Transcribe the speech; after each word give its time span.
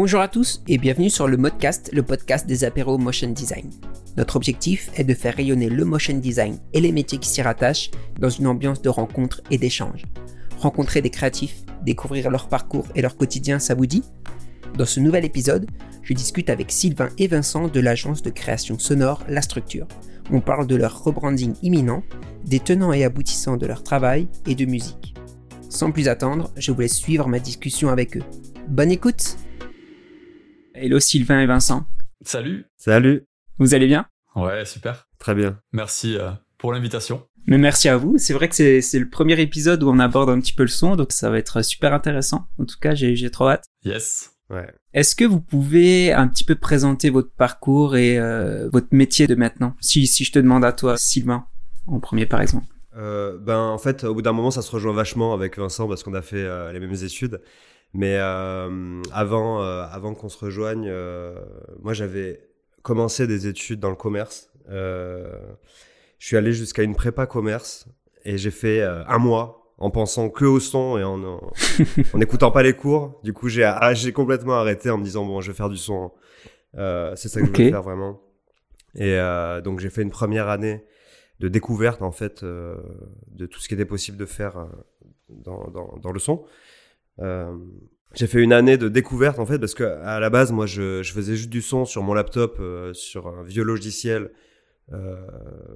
Bonjour 0.00 0.20
à 0.20 0.28
tous 0.28 0.62
et 0.68 0.78
bienvenue 0.78 1.10
sur 1.10 1.26
le 1.26 1.36
Modcast, 1.36 1.90
le 1.92 2.04
podcast 2.04 2.46
des 2.46 2.62
apéros 2.62 2.98
motion 2.98 3.30
design. 3.30 3.68
Notre 4.16 4.36
objectif 4.36 4.90
est 4.94 5.02
de 5.02 5.12
faire 5.12 5.34
rayonner 5.34 5.68
le 5.68 5.84
motion 5.84 6.16
design 6.16 6.56
et 6.72 6.80
les 6.80 6.92
métiers 6.92 7.18
qui 7.18 7.28
s'y 7.28 7.42
rattachent 7.42 7.90
dans 8.16 8.30
une 8.30 8.46
ambiance 8.46 8.80
de 8.80 8.90
rencontre 8.90 9.40
et 9.50 9.58
d'échange. 9.58 10.04
Rencontrer 10.58 11.02
des 11.02 11.10
créatifs, 11.10 11.64
découvrir 11.84 12.30
leur 12.30 12.46
parcours 12.46 12.86
et 12.94 13.02
leur 13.02 13.16
quotidien, 13.16 13.58
ça 13.58 13.74
vous 13.74 13.86
dit? 13.86 14.04
Dans 14.76 14.86
ce 14.86 15.00
nouvel 15.00 15.24
épisode, 15.24 15.68
je 16.04 16.14
discute 16.14 16.48
avec 16.48 16.70
Sylvain 16.70 17.08
et 17.18 17.26
Vincent 17.26 17.66
de 17.66 17.80
l'agence 17.80 18.22
de 18.22 18.30
création 18.30 18.78
sonore 18.78 19.24
La 19.28 19.42
Structure. 19.42 19.88
On 20.30 20.40
parle 20.40 20.68
de 20.68 20.76
leur 20.76 21.02
rebranding 21.02 21.54
imminent, 21.62 22.04
des 22.44 22.60
tenants 22.60 22.92
et 22.92 23.02
aboutissants 23.02 23.56
de 23.56 23.66
leur 23.66 23.82
travail 23.82 24.28
et 24.46 24.54
de 24.54 24.64
musique. 24.64 25.16
Sans 25.68 25.90
plus 25.90 26.06
attendre, 26.06 26.52
je 26.56 26.70
vous 26.70 26.82
laisse 26.82 26.96
suivre 26.96 27.26
ma 27.26 27.40
discussion 27.40 27.88
avec 27.88 28.16
eux. 28.16 28.22
Bonne 28.68 28.92
écoute 28.92 29.36
Hello 30.80 31.00
Sylvain 31.00 31.40
et 31.40 31.46
Vincent. 31.46 31.84
Salut. 32.24 32.66
Salut. 32.76 33.24
Vous 33.58 33.74
allez 33.74 33.88
bien? 33.88 34.06
Ouais, 34.36 34.64
super. 34.64 35.08
Très 35.18 35.34
bien. 35.34 35.58
Merci 35.72 36.16
euh, 36.16 36.30
pour 36.56 36.72
l'invitation. 36.72 37.26
Mais 37.48 37.58
merci 37.58 37.88
à 37.88 37.96
vous. 37.96 38.16
C'est 38.18 38.32
vrai 38.32 38.48
que 38.48 38.54
c'est 38.54 38.98
le 38.98 39.08
premier 39.08 39.40
épisode 39.40 39.82
où 39.82 39.88
on 39.90 39.98
aborde 39.98 40.30
un 40.30 40.38
petit 40.38 40.52
peu 40.52 40.62
le 40.62 40.68
son, 40.68 40.94
donc 40.94 41.10
ça 41.10 41.30
va 41.30 41.38
être 41.38 41.62
super 41.62 41.92
intéressant. 41.92 42.46
En 42.58 42.64
tout 42.64 42.76
cas, 42.80 42.94
j'ai 42.94 43.30
trop 43.30 43.48
hâte. 43.48 43.64
Yes. 43.84 44.30
Ouais. 44.50 44.72
Est-ce 44.94 45.16
que 45.16 45.24
vous 45.24 45.40
pouvez 45.40 46.12
un 46.12 46.28
petit 46.28 46.44
peu 46.44 46.54
présenter 46.54 47.10
votre 47.10 47.32
parcours 47.32 47.96
et 47.96 48.16
euh, 48.16 48.68
votre 48.72 48.88
métier 48.92 49.26
de 49.26 49.34
maintenant? 49.34 49.74
Si, 49.80 50.06
si 50.06 50.22
je 50.22 50.30
te 50.30 50.38
demande 50.38 50.64
à 50.64 50.72
toi, 50.72 50.96
Sylvain, 50.96 51.46
en 51.88 51.98
premier 51.98 52.26
par 52.26 52.40
exemple. 52.40 52.66
Euh, 52.96 53.36
ben 53.38 53.58
en 53.58 53.78
fait, 53.78 54.04
au 54.04 54.14
bout 54.14 54.22
d'un 54.22 54.32
moment, 54.32 54.52
ça 54.52 54.62
se 54.62 54.70
rejoint 54.70 54.92
vachement 54.92 55.34
avec 55.34 55.58
Vincent 55.58 55.88
parce 55.88 56.04
qu'on 56.04 56.14
a 56.14 56.22
fait 56.22 56.36
euh, 56.36 56.72
les 56.72 56.78
mêmes 56.78 56.94
études. 56.94 57.40
Mais 57.94 58.16
euh, 58.18 59.02
avant, 59.12 59.62
euh, 59.62 59.84
avant 59.90 60.14
qu'on 60.14 60.28
se 60.28 60.38
rejoigne, 60.38 60.86
euh, 60.88 61.38
moi 61.80 61.94
j'avais 61.94 62.40
commencé 62.82 63.26
des 63.26 63.46
études 63.46 63.80
dans 63.80 63.90
le 63.90 63.96
commerce. 63.96 64.50
je 64.68 65.46
suis 66.18 66.36
allé 66.36 66.52
jusqu'à 66.52 66.82
une 66.82 66.94
prépa 66.94 67.26
commerce 67.26 67.86
et 68.24 68.38
j'ai 68.38 68.50
fait 68.50 68.82
un 68.82 69.18
mois 69.18 69.74
en 69.78 69.90
pensant 69.90 70.28
que 70.28 70.44
au 70.44 70.60
son 70.60 70.98
et 70.98 71.04
en, 71.04 71.22
en, 71.22 71.52
en 72.14 72.20
écoutant 72.20 72.50
pas 72.50 72.62
les 72.62 72.74
cours. 72.74 73.20
Du 73.22 73.32
coup, 73.32 73.48
j'ai 73.48 73.64
ah, 73.64 73.94
j'ai 73.94 74.12
complètement 74.12 74.54
arrêté 74.54 74.90
en 74.90 74.98
me 74.98 75.04
disant 75.04 75.24
bon, 75.24 75.40
je 75.40 75.50
vais 75.50 75.56
faire 75.56 75.68
du 75.68 75.76
son. 75.76 76.12
c'est 76.74 77.28
ça 77.28 77.40
que 77.40 77.46
je 77.46 77.62
veux 77.62 77.70
faire 77.70 77.82
vraiment. 77.82 78.20
Et 78.94 79.18
donc 79.64 79.80
j'ai 79.80 79.90
fait 79.90 80.02
une 80.02 80.10
première 80.10 80.48
année 80.48 80.84
de 81.40 81.48
découverte 81.48 82.02
en 82.02 82.12
fait 82.12 82.42
euh, 82.42 82.76
de 83.28 83.46
tout 83.46 83.60
ce 83.60 83.68
qui 83.68 83.74
était 83.74 83.84
possible 83.84 84.16
de 84.16 84.26
faire 84.26 84.66
dans, 85.28 85.68
dans, 85.68 85.96
dans 85.98 86.12
le 86.12 86.18
son. 86.18 86.44
Euh, 87.20 87.56
j'ai 88.14 88.26
fait 88.26 88.42
une 88.42 88.52
année 88.52 88.78
de 88.78 88.88
découverte 88.88 89.38
en 89.38 89.46
fait 89.46 89.58
parce 89.58 89.74
que 89.74 89.84
à 89.84 90.18
la 90.18 90.30
base 90.30 90.50
moi 90.50 90.66
je, 90.66 91.02
faisais 91.02 91.36
juste 91.36 91.50
du 91.50 91.60
son 91.60 91.84
sur 91.84 92.02
mon 92.02 92.14
laptop 92.14 92.56
euh, 92.58 92.94
sur 92.94 93.26
un 93.26 93.42
vieux 93.42 93.62
logiciel 93.62 94.30
euh, 94.92 95.16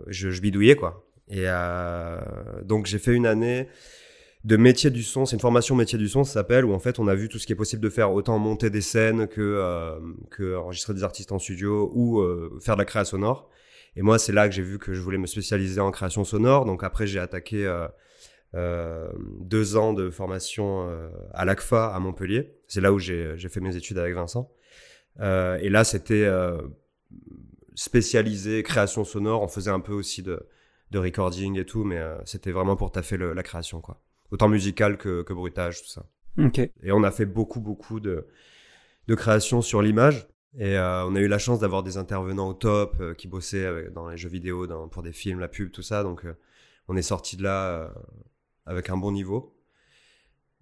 je, 0.07 0.41
bidouillais 0.41 0.77
quoi 0.77 1.05
et 1.29 1.45
donc 2.65 2.87
j'ai 2.87 2.99
fait 2.99 3.13
une 3.13 3.27
année 3.27 3.69
de 4.45 4.57
métier 4.57 4.91
du 4.91 5.03
son 5.03 5.27
c'est 5.27 5.37
une 5.37 5.41
formation 5.41 5.77
métier 5.77 5.99
du 5.99 6.09
son 6.09 6.25
ça 6.25 6.33
s'appelle 6.35 6.65
où 6.65 6.73
en 6.73 6.79
fait 6.79 6.99
on 6.99 7.07
a 7.07 7.15
vu 7.15 7.29
tout 7.29 7.39
ce 7.39 7.47
qui 7.47 7.53
est 7.53 7.57
possible 7.57 7.83
de 7.83 7.91
faire 7.91 8.13
autant 8.13 8.39
monter 8.39 8.71
des 8.71 8.81
scènes 8.81 9.29
que 9.29 9.99
que 10.31 10.57
enregistrer 10.57 10.95
des 10.95 11.05
artistes 11.05 11.33
en 11.33 11.39
studio 11.39 11.91
ou 11.95 12.23
faire 12.61 12.77
de 12.77 12.81
la 12.81 12.87
création 12.87 13.19
sonore 13.19 13.51
et 13.97 14.03
moi, 14.03 14.19
c'est 14.19 14.33
là 14.33 14.49
que 14.49 14.55
j'ai 14.55 14.63
vu 14.63 14.79
que 14.79 14.95
je 14.95 15.01
voulais 15.01 15.19
me 15.19 15.27
spécialiser 15.27 15.81
en 15.81 15.91
création 15.91 16.25
sonore. 16.25 16.65
Donc 16.65 16.83
après, 16.83 17.07
j'ai 17.07 17.19
attaqué 17.19 17.67
deux 18.55 19.77
ans 19.77 19.93
de 19.95 20.11
formation 20.11 20.87
euh, 20.89 21.09
à 21.33 21.45
l'ACFA 21.45 21.95
à 21.95 21.99
Montpellier. 22.01 22.55
C'est 22.69 22.81
là 22.81 22.93
où 22.93 22.99
j'ai 22.99 23.37
fait 23.49 23.61
mes 23.61 23.77
études 23.77 23.99
avec 23.99 24.15
Vincent. 24.15 24.51
Euh, 25.21 25.59
et 25.61 25.69
là, 25.69 25.85
c'était 25.85 26.25
euh, 26.25 26.59
spécialisé 27.75 28.63
création 28.63 29.05
sonore. 29.05 29.43
On 29.43 29.49
faisait 29.49 29.71
un 29.71 29.81
peu 29.81 29.93
aussi 29.93 30.23
de, 30.23 30.47
de 30.91 30.99
recording 30.99 31.59
et 31.59 31.65
tout, 31.65 31.85
mais 31.85 32.01
c'était 32.25 32.53
vraiment 32.53 32.77
pour 32.77 32.93
taffer 32.93 33.17
le- 33.17 33.33
la 33.33 33.43
création, 33.43 33.81
quoi. 33.81 34.01
Autant 34.31 34.49
musical 34.49 34.97
que, 34.97 35.23
que 35.23 35.33
bruitage, 35.33 35.83
tout 35.83 35.89
ça. 35.89 36.07
Et 36.83 36.93
on 36.93 37.03
a 37.05 37.11
fait 37.11 37.27
beaucoup, 37.27 37.61
beaucoup 37.61 38.01
de, 38.01 38.27
de 39.07 39.15
créations 39.15 39.61
sur 39.61 39.83
l'image. 39.83 40.27
Et 40.59 40.77
euh, 40.79 41.05
on 41.07 41.15
a 41.15 41.21
eu 41.21 41.29
la 41.29 41.39
chance 41.39 41.61
d'avoir 41.61 41.83
des 41.83 41.97
intervenants 41.97 42.49
au 42.49 42.55
top 42.55 42.97
euh, 43.01 43.15
qui 43.15 43.27
bossaient 43.29 43.67
avec- 43.67 43.93
dans 43.93 44.09
les 44.09 44.17
jeux 44.17 44.29
vidéo, 44.31 44.67
dans, 44.67 44.89
pour 44.89 45.03
des 45.03 45.13
films, 45.13 45.41
la 45.41 45.49
pub, 45.49 45.71
tout 45.71 45.83
ça. 45.83 46.03
Donc 46.03 46.25
euh, 46.25 46.35
on 46.89 46.97
est 46.97 47.03
sorti 47.03 47.37
de 47.37 47.43
là 47.43 47.93
avec 48.67 48.91
un 48.91 48.97
bon 48.97 49.13
niveau. 49.13 49.57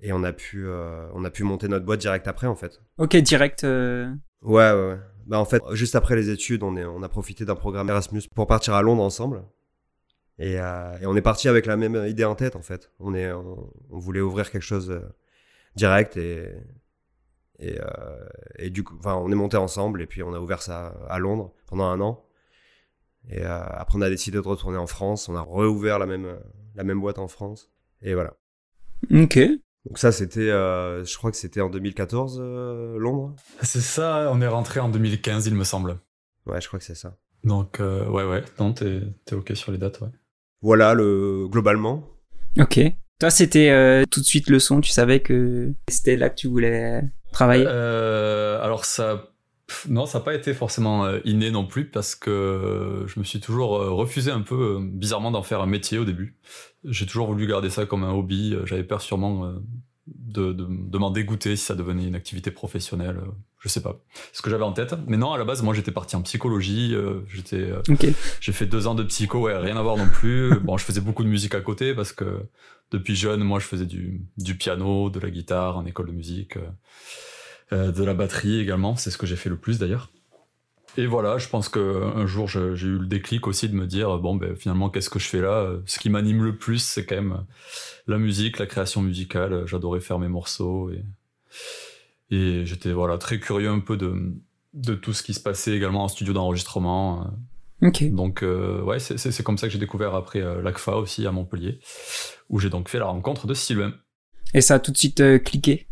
Et 0.02 0.12
on 0.12 0.22
a 0.24 0.32
pu, 0.32 0.66
euh, 0.66 1.08
on 1.12 1.24
a 1.24 1.30
pu 1.30 1.44
monter 1.44 1.68
notre 1.68 1.84
boîte 1.84 2.00
direct 2.00 2.26
après, 2.26 2.46
en 2.46 2.56
fait. 2.56 2.80
Ok, 2.98 3.16
direct. 3.16 3.64
euh, 3.64 4.10
Ouais, 4.42 4.72
ouais, 4.72 4.88
ouais. 4.88 4.98
Bah, 5.26 5.38
en 5.38 5.44
fait, 5.44 5.62
juste 5.72 5.94
après 5.94 6.16
les 6.16 6.30
études, 6.30 6.62
on, 6.62 6.76
est, 6.76 6.84
on 6.86 7.02
a 7.02 7.08
profité 7.08 7.44
d'un 7.44 7.54
programme 7.54 7.90
Erasmus 7.90 8.22
pour 8.34 8.46
partir 8.46 8.74
à 8.74 8.82
Londres 8.82 9.02
ensemble. 9.02 9.44
Et, 10.38 10.58
euh, 10.58 10.98
et 11.00 11.06
on 11.06 11.14
est 11.16 11.20
parti 11.22 11.48
avec 11.48 11.66
la 11.66 11.76
même 11.76 12.06
idée 12.06 12.24
en 12.24 12.34
tête, 12.34 12.56
en 12.56 12.62
fait. 12.62 12.90
On, 12.98 13.14
est, 13.14 13.30
on, 13.30 13.70
on 13.90 13.98
voulait 13.98 14.22
ouvrir 14.22 14.50
quelque 14.50 14.62
chose 14.62 15.02
direct 15.76 16.16
et, 16.16 16.48
et, 17.58 17.78
et 18.58 18.70
du 18.70 18.82
coup, 18.82 18.96
enfin, 18.98 19.16
on 19.16 19.30
est 19.30 19.34
monté 19.34 19.58
ensemble 19.58 20.00
et 20.00 20.06
puis 20.06 20.22
on 20.22 20.32
a 20.32 20.40
ouvert 20.40 20.62
ça 20.62 20.94
à 21.10 21.18
Londres 21.18 21.52
pendant 21.66 21.84
un 21.84 22.00
an. 22.00 22.24
Et 23.28 23.42
après, 23.44 23.98
on 23.98 24.00
a 24.00 24.08
décidé 24.08 24.38
de 24.38 24.48
retourner 24.48 24.78
en 24.78 24.86
France. 24.86 25.28
On 25.28 25.36
a 25.36 25.42
réouvert 25.42 25.98
la 25.98 26.06
même, 26.06 26.38
la 26.74 26.84
même 26.84 27.02
boîte 27.02 27.18
en 27.18 27.28
France. 27.28 27.70
Et 28.02 28.14
voilà. 28.14 28.34
Ok. 29.12 29.38
Donc 29.86 29.98
ça, 29.98 30.12
c'était, 30.12 30.50
euh, 30.50 31.04
je 31.04 31.16
crois 31.16 31.30
que 31.30 31.36
c'était 31.36 31.60
en 31.60 31.70
2014, 31.70 32.38
euh, 32.42 32.98
Londres. 32.98 33.34
C'est 33.62 33.80
ça, 33.80 34.30
on 34.32 34.40
est 34.40 34.46
rentré 34.46 34.80
en 34.80 34.88
2015, 34.88 35.46
il 35.46 35.54
me 35.54 35.64
semble. 35.64 35.98
Ouais, 36.46 36.60
je 36.60 36.68
crois 36.68 36.78
que 36.78 36.84
c'est 36.84 36.94
ça. 36.94 37.16
Donc, 37.44 37.80
euh, 37.80 38.06
ouais, 38.08 38.24
ouais. 38.24 38.44
Non, 38.58 38.72
t'es 38.72 39.00
t'es 39.24 39.34
OK 39.34 39.52
sur 39.54 39.72
les 39.72 39.78
dates, 39.78 40.00
ouais. 40.00 40.08
Voilà 40.60 40.92
le 40.92 41.48
globalement. 41.48 42.06
Ok. 42.58 42.80
Toi, 43.18 43.30
c'était 43.30 43.70
euh, 43.70 44.04
tout 44.10 44.20
de 44.20 44.26
suite 44.26 44.48
le 44.48 44.58
son. 44.58 44.80
Tu 44.80 44.90
savais 44.90 45.20
que 45.20 45.72
c'était 45.88 46.16
là 46.16 46.28
que 46.30 46.34
tu 46.36 46.48
voulais 46.48 47.02
travailler? 47.32 47.64
Euh, 47.66 48.62
alors, 48.62 48.84
ça. 48.84 49.29
Non, 49.88 50.06
ça 50.06 50.18
n'a 50.18 50.24
pas 50.24 50.34
été 50.34 50.54
forcément 50.54 51.04
euh, 51.04 51.20
inné 51.24 51.50
non 51.50 51.66
plus 51.66 51.86
parce 51.86 52.14
que 52.14 53.04
je 53.06 53.18
me 53.18 53.24
suis 53.24 53.40
toujours 53.40 53.76
euh, 53.76 53.90
refusé 53.90 54.30
un 54.30 54.40
peu 54.40 54.78
euh, 54.78 54.80
bizarrement 54.80 55.30
d'en 55.30 55.42
faire 55.42 55.60
un 55.60 55.66
métier 55.66 55.98
au 55.98 56.04
début. 56.04 56.36
J'ai 56.84 57.06
toujours 57.06 57.26
voulu 57.26 57.46
garder 57.46 57.70
ça 57.70 57.86
comme 57.86 58.04
un 58.04 58.12
hobby. 58.12 58.56
J'avais 58.64 58.84
peur 58.84 59.02
sûrement 59.02 59.54
de, 60.06 60.52
de, 60.52 60.66
de 60.68 60.98
m'en 60.98 61.10
dégoûter 61.10 61.56
si 61.56 61.64
ça 61.64 61.74
devenait 61.74 62.06
une 62.06 62.14
activité 62.14 62.50
professionnelle. 62.50 63.20
Je 63.58 63.68
sais 63.68 63.82
pas 63.82 64.00
ce 64.32 64.40
que 64.40 64.48
j'avais 64.48 64.64
en 64.64 64.72
tête. 64.72 64.94
Mais 65.06 65.18
non, 65.18 65.32
à 65.32 65.38
la 65.38 65.44
base, 65.44 65.62
moi 65.62 65.74
j'étais 65.74 65.92
parti 65.92 66.16
en 66.16 66.22
psychologie. 66.22 66.96
J'étais. 67.28 67.70
J'ai 68.40 68.52
fait 68.52 68.64
deux 68.64 68.86
ans 68.86 68.94
de 68.94 69.02
psycho, 69.02 69.40
ouais, 69.40 69.56
rien 69.58 69.76
à 69.76 69.82
voir 69.82 69.98
non 69.98 70.08
plus. 70.08 70.58
bon, 70.64 70.78
je 70.78 70.84
faisais 70.84 71.02
beaucoup 71.02 71.22
de 71.22 71.28
musique 71.28 71.54
à 71.54 71.60
côté 71.60 71.94
parce 71.94 72.12
que 72.12 72.46
depuis 72.90 73.14
jeune, 73.14 73.44
moi, 73.44 73.58
je 73.58 73.66
faisais 73.66 73.86
du, 73.86 74.22
du 74.38 74.56
piano, 74.56 75.10
de 75.10 75.20
la 75.20 75.30
guitare 75.30 75.76
en 75.76 75.84
école 75.84 76.06
de 76.06 76.12
musique, 76.12 76.56
de 77.72 78.04
la 78.04 78.14
batterie 78.14 78.58
également. 78.60 78.96
C'est 78.96 79.10
ce 79.10 79.18
que 79.18 79.26
j'ai 79.26 79.36
fait 79.36 79.50
le 79.50 79.56
plus 79.56 79.78
d'ailleurs. 79.78 80.10
Et 80.96 81.06
voilà, 81.06 81.38
je 81.38 81.48
pense 81.48 81.68
qu'un 81.68 82.26
jour, 82.26 82.48
j'ai 82.48 82.58
eu 82.60 82.98
le 82.98 83.06
déclic 83.06 83.46
aussi 83.46 83.68
de 83.68 83.76
me 83.76 83.86
dire, 83.86 84.18
bon, 84.18 84.34
ben, 84.34 84.56
finalement, 84.56 84.90
qu'est-ce 84.90 85.08
que 85.08 85.20
je 85.20 85.28
fais 85.28 85.40
là? 85.40 85.74
Ce 85.86 86.00
qui 86.00 86.10
m'anime 86.10 86.42
le 86.42 86.56
plus, 86.58 86.82
c'est 86.82 87.06
quand 87.06 87.14
même 87.14 87.44
la 88.08 88.18
musique, 88.18 88.58
la 88.58 88.66
création 88.66 89.00
musicale. 89.00 89.66
J'adorais 89.66 90.00
faire 90.00 90.18
mes 90.18 90.26
morceaux 90.28 90.90
et, 90.90 91.04
et 92.30 92.64
j'étais 92.66 92.92
voilà, 92.92 93.18
très 93.18 93.38
curieux 93.40 93.68
un 93.68 93.80
peu 93.80 93.96
de, 93.96 94.34
de 94.74 94.94
tout 94.94 95.12
ce 95.12 95.22
qui 95.22 95.34
se 95.34 95.40
passait 95.40 95.76
également 95.76 96.04
en 96.04 96.08
studio 96.08 96.32
d'enregistrement. 96.32 97.22
euh, 97.22 97.88
Ok. 97.88 98.04
donc 98.10 98.42
euh, 98.42 98.82
ouais, 98.82 98.98
c'est- 98.98 99.42
comme 99.42 99.56
ça 99.58 99.66
que 99.66 99.72
j'ai 99.72 99.78
découvert 99.78 100.14
après 100.14 100.42
euh, 100.42 100.60
l'ACFA 100.60 100.96
aussi 100.96 101.26
à 101.26 101.32
Montpellier, 101.32 101.80
où 102.50 102.58
j'ai 102.60 102.68
donc 102.68 102.88
fait 102.88 102.98
la 102.98 103.06
rencontre 103.06 103.46
de 103.46 103.54
Sylvain. 103.54 103.94
Et 104.54 104.60
ça 104.60 104.74
a 104.74 104.78
tout 104.80 104.92
de 104.92 104.98
suite 104.98 105.20
euh, 105.20 105.38
cliqué? 105.38 105.86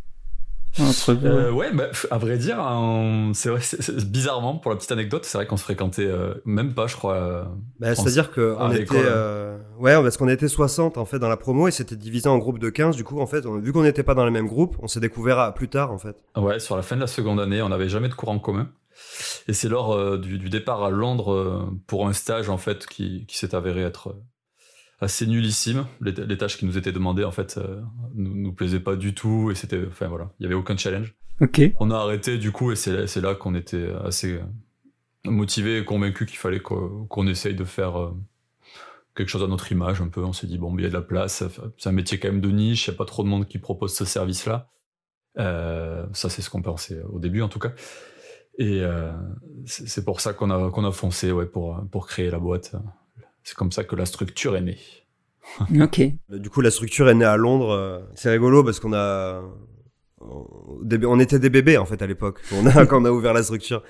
Euh, 1.24 1.50
ouais, 1.50 1.72
bah, 1.72 1.86
à 2.10 2.18
vrai 2.18 2.38
dire, 2.38 2.60
en- 2.60 3.32
c'est 3.34 3.48
vrai, 3.48 3.60
bizarrement 4.06 4.56
pour 4.58 4.70
la 4.70 4.76
petite 4.76 4.92
anecdote, 4.92 5.24
c'est 5.24 5.38
vrai 5.38 5.46
qu'on 5.46 5.56
se 5.56 5.64
fréquentait 5.64 6.06
euh, 6.06 6.34
même 6.44 6.74
pas, 6.74 6.86
je 6.86 6.96
crois. 6.96 7.14
euh, 7.14 7.44
Bah, 7.80 7.94
C'est-à-dire 7.94 8.30
que 8.30 8.54
à 8.58 8.66
on 8.66 8.70
était, 8.72 8.94
euh, 9.04 9.56
ouais, 9.78 9.94
parce 9.94 10.16
qu'on 10.16 10.28
était 10.28 10.48
60 10.48 10.98
en 10.98 11.04
fait 11.04 11.18
dans 11.18 11.28
la 11.28 11.36
promo 11.36 11.66
et 11.68 11.70
c'était 11.70 11.96
divisé 11.96 12.28
en 12.28 12.38
groupes 12.38 12.58
de 12.58 12.70
15. 12.70 12.96
Du 12.96 13.04
coup, 13.04 13.20
en 13.20 13.26
fait, 13.26 13.44
on- 13.46 13.58
vu 13.58 13.72
qu'on 13.72 13.82
n'était 13.82 14.02
pas 14.04 14.14
dans 14.14 14.24
les 14.24 14.30
mêmes 14.30 14.46
groupes, 14.46 14.76
on 14.80 14.86
s'est 14.86 15.00
découvert 15.00 15.38
à- 15.38 15.52
plus 15.54 15.68
tard 15.68 15.92
en 15.92 15.98
fait. 15.98 16.16
Ouais, 16.36 16.60
sur 16.60 16.76
la 16.76 16.82
fin 16.82 16.96
de 16.96 17.00
la 17.00 17.06
seconde 17.06 17.40
année, 17.40 17.60
on 17.62 17.68
n'avait 17.70 17.88
jamais 17.88 18.08
de 18.08 18.14
cours 18.14 18.28
en 18.30 18.38
commun. 18.38 18.68
Et 19.46 19.52
c'est 19.52 19.68
lors 19.68 19.92
euh, 19.94 20.18
du, 20.18 20.38
du 20.38 20.48
départ 20.50 20.82
à 20.84 20.90
Londres 20.90 21.32
euh, 21.32 21.62
pour 21.86 22.08
un 22.08 22.12
stage 22.12 22.48
en 22.50 22.58
fait 22.58 22.86
qui, 22.86 23.26
qui 23.26 23.38
s'est 23.38 23.54
avéré 23.54 23.82
être 23.82 24.08
euh, 24.08 24.12
assez 25.00 25.26
nullissime. 25.26 25.86
Les, 26.00 26.12
les 26.12 26.38
tâches 26.38 26.56
qui 26.58 26.66
nous 26.66 26.76
étaient 26.76 26.92
demandées 26.92 27.24
en 27.24 27.30
fait 27.30 27.56
euh, 27.58 27.80
nous, 28.14 28.34
nous 28.34 28.52
plaisaient 28.52 28.80
pas 28.80 28.96
du 28.96 29.14
tout 29.14 29.50
et 29.50 29.54
c'était, 29.54 29.84
enfin 29.86 30.08
voilà, 30.08 30.30
il 30.38 30.44
y 30.44 30.46
avait 30.46 30.54
aucun 30.54 30.76
challenge. 30.76 31.14
Ok. 31.40 31.60
On 31.78 31.90
a 31.90 31.96
arrêté 31.96 32.38
du 32.38 32.50
coup 32.50 32.72
et 32.72 32.76
c'est 32.76 33.20
là 33.20 33.34
qu'on 33.34 33.54
était 33.54 33.90
assez 34.04 34.40
motivé 35.24 35.78
et 35.78 35.84
convaincu 35.84 36.26
qu'il 36.26 36.38
fallait 36.38 36.60
qu'on 36.60 37.26
essaye 37.28 37.54
de 37.54 37.64
faire 37.64 38.00
euh, 38.00 38.10
quelque 39.14 39.28
chose 39.28 39.42
à 39.42 39.46
notre 39.46 39.70
image 39.70 40.00
un 40.00 40.08
peu. 40.08 40.22
On 40.24 40.32
s'est 40.32 40.46
dit 40.46 40.58
bon, 40.58 40.76
il 40.76 40.82
y 40.82 40.86
a 40.86 40.88
de 40.88 40.94
la 40.94 41.02
place, 41.02 41.44
c'est 41.76 41.88
un 41.88 41.92
métier 41.92 42.18
quand 42.18 42.28
même 42.28 42.40
de 42.40 42.50
niche, 42.50 42.86
il 42.86 42.90
n'y 42.90 42.96
a 42.96 42.98
pas 42.98 43.04
trop 43.04 43.22
de 43.22 43.28
monde 43.28 43.46
qui 43.46 43.58
propose 43.58 43.94
ce 43.94 44.04
service-là. 44.04 44.68
Euh, 45.38 46.04
ça, 46.12 46.28
c'est 46.28 46.42
ce 46.42 46.50
qu'on 46.50 46.62
pensait 46.62 47.00
au 47.02 47.18
début, 47.18 47.42
en 47.42 47.48
tout 47.48 47.60
cas. 47.60 47.72
Et 48.58 48.80
euh, 48.82 49.12
c'est 49.66 50.04
pour 50.04 50.20
ça 50.20 50.32
qu'on 50.32 50.50
a, 50.50 50.70
qu'on 50.70 50.84
a 50.84 50.90
foncé 50.90 51.30
ouais, 51.30 51.46
pour, 51.46 51.80
pour 51.92 52.08
créer 52.08 52.30
la 52.30 52.40
boîte. 52.40 52.74
C'est 53.48 53.56
comme 53.56 53.72
ça 53.72 53.82
que 53.82 53.96
la 53.96 54.04
structure 54.04 54.56
est 54.56 54.60
née. 54.60 54.78
ok. 55.80 56.02
Du 56.28 56.50
coup, 56.50 56.60
la 56.60 56.70
structure 56.70 57.08
est 57.08 57.14
née 57.14 57.24
à 57.24 57.38
Londres. 57.38 58.06
C'est 58.14 58.28
rigolo 58.28 58.62
parce 58.62 58.78
qu'on 58.78 58.92
a. 58.92 59.42
On 60.20 61.18
était 61.18 61.38
des 61.38 61.48
bébés 61.48 61.78
en 61.78 61.86
fait 61.86 62.02
à 62.02 62.06
l'époque 62.06 62.40
on 62.52 62.66
a, 62.66 62.84
quand 62.86 63.00
on 63.00 63.04
a 63.06 63.10
ouvert 63.10 63.32
la 63.32 63.42
structure. 63.42 63.82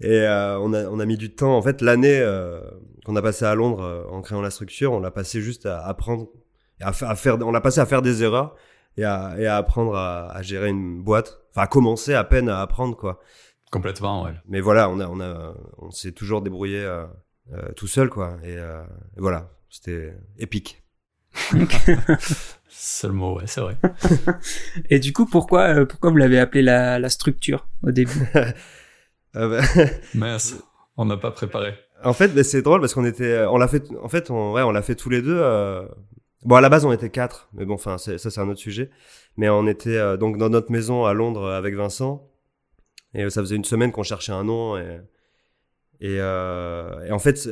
Et 0.00 0.22
euh, 0.22 0.58
on, 0.60 0.72
a, 0.72 0.86
on 0.86 0.98
a 0.98 1.04
mis 1.04 1.18
du 1.18 1.34
temps. 1.34 1.54
En 1.54 1.60
fait, 1.60 1.82
l'année 1.82 2.20
euh, 2.20 2.62
qu'on 3.04 3.14
a 3.16 3.20
passé 3.20 3.44
à 3.44 3.54
Londres 3.54 3.82
euh, 3.82 4.04
en 4.10 4.22
créant 4.22 4.40
la 4.40 4.50
structure, 4.50 4.92
on 4.92 5.00
l'a 5.00 5.10
passé 5.10 5.42
juste 5.42 5.66
à 5.66 5.84
apprendre, 5.86 6.28
à, 6.80 6.88
à 6.88 7.14
faire, 7.14 7.36
on 7.42 7.52
l'a 7.52 7.60
passé 7.60 7.80
à 7.80 7.86
faire 7.86 8.00
des 8.00 8.22
erreurs 8.22 8.54
et 8.96 9.04
à, 9.04 9.34
et 9.38 9.46
à 9.46 9.58
apprendre 9.58 9.94
à, 9.94 10.32
à, 10.32 10.40
gérer 10.40 10.70
une 10.70 11.02
boîte. 11.02 11.38
Enfin, 11.50 11.64
à 11.64 11.66
commencer 11.66 12.14
à 12.14 12.24
peine 12.24 12.48
à 12.48 12.62
apprendre, 12.62 12.96
quoi. 12.96 13.20
Complètement, 13.70 14.22
ouais. 14.22 14.32
Mais 14.48 14.60
voilà, 14.60 14.88
on 14.88 15.00
a, 15.00 15.06
on 15.06 15.20
a, 15.20 15.54
on 15.76 15.90
s'est 15.90 16.12
toujours 16.12 16.40
débrouillé 16.40 16.88
tout 17.76 17.86
seul, 17.86 18.08
quoi. 18.08 18.38
Et, 18.44 18.54
et 18.54 19.18
voilà, 19.20 19.50
c'était 19.68 20.14
épique. 20.38 20.82
le 21.52 23.08
mot, 23.08 23.36
ouais, 23.36 23.46
c'est 23.46 23.60
vrai. 23.60 23.76
et 24.90 24.98
du 24.98 25.12
coup, 25.12 25.26
pourquoi, 25.26 25.86
pourquoi 25.86 26.10
vous 26.10 26.16
l'avez 26.16 26.38
appelé 26.38 26.62
la, 26.62 26.98
la 26.98 27.08
structure 27.08 27.66
au 27.82 27.90
début? 27.90 28.28
Ah 29.34 29.48
bah... 29.48 29.62
Mince, 30.14 30.56
on 30.96 31.06
n'a 31.06 31.16
pas 31.16 31.30
préparé. 31.30 31.74
En 32.04 32.12
fait, 32.12 32.28
bah, 32.28 32.44
c'est 32.44 32.62
drôle 32.62 32.80
parce 32.80 32.94
qu'on 32.94 33.04
était, 33.04 33.44
on 33.46 33.56
l'a 33.56 33.68
fait, 33.68 33.84
en 34.02 34.08
fait, 34.08 34.30
on, 34.30 34.52
ouais, 34.52 34.62
on 34.62 34.72
l'a 34.72 34.82
fait 34.82 34.94
tous 34.94 35.08
les 35.08 35.22
deux. 35.22 35.38
Euh... 35.40 35.86
Bon, 36.44 36.56
à 36.56 36.60
la 36.60 36.68
base, 36.68 36.84
on 36.84 36.92
était 36.92 37.10
quatre, 37.10 37.48
mais 37.52 37.64
bon, 37.64 37.74
enfin, 37.74 37.98
ça, 37.98 38.18
c'est 38.18 38.38
un 38.40 38.48
autre 38.48 38.60
sujet. 38.60 38.90
Mais 39.36 39.48
on 39.48 39.66
était 39.66 39.96
euh, 39.96 40.16
donc 40.16 40.38
dans 40.38 40.48
notre 40.48 40.72
maison 40.72 41.04
à 41.04 41.14
Londres 41.14 41.48
avec 41.48 41.74
Vincent, 41.74 42.28
et 43.14 43.30
ça 43.30 43.40
faisait 43.40 43.56
une 43.56 43.64
semaine 43.64 43.92
qu'on 43.92 44.02
cherchait 44.02 44.32
un 44.32 44.44
nom, 44.44 44.76
et, 44.76 45.00
et, 46.02 46.18
euh, 46.18 47.06
et 47.06 47.12
en 47.12 47.18
fait, 47.20 47.48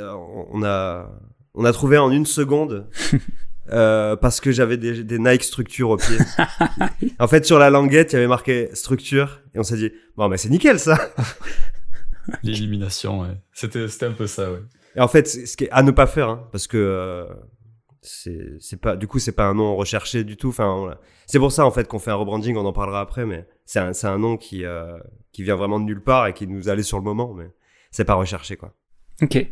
on 0.52 0.62
a, 0.64 1.08
on 1.54 1.64
a 1.64 1.72
trouvé 1.72 1.96
en 1.96 2.10
une 2.10 2.26
seconde. 2.26 2.88
Euh, 3.72 4.16
parce 4.16 4.40
que 4.40 4.50
j'avais 4.50 4.76
des, 4.76 5.04
des, 5.04 5.20
Nike 5.20 5.44
structure 5.44 5.90
au 5.90 5.96
pied. 5.96 6.16
en 7.20 7.28
fait, 7.28 7.46
sur 7.46 7.56
la 7.56 7.70
languette, 7.70 8.12
il 8.12 8.16
y 8.16 8.18
avait 8.18 8.26
marqué 8.26 8.68
structure, 8.74 9.42
et 9.54 9.60
on 9.60 9.62
s'est 9.62 9.76
dit, 9.76 9.92
bon, 10.16 10.28
mais 10.28 10.38
c'est 10.38 10.48
nickel 10.48 10.80
ça. 10.80 10.98
L'élimination, 12.42 13.20
ouais. 13.20 13.38
C'était, 13.52 13.86
c'était 13.86 14.06
un 14.06 14.12
peu 14.12 14.26
ça, 14.26 14.50
ouais. 14.50 14.62
Et 14.96 15.00
en 15.00 15.06
fait, 15.06 15.28
ce 15.28 15.56
qui 15.56 15.64
est 15.64 15.70
à 15.70 15.84
ne 15.84 15.92
pas 15.92 16.08
faire, 16.08 16.28
hein, 16.28 16.48
parce 16.50 16.66
que 16.66 16.78
euh, 16.78 17.26
c'est, 18.02 18.56
c'est 18.58 18.80
pas, 18.80 18.96
du 18.96 19.06
coup, 19.06 19.20
c'est 19.20 19.32
pas 19.32 19.44
un 19.44 19.54
nom 19.54 19.76
recherché 19.76 20.24
du 20.24 20.36
tout. 20.36 20.48
Enfin, 20.48 20.96
c'est 21.26 21.38
pour 21.38 21.52
ça 21.52 21.64
en 21.64 21.70
fait 21.70 21.86
qu'on 21.86 22.00
fait 22.00 22.10
un 22.10 22.16
rebranding. 22.16 22.56
On 22.56 22.66
en 22.66 22.72
parlera 22.72 23.00
après, 23.00 23.24
mais 23.24 23.46
c'est 23.66 23.78
un, 23.78 23.92
c'est 23.92 24.08
un 24.08 24.18
nom 24.18 24.36
qui, 24.36 24.64
euh, 24.64 24.98
qui 25.30 25.44
vient 25.44 25.54
vraiment 25.54 25.78
de 25.78 25.84
nulle 25.84 26.02
part 26.02 26.26
et 26.26 26.34
qui 26.34 26.48
nous 26.48 26.68
allait 26.68 26.82
sur 26.82 26.98
le 26.98 27.04
moment, 27.04 27.34
mais 27.34 27.50
c'est 27.90 28.04
pas 28.04 28.14
recherché, 28.14 28.56
quoi. 28.56 28.72
Ok. 29.22 29.50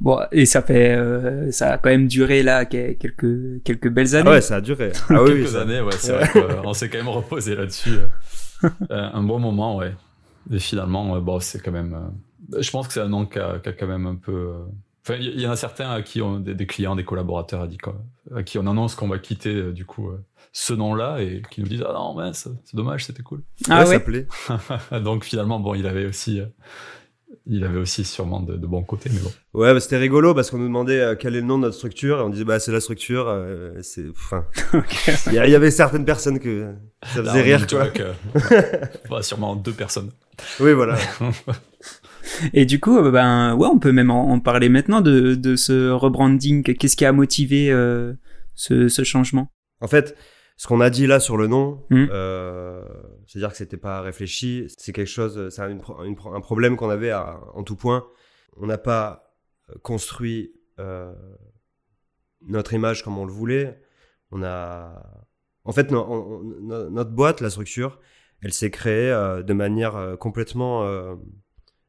Bon, 0.00 0.20
et 0.30 0.46
ça 0.46 0.62
fait, 0.62 0.94
euh, 0.94 1.50
ça 1.50 1.72
a 1.72 1.78
quand 1.78 1.90
même 1.90 2.06
duré 2.06 2.42
là 2.42 2.64
quelques 2.64 3.62
quelques 3.64 3.88
belles 3.88 4.14
années. 4.14 4.28
Ah 4.28 4.34
ouais, 4.34 4.40
ça 4.40 4.56
a 4.56 4.60
duré. 4.60 4.92
Ah 5.08 5.22
oui, 5.22 5.30
quelques 5.30 5.56
années, 5.56 5.80
ouais, 5.80 5.92
c'est 5.98 6.12
vrai 6.12 6.28
qu'on 6.62 6.74
s'est 6.74 6.88
quand 6.88 6.98
même 6.98 7.08
reposé 7.08 7.54
là-dessus. 7.56 7.98
Euh, 8.90 9.10
un 9.12 9.22
bon 9.22 9.38
moment, 9.38 9.76
ouais. 9.76 9.92
Et 10.50 10.58
finalement, 10.58 11.20
bon, 11.20 11.38
c'est 11.38 11.60
quand 11.60 11.72
même. 11.72 11.92
Euh, 12.54 12.62
je 12.62 12.70
pense 12.70 12.86
que 12.86 12.94
c'est 12.94 13.00
un 13.00 13.08
nom 13.08 13.26
qui 13.26 13.38
a, 13.38 13.58
quand 13.58 13.86
même 13.86 14.06
un 14.06 14.14
peu. 14.14 14.54
Enfin, 15.02 15.18
il 15.20 15.38
y, 15.38 15.46
en 15.46 15.50
a 15.50 15.56
certains 15.56 15.90
à 15.90 16.00
qui 16.00 16.22
on 16.22 16.38
des, 16.38 16.54
des 16.54 16.66
clients, 16.66 16.96
des 16.96 17.04
collaborateurs 17.04 17.60
à, 17.60 17.66
dit, 17.66 17.76
quoi, 17.76 18.00
à 18.34 18.42
qui 18.42 18.56
on 18.56 18.66
annonce 18.66 18.94
qu'on 18.94 19.08
va 19.08 19.18
quitter 19.18 19.72
du 19.72 19.84
coup 19.84 20.10
ce 20.52 20.72
nom-là 20.72 21.18
et 21.20 21.42
qui 21.50 21.60
nous 21.60 21.68
disent 21.68 21.84
ah 21.86 21.92
non 21.92 22.14
mais 22.14 22.32
c'est 22.32 22.48
dommage, 22.72 23.04
c'était 23.04 23.22
cool. 23.22 23.42
Ah 23.68 23.80
ouais. 23.80 23.86
Ça 23.86 24.00
plaît. 24.00 24.26
Donc 25.02 25.24
finalement, 25.24 25.60
bon, 25.60 25.74
il 25.74 25.86
avait 25.86 26.06
aussi 26.06 26.40
il 27.46 27.64
avait 27.64 27.78
aussi 27.78 28.04
sûrement 28.04 28.40
de, 28.40 28.56
de 28.56 28.66
bons 28.66 28.82
côtés, 28.82 29.10
mais 29.12 29.20
bon. 29.20 29.32
Ouais, 29.52 29.72
bah, 29.72 29.80
c'était 29.80 29.98
rigolo 29.98 30.34
parce 30.34 30.50
qu'on 30.50 30.58
nous 30.58 30.66
demandait 30.66 31.00
euh, 31.00 31.14
quel 31.14 31.36
est 31.36 31.40
le 31.40 31.46
nom 31.46 31.58
de 31.58 31.64
notre 31.64 31.76
structure 31.76 32.18
et 32.18 32.22
on 32.22 32.30
disait 32.30 32.44
bah 32.44 32.58
c'est 32.58 32.72
la 32.72 32.80
structure. 32.80 33.26
Euh, 33.28 33.72
c'est, 33.82 34.04
enfin, 34.10 34.46
il 35.26 35.34
y, 35.34 35.38
avait 35.38 35.70
certaines 35.70 36.04
personnes 36.04 36.38
que 36.38 36.72
ça 37.02 37.22
faisait 37.22 37.42
rire, 37.42 37.66
quoi. 37.66 37.88
bah, 39.10 39.22
sûrement 39.22 39.56
deux 39.56 39.72
personnes. 39.72 40.10
Oui, 40.60 40.72
voilà. 40.72 40.96
et 42.52 42.66
du 42.66 42.80
coup, 42.80 42.98
euh, 42.98 43.10
ben 43.10 43.54
ouais, 43.54 43.68
on 43.68 43.78
peut 43.78 43.92
même 43.92 44.10
en, 44.10 44.38
parler 44.40 44.68
maintenant 44.68 45.00
de, 45.00 45.34
de 45.34 45.56
ce 45.56 45.90
rebranding. 45.90 46.62
Qu'est-ce 46.62 46.96
qui 46.96 47.04
a 47.04 47.12
motivé 47.12 47.70
euh, 47.70 48.14
ce, 48.54 48.88
ce 48.88 49.04
changement? 49.04 49.48
En 49.80 49.88
fait, 49.88 50.16
ce 50.56 50.66
qu'on 50.66 50.80
a 50.80 50.90
dit 50.90 51.06
là 51.06 51.20
sur 51.20 51.36
le 51.36 51.46
nom, 51.46 51.82
mmh. 51.90 52.06
euh, 52.10 52.82
c'est-à-dire 53.26 53.50
que 53.50 53.56
c'était 53.56 53.76
pas 53.76 54.00
réfléchi, 54.00 54.66
c'est 54.78 54.92
quelque 54.92 55.08
chose, 55.08 55.48
c'est 55.50 55.62
un, 55.62 55.78
un, 55.78 56.40
problème 56.40 56.76
qu'on 56.76 56.90
avait 56.90 57.10
à, 57.10 57.40
en 57.54 57.62
tout 57.62 57.76
point. 57.76 58.06
On 58.56 58.66
n'a 58.66 58.78
pas 58.78 59.34
euh, 59.70 59.74
construit 59.82 60.52
euh, 60.78 61.12
notre 62.42 62.74
image 62.74 63.02
comme 63.02 63.18
on 63.18 63.24
le 63.24 63.32
voulait. 63.32 63.80
On 64.30 64.42
a, 64.42 65.02
en 65.64 65.72
fait, 65.72 65.90
no, 65.90 66.04
on, 66.06 66.42
no, 66.42 66.90
notre 66.90 67.10
boîte, 67.10 67.40
la 67.40 67.50
structure, 67.50 68.00
elle 68.42 68.52
s'est 68.52 68.70
créée 68.70 69.10
euh, 69.10 69.42
de 69.42 69.52
manière 69.54 70.16
complètement 70.20 70.84
euh, 70.84 71.14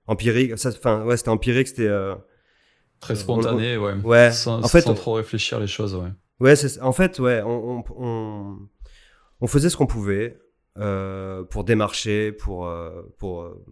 empirique. 0.07 0.53
Enfin, 0.53 1.03
ouais, 1.03 1.17
c'était 1.17 1.29
empirique, 1.29 1.67
c'était 1.67 1.91
très 2.99 3.15
spontané, 3.15 3.77
ouais. 3.77 3.93
Ouais. 4.03 4.31
Sans, 4.31 4.63
en 4.63 4.67
fait, 4.67 4.81
sans 4.81 4.93
trop 4.93 5.13
réfléchir 5.13 5.59
les 5.59 5.67
choses, 5.67 5.95
ouais. 5.95 6.11
Ouais, 6.39 6.53
en 6.81 6.91
fait, 6.91 7.19
ouais, 7.19 7.41
on, 7.45 7.83
on 9.39 9.47
faisait 9.47 9.69
ce 9.69 9.77
qu'on 9.77 9.87
pouvait 9.87 10.37
euh, 10.77 11.43
pour 11.43 11.63
démarcher, 11.63 12.31
pour, 12.31 12.67
euh, 12.67 13.01
pour 13.17 13.41
euh, 13.41 13.65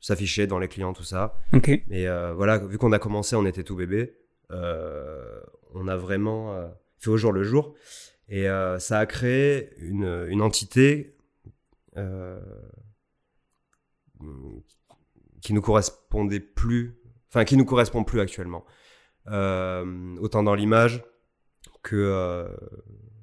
s'afficher 0.00 0.46
dans 0.46 0.58
les 0.58 0.68
clients, 0.68 0.92
tout 0.92 1.02
ça. 1.02 1.34
Ok. 1.52 1.68
Et 1.68 2.06
voilà, 2.34 2.58
vu 2.58 2.78
qu'on 2.78 2.92
a 2.92 2.98
commencé, 2.98 3.36
on 3.36 3.46
était 3.46 3.64
tout 3.64 3.76
bébé. 3.76 4.16
on 4.50 5.88
a 5.88 5.96
vraiment 5.96 6.70
fait 6.98 7.10
au 7.10 7.16
jour 7.16 7.32
le 7.32 7.42
jour. 7.42 7.74
Et 8.28 8.46
ça 8.78 8.98
a 8.98 9.06
créé 9.06 9.70
une, 9.78 10.26
une 10.28 10.42
entité 10.42 11.16
qui 15.40 15.52
nous 15.52 15.60
correspondait 15.60 16.40
plus, 16.40 16.98
enfin 17.28 17.44
qui 17.44 17.56
nous 17.56 17.64
correspond 17.64 18.04
plus 18.04 18.20
actuellement. 18.20 18.64
autant 19.26 20.42
dans 20.42 20.54
l'image, 20.54 21.02
que, 21.82 21.96
euh, 21.96 22.48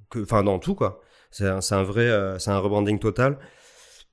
que, 0.09 0.19
enfin, 0.19 0.43
dans 0.43 0.59
tout 0.59 0.75
quoi. 0.75 1.01
C'est 1.31 1.47
un, 1.47 1.59
un, 1.59 1.83
vrai, 1.83 2.05
euh, 2.05 2.39
c'est 2.39 2.51
un 2.51 2.59
rebranding 2.59 2.99
total 2.99 3.37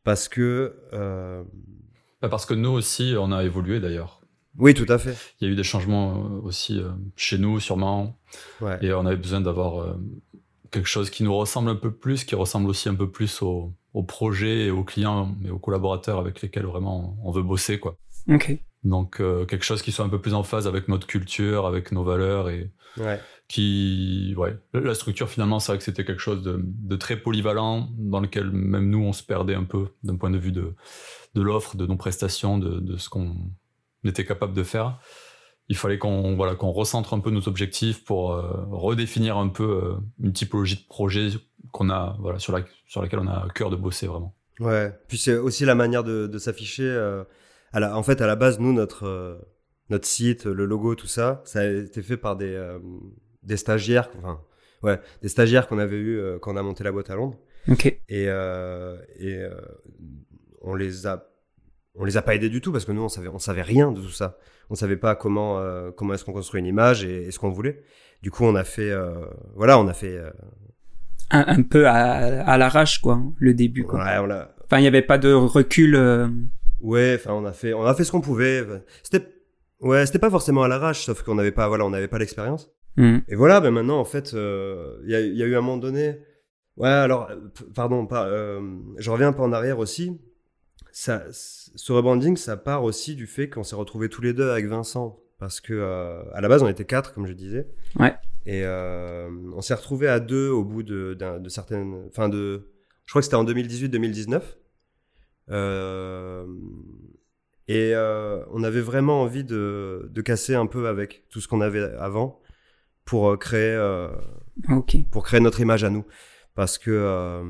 parce 0.05 0.29
que. 0.29 0.77
Euh... 0.93 1.43
Bah, 2.23 2.29
parce 2.29 2.47
que 2.47 2.55
nous 2.55 2.71
aussi, 2.71 3.15
on 3.19 3.33
a 3.33 3.45
évolué 3.45 3.81
d'ailleurs. 3.81 4.21
Oui, 4.59 4.75
tout 4.75 4.87
à 4.89 4.99
fait. 4.99 5.17
Il 5.41 5.47
y 5.47 5.51
a 5.51 5.53
eu 5.53 5.57
des 5.57 5.65
changements 5.65 6.15
euh, 6.15 6.41
aussi 6.43 6.81
euh, 6.81 6.91
chez 7.15 7.39
nous, 7.39 7.61
sûrement. 7.61 8.19
Ouais. 8.61 8.79
Et 8.83 8.93
on 8.93 9.05
avait 9.05 9.17
besoin 9.17 9.41
d'avoir 9.41 9.83
euh, 9.83 9.95
quelque 10.71 10.89
chose 10.89 11.11
qui 11.11 11.25
nous 11.25 11.37
ressemble 11.37 11.69
un 11.69 11.77
peu 11.77 11.91
plus, 11.91 12.25
qui 12.25 12.35
ressemble 12.35 12.69
aussi 12.71 12.89
un 12.89 12.95
peu 12.95 13.11
plus 13.11 13.43
au, 13.43 13.75
au 13.93 14.03
projet 14.03 14.67
et 14.67 14.71
aux 14.71 14.85
clients, 14.85 15.35
mais 15.41 15.51
aux 15.51 15.59
collaborateurs 15.59 16.19
avec 16.19 16.41
lesquels 16.41 16.67
vraiment 16.67 17.17
on 17.23 17.31
veut 17.31 17.43
bosser, 17.43 17.79
quoi. 17.79 17.99
Ok. 18.29 18.59
Donc 18.87 19.21
euh, 19.21 19.45
quelque 19.45 19.65
chose 19.65 19.83
qui 19.83 19.91
soit 19.91 20.05
un 20.05 20.09
peu 20.09 20.21
plus 20.21 20.35
en 20.35 20.45
phase 20.45 20.69
avec 20.69 20.87
notre 20.87 21.09
culture, 21.09 21.67
avec 21.67 21.91
nos 21.91 22.05
valeurs 22.05 22.49
et 22.49 22.71
ouais. 22.99 23.21
qui, 23.49 24.33
ouais, 24.37 24.57
la 24.73 24.95
structure 24.95 25.29
finalement, 25.29 25.59
c'est 25.59 25.73
vrai 25.73 25.79
que 25.79 25.85
c'était 25.85 26.05
quelque 26.05 26.23
chose 26.23 26.43
de, 26.45 26.61
de, 26.63 26.95
très 26.97 27.17
polyvalent 27.17 27.89
dans 27.99 28.21
lequel 28.21 28.49
même 28.53 28.89
nous 28.89 29.03
on 29.03 29.13
se 29.13 29.25
perdait 29.25 29.57
un 29.57 29.65
peu 29.65 29.89
d'un 30.05 30.17
point 30.17 30.31
de 30.31 30.39
vue 30.39 30.53
de, 30.53 30.75
de 31.35 31.43
l'offre, 31.43 31.77
de 31.77 31.85
nos 31.85 31.97
prestations, 31.97 32.59
de, 32.59 32.79
de 32.79 32.97
ce 32.97 33.09
qu'on 33.09 33.35
était 34.05 34.25
capable 34.25 34.53
de 34.53 34.63
faire. 34.63 35.01
Il 35.69 35.77
fallait 35.77 35.99
qu'on 35.99 36.37
voilà 36.37 36.55
qu'on 36.55 36.71
recentre 36.71 37.13
un 37.13 37.19
peu 37.19 37.31
nos 37.31 37.49
objectifs 37.49 38.05
pour 38.05 38.35
euh, 38.35 38.67
redéfinir 38.71 39.37
un 39.37 39.49
peu 39.49 39.65
euh, 39.65 39.95
une 40.23 40.33
typologie 40.33 40.77
de 40.77 40.87
projet 40.87 41.31
qu'on 41.73 41.91
a 41.91 42.17
voilà 42.21 42.39
sur 42.39 42.53
la 42.53 42.63
sur 42.87 43.03
laquelle 43.03 43.19
on 43.19 43.27
a 43.27 43.47
à 43.47 43.49
cœur 43.53 43.69
de 43.69 43.75
bosser 43.75 44.07
vraiment. 44.07 44.37
Ouais. 44.61 44.97
Puis 45.09 45.19
c'est 45.19 45.37
aussi 45.37 45.65
la 45.65 45.75
manière 45.75 46.05
de, 46.05 46.29
de 46.29 46.39
s'afficher. 46.39 46.85
La, 47.81 47.97
en 47.97 48.03
fait, 48.03 48.21
à 48.21 48.27
la 48.27 48.37
base, 48.37 48.59
nous, 48.59 48.73
notre, 48.73 49.07
euh, 49.07 49.37
notre 49.91 50.07
site, 50.07 50.47
le 50.47 50.65
logo, 50.65 50.95
tout 50.95 51.07
ça, 51.07 51.43
ça 51.45 51.61
a 51.61 51.65
été 51.67 52.03
fait 52.03 52.17
par 52.17 52.37
des, 52.37 52.55
euh, 52.55 52.79
des 53.43 53.57
stagiaires, 53.57 54.11
enfin, 54.19 54.41
ouais, 54.83 55.01
des 55.23 55.29
stagiaires 55.29 55.67
qu'on 55.67 55.79
avait 55.79 55.97
eu 55.97 56.19
euh, 56.19 56.39
quand 56.39 56.55
on 56.55 56.57
a 56.57 56.63
monté 56.63 56.85
la 56.85 56.93
boîte 56.93 57.11
à 57.11 57.17
Londres. 57.17 57.39
Et, 58.09 58.27
et 59.19 59.47
on 60.63 60.77
les 60.77 61.07
a, 61.07 61.29
on 61.97 62.05
les 62.05 62.17
a 62.17 62.23
pas 62.23 62.35
aidés 62.37 62.49
du 62.49 62.61
tout 62.61 62.71
parce 62.71 62.85
que 62.85 62.93
nous, 62.93 63.03
on 63.03 63.09
savait, 63.09 63.29
on 63.29 63.41
savait 63.41 63.63
rien 63.63 63.91
de 63.91 64.01
tout 64.01 64.11
ça. 64.11 64.39
On 64.71 64.77
savait 64.77 64.97
pas 64.97 65.17
comment, 65.17 65.61
comment 65.97 66.15
est-ce 66.15 66.25
qu'on 66.25 66.33
construit 66.33 66.61
une 66.61 66.67
image 66.67 67.05
et, 67.05 67.25
et 67.25 67.31
ce 67.33 67.41
qu'on 67.41 67.51
voulait. 67.51 67.83
Du 68.23 68.31
coup, 68.31 68.45
on 68.45 68.55
a 68.55 68.63
fait, 68.63 68.93
voilà, 69.57 69.81
on 69.81 69.89
a 69.89 69.95
fait. 69.95 70.17
Un, 71.31 71.45
un, 71.49 71.63
peu 71.63 71.89
à, 71.89 72.45
à 72.45 72.57
l'arrache, 72.57 73.01
quoi, 73.01 73.21
le 73.37 73.53
début, 73.53 73.83
quoi. 73.83 73.99
Ouais, 73.99 74.19
on 74.21 74.31
a... 74.31 74.55
Enfin, 74.65 74.79
il 74.79 74.83
n'y 74.83 74.87
avait 74.87 75.03
pas 75.03 75.19
de 75.19 75.33
recul. 75.33 75.97
Ouais, 76.81 77.17
enfin 77.19 77.33
on 77.33 77.45
a 77.45 77.53
fait 77.53 77.73
on 77.73 77.85
a 77.85 77.95
fait 77.95 78.05
ce 78.05 78.13
qu'on 78.13 78.21
pouvait. 78.21 78.65
C'était 79.03 79.27
ouais, 79.81 80.07
c'était 80.07 80.19
pas 80.19 80.31
forcément 80.31 80.63
à 80.63 80.69
l'arrache 80.69 81.05
sauf 81.05 81.23
qu'on 81.23 81.35
n'avait 81.35 81.53
pas 81.53 81.69
voilà, 81.69 81.85
on 81.85 81.91
n'avait 81.91 82.09
pas 82.09 82.19
l'expérience. 82.19 82.71
Mmh. 82.97 83.19
Et 83.29 83.35
voilà, 83.35 83.61
ben 83.61 83.71
maintenant 83.71 83.99
en 83.99 84.05
fait 84.05 84.33
il 84.33 84.39
euh, 84.39 84.99
y, 85.05 85.15
a, 85.15 85.21
y, 85.21 85.43
a, 85.43 85.47
eu 85.47 85.55
un 85.55 85.61
moment 85.61 85.77
donné 85.77 86.19
Ouais, 86.77 86.89
alors, 86.89 87.31
euh, 87.31 87.37
pardon, 87.75 88.07
pas, 88.07 88.27
euh, 88.27 88.61
je 88.99 89.11
reviens 89.11 89.29
un 89.29 89.33
peu 89.33 89.43
en 89.43 89.53
arrière 89.53 89.79
aussi. 89.79 90.21
Ça, 90.93 91.25
ce 91.31 91.93
rebranding, 91.93 92.37
ça 92.37 92.57
part 92.57 92.85
aussi 92.85 93.15
du 93.15 93.27
fait 93.27 93.49
qu'on 93.49 93.63
s'est 93.63 93.77
retrouvés 93.77 94.09
tous 94.09 94.23
les 94.23 94.33
deux 94.33 94.51
avec 94.51 94.67
Vincent. 94.67 95.19
Parce 95.39 95.61
que, 95.61 95.75
euh, 95.75 96.23
à 96.33 96.41
la 96.41 96.49
base, 96.49 96.63
on 96.63 96.69
était 96.69 96.85
quatre, 96.85 97.13
comme 97.13 97.27
je 97.27 97.33
disais. 97.33 97.69
Ouais. 97.99 98.15
Et 98.47 98.65
on 98.65 99.61
s'est 99.61 99.75
retrouvés 99.75 100.09
à 100.09 100.21
deux 100.21 100.49
au 100.51 100.65
bout 100.65 100.83
de, 100.83 101.15
de 101.15 101.49
certaines. 101.49 102.05
Enfin, 102.09 102.29
de. 102.29 102.71
Je 103.05 103.13
crois 103.13 103.21
que 103.21 103.25
c'était 103.25 103.37
en 103.37 103.45
2018-2019. 103.45 104.41
Euh, 105.51 106.47
et 107.69 107.93
euh, 107.95 108.45
on 108.53 108.63
avait 108.63 108.81
vraiment 108.81 109.23
envie 109.23 109.45
de, 109.45 110.09
de 110.11 110.21
casser 110.23 110.55
un 110.55 110.67
peu 110.67 110.89
avec 110.89 111.29
tout 111.29 111.41
ce 111.41 111.49
qu'on 111.49 111.61
avait 111.61 111.83
avant 111.99 112.41
pour 113.05 113.31
euh, 113.31 113.37
créer. 113.37 113.77
pour 115.11 115.25
créer 115.25 115.41
notre 115.41 115.61
image 115.61 115.85
à 115.85 115.91
nous. 115.91 116.05
Parce 116.55 116.79
que 116.79 117.43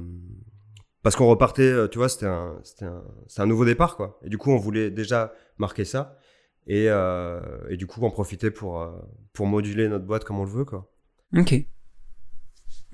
parce 1.02 1.14
qu'on 1.14 1.26
repartait, 1.28 1.88
tu 1.90 1.98
vois, 1.98 2.08
c'était 2.08 2.26
un, 2.26 2.60
un, 2.82 3.02
un 3.38 3.46
nouveau 3.46 3.64
départ, 3.64 3.96
quoi. 3.96 4.18
Et 4.24 4.28
du 4.28 4.38
coup, 4.38 4.50
on 4.50 4.56
voulait 4.58 4.90
déjà 4.90 5.32
marquer 5.58 5.84
ça. 5.84 6.18
Et, 6.66 6.86
euh, 6.88 7.40
et 7.68 7.76
du 7.76 7.86
coup, 7.86 8.04
en 8.04 8.10
profiter 8.10 8.50
pour, 8.50 8.84
pour 9.32 9.46
moduler 9.46 9.88
notre 9.88 10.04
boîte 10.04 10.24
comme 10.24 10.40
on 10.40 10.44
le 10.44 10.50
veut, 10.50 10.64
quoi. 10.64 10.90
Ok. 11.36 11.54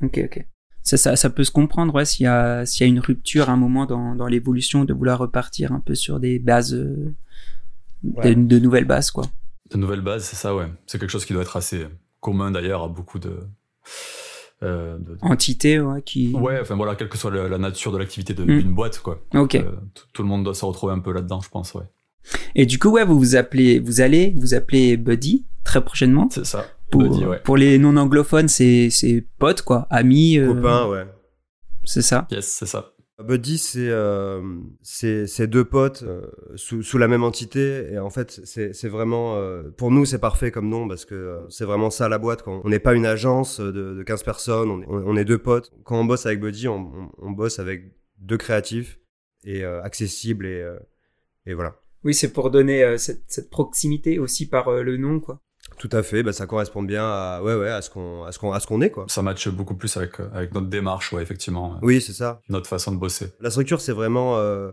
Ok, 0.03 0.21
ok. 0.25 0.47
Ça, 0.85 0.97
ça, 0.97 1.15
ça 1.17 1.31
peut 1.31 1.45
se 1.45 1.51
comprendre, 1.51 1.95
ouais, 1.95 2.05
s'il 2.05 2.25
y 2.25 2.27
a, 2.27 2.67
s'il 2.67 2.85
y 2.87 2.91
a 2.91 2.93
une 2.93 2.99
rupture 3.01 3.49
à 3.51 3.53
un 3.53 3.57
moment 3.57 3.87
dans, 3.87 4.15
dans 4.17 4.27
l'évolution, 4.27 4.85
de 4.85 4.93
vouloir 4.93 5.19
repartir 5.19 5.73
un 5.73 5.81
peu 5.81 5.95
sur 5.95 6.19
des 6.21 6.39
bases, 6.39 6.75
euh, 6.75 7.15
Ouais. 8.03 8.35
de, 8.35 8.43
de 8.43 8.59
nouvelles 8.59 8.85
bases, 8.85 9.13
quoi. 9.13 9.25
De 9.71 9.77
nouvelles 9.77 10.01
bases, 10.01 10.25
c'est 10.25 10.35
ça, 10.35 10.57
ouais. 10.57 10.67
C'est 10.87 10.99
quelque 10.99 11.11
chose 11.11 11.25
qui 11.25 11.33
doit 11.35 11.43
être 11.43 11.57
assez 11.57 11.87
commun 12.21 12.51
d'ailleurs 12.51 12.83
à 12.83 12.89
beaucoup 12.89 13.21
de. 13.21 13.39
euh, 14.65 14.99
de- 14.99 15.17
Entité, 15.23 15.81
ouais, 15.81 16.03
qui. 16.03 16.33
Ouais, 16.35 16.59
enfin 16.61 16.75
voilà, 16.77 16.95
quelle 16.97 17.09
que 17.09 17.17
soit 17.19 17.31
la, 17.31 17.49
la 17.49 17.59
nature 17.59 17.93
de 17.93 17.99
l'activité 17.99 18.35
de- 18.35 18.43
Mm. 18.45 18.59
d'une 18.61 18.75
boîte, 18.75 18.99
quoi. 19.01 19.23
Ok. 19.35 19.55
Euh, 19.57 19.71
tout- 19.95 20.05
tout 20.13 20.23
le 20.23 20.29
monde 20.29 20.45
doit 20.45 20.55
se 20.55 20.65
retrouver 20.65 20.93
un 20.93 20.99
peu 21.01 21.13
là-dedans, 21.13 21.41
je 21.41 21.49
pense, 21.49 21.75
ouais. 21.75 21.85
Et 22.55 22.67
du 22.67 22.79
coup, 22.79 22.91
ouais, 22.91 23.05
vous 23.05 23.19
vous 23.19 23.35
appelez, 23.37 23.79
vous 23.81 24.01
allez 24.01 24.35
vous 24.37 24.55
appelez 24.55 24.97
Buddy 24.97 25.45
très 25.65 25.85
prochainement. 25.85 26.29
C'est 26.31 26.45
ça. 26.47 26.67
Pour, 26.93 27.03
Buddy, 27.03 27.25
ouais. 27.27 27.41
pour 27.43 27.57
les 27.57 27.79
non 27.79 27.97
anglophones, 27.97 28.49
c'est 28.49 28.91
c'est 28.91 29.27
potes 29.39 29.63
quoi, 29.63 29.87
amis. 29.91 30.39
euh, 30.39 30.55
Copains, 30.55 30.89
ouais. 30.89 31.07
C'est 31.85 32.03
ça. 32.03 32.29
Yes, 32.31 32.47
c'est 32.47 32.67
ça. 32.67 32.91
Buddy, 33.23 33.59
c'est 33.59 33.89
euh, 33.89 34.41
c'est 34.83 35.27
c'est 35.27 35.47
deux 35.47 35.65
potes 35.65 36.03
euh, 36.03 36.23
sous, 36.57 36.83
sous 36.83 36.99
la 36.99 37.07
même 37.09 37.23
entité. 37.23 37.93
Et 37.93 37.99
en 37.99 38.11
fait, 38.11 38.41
c'est 38.45 38.73
c'est 38.73 38.89
vraiment. 38.89 39.37
euh, 39.37 39.71
pour 39.77 39.91
nous, 39.91 40.05
c'est 40.05 40.19
parfait 40.19 40.51
comme 40.51 40.69
nom 40.69 40.89
parce 40.89 41.05
que 41.05 41.15
euh, 41.15 41.41
c'est 41.49 41.65
vraiment 41.65 41.91
ça 41.91 42.09
la 42.09 42.19
boîte. 42.19 42.43
Quand 42.43 42.63
on 42.65 42.69
n'est 42.69 42.79
pas 42.81 42.95
une 42.95 43.07
agence 43.07 43.61
de, 43.61 43.71
de 43.95 44.03
15 44.03 44.23
personnes, 44.25 44.71
on 44.71 44.83
est, 44.83 44.87
on 44.89 45.17
est 45.17 45.25
deux 45.25 45.39
potes. 45.39 45.73
Quand 45.85 45.99
on 46.01 46.05
bosse 46.05 46.27
avec 46.27 46.41
Buddy, 46.41 46.69
on, 46.69 46.79
on, 46.79 47.11
on 47.19 47.31
bosse 47.31 47.59
avec 47.59 47.93
deux 48.19 48.39
créatifs 48.39 48.99
et 49.45 49.63
euh, 49.65 49.83
accessibles 49.83 50.47
et, 50.47 50.61
euh, 50.61 50.79
et 51.47 51.55
voilà. 51.55 51.77
Oui, 52.05 52.15
c'est 52.15 52.33
pour 52.33 52.51
donner 52.51 52.83
euh, 52.83 52.97
cette, 52.99 53.23
cette 53.29 53.51
proximité 53.51 54.19
aussi 54.19 54.49
par 54.49 54.69
euh, 54.69 54.83
le 54.83 54.97
nom 54.97 55.21
quoi. 55.21 55.41
Tout 55.79 55.89
à 55.93 56.03
fait, 56.03 56.23
bah, 56.23 56.33
ça 56.33 56.47
correspond 56.47 56.83
bien 56.83 57.05
à, 57.05 57.41
ouais, 57.43 57.55
ouais, 57.55 57.69
à 57.71 57.83
ce 57.83 57.91
qu'on 57.91 58.25
à 58.25 58.33
ce 58.33 58.39
qu'on 58.39 58.53
à 58.53 58.61
ce 58.61 58.67
qu'on 58.67 58.81
est, 58.81 58.91
quoi. 58.91 59.07
Ça 59.09 59.23
matche 59.23 59.49
beaucoup 59.49 59.75
plus 59.75 59.97
avec, 59.97 60.21
euh, 60.21 60.29
avec 60.33 60.55
notre 60.55 60.69
démarche, 60.69 61.13
ouais, 61.13 61.23
effectivement. 61.23 61.75
euh, 61.75 61.79
Oui, 61.83 62.01
c'est 62.01 62.13
ça. 62.13 62.41
Notre 62.49 62.69
façon 62.69 62.93
de 62.93 62.97
bosser. 62.99 63.33
La 63.41 63.51
structure, 63.51 63.81
c'est 63.81 63.93
vraiment. 63.93 64.37
euh, 64.39 64.71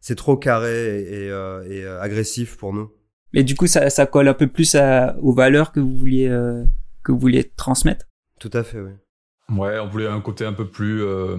c'est 0.00 0.16
trop 0.16 0.36
carré 0.36 1.00
et, 1.00 1.24
et, 1.26 1.30
euh, 1.30 1.62
et, 1.68 1.84
euh, 1.84 2.00
agressif 2.00 2.56
pour 2.56 2.74
nous. 2.74 2.90
Mais 3.32 3.44
du 3.44 3.54
coup, 3.54 3.66
ça, 3.68 3.88
ça 3.88 4.04
colle 4.06 4.28
un 4.28 4.34
peu 4.34 4.46
plus 4.48 4.74
à, 4.74 5.16
aux 5.20 5.32
valeurs 5.32 5.72
que 5.72 5.80
vous 5.80 5.96
vouliez 5.96 6.28
euh, 6.28 6.64
que 7.04 7.12
vous 7.12 7.18
vouliez 7.18 7.44
transmettre? 7.56 8.06
Tout 8.40 8.50
à 8.52 8.62
fait, 8.64 8.80
oui. 8.80 8.90
Ouais, 9.56 9.78
on 9.78 9.88
voulait 9.88 10.06
un 10.08 10.20
côté 10.20 10.44
un 10.44 10.52
peu 10.52 10.68
plus 10.68 11.02
euh, 11.02 11.36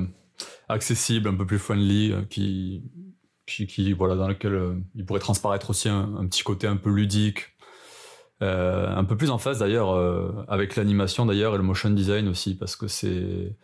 accessible, 0.69 1.27
un 1.29 1.35
peu 1.35 1.45
plus 1.45 1.59
friendly, 1.59 2.11
euh, 2.11 2.21
qui, 2.29 2.83
qui, 3.45 3.67
qui, 3.67 3.93
voilà, 3.93 4.15
dans 4.15 4.27
lequel 4.27 4.53
euh, 4.53 4.73
il 4.95 5.05
pourrait 5.05 5.19
transparaître 5.19 5.69
aussi 5.69 5.89
un, 5.89 6.15
un 6.17 6.25
petit 6.27 6.43
côté 6.43 6.67
un 6.67 6.77
peu 6.77 6.89
ludique, 6.89 7.52
euh, 8.41 8.93
un 8.93 9.03
peu 9.05 9.15
plus 9.15 9.29
en 9.29 9.37
phase 9.37 9.59
d'ailleurs 9.59 9.91
euh, 9.91 10.45
avec 10.47 10.75
l'animation 10.75 11.25
d'ailleurs 11.25 11.53
et 11.55 11.57
le 11.57 11.63
motion 11.63 11.89
design 11.89 12.27
aussi, 12.27 12.55
parce 12.55 12.75
que 12.75 12.87
c'est 12.87 13.55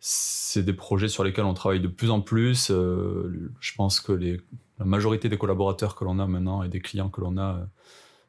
c'est 0.00 0.62
des 0.62 0.72
projets 0.72 1.08
sur 1.08 1.24
lesquels 1.24 1.44
on 1.44 1.54
travaille 1.54 1.80
de 1.80 1.88
plus 1.88 2.10
en 2.10 2.20
plus. 2.20 2.70
Euh, 2.70 3.52
je 3.60 3.72
pense 3.76 4.00
que 4.00 4.12
les, 4.12 4.40
la 4.78 4.84
majorité 4.84 5.28
des 5.28 5.38
collaborateurs 5.38 5.94
que 5.94 6.04
l'on 6.04 6.18
a 6.18 6.26
maintenant 6.26 6.62
et 6.62 6.68
des 6.68 6.80
clients 6.80 7.10
que 7.10 7.20
l'on 7.20 7.36
a 7.38 7.68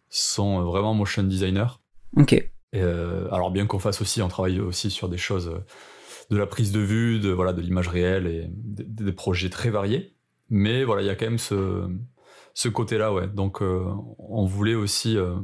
sont 0.09 0.61
vraiment 0.63 0.93
motion 0.93 1.23
designers. 1.23 1.79
Ok. 2.17 2.33
Et, 2.33 2.81
alors 2.81 3.51
bien 3.51 3.65
qu'on 3.65 3.79
fasse 3.79 4.01
aussi, 4.01 4.21
on 4.21 4.27
travaille 4.27 4.59
aussi 4.59 4.91
sur 4.91 5.09
des 5.09 5.17
choses 5.17 5.51
de 6.29 6.37
la 6.37 6.45
prise 6.45 6.71
de 6.71 6.79
vue, 6.79 7.19
de 7.19 7.29
voilà, 7.31 7.53
de 7.53 7.61
l'image 7.61 7.87
réelle 7.87 8.27
et 8.27 8.47
des, 8.49 8.83
des 8.83 9.11
projets 9.13 9.49
très 9.49 9.69
variés. 9.69 10.13
Mais 10.49 10.83
voilà, 10.83 11.01
il 11.01 11.05
y 11.05 11.09
a 11.09 11.15
quand 11.15 11.25
même 11.25 11.37
ce, 11.37 11.87
ce 12.53 12.69
côté-là, 12.69 13.13
ouais. 13.13 13.27
Donc 13.27 13.61
euh, 13.61 13.85
on 14.17 14.45
voulait 14.45 14.75
aussi 14.75 15.17
euh, 15.17 15.35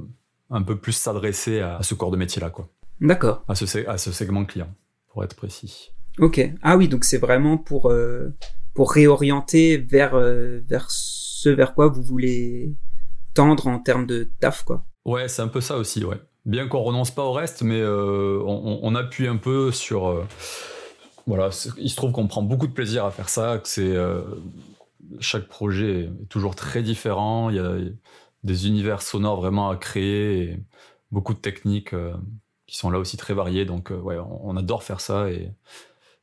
un 0.50 0.62
peu 0.64 0.78
plus 0.78 0.94
s'adresser 0.94 1.60
à, 1.60 1.78
à 1.78 1.84
ce 1.84 1.94
corps 1.94 2.12
de 2.12 2.18
métier-là, 2.18 2.50
quoi, 2.50 2.70
D'accord. 3.02 3.44
à 3.48 3.56
ce, 3.56 3.66
sé- 3.66 3.86
à 3.88 3.98
ce 3.98 4.12
segment 4.12 4.46
client, 4.46 4.70
pour 5.10 5.24
être 5.24 5.36
précis. 5.36 5.92
Ok. 6.20 6.42
Ah 6.64 6.78
oui, 6.78 6.88
donc 6.88 7.04
c'est 7.04 7.18
vraiment 7.20 7.58
pour 7.58 7.92
euh, 7.92 8.34
pour 8.74 8.92
réorienter 8.92 9.78
vers 9.78 10.16
euh, 10.16 10.62
vers 10.68 10.88
ce 10.90 11.50
vers 11.50 11.74
quoi 11.76 11.88
vous 11.90 12.02
voulez 12.02 12.74
tendre 13.36 13.68
en 13.68 13.80
termes 13.80 14.08
de 14.08 14.30
taf 14.40 14.64
quoi. 14.64 14.84
Ouais, 15.06 15.28
c'est 15.28 15.42
un 15.44 15.48
peu 15.48 15.62
ça 15.62 15.78
aussi, 15.78 16.04
ouais. 16.04 16.20
Bien 16.46 16.68
qu'on 16.68 16.82
renonce 16.82 17.12
pas 17.12 17.24
au 17.24 17.34
reste, 17.34 17.62
mais 17.62 17.80
euh, 17.80 18.42
on, 18.46 18.80
on 18.82 18.96
appuie 18.96 19.28
un 19.28 19.38
peu 19.38 19.72
sur. 19.72 20.26
voilà, 21.28 21.50
il 21.78 21.90
se 21.90 21.96
trouve 21.96 22.12
qu'on 22.14 22.28
prend 22.28 22.42
beaucoup 22.42 22.68
de 22.68 22.74
plaisir 22.74 23.06
à 23.06 23.12
faire 23.12 23.30
ça, 23.30 23.60
que 23.60 23.68
c'est. 23.68 23.96
chaque 25.20 25.48
projet 25.48 26.06
est 26.06 26.28
toujours 26.30 26.56
très 26.56 26.82
différent, 26.82 27.50
il 27.50 27.56
y 27.58 27.60
a 27.60 27.76
des 28.48 28.68
univers 28.68 29.04
sonores 29.04 29.40
vraiment 29.40 29.70
à 29.70 29.76
créer, 29.78 30.42
et 30.42 30.60
beaucoup 31.12 31.36
de 31.36 31.40
techniques 31.40 31.94
euh, 31.94 32.16
qui 32.66 32.78
sont 32.78 32.90
là 32.90 32.98
aussi 32.98 33.16
très 33.16 33.36
variées, 33.36 33.66
donc 33.66 33.92
euh, 33.92 34.00
ouais, 34.00 34.18
on, 34.18 34.50
on 34.50 34.58
adore 34.58 34.82
faire 34.82 35.02
ça, 35.02 35.30
et 35.30 35.52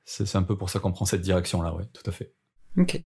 c'est 0.04 0.36
un 0.36 0.42
peu 0.42 0.58
pour 0.58 0.68
ça 0.68 0.80
qu'on 0.80 0.90
prend 0.90 1.04
cette 1.04 1.22
direction-là, 1.22 1.72
ouais, 1.74 1.84
tout 1.92 2.02
à 2.06 2.12
fait. 2.12 2.34
Ok. 2.76 3.00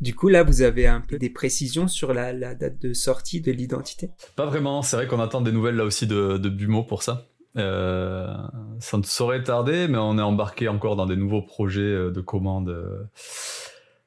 Du 0.00 0.14
coup, 0.14 0.28
là, 0.28 0.42
vous 0.42 0.62
avez 0.62 0.86
un 0.86 1.02
peu 1.02 1.18
des 1.18 1.28
précisions 1.30 1.88
sur 1.88 2.14
la, 2.14 2.32
la 2.32 2.54
date 2.54 2.80
de 2.80 2.94
sortie 2.94 3.42
de 3.42 3.52
l'identité? 3.52 4.10
Pas 4.34 4.46
vraiment, 4.46 4.80
c'est 4.82 4.96
vrai 4.96 5.06
qu'on 5.06 5.20
attend 5.20 5.42
des 5.42 5.52
nouvelles 5.52 5.76
là 5.76 5.84
aussi 5.84 6.06
de, 6.06 6.38
de 6.38 6.48
Bumo 6.48 6.84
pour 6.84 7.02
ça. 7.02 7.28
Euh, 7.56 8.34
ça 8.80 8.96
ne 8.96 9.02
saurait 9.04 9.44
tarder, 9.44 9.86
mais 9.86 9.98
on 9.98 10.18
est 10.18 10.22
embarqué 10.22 10.68
encore 10.68 10.96
dans 10.96 11.06
des 11.06 11.16
nouveaux 11.16 11.42
projets 11.42 12.10
de 12.10 12.20
commandes 12.20 12.74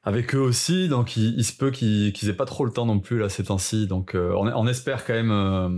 avec 0.08 0.34
eux 0.34 0.40
aussi, 0.40 0.88
donc 0.88 1.18
il, 1.18 1.38
il 1.38 1.44
se 1.44 1.52
peut 1.52 1.70
qu'ils 1.70 2.14
qu'ils 2.14 2.30
aient 2.30 2.34
pas 2.36 2.46
trop 2.46 2.64
le 2.64 2.72
temps 2.72 2.86
non 2.86 2.98
plus 2.98 3.18
là 3.18 3.28
ces 3.28 3.44
temps-ci. 3.44 3.86
Donc 3.86 4.14
euh, 4.14 4.32
on, 4.32 4.46
on 4.46 4.66
espère 4.66 5.04
quand 5.04 5.12
même 5.12 5.30
euh, 5.30 5.68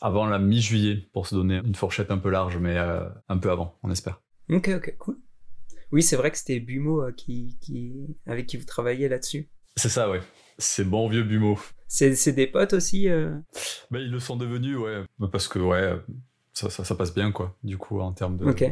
avant 0.00 0.26
la 0.26 0.40
mi-juillet 0.40 1.08
pour 1.12 1.28
se 1.28 1.36
donner 1.36 1.60
une 1.64 1.76
fourchette 1.76 2.10
un 2.10 2.18
peu 2.18 2.28
large, 2.30 2.58
mais 2.58 2.76
euh, 2.76 3.08
un 3.28 3.38
peu 3.38 3.48
avant, 3.48 3.78
on 3.84 3.90
espère. 3.92 4.20
Ok, 4.50 4.70
ok, 4.74 4.96
cool. 4.98 5.18
Oui, 5.92 6.02
c'est 6.02 6.16
vrai 6.16 6.32
que 6.32 6.36
c'était 6.36 6.58
Bumo 6.58 7.12
qui, 7.16 7.58
qui, 7.60 8.16
avec 8.26 8.48
qui 8.48 8.56
vous 8.56 8.64
travaillez 8.64 9.08
là-dessus. 9.08 9.50
C'est 9.76 9.88
ça, 9.88 10.10
ouais. 10.10 10.20
C'est 10.58 10.84
bon 10.84 11.08
vieux 11.08 11.22
Bumo. 11.22 11.56
C'est 11.86 12.32
des 12.32 12.48
potes 12.48 12.72
aussi. 12.72 13.06
Ben, 13.06 14.00
ils 14.00 14.10
le 14.10 14.18
sont 14.18 14.34
devenus, 14.34 14.76
ouais, 14.78 15.04
parce 15.30 15.46
que 15.46 15.60
ouais, 15.60 15.96
ça, 16.54 16.70
ça, 16.70 16.82
ça 16.82 16.96
passe 16.96 17.14
bien 17.14 17.30
quoi. 17.30 17.56
Du 17.62 17.78
coup, 17.78 18.00
en 18.00 18.12
termes 18.12 18.36
de, 18.36 18.46
Ok. 18.46 18.62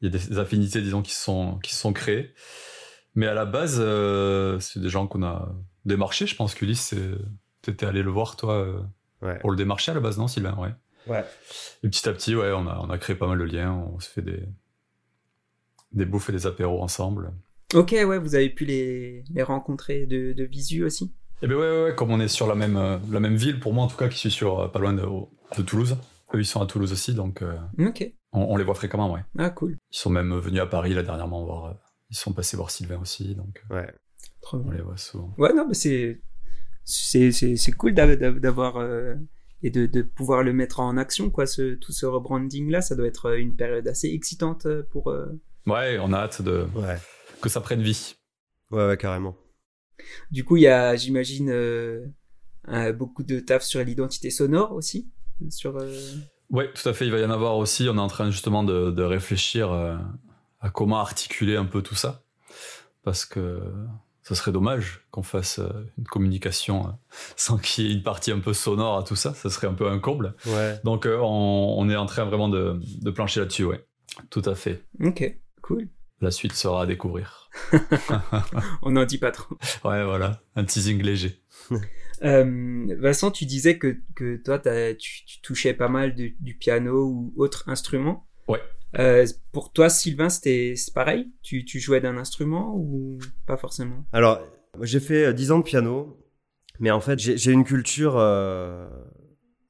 il 0.00 0.04
y 0.04 0.06
a 0.06 0.10
des, 0.16 0.38
affinités, 0.38 0.80
disons, 0.80 1.02
qui 1.02 1.14
sont, 1.14 1.58
qui 1.58 1.74
sont 1.74 1.92
créées. 1.92 2.32
Mais 3.18 3.26
à 3.26 3.34
la 3.34 3.46
base, 3.46 3.78
euh, 3.80 4.60
c'est 4.60 4.78
des 4.78 4.88
gens 4.88 5.08
qu'on 5.08 5.24
a 5.24 5.48
démarchés. 5.84 6.28
Je 6.28 6.36
pense 6.36 6.54
qu'Ulysse, 6.54 6.94
tu 7.62 7.70
étais 7.70 7.84
allé 7.84 8.04
le 8.04 8.10
voir, 8.12 8.36
toi, 8.36 8.54
euh, 8.54 8.80
Ouais. 9.20 9.40
pour 9.40 9.50
le 9.50 9.56
démarcher 9.56 9.90
à 9.90 9.94
la 9.94 10.00
base, 10.00 10.18
non, 10.18 10.28
Sylvain? 10.28 10.56
Ouais. 10.56 10.72
Ouais. 11.08 11.24
Et 11.82 11.88
petit 11.88 12.08
à 12.08 12.12
petit, 12.12 12.36
ouais, 12.36 12.52
on 12.52 12.68
a, 12.68 12.78
on 12.80 12.88
a 12.90 12.96
créé 12.98 13.16
pas 13.16 13.26
mal 13.26 13.36
de 13.38 13.42
liens. 13.42 13.72
On 13.72 13.98
se 13.98 14.08
fait 14.08 14.22
des, 14.22 14.44
des 15.90 16.04
bouffes 16.04 16.28
et 16.28 16.32
des 16.32 16.46
apéros 16.46 16.80
ensemble. 16.80 17.32
Ok, 17.74 17.90
ouais, 17.90 18.18
vous 18.18 18.36
avez 18.36 18.50
pu 18.50 18.64
les, 18.64 19.24
les 19.34 19.42
rencontrer 19.42 20.06
de, 20.06 20.32
de 20.32 20.44
visu 20.44 20.84
aussi? 20.84 21.12
Et 21.42 21.48
ben 21.48 21.56
ouais, 21.56 21.68
ouais, 21.68 21.84
ouais, 21.86 21.94
comme 21.96 22.12
on 22.12 22.20
est 22.20 22.28
sur 22.28 22.46
la 22.46 22.54
même, 22.54 22.76
euh, 22.76 22.98
la 23.10 23.18
même 23.18 23.34
ville, 23.34 23.58
pour 23.58 23.74
moi 23.74 23.82
en 23.82 23.88
tout 23.88 23.96
cas, 23.96 24.06
qui 24.08 24.18
suis 24.18 24.30
sur 24.30 24.60
euh, 24.60 24.68
pas 24.68 24.78
loin 24.78 24.92
de, 24.92 25.02
de 25.02 25.62
Toulouse. 25.62 25.96
Eux, 26.34 26.38
ils 26.40 26.46
sont 26.46 26.60
à 26.62 26.66
Toulouse 26.66 26.92
aussi, 26.92 27.14
donc 27.14 27.42
euh, 27.42 27.56
Ok. 27.80 28.08
on, 28.32 28.42
on 28.42 28.56
les 28.56 28.62
voit 28.62 28.74
fréquemment, 28.76 29.10
ouais. 29.12 29.24
Ah, 29.38 29.50
cool. 29.50 29.76
Ils 29.90 29.98
sont 29.98 30.10
même 30.10 30.32
venus 30.38 30.60
à 30.60 30.66
Paris 30.66 30.94
là 30.94 31.02
dernièrement 31.02 31.44
voir. 31.44 31.74
Euh, 32.08 32.10
ils 32.10 32.16
sont 32.16 32.32
passés 32.32 32.56
voir 32.56 32.70
Sylvain 32.70 32.98
aussi, 33.00 33.34
donc 33.34 33.62
euh, 33.70 33.76
Ouais. 33.82 33.94
Trop 34.40 34.58
on 34.58 34.60
bien. 34.60 34.74
les 34.74 34.82
voit 34.82 34.96
souvent. 34.96 35.34
Ouais, 35.38 35.52
non, 35.52 35.66
mais 35.68 35.74
c'est 35.74 36.20
c'est 36.84 37.32
c'est 37.32 37.56
c'est 37.56 37.72
cool 37.72 37.92
d'av- 37.94 38.16
d'av- 38.16 38.40
d'avoir 38.40 38.76
euh, 38.78 39.14
et 39.62 39.70
de, 39.70 39.86
de 39.86 40.02
pouvoir 40.02 40.42
le 40.42 40.52
mettre 40.52 40.80
en 40.80 40.96
action 40.96 41.30
quoi. 41.30 41.46
Ce 41.46 41.74
tout 41.74 41.92
ce 41.92 42.06
rebranding 42.06 42.70
là, 42.70 42.80
ça 42.80 42.94
doit 42.94 43.06
être 43.06 43.36
une 43.36 43.56
période 43.56 43.86
assez 43.88 44.08
excitante 44.08 44.66
euh, 44.66 44.82
pour. 44.90 45.08
euh, 45.10 45.26
Ouais, 45.66 45.98
on 46.00 46.12
a 46.12 46.18
hâte 46.18 46.40
de, 46.40 46.66
Ouais. 46.74 46.96
que 47.42 47.48
ça 47.48 47.60
prenne 47.60 47.82
vie. 47.82 48.14
Ouais, 48.70 48.86
ouais, 48.86 48.96
carrément. 48.96 49.36
Du 50.30 50.44
coup, 50.44 50.56
il 50.56 50.62
y 50.62 50.68
a, 50.68 50.94
j'imagine, 50.96 51.50
euh, 51.50 52.06
euh, 52.68 52.92
beaucoup 52.92 53.22
de 53.24 53.40
taf 53.40 53.62
sur 53.64 53.82
l'identité 53.84 54.30
sonore 54.30 54.72
aussi, 54.72 55.10
sur. 55.50 55.76
euh, 55.76 55.92
Ouais, 56.50 56.72
tout 56.72 56.88
à 56.88 56.94
fait. 56.94 57.04
Il 57.06 57.12
va 57.12 57.18
y 57.18 57.24
en 57.24 57.30
avoir 57.30 57.56
aussi. 57.58 57.88
On 57.90 57.96
est 57.96 58.00
en 58.00 58.06
train 58.06 58.30
justement 58.30 58.62
de, 58.64 58.90
de 58.90 59.02
réfléchir 59.02 59.70
euh, 59.72 59.96
à 60.60 60.70
comment 60.70 60.98
articuler 61.00 61.56
un 61.56 61.64
peu 61.66 61.82
tout 61.82 61.94
ça. 61.94 62.24
Parce 63.04 63.24
que 63.24 63.60
ça 64.22 64.34
serait 64.34 64.52
dommage 64.52 65.06
qu'on 65.10 65.22
fasse 65.22 65.58
euh, 65.58 65.68
une 65.96 66.04
communication 66.04 66.86
euh, 66.88 66.90
sans 67.36 67.56
qu'il 67.58 67.86
y 67.86 67.90
ait 67.90 67.94
une 67.94 68.02
partie 68.02 68.30
un 68.32 68.40
peu 68.40 68.52
sonore 68.52 68.98
à 68.98 69.02
tout 69.02 69.16
ça. 69.16 69.32
Ça 69.34 69.48
serait 69.50 69.66
un 69.66 69.74
peu 69.74 69.88
un 69.88 69.98
comble. 69.98 70.34
Ouais. 70.46 70.78
Donc, 70.84 71.06
euh, 71.06 71.18
on, 71.20 71.76
on 71.78 71.88
est 71.88 71.96
en 71.96 72.06
train 72.06 72.24
vraiment 72.24 72.48
de, 72.48 72.78
de 73.00 73.10
plancher 73.10 73.40
là-dessus, 73.40 73.64
ouais. 73.64 73.84
Tout 74.30 74.42
à 74.44 74.54
fait. 74.54 74.84
Ok, 75.02 75.36
cool. 75.62 75.88
La 76.20 76.30
suite 76.32 76.52
sera 76.52 76.82
à 76.82 76.86
découvrir. 76.86 77.48
On 78.82 78.90
n'en 78.90 79.04
dit 79.04 79.18
pas 79.18 79.30
trop. 79.30 79.56
Ouais, 79.84 80.04
voilà. 80.04 80.40
Un 80.56 80.64
teasing 80.64 81.00
léger. 81.02 81.42
Euh, 82.24 82.84
Vincent, 82.98 83.30
tu 83.30 83.44
disais 83.46 83.78
que, 83.78 83.96
que 84.16 84.42
toi, 84.42 84.58
tu, 84.58 85.24
tu 85.24 85.40
touchais 85.40 85.72
pas 85.72 85.86
mal 85.86 86.16
de- 86.16 86.32
du 86.40 86.56
piano 86.56 87.04
ou 87.06 87.32
autre 87.36 87.62
instrument. 87.68 88.26
Ouais. 88.48 88.60
Euh, 88.98 89.26
pour 89.52 89.72
toi, 89.72 89.90
Sylvain, 89.90 90.28
c'était 90.28 90.74
c'est 90.76 90.94
pareil? 90.94 91.30
Tu, 91.42 91.64
tu 91.64 91.78
jouais 91.80 92.00
d'un 92.00 92.16
instrument 92.16 92.74
ou 92.76 93.18
pas 93.46 93.56
forcément? 93.56 94.04
Alors, 94.12 94.40
j'ai 94.82 95.00
fait 95.00 95.26
euh, 95.26 95.32
10 95.32 95.50
ans 95.52 95.58
de 95.58 95.64
piano, 95.64 96.18
mais 96.80 96.90
en 96.90 97.00
fait, 97.00 97.18
j'ai 97.18 97.52
une 97.52 97.64
culture 97.64 98.16
euh, 98.16 98.88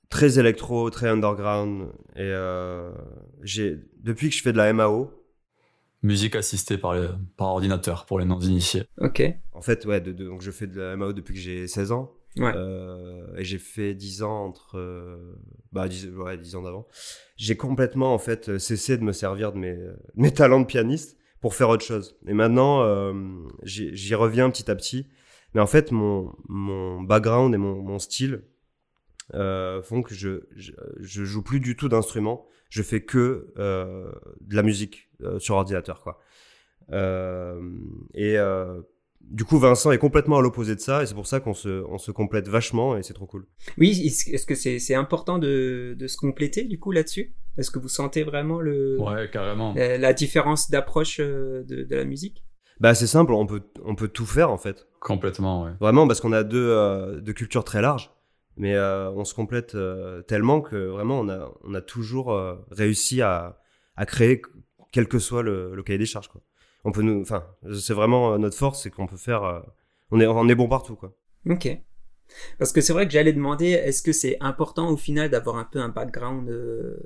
très 0.09 0.39
électro, 0.39 0.91
très 0.91 1.09
underground. 1.09 1.89
Et 2.17 2.21
euh, 2.21 2.93
j'ai 3.43 3.79
depuis 4.01 4.29
que 4.31 4.37
je 4.37 4.43
fais 4.43 4.53
de 4.53 4.59
la 4.59 4.69
MAO, 4.73 5.15
Musique 6.03 6.37
assistée 6.37 6.79
par, 6.79 6.95
les- 6.95 7.09
par 7.37 7.49
ordinateur 7.49 8.07
pour 8.07 8.21
les 8.21 8.25
non-initiés. 8.25 8.85
Ok. 8.99 9.21
en 9.53 9.63
fait, 9.63 9.85
ouais, 9.85 10.01
de, 10.01 10.13
de- 10.13 10.27
donc 10.27 10.43
je 10.43 10.53
fais 10.53 10.69
de 10.69 10.81
la 10.81 10.93
MAO 10.93 11.13
depuis 11.13 11.35
que 11.35 11.41
j'ai 11.41 11.67
16 11.67 11.91
ans. 11.91 12.13
Euh, 12.41 13.37
et 13.37 13.45
j'ai 13.45 13.59
fait 13.59 13.95
10 13.95 14.23
ans 14.23 14.47
entre. 14.47 14.79
euh, 14.79 15.35
bah, 15.73 15.89
10, 15.89 16.09
ouais, 16.17 16.37
10 16.37 16.57
ans 16.57 16.63
d'avant. 16.63 16.87
J'ai 17.37 17.57
complètement, 17.57 18.15
en 18.15 18.19
fait, 18.19 18.59
cessé 18.59 18.97
de 18.97 19.03
me 19.03 19.13
servir 19.13 19.53
de 19.53 19.59
mes, 19.59 20.33
talents 20.35 20.61
de 20.61 20.67
pianiste 20.67 21.17
pour 21.41 21.55
faire 21.55 21.69
autre 21.69 21.85
chose. 21.85 22.19
Et 22.27 22.35
maintenant, 22.35 22.83
euh, 22.83 23.13
j'y 23.63 24.15
reviens 24.15 24.51
petit 24.51 24.71
à 24.71 24.75
petit. 24.75 25.07
Mais 25.55 25.61
en 25.61 25.67
fait, 25.67 25.93
mon, 25.93 26.33
background 27.03 27.55
et 27.55 27.59
mon, 27.59 27.99
style 27.99 28.43
font 29.33 30.03
que 30.03 30.15
je, 30.15 30.41
je, 30.57 30.73
je 31.01 31.25
joue 31.25 31.43
plus 31.43 31.61
du 31.61 31.77
tout 31.77 31.89
d'instruments. 31.89 32.47
Je 32.71 32.83
fais 32.83 33.03
que 33.03 33.53
de 33.57 34.55
la 34.55 34.63
musique 34.63 35.09
sur 35.39 35.55
ordinateur, 35.55 36.03
quoi. 36.03 36.21
Et 38.15 38.37
du 39.31 39.45
coup, 39.45 39.59
Vincent 39.59 39.91
est 39.93 39.99
complètement 39.99 40.39
à 40.39 40.43
l'opposé 40.43 40.75
de 40.75 40.81
ça, 40.81 41.03
et 41.03 41.07
c'est 41.07 41.15
pour 41.15 41.27
ça 41.27 41.41
qu'on 41.41 41.55
se, 41.55 41.85
on 41.89 41.99
se 41.99 42.11
complète 42.11 42.49
vachement, 42.49 42.97
et 42.97 43.03
c'est 43.03 43.15
trop 43.15 43.27
cool. 43.27 43.47
Oui, 43.77 43.91
est-ce 44.07 44.47
que 44.47 44.55
c'est 44.55 44.95
important 44.95 45.39
de, 45.39 45.95
de 45.99 46.07
se 46.07 46.17
compléter 46.17 46.65
du 46.65 46.79
coup 46.79 46.93
là-dessus? 46.93 47.35
Est-ce 47.57 47.71
que 47.71 47.79
vous 47.79 47.89
sentez 47.89 48.23
vraiment 48.23 48.61
le, 48.61 48.97
Ouais, 49.01 49.29
carrément. 49.31 49.75
la, 49.75 49.99
la 49.99 50.13
différence 50.13 50.71
d'approche 50.71 51.19
euh, 51.21 51.65
de, 51.65 51.83
de 51.83 51.97
la 51.97 52.05
musique? 52.05 52.45
Bah, 52.81 52.95
c'est 52.95 53.09
simple, 53.09 53.33
on 53.33 53.47
peut, 53.47 53.63
on 53.85 53.97
peut 53.97 54.07
tout 54.09 54.27
faire, 54.27 54.51
en 54.51 54.59
fait. 54.59 54.87
Complètement, 55.01 55.65
ouais. 55.65 55.73
Vraiment, 55.81 56.07
parce 56.07 56.21
qu'on 56.21 56.33
a 56.33 56.45
deux, 56.45 56.69
euh, 56.71 57.21
deux 57.21 57.33
cultures 57.33 57.65
très 57.65 57.83
larges, 57.83 58.13
mais 58.57 58.77
euh, 58.77 59.11
on 59.11 59.25
se 59.25 59.35
complète 59.35 59.75
euh, 59.75 60.23
tellement 60.23 60.61
que 60.61 60.77
vraiment, 60.77 61.19
on 61.19 61.29
a, 61.29 61.53
on 61.65 61.75
a 61.75 61.81
toujours 61.81 62.33
euh, 62.33 62.55
réussi 62.71 63.21
à, 63.21 63.59
à 63.97 64.07
créer, 64.07 64.41
quel 64.93 65.09
que 65.09 65.19
soit 65.19 65.43
le, 65.43 65.75
le 65.75 65.83
cahier 65.83 65.99
des 65.99 66.07
charges, 66.07 66.29
quoi. 66.29 66.41
On 66.89 66.93
peut 66.93 67.03
nous, 67.03 67.21
enfin, 67.21 67.45
c'est 67.79 67.93
vraiment 67.93 68.33
euh, 68.33 68.39
notre 68.39 68.57
force, 68.57 68.83
c'est 68.83 68.89
qu'on 68.91 69.07
peut 69.07 69.19
faire, 69.19 69.45
euh, 69.45 69.61
on 70.11 70.19
est, 70.21 70.27
on 70.27 70.49
est 70.49 70.55
bon 70.55 70.69
partout, 70.69 70.97
quoi. 70.97 71.13
Ok. 71.47 71.69
Parce 72.59 72.73
que 72.73 72.81
c'est 72.81 72.95
vrai 72.95 73.05
que 73.07 73.13
j'allais 73.13 73.35
demander, 73.35 73.67
est-ce 73.67 74.03
que 74.03 74.13
c'est 74.13 74.39
important 74.41 74.89
au 74.89 74.97
final 74.97 75.29
d'avoir 75.29 75.57
un 75.57 75.65
peu 75.65 75.81
un 75.81 75.91
background 75.91 76.49
euh, 76.49 76.97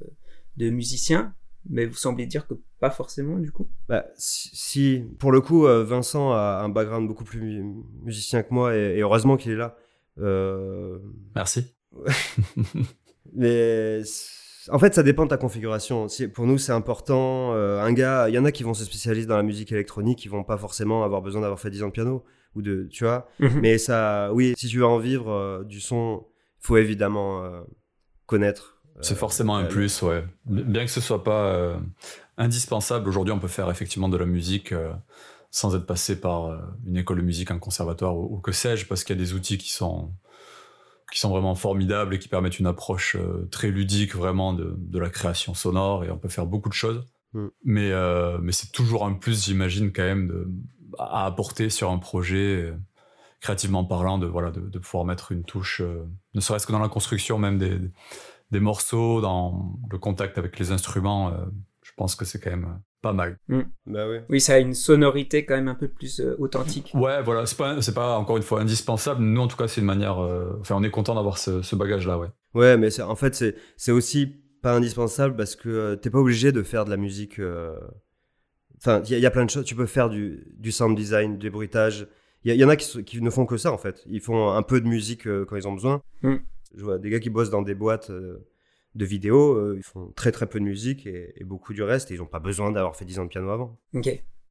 de 0.57 0.71
musicien? 0.71 1.35
Mais 1.69 1.87
vous 1.87 1.97
semblez 1.97 2.27
dire 2.27 2.47
que 2.47 2.55
pas 2.79 2.91
forcément 2.91 3.39
du 3.39 3.51
coup. 3.51 3.69
Bah, 3.89 4.07
si, 4.17 4.51
si- 4.53 5.05
pour 5.19 5.33
le 5.33 5.41
coup, 5.41 5.63
Vincent 5.65 6.33
a 6.33 6.61
un 6.63 6.69
background 6.69 7.09
beaucoup 7.09 7.25
plus 7.25 7.41
mu- 7.41 7.83
musicien 8.05 8.45
que 8.45 8.55
moi, 8.55 8.77
et, 8.77 8.99
et 8.99 9.01
heureusement 9.01 9.37
qu'il 9.37 9.51
est 9.53 9.57
là. 9.57 9.77
Euh, 10.19 10.99
Merci. 11.35 11.75
mais 13.33 14.03
en 14.71 14.79
fait, 14.79 14.95
ça 14.95 15.03
dépend 15.03 15.25
de 15.25 15.31
ta 15.31 15.37
configuration. 15.37 16.07
Pour 16.35 16.47
nous, 16.47 16.59
c'est 16.59 16.73
important. 16.73 17.55
euh, 17.55 17.81
un 17.83 17.93
gars, 17.93 18.29
il 18.29 18.35
y 18.35 18.39
en 18.39 18.45
a 18.45 18.53
qui 18.53 18.63
vont 18.63 18.75
se 18.75 18.85
spécialiser 18.85 19.27
dans 19.27 19.37
la 19.37 19.43
musique 19.43 19.73
électronique, 19.73 20.19
qui 20.19 20.29
vont 20.29 20.45
pas 20.45 20.57
forcément 20.59 21.05
avoir 21.05 21.23
besoin 21.23 21.41
d'avoir 21.43 21.59
fait 21.61 21.71
10 21.71 21.83
ans 21.83 21.89
de 21.89 21.93
piano 21.93 22.25
ou 22.55 22.63
de, 22.63 22.87
tu 22.91 23.05
vois. 23.05 23.29
Mais 23.39 23.51
Mais 23.61 23.79
ça, 23.79 24.31
oui, 24.33 24.55
si 24.57 24.69
tu 24.69 24.79
veux 24.79 24.87
en 24.87 24.99
vivre 24.99 25.31
euh, 25.31 25.65
du 25.65 25.81
son, 25.81 26.27
faut 26.61 26.77
évidemment 26.77 27.43
euh, 27.45 27.63
connaître. 28.27 28.79
euh, 28.97 29.01
C'est 29.03 29.15
forcément 29.17 29.57
un 29.57 29.65
plus, 29.65 30.03
ouais. 30.03 30.25
Bien 30.45 30.85
que 30.85 30.91
ce 30.91 31.01
soit 31.01 31.25
pas 31.25 31.47
euh, 31.55 31.77
indispensable, 32.37 33.09
aujourd'hui 33.09 33.33
on 33.33 33.39
peut 33.39 33.49
faire 33.49 33.71
effectivement 33.71 34.09
de 34.09 34.17
la 34.17 34.27
musique 34.27 34.73
euh, 34.73 34.93
sans 35.51 35.75
être 35.77 35.87
passé 35.87 36.21
par 36.21 36.47
euh, 36.47 36.59
une 36.87 36.97
école 36.97 37.19
de 37.19 37.23
musique, 37.23 37.51
un 37.51 37.59
conservatoire 37.59 38.17
ou, 38.17 38.37
ou 38.37 38.41
que 38.41 38.53
sais-je, 38.53 38.87
parce 38.87 39.05
qu'il 39.05 39.17
y 39.17 39.19
a 39.19 39.23
des 39.23 39.35
outils 39.35 39.59
qui 39.59 39.71
sont 39.73 40.13
qui 41.13 41.21
sont 41.21 41.29
vraiment 41.29 41.55
formidables 41.55 42.15
et 42.15 42.19
qui 42.19 42.29
permettent 42.29 42.59
une 42.59 42.67
approche 42.67 43.17
euh, 43.17 43.47
très 43.51 43.69
ludique 43.69 44.17
vraiment 44.17 44.55
de, 44.55 44.75
de 44.79 44.99
la 44.99 45.11
création 45.11 45.53
sonore 45.53 46.05
et 46.05 46.11
on 46.11 46.17
peut 46.17 46.31
faire 46.31 46.47
beaucoup 46.47 46.71
de 46.71 46.75
choses. 46.75 47.05
Mm. 47.35 47.47
Mais, 47.65 47.93
euh, 47.93 48.39
mais 48.41 48.53
c'est 48.53 48.73
toujours 48.73 49.05
un 49.05 49.13
plus, 49.13 49.45
j'imagine, 49.45 49.93
quand 49.93 50.03
même, 50.03 50.29
de, 50.29 50.51
à 50.99 51.27
apporter 51.27 51.69
sur 51.69 51.91
un 51.91 51.99
projet, 51.99 52.63
euh, 52.63 52.77
créativement 53.41 53.85
parlant, 53.85 54.17
de, 54.17 54.27
voilà, 54.27 54.51
de, 54.51 54.61
de 54.61 54.79
pouvoir 54.79 55.05
mettre 55.05 55.33
une 55.33 55.45
touche, 55.45 55.83
euh, 55.83 56.09
ne 56.35 56.41
serait-ce 56.41 56.67
que 56.67 56.73
dans 56.73 56.79
la 56.79 56.89
construction 56.89 57.39
même 57.39 57.59
des, 57.59 57.79
des 58.51 58.61
morceaux, 58.61 59.21
dans 59.21 59.79
le 59.91 59.99
contact 59.99 60.39
avec 60.39 60.59
les 60.59 60.73
instruments, 60.73 61.29
euh, 61.29 61.45
je 61.83 61.91
pense 61.95 62.15
que 62.15 62.25
c'est 62.25 62.41
quand 62.41 62.51
même 62.51 62.81
pas 63.03 63.13
mal. 63.13 63.39
Bah 63.87 64.09
oui. 64.09 64.19
Oui, 64.31 64.41
ça 64.41 64.55
a 64.55 64.59
une 64.59 64.75
sonorité 64.75 65.45
quand 65.45 65.57
même 65.57 65.69
un 65.69 65.75
peu 65.75 65.89
plus 65.89 66.21
euh, 66.21 66.35
authentique. 66.39 66.93
Ouais, 66.95 67.21
voilà, 67.23 67.45
c'est 67.47 67.59
pas, 67.59 67.83
c'est 67.83 67.93
pas 67.95 68.17
encore 68.17 68.37
une 68.39 68.43
fois 68.43 68.61
indispensable. 68.61 69.21
Nous, 69.23 69.41
en 69.41 69.49
tout 69.49 69.57
cas, 69.57 69.69
c'est 69.69 69.81
une 69.81 69.87
manière. 69.87 70.19
euh, 70.21 70.57
enfin, 70.61 70.77
on 70.79 70.83
est 70.85 70.91
content 70.91 71.15
d'avoir 71.15 71.37
ce, 71.37 71.61
ce 71.63 71.77
bagage-là, 71.77 72.19
ouais. 72.19 72.29
Ouais, 72.55 72.77
mais 72.79 72.91
c'est- 72.91 73.03
en 73.03 73.17
fait, 73.17 73.35
c'est 73.35 73.57
c'est 73.77 73.93
aussi 73.93 74.27
pas 74.63 74.75
indispensable 74.75 75.37
parce 75.37 75.57
que 75.57 75.69
euh, 75.69 75.97
t'es 75.97 76.09
pas 76.11 76.19
obligé 76.21 76.53
de 76.53 76.63
faire 76.63 76.85
de 76.85 76.91
la 76.91 76.97
musique. 76.97 77.39
euh, 77.41 77.77
Enfin, 78.79 79.01
il 79.05 79.11
y, 79.11 79.15
a- 79.15 79.19
il 79.19 79.23
y 79.23 79.27
a 79.27 79.31
plein 79.31 79.45
de 79.45 79.51
choses. 79.51 79.65
Tu 79.65 79.75
peux 79.77 79.87
faire 79.87 80.09
du, 80.11 80.47
du 80.59 80.73
sound 80.73 80.97
design, 80.97 81.39
du 81.39 81.51
bruitage. 81.51 82.09
Il 82.45 82.53
y, 82.55 82.65
en 82.65 82.69
a 82.69 82.75
qui, 82.77 83.21
ne 83.23 83.31
font 83.31 83.47
que 83.47 83.57
ça, 83.57 83.71
en 83.73 83.79
fait. 83.79 84.03
Ils 84.07 84.21
font 84.21 84.51
un 84.51 84.63
peu 84.63 84.81
de 84.81 84.89
musique 84.89 85.29
euh, 85.29 85.45
quand 85.45 85.55
ils 85.55 85.69
ont 85.69 85.73
besoin. 85.73 86.03
Mm. 86.23 86.35
Je 86.77 86.83
vois 86.83 86.99
des 86.99 87.09
gars 87.11 87.21
qui 87.21 87.31
bossent 87.31 87.51
dans 87.51 87.63
des 87.63 87.75
boîtes 87.77 88.11
euh, 88.11 88.39
de 88.95 89.05
vidéos. 89.05 89.55
euh, 89.57 89.75
ils 89.77 89.83
font 89.83 90.13
très 90.17 90.33
très 90.33 90.47
peu 90.47 90.59
de 90.61 90.65
musique 90.65 91.07
et, 91.07 91.33
et 91.37 91.45
beaucoup 91.45 91.73
du 91.75 91.83
reste. 91.83 92.11
Et 92.11 92.15
ils 92.15 92.19
n'ont 92.21 92.27
pas 92.27 92.41
besoin 92.41 92.71
d'avoir 92.71 92.97
fait 92.97 93.05
10 93.05 93.19
ans 93.19 93.25
de 93.25 93.29
piano 93.29 93.51
avant. 93.51 93.79
Ok. 93.95 94.09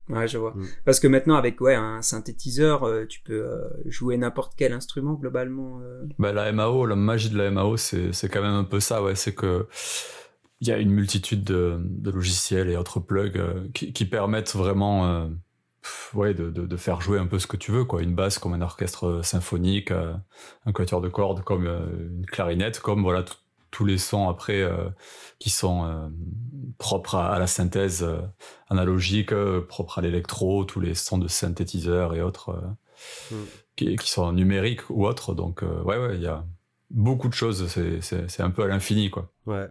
Ouais, 0.10 0.28
je 0.28 0.38
vois. 0.40 0.52
Mm. 0.56 0.66
Parce 0.84 1.00
que 1.00 1.08
maintenant, 1.08 1.36
avec 1.36 1.62
ouais, 1.62 1.76
un 1.76 2.02
synthétiseur, 2.02 2.84
euh, 2.84 3.06
tu 3.06 3.22
peux 3.22 3.46
euh, 3.46 3.62
jouer 3.86 4.18
n'importe 4.18 4.54
quel 4.58 4.74
instrument 4.74 5.14
globalement. 5.14 5.80
euh. 5.82 6.04
Bah, 6.20 6.34
la 6.34 6.52
MAO, 6.52 6.86
la 6.86 6.96
magie 6.96 7.30
de 7.30 7.38
la 7.38 7.50
MAO, 7.52 7.78
c'est, 7.78 8.12
c'est 8.12 8.28
quand 8.28 8.42
même 8.42 8.52
un 8.54 8.64
peu 8.66 8.80
ça, 8.80 9.02
ouais. 9.04 9.16
C'est 9.16 9.34
que 9.36 9.68
il 10.60 10.68
y 10.68 10.72
a 10.72 10.78
une 10.78 10.92
multitude 10.92 11.44
de, 11.44 11.78
de 11.82 12.12
logiciels 12.12 12.70
et 12.70 12.78
autres 12.78 13.00
plugs 13.00 13.38
euh, 13.38 13.68
qui, 13.74 13.94
qui 13.94 14.06
permettent 14.06 14.54
vraiment, 14.56 15.08
euh, 15.08 15.28
pff, 15.82 16.12
ouais, 16.14 16.34
de, 16.34 16.50
de, 16.52 16.66
de 16.68 16.78
faire 16.78 17.02
jouer 17.02 17.18
un 17.18 17.26
peu 17.28 17.40
ce 17.40 17.48
que 17.48 17.58
tu 17.58 17.72
veux, 17.72 17.84
quoi. 17.86 18.02
Une 18.04 18.14
basse 18.16 18.38
comme 18.38 18.54
un 18.54 18.62
orchestre 18.62 19.22
symphonique, 19.24 19.92
euh, 19.92 20.14
un 20.66 20.72
quatuor 20.72 21.02
de 21.02 21.10
cordes 21.10 21.44
comme 21.44 21.66
euh, 21.68 21.86
une 22.12 22.26
clarinette, 22.28 22.80
comme 22.80 23.02
voilà 23.02 23.24
tout- 23.24 23.36
tous 23.72 23.86
les 23.86 23.98
sons 23.98 24.30
après 24.30 24.62
euh, 24.62 24.90
qui 25.40 25.50
sont 25.50 25.86
euh, 25.86 26.08
propres 26.78 27.16
à, 27.16 27.34
à 27.34 27.40
la 27.40 27.48
synthèse 27.48 28.04
euh, 28.04 28.20
analogique, 28.70 29.32
euh, 29.32 29.62
propres 29.62 30.00
à 30.00 30.02
l'électro, 30.02 30.64
tous 30.66 30.80
les 30.82 30.94
sons 30.94 31.18
de 31.18 31.28
synthétiseurs 31.28 32.14
et 32.14 32.22
autres. 32.22 32.50
euh, 32.50 32.62
Mm. 33.32 33.36
qui, 33.76 33.96
qui 33.96 34.12
sont 34.12 34.32
numériques 34.32 34.88
ou 34.92 35.08
autres. 35.08 35.34
Donc, 35.34 35.64
euh, 35.64 35.82
ouais, 35.82 35.98
ouais, 35.98 36.18
il 36.18 36.22
y 36.22 36.28
a 36.28 36.46
beaucoup 36.92 37.28
de 37.30 37.34
choses. 37.34 37.68
C'est, 37.68 38.40
un 38.44 38.52
peu 38.52 38.62
à 38.62 38.68
l'infini, 38.68 39.10
quoi. 39.10 39.32
Ouais. 39.48 39.66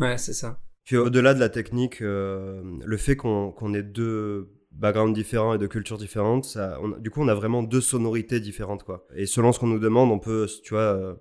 Ouais, 0.00 0.18
c'est 0.18 0.32
ça. 0.32 0.58
Puis 0.82 0.96
au-delà 0.96 1.34
de 1.34 1.38
la 1.38 1.48
technique, 1.48 2.02
euh, 2.02 2.62
le 2.84 2.96
fait 2.96 3.14
qu'on 3.14 3.52
qu'on 3.52 3.74
ait 3.74 3.84
deux 3.84 4.50
backgrounds 4.72 5.14
différents 5.14 5.54
et 5.54 5.58
deux 5.58 5.68
cultures 5.68 5.98
différentes, 5.98 6.46
ça, 6.46 6.78
on 6.82 6.88
du 6.98 7.10
coup, 7.10 7.22
on 7.22 7.28
a 7.28 7.34
vraiment 7.34 7.62
deux 7.62 7.80
sonorités 7.80 8.40
différentes, 8.40 8.82
quoi. 8.82 9.06
Et 9.14 9.26
selon 9.26 9.52
ce 9.52 9.60
qu'on 9.60 9.68
nous 9.68 9.78
demande, 9.78 10.10
on 10.10 10.18
peut, 10.18 10.48
tu 10.64 10.74
vois, 10.74 10.80
euh, 10.82 11.14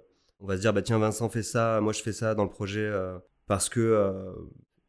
on 0.43 0.47
va 0.47 0.55
se 0.57 0.61
dire, 0.61 0.73
bah 0.73 0.81
tiens, 0.83 0.99
Vincent 0.99 1.29
fait 1.29 1.41
ça, 1.43 1.79
moi 1.81 1.91
je 1.93 2.01
fais 2.03 2.13
ça 2.13 2.35
dans 2.35 2.43
le 2.43 2.49
projet, 2.51 2.85
euh, 2.85 3.17
parce 3.47 3.69
que 3.69 3.79
euh, 3.79 4.31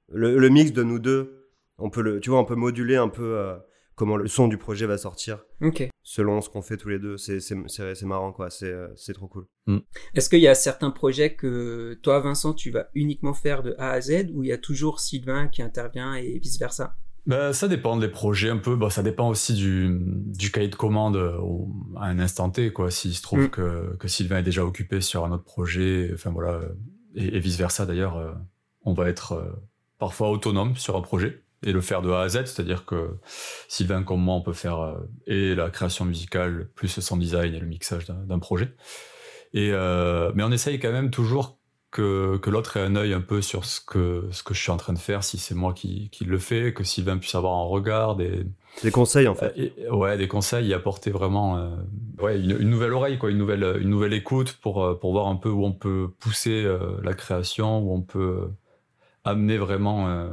le, 0.09 0.37
le 0.39 0.49
mix 0.51 0.73
de 0.73 0.83
nous 0.83 0.99
deux, 0.99 1.49
on 1.79 1.89
peut 1.89 2.03
le, 2.03 2.21
tu 2.21 2.29
vois, 2.31 2.41
on 2.41 2.45
peut 2.45 2.55
moduler 2.57 2.97
un 2.97 3.09
peu 3.09 3.37
euh, 3.39 3.57
comment 3.95 4.17
le 4.17 4.27
son 4.27 4.49
du 4.49 4.59
projet 4.59 4.87
va 4.87 4.99
sortir 4.99 5.45
Ok. 5.61 5.89
selon 6.03 6.41
ce 6.41 6.51
qu'on 6.51 6.61
fait 6.63 6.77
tous 6.77 6.89
les 6.89 6.99
deux. 6.99 7.17
C'est 7.17 7.39
c'est- 7.41 7.57
c'est- 7.69 7.95
c'est 7.95 8.07
marrant, 8.07 8.33
quoi. 8.33 8.51
C'est 8.51 8.75
c'est 8.97 9.13
trop 9.15 9.29
cool. 9.29 9.47
Est-ce 10.15 10.29
qu'il 10.29 10.41
y 10.41 10.49
a 10.49 10.55
certains 10.55 10.91
projets 10.91 11.35
que 11.35 11.95
toi, 12.03 12.19
Vincent, 12.21 12.53
tu 12.53 12.71
vas 12.71 12.89
uniquement 12.95 13.33
faire 13.35 13.63
de 13.63 13.75
A 13.79 13.91
à 13.93 14.01
Z 14.01 14.31
ou 14.35 14.43
il 14.43 14.49
y 14.49 14.53
a 14.53 14.59
toujours 14.59 14.99
Sylvain 15.01 15.47
qui 15.49 15.63
intervient 15.63 16.15
et 16.15 16.39
vice 16.39 16.59
Bah, 17.27 17.53
ça 17.55 17.69
dépend 17.69 17.97
des 17.97 18.09
projets 18.09 18.51
un 18.51 18.59
peu. 18.59 18.77
Bah, 18.77 18.91
ça 18.91 19.03
dépend 19.03 19.29
aussi 19.31 19.55
du, 19.55 19.99
du 20.01 20.51
cahier 20.51 20.69
de 20.69 20.75
commande 20.77 21.17
euh, 21.17 21.39
au- 21.39 21.71
à 21.97 22.07
un 22.07 22.19
instant 22.19 22.51
T, 22.51 22.73
quoi. 22.73 22.91
S'il 22.91 23.15
se 23.15 23.23
trouve 23.23 23.45
Mm. 23.45 23.49
que, 23.51 23.97
que 23.97 24.09
Sylvain 24.09 24.39
est 24.39 24.43
déjà 24.43 24.65
occupé 24.65 25.01
sur 25.01 25.25
un 25.25 25.33
autre 25.33 25.45
projet, 25.45 26.11
enfin 26.13 26.31
voilà, 26.31 26.51
euh, 26.53 26.69
et, 27.15 27.37
et 27.37 27.41
vice 27.41 27.57
versa 27.57 27.87
d'ailleurs, 27.87 28.17
euh, 28.19 28.33
on 28.83 28.93
va 28.93 29.09
être 29.09 29.33
euh, 29.33 29.51
parfois 29.99 30.31
autonome 30.31 30.77
sur 30.77 30.97
un 30.97 31.01
projet 31.01 31.43
et 31.67 31.73
le 31.73 31.81
faire 31.81 32.03
de 32.03 32.11
A 32.11 32.21
à 32.21 32.29
Z, 32.29 32.45
c'est-à-dire 32.45 32.85
que 32.85 33.17
Sylvain 33.69 34.03
comme 34.03 34.21
moi, 34.21 34.35
on 34.35 34.43
peut 34.43 34.53
faire 34.53 34.81
euh, 34.81 34.99
et 35.27 35.55
la 35.55 35.71
création 35.71 36.05
musicale, 36.05 36.69
plus 36.75 37.01
sound 37.01 37.23
design 37.23 37.55
et 37.55 37.59
le 37.59 37.67
mixage 37.67 38.05
d'un 38.07 38.39
projet. 38.39 38.75
Et 39.55 39.71
mais 39.71 40.43
on 40.43 40.51
essaye 40.51 40.81
quand 40.81 40.91
même 40.91 41.11
toujours 41.13 41.59
que, 41.95 42.37
que 42.39 42.51
l'autre 42.51 42.77
ait 42.77 42.83
un 42.83 42.97
œil 42.97 43.15
un 43.15 43.23
peu 43.23 43.41
sur 43.41 43.65
ce 43.65 43.81
que, 43.81 44.29
ce 44.31 44.43
que 44.43 44.53
je 44.53 44.61
suis 44.61 44.71
en 44.71 44.77
train 44.77 44.93
de 44.93 44.99
faire, 44.99 45.25
si 45.25 45.39
c'est 45.39 45.55
moi 45.55 45.73
qui, 45.73 46.11
qui 46.11 46.25
le 46.25 46.39
fais, 46.39 46.75
que 46.75 46.85
Sylvain 46.85 47.17
puisse 47.17 47.35
avoir 47.35 47.55
un 47.55 47.65
regard, 47.65 48.17
des, 48.17 48.45
des 48.83 48.91
conseils 48.91 49.29
en 49.29 49.35
fait. 49.35 49.73
ouais, 49.91 50.19
des 50.19 50.29
conseils, 50.29 50.67
y 50.67 50.75
apporter 50.75 51.11
vraiment 51.11 51.57
euh, 51.57 51.71
ouais, 52.21 52.39
une, 52.39 52.51
une, 52.61 52.69
nouvelle 52.69 52.93
oreille, 52.93 53.17
quoi, 53.17 53.31
une, 53.31 53.39
nouvelle, 53.39 53.79
une 53.81 53.89
nouvelle 53.89 54.13
écoute 54.13 54.59
pour, 54.61 54.99
pour 54.99 55.13
voir 55.13 55.29
un 55.29 55.37
peu 55.37 55.49
où 55.49 55.65
on 55.65 55.73
peut 55.73 56.11
pousser 56.19 56.67
la 57.03 57.15
création, 57.15 57.79
où 57.79 57.95
on 57.95 58.03
peut 58.03 58.49
amener 59.25 59.57
vraiment 59.57 60.09
euh, 60.09 60.29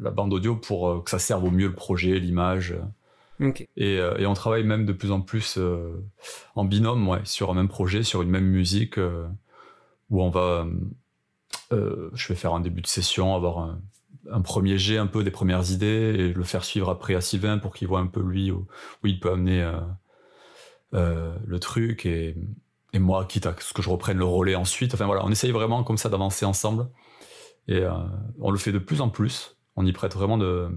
la 0.00 0.10
bande 0.10 0.32
audio 0.32 0.56
pour 0.56 0.88
euh, 0.88 1.00
que 1.02 1.10
ça 1.10 1.18
serve 1.18 1.44
au 1.44 1.50
mieux 1.50 1.68
le 1.68 1.74
projet, 1.74 2.18
l'image. 2.18 2.74
Et, 3.76 3.98
euh, 3.98 4.16
et, 4.18 4.26
on 4.26 4.34
travaille 4.34 4.62
même 4.62 4.86
de 4.86 4.92
plus 4.92 5.10
en 5.10 5.20
plus 5.20 5.58
en 6.54 6.64
binôme, 6.64 7.08
ouais, 7.08 7.20
sur 7.24 7.50
un 7.50 7.54
même 7.54 7.68
projet, 7.68 8.04
sur 8.04 8.22
une 8.22 8.30
même 8.30 8.44
musique, 8.44 9.00
où 10.12 10.22
on 10.22 10.30
va, 10.30 10.64
je 11.70 12.28
vais 12.28 12.36
faire 12.36 12.54
un 12.54 12.60
début 12.60 12.82
de 12.82 12.86
session, 12.86 13.34
avoir 13.34 13.58
un, 13.58 13.82
un, 14.30 14.40
premier 14.40 14.78
jet 14.78 14.98
un 14.98 15.08
peu 15.08 15.24
des 15.24 15.32
premières 15.32 15.72
idées 15.72 16.14
et 16.16 16.32
le 16.32 16.44
faire 16.44 16.62
suivre 16.64 16.88
après 16.88 17.16
à 17.16 17.20
Sylvain 17.20 17.58
pour 17.58 17.74
qu'il 17.74 17.88
voit 17.88 17.98
un 17.98 18.06
peu 18.06 18.22
lui 18.22 18.52
où, 18.52 18.68
où 19.02 19.06
il 19.08 19.18
peut 19.18 19.32
amener 19.32 19.68
le 20.92 21.58
truc 21.58 22.06
et, 22.06 22.36
et 22.92 22.98
moi, 22.98 23.24
quitte 23.24 23.46
à 23.46 23.54
ce 23.58 23.72
que 23.72 23.82
je 23.82 23.88
reprenne 23.88 24.18
le 24.18 24.24
relais 24.24 24.54
ensuite. 24.54 24.94
Enfin 24.94 25.06
voilà, 25.06 25.24
on 25.24 25.30
essaye 25.30 25.50
vraiment 25.50 25.82
comme 25.82 25.96
ça 25.96 26.08
d'avancer 26.08 26.44
ensemble. 26.44 26.88
Et 27.68 27.78
euh, 27.78 27.92
on 28.38 28.50
le 28.50 28.58
fait 28.58 28.72
de 28.72 28.78
plus 28.78 29.00
en 29.00 29.08
plus. 29.08 29.56
On 29.76 29.86
y 29.86 29.92
prête 29.92 30.14
vraiment 30.14 30.36
de, 30.36 30.68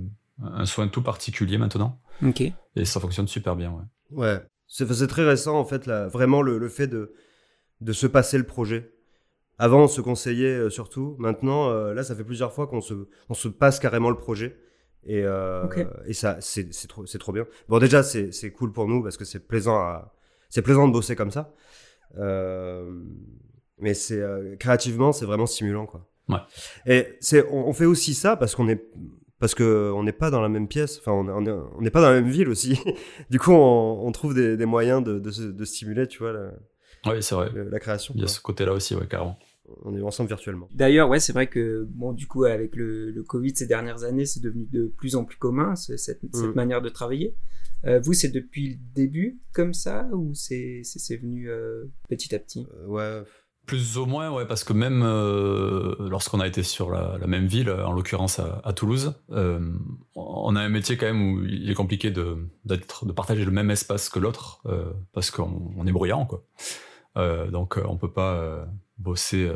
un 0.42 0.66
soin 0.66 0.88
tout 0.88 1.02
particulier 1.02 1.58
maintenant. 1.58 2.00
Ok. 2.24 2.42
Et 2.76 2.86
ça 2.86 3.00
fonctionne 3.00 3.28
super 3.28 3.56
bien, 3.56 3.72
ouais. 3.72 3.84
Ouais. 4.12 4.42
C'est 4.68 5.08
très 5.08 5.26
récent, 5.26 5.60
en 5.60 5.66
fait, 5.66 5.86
là, 5.86 6.08
vraiment 6.08 6.42
le, 6.42 6.58
le, 6.58 6.70
fait 6.70 6.88
de, 6.88 7.14
de 7.82 7.94
se 7.94 8.08
passer 8.08 8.38
le 8.38 8.46
projet. 8.46 8.92
Avant, 9.58 9.84
on 9.84 9.88
se 9.88 10.02
conseillait 10.02 10.58
euh, 10.58 10.70
surtout. 10.70 11.16
Maintenant, 11.18 11.70
euh, 11.70 11.94
là, 11.94 12.04
ça 12.04 12.16
fait 12.16 12.24
plusieurs 12.24 12.54
fois 12.54 12.68
qu'on 12.68 12.82
se, 12.82 12.94
on 13.30 13.34
se 13.34 13.48
passe 13.48 13.80
carrément 13.80 14.10
le 14.10 14.18
projet. 14.18 14.58
Et, 15.08 15.22
euh, 15.24 15.68
et 16.08 16.14
ça, 16.14 16.38
c'est 16.42 16.70
trop, 16.88 17.06
trop 17.06 17.32
bien. 17.32 17.46
Bon, 17.70 17.80
déjà, 17.80 18.02
c'est 18.04 18.52
cool 18.52 18.74
pour 18.74 18.88
nous 18.88 19.04
parce 19.04 19.18
que 19.18 19.26
c'est 19.26 19.48
plaisant, 19.48 19.78
à, 19.78 20.14
plaisant 20.64 20.88
de 20.88 20.94
bosser 20.94 21.16
comme 21.16 21.32
ça. 21.32 21.54
mais 23.78 23.94
c'est 23.94 24.22
créativement, 24.60 25.12
c'est 25.12 25.26
vraiment 25.26 25.46
stimulant, 25.46 25.86
quoi. 25.86 26.08
Ouais. 26.28 26.40
Et 26.88 27.18
c'est, 27.20 27.46
on, 27.52 27.72
fait 27.72 27.86
aussi 27.86 28.16
ça 28.16 28.36
parce 28.36 28.56
qu'on 28.56 28.68
est, 28.68 28.84
parce 29.40 29.54
que 29.54 29.92
on 29.94 30.02
n'est 30.02 30.12
pas 30.12 30.32
dans 30.32 30.42
la 30.42 30.50
même 30.50 30.68
pièce. 30.68 30.98
Enfin, 30.98 31.12
on 31.12 31.82
n'est 31.82 31.92
pas 31.92 32.02
dans 32.02 32.10
la 32.10 32.20
même 32.20 32.32
ville 32.32 32.50
aussi. 32.50 32.80
du 33.30 33.38
coup, 33.38 33.52
on, 33.52 34.08
on 34.08 34.12
trouve 34.12 34.34
des, 34.34 34.58
des, 34.58 34.66
moyens 34.66 35.04
de, 35.04 35.20
de, 35.20 35.52
de, 35.52 35.66
stimuler, 35.66 36.08
tu 36.08 36.18
vois, 36.18 36.34
la, 36.34 36.52
ouais, 37.12 37.22
c'est 37.22 37.36
vrai. 37.36 37.52
la 37.54 37.80
création. 37.80 38.16
Il 38.18 38.22
y 38.22 38.24
a 38.24 38.28
ce 38.28 38.40
côté-là 38.40 38.74
aussi, 38.74 38.96
ouais, 38.96 39.06
carrément. 39.06 39.38
On 39.84 39.96
est 39.96 40.02
ensemble 40.02 40.30
virtuellement. 40.30 40.70
D'ailleurs, 40.74 41.10
ouais, 41.10 41.20
c'est 41.20 41.34
vrai 41.34 41.48
que 41.48 41.88
bon, 41.90 42.14
du 42.14 42.28
coup, 42.28 42.44
avec 42.44 42.76
le, 42.76 43.12
le 43.12 43.24
Covid 43.24 43.56
ces 43.56 43.68
dernières 43.68 44.04
années, 44.04 44.26
c'est 44.26 44.42
devenu 44.42 44.68
de 44.72 44.94
plus 44.98 45.16
en 45.16 45.26
plus 45.26 45.38
commun 45.38 45.76
cette, 45.76 46.00
cette 46.00 46.24
mm. 46.24 46.54
manière 46.54 46.82
de 46.82 46.90
travailler. 46.90 47.36
Euh, 47.86 48.00
vous, 48.00 48.14
c'est 48.14 48.30
depuis 48.30 48.70
le 48.70 48.78
début 48.94 49.40
comme 49.54 49.74
ça 49.74 50.08
ou 50.14 50.34
c'est 50.34 50.82
c'est 50.84 51.18
venu 51.18 51.50
euh, 51.50 51.86
petit 52.10 52.34
à 52.34 52.40
petit? 52.40 52.68
Euh, 52.74 52.88
Ouais 52.88 53.24
plus 53.66 53.98
ou 53.98 54.06
moins, 54.06 54.32
ouais, 54.32 54.46
parce 54.46 54.64
que 54.64 54.74
même 54.74 55.02
euh, 55.04 55.96
lorsqu'on 56.00 56.40
a 56.40 56.48
été 56.48 56.64
sur 56.64 56.92
la, 56.92 57.18
la, 57.20 57.28
même 57.28 57.46
ville, 57.46 57.70
en 57.70 57.92
l'occurrence 57.92 58.40
à, 58.40 58.62
à, 58.64 58.74
Toulouse, 58.74 59.16
euh, 59.32 59.60
on 60.16 60.56
a 60.56 60.62
un 60.62 60.70
métier 60.70 60.98
quand 60.98 61.08
même 61.08 61.34
où 61.34 61.44
il 61.44 61.70
est 61.70 61.74
compliqué 61.74 62.12
de, 62.12 62.38
de 62.66 63.12
partager 63.12 63.44
le 63.44 63.52
même 63.52 63.72
espace 63.72 64.10
que 64.10 64.20
l'autre, 64.20 64.62
euh, 64.68 64.92
parce 65.14 65.32
qu'on 65.32 65.74
on 65.78 65.88
est 65.88 65.92
bruyant, 65.92 66.26
quoi. 66.26 66.44
Euh, 67.18 67.50
donc 67.50 67.80
on 67.84 67.98
peut 67.98 68.12
pas 68.12 68.68
bosser 68.98 69.50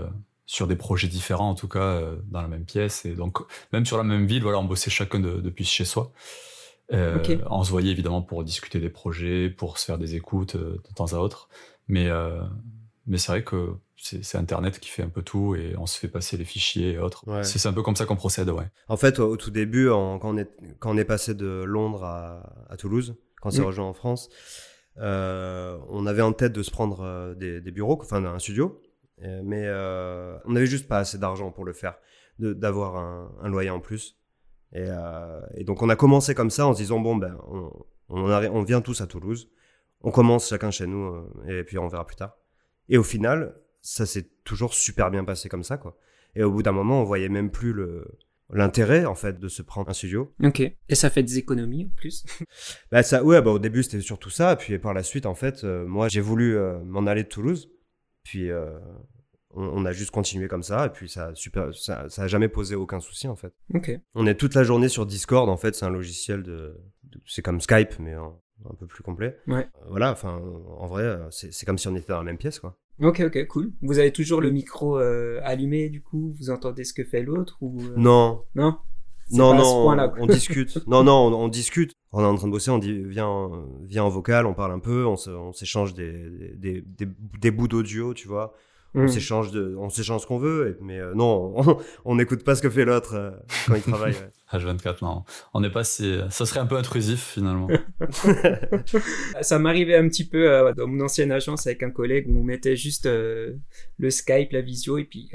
sur 0.45 0.67
des 0.67 0.75
projets 0.75 1.07
différents, 1.07 1.49
en 1.49 1.55
tout 1.55 1.67
cas 1.67 2.01
dans 2.27 2.41
la 2.41 2.47
même 2.47 2.65
pièce, 2.65 3.05
et 3.05 3.15
donc 3.15 3.39
même 3.71 3.85
sur 3.85 3.97
la 3.97 4.03
même 4.03 4.25
ville, 4.25 4.43
voilà, 4.43 4.59
on 4.59 4.65
bossait 4.65 4.89
chacun 4.89 5.19
de, 5.19 5.39
depuis 5.39 5.65
chez 5.65 5.85
soi. 5.85 6.11
Okay. 6.91 7.39
On 7.49 7.63
se 7.63 7.69
voyait 7.69 7.91
évidemment 7.91 8.23
pour 8.23 8.43
discuter 8.43 8.79
des 8.79 8.89
projets, 8.89 9.49
pour 9.49 9.77
se 9.77 9.85
faire 9.85 9.99
des 9.99 10.15
écoutes 10.15 10.57
de 10.57 10.81
temps 10.95 11.13
à 11.13 11.17
autre, 11.17 11.49
mais 11.87 12.09
mais 13.05 13.17
c'est 13.17 13.31
vrai 13.31 13.43
que 13.43 13.75
c'est 13.97 14.37
Internet 14.37 14.79
qui 14.79 14.89
fait 14.89 15.03
un 15.03 15.09
peu 15.09 15.21
tout 15.21 15.55
et 15.55 15.75
on 15.77 15.85
se 15.85 15.99
fait 15.99 16.07
passer 16.07 16.37
les 16.37 16.45
fichiers 16.45 16.93
et 16.93 16.97
autres. 16.99 17.25
C'est 17.43 17.67
un 17.67 17.73
peu 17.73 17.81
comme 17.81 17.95
ça 17.95 18.05
qu'on 18.05 18.15
procède, 18.15 18.49
ouais. 18.49 18.67
En 18.87 18.97
fait, 18.97 19.19
au, 19.19 19.35
tout 19.35 19.51
début, 19.51 19.89
quand, 19.89 20.19
on 20.23 20.37
est, 20.37 20.49
quand 20.79 20.91
on 20.91 20.97
est 20.97 21.05
passé 21.05 21.33
de 21.33 21.63
Londres 21.63 22.03
à, 22.03 22.53
à 22.69 22.77
Toulouse, 22.77 23.15
quand 23.41 23.51
c'est 23.51 23.61
mmh. 23.61 23.65
rejoint 23.65 23.85
en 23.85 23.93
France, 23.93 24.29
euh, 24.29 24.33
on 24.97 26.05
avait 26.05 26.21
en 26.21 26.33
tête 26.33 26.53
de 26.53 26.63
se 26.63 26.71
prendre 26.71 27.01
euh, 27.01 27.35
des, 27.35 27.71
bureaux, 27.71 27.97
enfin 28.01 28.23
un 28.23 28.39
studio, 28.39 28.81
mais 29.21 29.63
euh, 29.65 30.37
on 30.45 30.51
n'avait 30.51 30.65
juste 30.65 30.87
pas 30.87 30.99
assez 30.99 31.17
d'argent 31.17 31.51
pour 31.51 31.65
le 31.65 31.73
faire, 31.73 31.97
d'avoir 32.39 32.97
un, 32.97 33.49
loyer 33.49 33.69
en 33.69 33.79
plus. 33.79 34.17
Et, 34.73 34.85
euh, 34.87 35.41
donc 35.61 35.81
on 35.81 35.89
a 35.89 35.95
commencé 35.95 36.35
comme 36.35 36.51
ça 36.51 36.67
en 36.67 36.73
se 36.73 36.79
disant 36.79 36.99
bon 36.99 37.15
ben 37.15 37.35
on, 37.47 37.71
on, 38.09 38.63
vient 38.63 38.81
tous 38.81 39.01
à 39.01 39.07
Toulouse, 39.07 39.49
on 40.01 40.11
commence 40.11 40.49
chacun 40.49 40.69
chez 40.69 40.85
nous 40.85 41.07
euh, 41.07 41.59
et 41.59 41.63
puis 41.63 41.77
on 41.77 41.87
verra 41.87 42.05
plus 42.05 42.15
tard. 42.15 42.37
Et 42.87 42.97
au 42.97 43.03
final, 43.03 43.55
ça 43.81 44.05
s'est 44.05 44.29
toujours 44.43 44.73
super 44.73 45.11
bien 45.11 45.23
passé 45.23 45.49
comme 45.49 45.63
ça, 45.63 45.77
quoi. 45.77 45.97
Et 46.35 46.43
au 46.43 46.51
bout 46.51 46.63
d'un 46.63 46.71
moment, 46.71 47.01
on 47.01 47.03
voyait 47.03 47.29
même 47.29 47.51
plus 47.51 47.73
le 47.73 48.05
l'intérêt 48.51 49.05
en 49.05 49.15
fait 49.15 49.39
de 49.39 49.47
se 49.47 49.61
prendre 49.61 49.89
un 49.89 49.93
studio. 49.93 50.33
Ok. 50.43 50.59
Et 50.61 50.95
ça 50.95 51.09
fait 51.09 51.23
des 51.23 51.37
économies 51.37 51.85
en 51.85 51.95
plus. 51.95 52.25
bah 52.91 53.03
ça, 53.03 53.23
ouais, 53.23 53.41
bah 53.41 53.51
au 53.51 53.59
début 53.59 53.83
c'était 53.83 54.01
surtout 54.01 54.29
ça, 54.29 54.55
puis 54.55 54.77
par 54.79 54.93
la 54.93 55.03
suite 55.03 55.25
en 55.25 55.35
fait, 55.35 55.63
euh, 55.63 55.85
moi 55.85 56.07
j'ai 56.09 56.21
voulu 56.21 56.57
euh, 56.57 56.79
m'en 56.83 57.05
aller 57.07 57.23
de 57.23 57.29
Toulouse, 57.29 57.69
puis 58.23 58.49
euh, 58.49 58.77
on, 59.51 59.85
a 59.85 59.91
juste 59.91 60.11
continué 60.11 60.47
comme 60.47 60.63
ça, 60.63 60.87
et 60.87 60.89
puis 60.89 61.09
ça 61.09 61.33
super, 61.35 61.73
ça, 61.73 62.09
ça 62.09 62.23
a 62.23 62.27
jamais 62.27 62.49
posé 62.49 62.75
aucun 62.75 62.99
souci 62.99 63.27
en 63.27 63.35
fait. 63.35 63.53
Ok. 63.73 63.91
On 64.15 64.25
est 64.25 64.35
toute 64.35 64.55
la 64.55 64.63
journée 64.63 64.89
sur 64.89 65.05
Discord 65.05 65.49
en 65.49 65.57
fait, 65.57 65.75
c'est 65.75 65.85
un 65.85 65.91
logiciel 65.91 66.43
de, 66.43 66.77
c'est 67.25 67.41
comme 67.41 67.61
Skype 67.61 67.99
mais 67.99 68.13
un 68.13 68.75
peu 68.79 68.87
plus 68.87 69.03
complet. 69.03 69.37
Ouais. 69.47 69.67
voilà, 69.89 70.11
enfin 70.11 70.41
en 70.77 70.87
vrai 70.87 71.19
c'est 71.29 71.65
comme 71.65 71.77
si 71.77 71.87
on 71.87 71.95
était 71.95 72.11
dans 72.11 72.17
la 72.17 72.23
même 72.23 72.37
pièce 72.37 72.59
quoi. 72.59 72.77
Ok, 73.01 73.21
ok, 73.25 73.47
cool. 73.47 73.71
Vous 73.81 73.99
avez 73.99 74.11
toujours 74.11 74.41
le 74.41 74.51
micro 74.51 74.99
euh, 74.99 75.39
allumé, 75.43 75.89
du 75.89 76.01
coup, 76.01 76.35
vous 76.37 76.49
entendez 76.49 76.83
ce 76.83 76.93
que 76.93 77.03
fait 77.03 77.23
l'autre 77.23 77.57
ou 77.61 77.81
euh, 77.81 77.93
Non. 77.97 78.43
Non? 78.55 78.77
Non, 79.31 79.53
non, 79.53 80.09
on, 80.17 80.25
discute. 80.25 80.79
non, 80.87 81.03
non, 81.03 81.27
on, 81.27 81.49
discute. 81.49 81.93
On 82.11 82.21
est 82.21 82.25
en 82.25 82.33
train 82.33 82.47
de 82.47 82.51
bosser, 82.51 82.71
on 82.71 82.79
dit 82.79 83.03
viens, 83.03 83.51
viens 83.83 84.03
en 84.03 84.09
vocal, 84.09 84.47
on 84.47 84.55
parle 84.55 84.71
un 84.71 84.79
peu, 84.79 85.05
on 85.05 85.53
s'échange 85.53 85.93
des, 85.93 86.55
des, 86.55 86.81
des, 86.81 87.07
des 87.39 87.51
bouts 87.51 87.67
d'audio, 87.67 88.15
tu 88.15 88.27
vois. 88.27 88.55
On 88.95 89.03
mm. 89.03 89.07
s'échange 89.07 89.51
de, 89.51 89.75
on 89.77 89.89
s'échange 89.89 90.21
ce 90.21 90.27
qu'on 90.27 90.39
veut, 90.39 90.77
mais 90.81 90.99
euh, 90.99 91.13
non, 91.13 91.53
on 92.05 92.15
n'écoute 92.15 92.43
pas 92.43 92.55
ce 92.55 92.61
que 92.61 92.69
fait 92.69 92.85
l'autre 92.85 93.13
euh, 93.13 93.31
quand 93.67 93.75
il 93.75 93.81
travaille. 93.83 94.15
H24, 94.51 94.97
non, 95.03 95.23
on 95.53 95.61
n'est 95.61 95.69
pas 95.69 95.83
si, 95.83 96.17
ça 96.31 96.47
serait 96.47 96.59
un 96.59 96.65
peu 96.65 96.75
intrusif 96.75 97.33
finalement. 97.33 97.67
ça 99.41 99.59
m'arrivait 99.59 99.95
un 99.95 100.07
petit 100.07 100.27
peu 100.27 100.51
euh, 100.51 100.73
dans 100.73 100.87
mon 100.87 101.05
ancienne 101.05 101.31
agence 101.31 101.67
avec 101.67 101.83
un 101.83 101.91
collègue 101.91 102.25
où 102.27 102.39
on 102.39 102.43
mettait 102.43 102.75
juste 102.75 103.05
le 103.05 104.09
Skype, 104.09 104.51
la 104.53 104.61
visio 104.61 104.97
et 104.97 105.03
puis. 105.03 105.29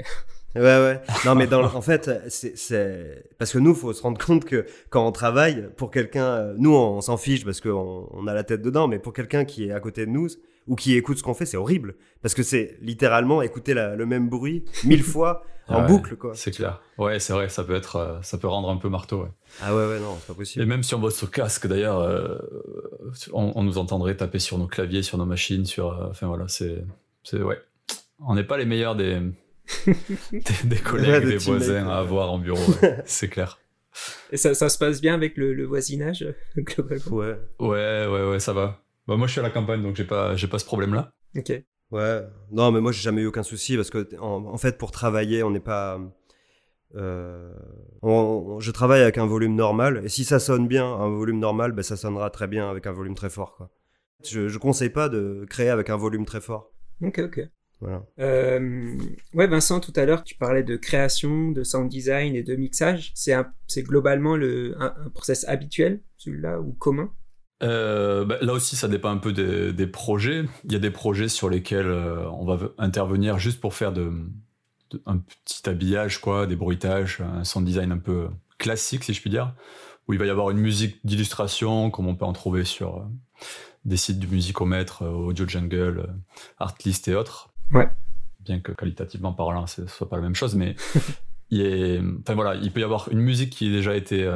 Ouais, 0.55 0.61
ouais. 0.61 1.01
Non, 1.25 1.35
mais 1.35 1.47
dans, 1.47 1.63
en 1.63 1.81
fait, 1.81 2.09
c'est 2.29 3.25
parce 3.37 3.53
que 3.53 3.57
nous, 3.57 3.73
faut 3.73 3.93
se 3.93 4.01
rendre 4.01 4.23
compte 4.23 4.43
que 4.43 4.65
quand 4.89 5.05
on 5.05 5.11
travaille 5.11 5.69
pour 5.77 5.91
quelqu'un, 5.91 6.53
nous, 6.57 6.73
on, 6.73 6.99
s'en 7.01 7.17
fiche 7.17 7.45
parce 7.45 7.61
qu'on 7.61 8.09
on 8.11 8.27
a 8.27 8.33
la 8.33 8.43
tête 8.43 8.61
dedans, 8.61 8.87
mais 8.87 8.99
pour 8.99 9.13
quelqu'un 9.13 9.45
qui 9.45 9.65
est 9.65 9.71
à 9.71 9.79
côté 9.79 10.05
de 10.05 10.11
nous, 10.11 10.27
ou 10.67 10.75
qui 10.75 10.95
écoute 10.95 11.17
ce 11.17 11.23
qu'on 11.23 11.33
fait, 11.33 11.45
c'est 11.45 11.57
horrible. 11.57 11.95
Parce 12.21 12.33
que 12.33 12.43
c'est 12.43 12.77
littéralement 12.81 13.41
écouter 13.41 13.73
le 13.73 14.05
même 14.05 14.29
bruit 14.29 14.65
mille 14.83 15.03
fois 15.13 15.43
en 15.67 15.85
boucle, 15.85 16.15
quoi. 16.15 16.33
C'est 16.35 16.51
clair. 16.51 16.81
Ouais, 16.97 17.19
c'est 17.19 17.33
vrai, 17.33 17.49
ça 17.49 17.63
peut 17.63 17.75
être, 17.75 17.95
euh, 17.95 18.21
ça 18.21 18.37
peut 18.37 18.47
rendre 18.47 18.69
un 18.69 18.77
peu 18.77 18.89
marteau, 18.89 19.23
ouais. 19.23 19.31
Ah 19.61 19.75
ouais, 19.75 19.87
ouais, 19.87 19.99
non, 19.99 20.15
c'est 20.19 20.27
pas 20.27 20.33
possible. 20.33 20.63
Et 20.63 20.67
même 20.67 20.83
si 20.83 20.93
on 20.95 20.99
bosse 20.99 21.23
au 21.23 21.27
casque, 21.27 21.67
d'ailleurs, 21.67 21.99
euh, 21.99 22.37
on, 23.33 23.63
nous 23.63 23.77
entendrait 23.77 24.15
taper 24.15 24.39
sur 24.39 24.57
nos 24.57 24.67
claviers, 24.67 25.03
sur 25.03 25.17
nos 25.17 25.25
machines, 25.25 25.65
sur, 25.65 25.91
euh, 25.91 26.09
enfin 26.09 26.27
voilà, 26.27 26.47
c'est, 26.47 26.83
c'est, 27.23 27.41
ouais. 27.41 27.59
On 28.19 28.35
n'est 28.35 28.43
pas 28.43 28.57
les 28.57 28.65
meilleurs 28.65 28.95
des, 28.95 29.19
des, 30.63 30.77
collègues, 30.77 31.25
des 31.25 31.37
voisins 31.37 31.87
à 31.87 31.97
avoir 31.97 32.31
en 32.31 32.39
bureau, 32.39 32.73
c'est 33.05 33.29
clair. 33.29 33.59
Et 34.31 34.37
ça, 34.37 34.53
ça 34.53 34.69
se 34.69 34.77
passe 34.77 35.01
bien 35.01 35.13
avec 35.13 35.37
le, 35.37 35.53
le 35.53 35.65
voisinage, 35.65 36.27
globalement? 36.57 37.11
Ouais. 37.11 37.37
Ouais, 37.59 38.07
ouais, 38.07 38.29
ouais, 38.29 38.39
ça 38.39 38.53
va. 38.53 38.84
Bah 39.07 39.15
moi 39.17 39.27
je 39.27 39.33
suis 39.33 39.39
à 39.39 39.43
la 39.43 39.49
campagne 39.49 39.81
donc 39.83 39.95
j'ai 39.95 40.05
pas 40.05 40.35
j'ai 40.35 40.47
pas 40.47 40.59
ce 40.59 40.65
problème 40.65 40.93
là. 40.93 41.13
Ok. 41.37 41.51
Ouais. 41.91 42.21
Non 42.51 42.71
mais 42.71 42.81
moi 42.81 42.91
j'ai 42.91 43.01
jamais 43.01 43.21
eu 43.21 43.27
aucun 43.27 43.43
souci 43.43 43.75
parce 43.75 43.89
que 43.89 44.07
en, 44.19 44.57
fait 44.57 44.77
pour 44.77 44.91
travailler 44.91 45.43
on 45.43 45.51
n'est 45.51 45.59
pas 45.59 45.99
euh, 46.95 47.53
je 48.03 48.71
travaille 48.71 49.01
avec 49.01 49.17
un 49.17 49.25
volume 49.25 49.55
normal 49.55 50.01
et 50.03 50.09
si 50.09 50.23
ça 50.23 50.39
sonne 50.39 50.67
bien 50.67 50.85
un 50.85 51.09
volume 51.09 51.39
normal 51.39 51.71
ben 51.73 51.83
ça 51.83 51.95
sonnera 51.97 52.29
très 52.29 52.47
bien 52.47 52.69
avec 52.69 52.87
un 52.87 52.91
volume 52.93 53.15
très 53.15 53.29
fort 53.29 53.55
quoi. 53.55 53.69
Je 54.23 54.47
je 54.47 54.57
conseille 54.57 54.89
pas 54.89 55.09
de 55.09 55.45
créer 55.49 55.69
avec 55.69 55.89
un 55.89 55.97
volume 55.97 56.25
très 56.25 56.41
fort. 56.41 56.71
Ok 57.01 57.19
ok. 57.19 57.41
Voilà. 57.81 58.05
Euh, 58.19 58.97
ouais, 59.33 59.47
Vincent, 59.47 59.81
tout 59.81 59.91
à 59.97 60.05
l'heure, 60.05 60.23
tu 60.23 60.35
parlais 60.35 60.63
de 60.63 60.77
création, 60.77 61.51
de 61.51 61.63
sound 61.63 61.89
design 61.89 62.33
et 62.33 62.41
de 62.41 62.55
mixage. 62.55 63.11
C'est 63.15 63.33
un- 63.33 63.51
c'est 63.67 63.83
globalement 63.83 64.37
le, 64.37 64.75
un, 64.81 64.95
un 65.05 65.09
process 65.09 65.45
habituel, 65.47 66.01
celui-là, 66.17 66.61
ou 66.61 66.71
commun? 66.71 67.11
Euh, 67.63 68.25
bah, 68.25 68.37
là 68.41 68.53
aussi, 68.53 68.75
ça 68.75 68.87
dépend 68.87 69.09
un 69.09 69.17
peu 69.17 69.31
des, 69.33 69.71
des 69.73 69.87
projets. 69.87 70.45
Il 70.65 70.71
y 70.73 70.75
a 70.75 70.79
des 70.79 70.91
projets 70.91 71.29
sur 71.29 71.49
lesquels 71.49 71.87
euh, 71.87 72.29
on 72.31 72.45
va 72.45 72.59
intervenir 72.77 73.39
juste 73.39 73.61
pour 73.61 73.73
faire 73.73 73.93
de, 73.93 74.11
de- 74.91 75.01
un 75.05 75.17
petit 75.17 75.67
habillage, 75.69 76.19
quoi, 76.19 76.47
des 76.47 76.55
bruitages, 76.55 77.21
un 77.21 77.43
sound 77.43 77.65
design 77.65 77.91
un 77.91 77.97
peu 77.97 78.27
classique, 78.57 79.03
si 79.03 79.13
je 79.13 79.21
puis 79.21 79.29
dire, 79.29 79.53
où 80.07 80.13
il 80.13 80.19
va 80.19 80.25
y 80.25 80.29
avoir 80.29 80.49
une 80.51 80.57
musique 80.57 80.97
d'illustration, 81.05 81.89
comme 81.91 82.07
on 82.07 82.15
peut 82.15 82.25
en 82.25 82.33
trouver 82.33 82.65
sur 82.65 82.97
euh, 82.97 83.03
des 83.85 83.97
sites 83.97 84.19
du 84.19 84.27
musicomètre, 84.27 85.03
Audio 85.03 85.47
Jungle, 85.47 86.13
Artlist 86.59 87.07
et 87.07 87.15
autres. 87.15 87.49
Ouais. 87.71 87.87
Bien 88.41 88.59
que 88.59 88.71
qualitativement 88.73 89.33
parlant, 89.33 89.65
ce 89.65 89.87
soit 89.87 90.09
pas 90.09 90.17
la 90.17 90.21
même 90.23 90.35
chose, 90.35 90.55
mais 90.55 90.75
il, 91.49 91.61
est, 91.61 92.01
voilà, 92.33 92.55
il 92.55 92.71
peut 92.71 92.81
y 92.81 92.83
avoir 92.83 93.09
une 93.09 93.19
musique 93.19 93.51
qui 93.51 93.67
a 93.69 93.71
déjà 93.71 93.95
été 93.95 94.29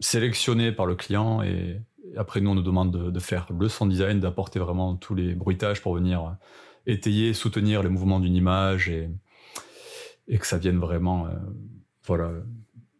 sélectionnée 0.00 0.72
par 0.72 0.86
le 0.86 0.94
client 0.94 1.42
et 1.42 1.80
après 2.16 2.40
nous 2.40 2.50
on 2.50 2.54
nous 2.54 2.62
demande 2.62 2.90
de, 2.92 3.10
de 3.10 3.20
faire 3.20 3.46
le 3.58 3.68
son 3.68 3.86
design, 3.86 4.20
d'apporter 4.20 4.58
vraiment 4.58 4.96
tous 4.96 5.14
les 5.14 5.34
bruitages 5.34 5.80
pour 5.80 5.94
venir 5.94 6.24
euh, 6.24 6.30
étayer, 6.86 7.34
soutenir 7.34 7.82
les 7.82 7.88
mouvements 7.88 8.20
d'une 8.20 8.34
image 8.34 8.88
et, 8.88 9.10
et 10.28 10.38
que 10.38 10.46
ça 10.46 10.58
vienne 10.58 10.78
vraiment 10.78 11.26
euh, 11.26 11.30
voilà, 12.04 12.32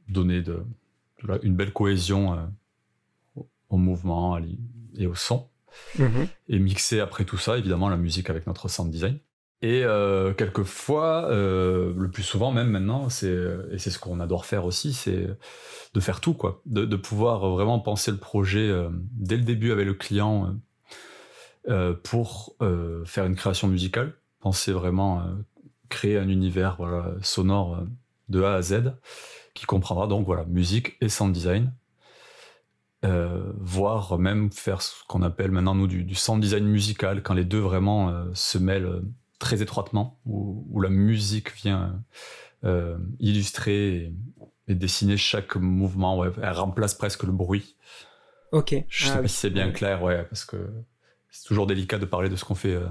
donner 0.08 0.42
de, 0.42 0.64
une 1.42 1.54
belle 1.54 1.72
cohésion 1.72 2.34
euh, 2.34 3.42
au, 3.68 3.76
mouvement 3.76 4.38
et 4.96 5.06
au 5.06 5.14
son 5.14 5.48
et 6.48 6.58
mixer 6.58 7.00
après 7.00 7.24
tout 7.24 7.38
ça, 7.38 7.56
évidemment, 7.56 7.88
la 7.88 7.96
musique 7.96 8.28
avec 8.28 8.46
notre 8.46 8.68
sound 8.68 8.90
design. 8.90 9.18
Et 9.62 9.84
euh, 9.84 10.32
quelquefois, 10.32 11.26
euh, 11.28 11.92
le 11.94 12.10
plus 12.10 12.22
souvent 12.22 12.50
même 12.50 12.70
maintenant, 12.70 13.08
et 13.08 13.78
c'est 13.78 13.90
ce 13.90 13.98
qu'on 13.98 14.18
adore 14.18 14.46
faire 14.46 14.64
aussi, 14.64 14.94
c'est 14.94 15.28
de 15.92 16.00
faire 16.00 16.20
tout 16.20 16.32
quoi, 16.32 16.62
de, 16.64 16.96
pouvoir 16.96 17.50
vraiment 17.50 17.78
penser 17.78 18.10
le 18.10 18.16
projet 18.16 18.68
euh, 18.68 18.88
dès 19.12 19.36
le 19.36 19.42
début 19.42 19.70
avec 19.70 19.86
le 19.86 19.92
client 19.94 20.56
euh, 21.68 21.92
pour 21.92 22.56
faire 23.04 23.26
une 23.26 23.36
création 23.36 23.68
musicale, 23.68 24.14
penser 24.40 24.72
vraiment 24.72 25.26
créer 25.90 26.16
un 26.16 26.28
univers 26.28 26.76
voilà 26.76 27.14
sonore 27.20 27.82
de 28.28 28.42
A 28.42 28.54
à 28.54 28.62
Z 28.62 28.94
qui 29.52 29.66
comprendra 29.66 30.06
donc 30.06 30.24
voilà 30.24 30.44
musique 30.44 30.96
et 31.02 31.08
sound 31.08 31.32
design. 31.34 31.72
Euh, 33.04 33.52
voire 33.56 34.18
même 34.18 34.52
faire 34.52 34.82
ce 34.82 34.92
qu'on 35.08 35.22
appelle 35.22 35.50
maintenant 35.50 35.74
nous 35.74 35.86
du, 35.86 36.14
sound 36.14 36.40
design 36.40 36.64
musical, 36.64 37.22
quand 37.22 37.34
les 37.34 37.44
deux 37.44 37.58
vraiment 37.58 38.24
se 38.34 38.58
mêlent 38.58 39.02
très 39.40 39.62
étroitement, 39.62 40.20
où, 40.24 40.64
où 40.70 40.80
la 40.80 40.90
musique 40.90 41.52
vient 41.56 42.00
euh, 42.62 42.96
illustrer 43.18 43.96
et, 43.96 44.14
et 44.68 44.74
dessiner 44.76 45.16
chaque 45.16 45.56
mouvement, 45.56 46.16
ouais, 46.18 46.28
elle 46.40 46.52
remplace 46.52 46.94
presque 46.94 47.24
le 47.24 47.32
bruit. 47.32 47.76
Ok. 48.52 48.74
Je 48.88 49.06
Ah 49.06 49.08
sais 49.08 49.14
pas 49.16 49.20
oui. 49.22 49.28
si 49.28 49.36
c'est 49.36 49.50
bien 49.50 49.66
Ouais. 49.66 49.72
clair, 49.72 50.02
ouais, 50.04 50.24
parce 50.24 50.44
que 50.44 50.56
c'est 51.30 51.46
toujours 51.48 51.66
délicat 51.66 51.98
de 51.98 52.06
parler 52.06 52.28
de 52.28 52.36
ce 52.36 52.44
qu'on 52.44 52.54
fait 52.54 52.74
euh, 52.74 52.86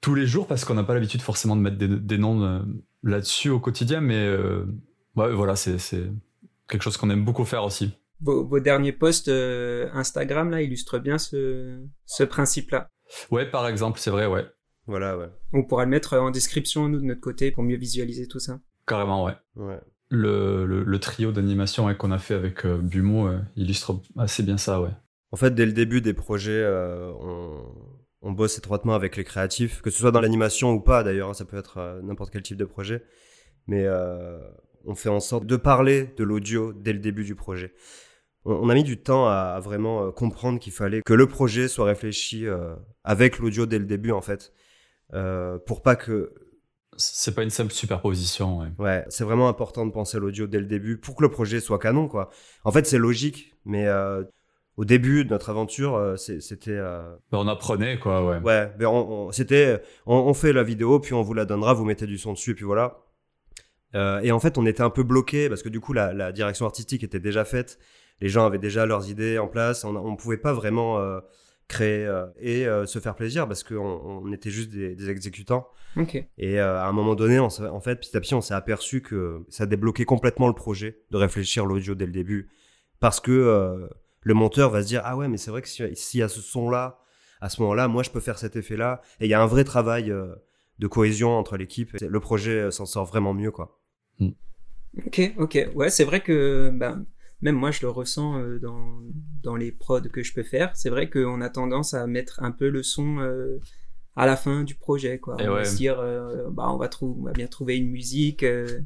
tous 0.00 0.14
les 0.14 0.26
jours, 0.28 0.46
parce 0.46 0.64
qu'on 0.64 0.74
n'a 0.74 0.84
pas 0.84 0.94
l'habitude 0.94 1.22
forcément 1.22 1.56
de 1.56 1.62
mettre 1.62 1.78
des, 1.78 1.88
des 1.88 2.18
noms 2.18 2.42
euh, 2.44 2.60
là-dessus 3.02 3.50
au 3.50 3.58
quotidien, 3.60 4.00
mais 4.00 4.28
ouais, 5.16 5.32
voilà, 5.32 5.56
c'est 5.56 5.78
quelque 6.68 6.82
chose 6.82 6.96
qu'on 6.96 7.10
aime 7.10 7.24
beaucoup 7.24 7.44
faire 7.44 7.64
aussi. 7.64 7.92
Vos, 8.20 8.44
vos 8.46 8.60
derniers 8.60 8.92
posts 8.92 9.28
Instagram, 9.28 10.50
là, 10.50 10.62
illustrent 10.62 10.98
bien 10.98 11.18
ce, 11.18 11.78
ce 12.06 12.24
principe-là. 12.24 12.88
Ouais, 13.30 13.46
par 13.48 13.68
exemple, 13.68 14.00
c'est 14.00 14.10
vrai, 14.10 14.26
ouais. 14.26 14.46
Voilà, 14.86 15.18
ouais. 15.18 15.28
On 15.52 15.64
pourra 15.64 15.84
le 15.84 15.90
mettre 15.90 16.16
en 16.16 16.30
description, 16.30 16.88
nous, 16.88 17.00
de 17.00 17.04
notre 17.04 17.20
côté, 17.20 17.50
pour 17.50 17.62
mieux 17.64 17.76
visualiser 17.76 18.28
tout 18.28 18.38
ça. 18.38 18.60
Carrément, 18.86 19.24
ouais. 19.24 19.34
ouais. 19.56 19.80
Le, 20.10 20.64
le, 20.66 20.84
le 20.84 20.98
trio 21.00 21.32
d'animation 21.32 21.86
ouais, 21.86 21.96
qu'on 21.96 22.12
a 22.12 22.18
fait 22.18 22.34
avec 22.34 22.64
euh, 22.64 22.78
Bumo 22.78 23.26
euh, 23.26 23.40
illustre 23.56 24.00
assez 24.16 24.42
bien 24.44 24.56
ça, 24.58 24.80
ouais. 24.80 24.90
En 25.32 25.36
fait, 25.36 25.54
dès 25.54 25.66
le 25.66 25.72
début 25.72 26.00
des 26.00 26.14
projets, 26.14 26.52
euh, 26.52 27.10
on, 27.20 27.64
on 28.22 28.32
bosse 28.32 28.58
étroitement 28.58 28.94
avec 28.94 29.16
les 29.16 29.24
créatifs, 29.24 29.82
que 29.82 29.90
ce 29.90 29.98
soit 29.98 30.12
dans 30.12 30.20
l'animation 30.20 30.72
ou 30.72 30.80
pas 30.80 31.02
d'ailleurs, 31.02 31.30
hein, 31.30 31.34
ça 31.34 31.44
peut 31.44 31.56
être 31.58 31.78
euh, 31.78 32.00
n'importe 32.02 32.30
quel 32.30 32.42
type 32.42 32.56
de 32.56 32.64
projet. 32.64 33.02
Mais 33.66 33.82
euh, 33.84 34.38
on 34.84 34.94
fait 34.94 35.08
en 35.08 35.18
sorte 35.18 35.46
de 35.46 35.56
parler 35.56 36.14
de 36.16 36.22
l'audio 36.22 36.72
dès 36.72 36.92
le 36.92 37.00
début 37.00 37.24
du 37.24 37.34
projet. 37.34 37.74
On, 38.44 38.52
on 38.52 38.68
a 38.68 38.74
mis 38.74 38.84
du 38.84 39.02
temps 39.02 39.26
à, 39.26 39.54
à 39.56 39.60
vraiment 39.60 40.06
euh, 40.06 40.10
comprendre 40.12 40.60
qu'il 40.60 40.72
fallait 40.72 41.02
que 41.04 41.12
le 41.12 41.26
projet 41.26 41.66
soit 41.66 41.86
réfléchi 41.86 42.46
euh, 42.46 42.76
avec 43.02 43.40
l'audio 43.40 43.66
dès 43.66 43.80
le 43.80 43.86
début 43.86 44.12
en 44.12 44.20
fait, 44.20 44.52
euh, 45.14 45.58
pour 45.66 45.82
pas 45.82 45.96
que 45.96 46.32
C'est 46.96 47.34
pas 47.34 47.42
une 47.42 47.50
simple 47.50 47.72
superposition, 47.72 48.58
ouais. 48.58 48.68
Ouais, 48.78 49.04
c'est 49.08 49.24
vraiment 49.24 49.48
important 49.48 49.84
de 49.86 49.92
penser 49.92 50.16
à 50.16 50.20
l'audio 50.20 50.46
dès 50.46 50.60
le 50.60 50.66
début 50.66 50.96
pour 50.98 51.14
que 51.16 51.22
le 51.22 51.30
projet 51.30 51.60
soit 51.60 51.78
canon, 51.78 52.08
quoi. 52.08 52.30
En 52.64 52.72
fait, 52.72 52.86
c'est 52.86 52.98
logique, 52.98 53.52
mais 53.64 53.86
euh, 53.86 54.24
au 54.76 54.84
début 54.84 55.24
de 55.24 55.30
notre 55.30 55.50
aventure, 55.50 55.94
euh, 55.96 56.16
c'était... 56.16 56.70
euh, 56.70 57.02
Ben, 57.30 57.38
on 57.38 57.48
apprenait, 57.48 57.98
quoi, 57.98 58.24
ouais. 58.26 58.38
Ouais, 58.40 58.72
ben 58.78 58.86
on, 58.86 59.26
on- 59.28 59.32
c'était... 59.32 59.82
On, 60.06 60.16
on 60.16 60.34
fait 60.34 60.52
la 60.52 60.62
vidéo, 60.62 60.98
puis 61.00 61.12
on 61.14 61.22
vous 61.22 61.34
la 61.34 61.44
donnera, 61.44 61.74
vous 61.74 61.84
mettez 61.84 62.06
du 62.06 62.18
son 62.18 62.32
dessus, 62.32 62.52
et 62.52 62.54
puis 62.54 62.64
voilà. 62.64 62.98
Et 64.22 64.30
en 64.30 64.40
fait, 64.40 64.58
on 64.58 64.66
était 64.66 64.82
un 64.82 64.90
peu 64.90 65.04
bloqué 65.04 65.48
parce 65.48 65.62
que 65.62 65.70
du 65.70 65.80
coup, 65.80 65.94
la, 65.94 66.12
la 66.12 66.30
direction 66.30 66.66
artistique 66.66 67.02
était 67.02 67.18
déjà 67.20 67.46
faite. 67.46 67.78
Les 68.20 68.28
gens 68.28 68.44
avaient 68.44 68.58
déjà 68.58 68.84
leurs 68.84 69.08
idées 69.08 69.38
en 69.38 69.48
place. 69.48 69.84
On 69.84 70.10
ne 70.10 70.16
pouvait 70.16 70.36
pas 70.36 70.52
vraiment 70.52 70.98
créer 71.68 72.06
euh, 72.06 72.26
et 72.38 72.66
euh, 72.66 72.86
se 72.86 72.98
faire 72.98 73.14
plaisir 73.14 73.46
parce 73.48 73.62
qu'on 73.64 73.76
on 74.24 74.32
était 74.32 74.50
juste 74.50 74.70
des, 74.70 74.94
des 74.94 75.10
exécutants. 75.10 75.68
Et 76.38 76.60
euh, 76.60 76.78
à 76.80 76.86
un 76.86 76.92
moment 76.92 77.14
donné, 77.14 77.40
on 77.40 77.46
en 77.46 77.80
fait, 77.80 77.96
petit 77.96 78.16
à 78.16 78.20
petit, 78.20 78.34
on 78.34 78.40
s'est 78.40 78.54
aperçu 78.54 79.00
que 79.02 79.44
ça 79.48 79.66
débloquait 79.66 80.04
complètement 80.04 80.46
le 80.48 80.54
projet 80.54 81.00
de 81.10 81.16
réfléchir 81.16 81.66
l'audio 81.66 81.94
dès 81.94 82.06
le 82.06 82.12
début. 82.12 82.48
Parce 83.00 83.18
que 83.20 83.32
euh, 83.32 83.88
le 84.20 84.34
monteur 84.34 84.70
va 84.70 84.82
se 84.82 84.86
dire 84.88 85.00
Ah 85.04 85.16
ouais, 85.16 85.28
mais 85.28 85.38
c'est 85.38 85.50
vrai 85.50 85.62
que 85.62 85.68
si- 85.68 85.96
s'il 85.96 86.20
y 86.20 86.22
a 86.22 86.28
ce 86.28 86.40
son-là, 86.40 86.98
à 87.40 87.48
ce 87.48 87.60
moment-là, 87.62 87.88
moi, 87.88 88.02
je 88.02 88.10
peux 88.10 88.20
faire 88.20 88.38
cet 88.38 88.56
effet-là. 88.56 89.00
Et 89.20 89.24
il 89.26 89.30
y 89.30 89.34
a 89.34 89.42
un 89.42 89.46
vrai 89.46 89.64
travail 89.64 90.10
euh, 90.10 90.34
de 90.78 90.86
cohésion 90.86 91.30
entre 91.38 91.56
l'équipe. 91.56 91.90
Le 92.00 92.20
projet 92.20 92.52
euh, 92.60 92.70
s'en 92.70 92.86
sort 92.86 93.04
vraiment 93.06 93.34
mieux, 93.34 93.50
quoi. 93.50 93.80
Ok, 95.06 95.20
ok. 95.38 95.68
Ouais, 95.74 95.90
c'est 95.90 96.04
vrai 96.04 96.20
que 96.20 96.70
ben, 96.72 97.04
même 97.42 97.54
moi, 97.56 97.70
je 97.70 97.80
le 97.82 97.90
ressens 97.90 98.38
euh, 98.40 98.58
dans, 98.58 98.98
dans 99.42 99.56
les 99.56 99.72
prods 99.72 100.00
que 100.02 100.22
je 100.22 100.32
peux 100.32 100.42
faire. 100.42 100.70
C'est 100.74 100.90
vrai 100.90 101.10
qu'on 101.10 101.40
a 101.40 101.50
tendance 101.50 101.94
à 101.94 102.06
mettre 102.06 102.42
un 102.42 102.50
peu 102.50 102.68
le 102.68 102.82
son 102.82 103.18
euh, 103.20 103.58
à 104.16 104.26
la 104.26 104.36
fin 104.36 104.64
du 104.64 104.74
projet. 104.74 105.18
Quoi. 105.18 105.36
Et 105.42 105.48
on 105.48 105.52
va 105.54 105.64
se 105.64 105.76
dire, 105.76 105.98
euh, 106.00 106.48
bah, 106.50 106.66
on, 106.70 106.76
va 106.78 106.88
trou- 106.88 107.16
on 107.20 107.24
va 107.24 107.32
bien 107.32 107.46
trouver 107.46 107.76
une 107.76 107.90
musique 107.90 108.42
euh, 108.42 108.80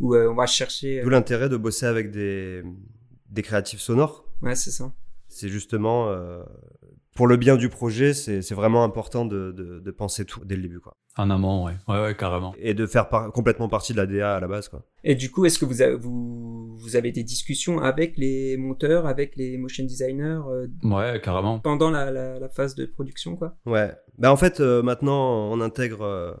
ou 0.00 0.14
euh, 0.14 0.28
on 0.30 0.34
va 0.34 0.46
chercher. 0.46 1.00
euh, 1.00 1.04
D'où 1.04 1.10
l'intérêt 1.10 1.48
de 1.48 1.56
bosser 1.56 1.86
avec 1.86 2.10
des, 2.10 2.62
des 3.30 3.42
créatifs 3.42 3.80
sonores. 3.80 4.26
Ouais, 4.42 4.56
c'est 4.56 4.70
ça. 4.72 4.92
C'est 5.28 5.48
justement, 5.48 6.08
euh, 6.10 6.42
pour 7.14 7.26
le 7.26 7.36
bien 7.36 7.56
du 7.56 7.68
projet, 7.68 8.14
c'est 8.14 8.52
vraiment 8.52 8.84
important 8.84 9.24
de, 9.24 9.52
de, 9.52 9.80
de 9.80 9.90
penser 9.90 10.24
tout 10.24 10.40
dès 10.44 10.56
le 10.56 10.62
début, 10.62 10.80
quoi. 10.80 10.96
En 11.18 11.28
amont, 11.28 11.66
ouais. 11.66 11.74
Ouais, 11.88 12.00
ouais, 12.00 12.16
carrément. 12.16 12.54
Et 12.58 12.72
de 12.72 12.86
faire 12.86 13.10
par- 13.10 13.30
complètement 13.32 13.68
partie 13.68 13.92
de 13.92 13.98
la 13.98 14.06
DA 14.06 14.36
à 14.36 14.40
la 14.40 14.48
base, 14.48 14.68
quoi. 14.68 14.82
Et 15.04 15.14
du 15.14 15.30
coup, 15.30 15.44
est-ce 15.44 15.58
que 15.58 15.66
vous, 15.66 15.82
avez, 15.82 15.94
vous, 15.94 16.74
vous 16.74 16.96
avez 16.96 17.12
des 17.12 17.22
discussions 17.22 17.80
avec 17.80 18.16
les 18.16 18.56
monteurs, 18.56 19.06
avec 19.06 19.36
les 19.36 19.58
motion 19.58 19.84
designers 19.84 20.40
euh, 20.48 20.66
Ouais, 20.84 21.20
carrément. 21.22 21.58
pendant 21.58 21.90
la, 21.90 22.10
la, 22.10 22.38
la 22.38 22.48
phase 22.48 22.74
de 22.74 22.86
production, 22.86 23.36
quoi? 23.36 23.56
Ouais. 23.66 23.92
Bah 24.16 24.32
en 24.32 24.36
fait, 24.38 24.60
euh, 24.60 24.82
maintenant, 24.82 25.50
on 25.52 25.60
intègre 25.60 26.00
euh, 26.02 26.32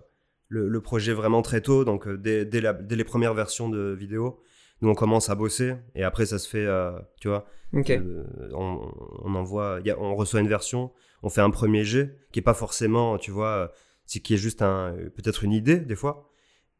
le, 0.48 0.68
le 0.68 0.80
projet 0.80 1.12
vraiment 1.12 1.42
très 1.42 1.60
tôt, 1.60 1.84
donc 1.84 2.06
euh, 2.08 2.16
dès, 2.16 2.46
dès, 2.46 2.62
la- 2.62 2.72
dès 2.72 2.96
les 2.96 3.04
premières 3.04 3.34
versions 3.34 3.68
de 3.68 3.92
vidéo, 3.92 4.40
nous 4.82 4.90
on 4.90 4.94
commence 4.94 5.30
à 5.30 5.34
bosser 5.34 5.74
et 5.94 6.04
après 6.04 6.26
ça 6.26 6.38
se 6.38 6.48
fait, 6.48 6.66
euh, 6.66 6.92
tu 7.20 7.28
vois, 7.28 7.46
euh, 7.74 8.24
on, 8.52 8.92
on 9.24 9.34
envoie, 9.34 9.78
il 9.80 9.86
y 9.86 9.90
a- 9.90 9.98
on 9.98 10.14
reçoit 10.14 10.40
une 10.40 10.48
version, 10.48 10.92
on 11.22 11.30
fait 11.30 11.40
un 11.40 11.50
premier 11.50 11.84
jet 11.84 12.18
qui 12.32 12.40
est 12.40 12.42
pas 12.42 12.52
forcément, 12.54 13.16
tu 13.16 13.30
vois, 13.30 13.48
euh, 13.48 13.68
c'est 14.04 14.20
qui 14.20 14.34
est 14.34 14.38
juste 14.38 14.60
un, 14.60 14.94
peut-être 15.16 15.42
une 15.44 15.52
idée 15.52 15.76
des 15.78 15.96
fois, 15.96 16.28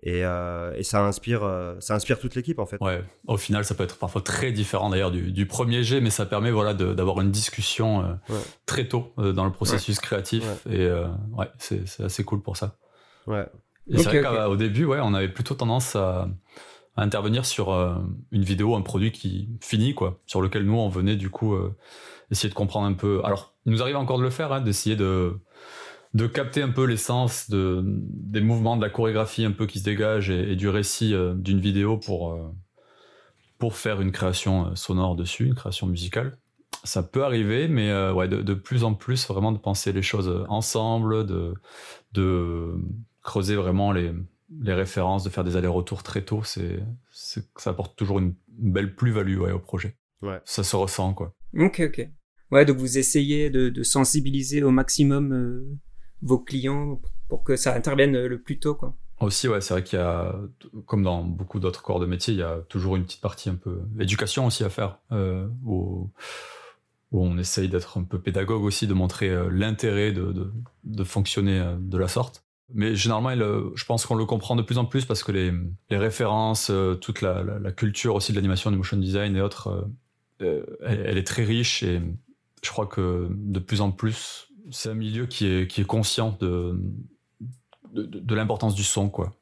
et, 0.02 0.24
euh, 0.24 0.74
et 0.76 0.82
ça 0.82 1.06
inspire, 1.06 1.48
ça 1.78 1.94
inspire 1.94 2.18
toute 2.18 2.34
l'équipe 2.34 2.58
en 2.58 2.66
fait. 2.66 2.76
Ouais, 2.80 3.04
au 3.28 3.36
final, 3.36 3.64
ça 3.64 3.76
peut 3.76 3.84
être 3.84 3.96
parfois 3.98 4.20
très 4.20 4.50
différent 4.50 4.90
d'ailleurs 4.90 5.12
du, 5.12 5.30
du 5.30 5.46
premier 5.46 5.84
jet, 5.84 6.00
mais 6.00 6.10
ça 6.10 6.26
permet 6.26 6.50
voilà, 6.50 6.74
de- 6.74 6.92
d'avoir 6.92 7.20
une 7.20 7.30
discussion 7.30 8.02
euh, 8.04 8.12
Ouais. 8.28 8.40
très 8.66 8.88
tôt 8.88 9.12
euh, 9.18 9.32
dans 9.32 9.44
le 9.44 9.52
processus 9.52 10.00
créatif. 10.00 10.44
Et 10.68 10.80
euh, 10.80 11.06
ouais, 11.38 11.48
c'est 11.58 11.86
c'est 11.88 12.02
assez 12.02 12.24
cool 12.24 12.42
pour 12.42 12.56
ça. 12.56 12.76
Ouais. 13.28 13.46
Et 13.88 13.96
c'est 13.98 14.20
vrai 14.20 14.44
qu'au 14.46 14.56
début, 14.56 14.84
ouais, 14.86 14.98
on 15.00 15.14
avait 15.14 15.28
plutôt 15.28 15.54
tendance 15.54 15.94
à, 15.94 16.28
à 16.96 17.02
intervenir 17.02 17.46
sur 17.46 17.72
euh, 17.72 17.94
une 18.30 18.42
vidéo, 18.42 18.76
un 18.76 18.82
produit 18.82 19.12
qui 19.12 19.48
finit, 19.60 19.94
quoi, 19.94 20.20
sur 20.26 20.42
lequel 20.42 20.64
nous, 20.64 20.76
on 20.76 20.88
venait 20.88 21.16
du 21.16 21.30
coup 21.30 21.54
euh, 21.54 21.74
essayer 22.30 22.48
de 22.48 22.54
comprendre 22.54 22.86
un 22.86 22.92
peu. 22.92 23.20
Alors, 23.24 23.54
il 23.64 23.72
nous 23.72 23.82
arrive 23.82 23.96
encore 23.96 24.18
de 24.18 24.22
le 24.22 24.30
faire, 24.30 24.52
hein, 24.52 24.60
d'essayer 24.60 24.96
de, 24.96 25.38
de 26.12 26.26
capter 26.26 26.60
un 26.62 26.68
peu 26.68 26.84
l'essence 26.84 27.48
de, 27.48 27.82
des 27.84 28.42
mouvements, 28.42 28.76
de 28.76 28.82
la 28.82 28.90
chorégraphie 28.90 29.44
un 29.44 29.52
peu 29.52 29.66
qui 29.66 29.78
se 29.78 29.84
dégage 29.84 30.28
et, 30.28 30.54
du 30.54 30.68
récit 30.68 31.14
euh, 31.14 31.34
d'une 31.34 31.60
vidéo 31.60 31.96
pour, 31.96 32.38
pour 33.58 33.76
faire 33.76 34.00
une 34.00 34.12
création 34.12 34.74
sonore 34.76 35.16
dessus, 35.16 35.46
une 35.46 35.54
création 35.54 35.86
musicale. 35.86 36.36
Ça 36.84 37.02
peut 37.04 37.24
arriver, 37.24 37.68
mais 37.68 37.92
ouais, 38.10 38.26
de, 38.26 38.42
de 38.42 38.54
plus 38.54 38.82
en 38.82 38.92
plus, 38.92 39.28
vraiment 39.28 39.52
de 39.52 39.58
penser 39.58 39.92
les 39.92 40.02
choses 40.02 40.44
ensemble, 40.48 41.24
de, 41.24 41.54
de 42.12 42.74
creuser 43.22 43.54
vraiment 43.54 43.92
les, 43.92 44.12
les 44.60 44.74
références, 44.74 45.24
de 45.24 45.30
faire 45.30 45.44
des 45.44 45.56
allers-retours 45.56 46.02
très 46.02 46.22
tôt, 46.22 46.42
c'est, 46.44 46.80
ça 47.10 47.70
apporte 47.70 47.96
toujours 47.96 48.18
une, 48.18 48.34
belle 48.48 48.94
plus-value 48.94 49.38
ouais, 49.38 49.52
au 49.52 49.58
projet. 49.58 49.96
Ouais. 50.20 50.40
Ça 50.44 50.62
se 50.62 50.76
ressent, 50.76 51.14
quoi. 51.14 51.34
Ok, 51.58 51.80
ok. 51.80 52.08
Ouais, 52.50 52.64
donc 52.64 52.76
vous 52.76 52.98
essayez 52.98 53.48
de, 53.50 53.70
de 53.70 53.82
sensibiliser 53.82 54.62
au 54.62 54.70
maximum 54.70 55.32
euh, 55.32 55.78
vos 56.20 56.38
clients 56.38 57.00
pour 57.28 57.44
que 57.44 57.56
ça 57.56 57.74
intervienne 57.74 58.26
le 58.26 58.40
plus 58.40 58.58
tôt, 58.58 58.74
quoi. 58.74 58.94
Aussi, 59.22 59.46
ouais, 59.46 59.60
c'est 59.60 59.72
vrai 59.72 59.84
qu'il 59.84 60.00
y 60.00 60.02
a, 60.02 60.34
comme 60.84 61.04
dans 61.04 61.22
beaucoup 61.22 61.60
d'autres 61.60 61.80
corps 61.80 62.00
de 62.00 62.06
métier, 62.06 62.34
il 62.34 62.40
y 62.40 62.42
a 62.42 62.58
toujours 62.68 62.96
une 62.96 63.04
petite 63.04 63.20
partie 63.20 63.48
un 63.48 63.54
peu 63.54 63.82
éducation 64.00 64.46
aussi 64.46 64.64
à 64.64 64.68
faire, 64.68 64.98
euh, 65.12 65.46
où, 65.64 66.10
où, 67.12 67.24
on 67.24 67.38
essaye 67.38 67.68
d'être 67.68 67.98
un 67.98 68.02
peu 68.02 68.20
pédagogue 68.20 68.64
aussi, 68.64 68.88
de 68.88 68.94
montrer 68.94 69.30
euh, 69.30 69.48
l'intérêt 69.48 70.10
de, 70.10 70.32
de, 70.32 70.52
de, 70.82 71.04
fonctionner 71.04 71.60
euh, 71.60 71.76
de 71.78 71.98
la 71.98 72.08
sorte. 72.08 72.44
Mais 72.74 72.94
généralement, 72.94 73.30
il, 73.30 73.44
je 73.74 73.84
pense 73.84 74.06
qu'on 74.06 74.14
le 74.14 74.24
comprend 74.24 74.56
de 74.56 74.62
plus 74.62 74.78
en 74.78 74.84
plus 74.84 75.04
parce 75.04 75.22
que 75.22 75.32
les, 75.32 75.52
les 75.90 75.96
références, 75.96 76.70
euh, 76.70 76.94
toute 76.94 77.20
la, 77.20 77.42
la, 77.42 77.58
la, 77.58 77.72
culture 77.72 78.14
aussi 78.14 78.32
de 78.32 78.36
l'animation, 78.36 78.70
du 78.70 78.76
motion 78.76 78.96
design 78.96 79.36
et 79.36 79.40
autres, 79.40 79.88
elle, 80.40 80.64
elle, 80.80 81.18
est 81.18 81.26
très 81.26 81.44
riche 81.44 81.82
et 81.82 82.00
je 82.62 82.70
crois 82.70 82.86
que 82.86 83.28
de 83.30 83.58
plus 83.58 83.80
en 83.80 83.90
plus, 83.90 84.48
c'est 84.70 84.88
un 84.90 84.94
milieu 84.94 85.26
qui 85.26 85.46
est, 85.46 85.66
qui 85.66 85.80
est 85.80 85.84
conscient 85.84 86.36
de, 86.40 86.80
de, 87.92 88.04
de 88.04 88.34
l'importance 88.34 88.74
du 88.74 88.84
son, 88.84 89.08
quoi. 89.08 89.32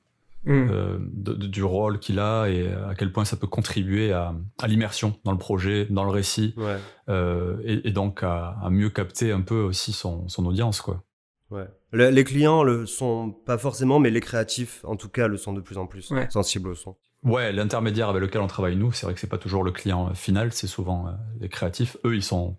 Mm. 0.44 0.70
Euh, 0.70 0.98
de, 1.00 1.34
du 1.34 1.62
rôle 1.62 1.98
qu'il 1.98 2.18
a 2.18 2.46
et 2.46 2.66
à 2.72 2.94
quel 2.94 3.12
point 3.12 3.26
ça 3.26 3.36
peut 3.36 3.46
contribuer 3.46 4.12
à, 4.12 4.34
à 4.58 4.68
l'immersion 4.68 5.14
dans 5.24 5.32
le 5.32 5.38
projet, 5.38 5.86
dans 5.90 6.04
le 6.04 6.10
récit, 6.10 6.54
ouais. 6.56 6.78
euh, 7.10 7.58
et, 7.62 7.88
et, 7.88 7.90
donc 7.90 8.22
à, 8.22 8.56
à, 8.62 8.70
mieux 8.70 8.88
capter 8.88 9.32
un 9.32 9.42
peu 9.42 9.60
aussi 9.60 9.92
son, 9.92 10.28
son 10.28 10.46
audience, 10.46 10.80
quoi. 10.80 11.02
Ouais. 11.50 11.66
Le, 11.92 12.10
les 12.10 12.24
clients 12.24 12.62
le 12.62 12.86
sont 12.86 13.30
pas 13.30 13.58
forcément, 13.58 13.98
mais 13.98 14.10
les 14.10 14.20
créatifs, 14.20 14.84
en 14.84 14.96
tout 14.96 15.08
cas, 15.08 15.28
le 15.28 15.36
sont 15.36 15.52
de 15.52 15.60
plus 15.60 15.78
en 15.78 15.86
plus 15.86 16.10
ouais. 16.10 16.28
sensibles 16.30 16.68
au 16.68 16.74
son. 16.74 16.96
Ouais, 17.22 17.52
l'intermédiaire 17.52 18.08
avec 18.08 18.22
lequel 18.22 18.40
on 18.40 18.46
travaille 18.46 18.76
nous, 18.76 18.92
c'est 18.92 19.04
vrai 19.04 19.12
que 19.12 19.20
c'est 19.20 19.26
pas 19.26 19.36
toujours 19.36 19.62
le 19.62 19.72
client 19.72 20.14
final, 20.14 20.52
c'est 20.52 20.66
souvent 20.66 21.06
euh, 21.06 21.10
les 21.40 21.50
créatifs. 21.50 21.98
Eux, 22.04 22.14
ils 22.14 22.22
sont 22.22 22.56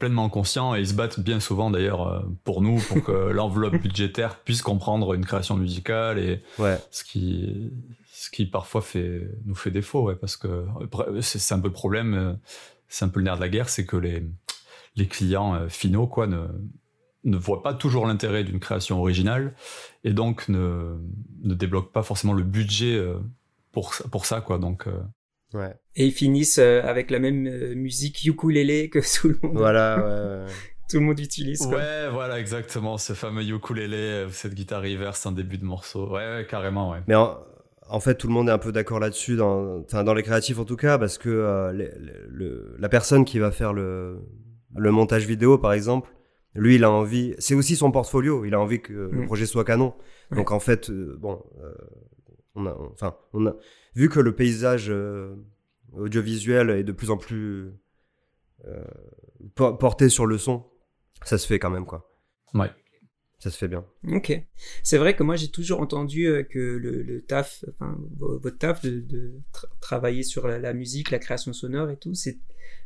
pleinement 0.00 0.28
conscients 0.28 0.74
et 0.74 0.80
ils 0.80 0.88
se 0.88 0.94
battent 0.94 1.20
bien 1.20 1.38
souvent 1.38 1.70
d'ailleurs 1.70 2.08
euh, 2.08 2.20
pour 2.42 2.60
nous, 2.60 2.80
pour 2.80 3.04
que 3.04 3.12
l'enveloppe 3.30 3.76
budgétaire 3.76 4.40
puisse 4.40 4.62
comprendre 4.62 5.14
une 5.14 5.24
création 5.24 5.56
musicale 5.56 6.18
et 6.18 6.42
ouais. 6.58 6.76
ce 6.90 7.04
qui, 7.04 7.70
ce 8.12 8.30
qui 8.30 8.46
parfois 8.46 8.82
fait 8.82 9.28
nous 9.44 9.54
fait 9.54 9.70
défaut, 9.70 10.02
ouais, 10.02 10.16
parce 10.16 10.36
que 10.36 10.66
c'est 11.20 11.54
un 11.54 11.60
peu 11.60 11.68
le 11.68 11.72
problème, 11.72 12.14
euh, 12.14 12.32
c'est 12.88 13.04
un 13.04 13.08
peu 13.08 13.20
le 13.20 13.26
nerf 13.26 13.36
de 13.36 13.42
la 13.42 13.48
guerre, 13.48 13.68
c'est 13.68 13.86
que 13.86 13.96
les 13.96 14.24
les 14.96 15.06
clients 15.06 15.68
finaux 15.68 16.08
quoi 16.08 16.26
ne 16.26 16.48
ne 17.24 17.36
voient 17.36 17.62
pas 17.62 17.74
toujours 17.74 18.06
l'intérêt 18.06 18.44
d'une 18.44 18.60
création 18.60 18.98
originale 18.98 19.54
et 20.04 20.12
donc 20.12 20.48
ne 20.48 20.96
ne 21.42 21.54
débloquent 21.54 21.90
pas 21.92 22.02
forcément 22.02 22.32
le 22.32 22.42
budget 22.42 22.98
pour 23.72 23.94
pour 24.10 24.26
ça 24.26 24.40
quoi. 24.40 24.58
Donc 24.58 24.86
euh... 24.86 25.00
ouais. 25.54 25.74
Et 25.96 26.06
ils 26.06 26.12
finissent 26.12 26.58
euh, 26.58 26.82
avec 26.82 27.10
la 27.10 27.18
même 27.18 27.46
euh, 27.46 27.74
musique 27.74 28.24
ukulélé 28.24 28.88
que 28.88 28.98
tout 29.20 29.28
le 29.28 29.38
monde. 29.42 29.56
Voilà 29.56 29.98
ouais, 29.98 30.52
tout 30.90 30.98
le 30.98 31.04
monde 31.04 31.20
utilise 31.20 31.66
quoi. 31.66 31.76
ouais 31.76 32.08
voilà 32.10 32.38
exactement. 32.38 32.98
Ce 32.98 33.12
fameux 33.12 33.44
ukulélé 33.44 33.96
euh, 33.96 34.28
cette 34.30 34.54
guitare 34.54 34.82
reverse 34.82 35.24
en 35.26 35.32
début 35.32 35.58
de 35.58 35.64
morceau. 35.64 36.08
Ouais, 36.08 36.36
ouais 36.36 36.46
carrément 36.48 36.90
ouais. 36.90 36.98
Mais 37.06 37.14
en, 37.14 37.38
en, 37.88 38.00
fait 38.00 38.16
tout 38.16 38.26
le 38.26 38.32
monde 38.32 38.48
est 38.48 38.52
un 38.52 38.58
peu 38.58 38.72
d'accord 38.72 39.00
là-dessus 39.00 39.36
dans 39.36 39.80
enfin 39.80 40.04
dans 40.04 40.14
les 40.14 40.22
créatifs 40.22 40.58
en 40.58 40.64
tout 40.64 40.76
cas 40.76 40.98
parce 40.98 41.18
que 41.18 41.28
euh, 41.28 41.72
les, 41.72 41.90
les, 41.98 42.12
le, 42.28 42.76
la 42.78 42.88
personne 42.88 43.24
qui 43.24 43.38
va 43.38 43.50
faire 43.50 43.72
le 43.72 44.18
le 44.76 44.90
montage 44.92 45.26
vidéo 45.26 45.58
par 45.58 45.72
exemple 45.72 46.10
lui 46.54 46.74
il 46.76 46.84
a 46.84 46.90
envie 46.90 47.34
c'est 47.38 47.54
aussi 47.54 47.76
son 47.76 47.92
portfolio 47.92 48.44
il 48.44 48.54
a 48.54 48.60
envie 48.60 48.80
que 48.80 48.92
le 48.92 49.24
projet 49.26 49.46
soit 49.46 49.64
canon 49.64 49.94
donc 50.30 50.50
en 50.50 50.60
fait 50.60 50.90
bon 50.90 51.42
on 52.54 52.66
a, 52.66 52.74
enfin, 52.92 53.16
on 53.32 53.46
a 53.46 53.56
vu 53.94 54.08
que 54.08 54.20
le 54.20 54.34
paysage 54.34 54.86
euh, 54.90 55.34
audiovisuel 55.92 56.70
est 56.70 56.84
de 56.84 56.92
plus 56.92 57.10
en 57.10 57.16
plus 57.16 57.72
euh, 58.66 58.84
porté 59.54 60.08
sur 60.08 60.26
le 60.26 60.38
son, 60.38 60.66
ça 61.24 61.38
se 61.38 61.46
fait 61.46 61.58
quand 61.58 61.70
même 61.70 61.86
quoi. 61.86 62.10
Ouais. 62.54 62.70
Ça 63.38 63.50
se 63.50 63.56
fait 63.56 63.68
bien. 63.68 63.86
Ok. 64.08 64.38
C'est 64.82 64.98
vrai 64.98 65.16
que 65.16 65.22
moi 65.22 65.34
j'ai 65.36 65.50
toujours 65.50 65.80
entendu 65.80 66.26
euh, 66.26 66.42
que 66.42 66.58
le, 66.58 67.02
le 67.02 67.22
taf, 67.22 67.64
enfin 67.70 67.96
votre 68.18 68.58
taf 68.58 68.82
de, 68.82 69.00
de 69.00 69.40
tra 69.52 69.66
travailler 69.80 70.22
sur 70.22 70.46
la, 70.46 70.58
la, 70.58 70.74
musique, 70.74 71.10
la 71.10 71.18
création 71.18 71.54
sonore 71.54 71.88
et 71.88 71.96
tout, 71.96 72.12
c'est 72.14 72.38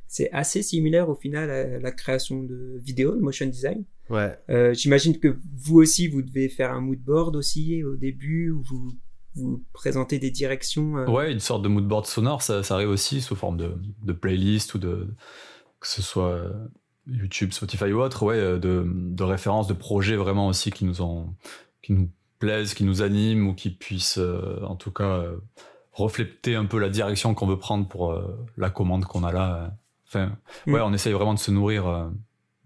c'est 0.08 0.30
assez 0.32 0.62
similaire 0.62 1.08
au 1.08 1.14
final 1.14 1.50
à 1.50 1.78
la 1.78 1.92
création 1.92 2.42
de 2.42 2.78
vidéos, 2.82 3.14
de 3.14 3.20
motion 3.20 3.46
design. 3.46 3.84
Ouais. 4.10 4.38
Euh, 4.50 4.74
J'imagine 4.74 5.18
que 5.18 5.38
vous 5.56 5.76
aussi 5.76 6.08
vous 6.08 6.22
devez 6.22 6.48
faire 6.48 6.72
un 6.72 6.80
mood 6.80 6.98
board 6.98 7.36
aussi 7.36 7.82
au 7.82 7.96
début 7.96 8.50
où 8.50 8.62
vous 8.62 8.92
vous 9.36 9.64
présentez 9.72 10.20
des 10.20 10.30
directions 10.30 10.96
euh... 10.98 11.06
Ouais, 11.06 11.32
une 11.32 11.40
sorte 11.40 11.62
de 11.62 11.68
moodboard 11.68 12.06
sonore, 12.06 12.40
ça, 12.40 12.62
ça, 12.62 12.74
arrive 12.74 12.90
aussi 12.90 13.20
sous 13.20 13.34
forme 13.34 13.56
de, 13.56 13.72
de 14.04 14.12
playlist 14.12 14.74
ou 14.74 14.78
de 14.78 15.08
que 15.80 15.88
ce 15.88 16.02
soit 16.02 16.52
YouTube, 17.06 17.52
Spotify 17.52 17.92
ou 17.92 18.00
autre, 18.00 18.22
ouais, 18.22 18.38
de, 18.38 18.86
de 18.86 19.22
références, 19.24 19.66
de 19.66 19.74
projets 19.74 20.16
vraiment 20.16 20.46
aussi 20.46 20.70
qui 20.70 20.84
nous 20.84 21.02
ont, 21.02 21.34
qui 21.82 21.92
nous 21.92 22.08
plaisent, 22.38 22.74
qui 22.74 22.84
nous 22.84 23.02
animent 23.02 23.48
ou 23.48 23.54
qui 23.54 23.70
puissent, 23.70 24.18
euh, 24.18 24.60
en 24.64 24.76
tout 24.76 24.90
cas, 24.90 25.18
euh, 25.18 25.36
refléter 25.92 26.56
un 26.56 26.66
peu 26.66 26.78
la 26.78 26.88
direction 26.88 27.34
qu'on 27.34 27.46
veut 27.46 27.58
prendre 27.58 27.88
pour 27.88 28.12
euh, 28.12 28.36
la 28.56 28.70
commande 28.70 29.04
qu'on 29.04 29.24
a 29.24 29.32
là. 29.32 29.76
Enfin, 30.14 30.33
ouais, 30.66 30.81
mm. 30.81 30.85
on 30.85 30.92
essaye 30.92 31.12
vraiment 31.12 31.35
de 31.35 31.38
se 31.38 31.50
nourrir 31.50 31.87
euh, 31.87 32.09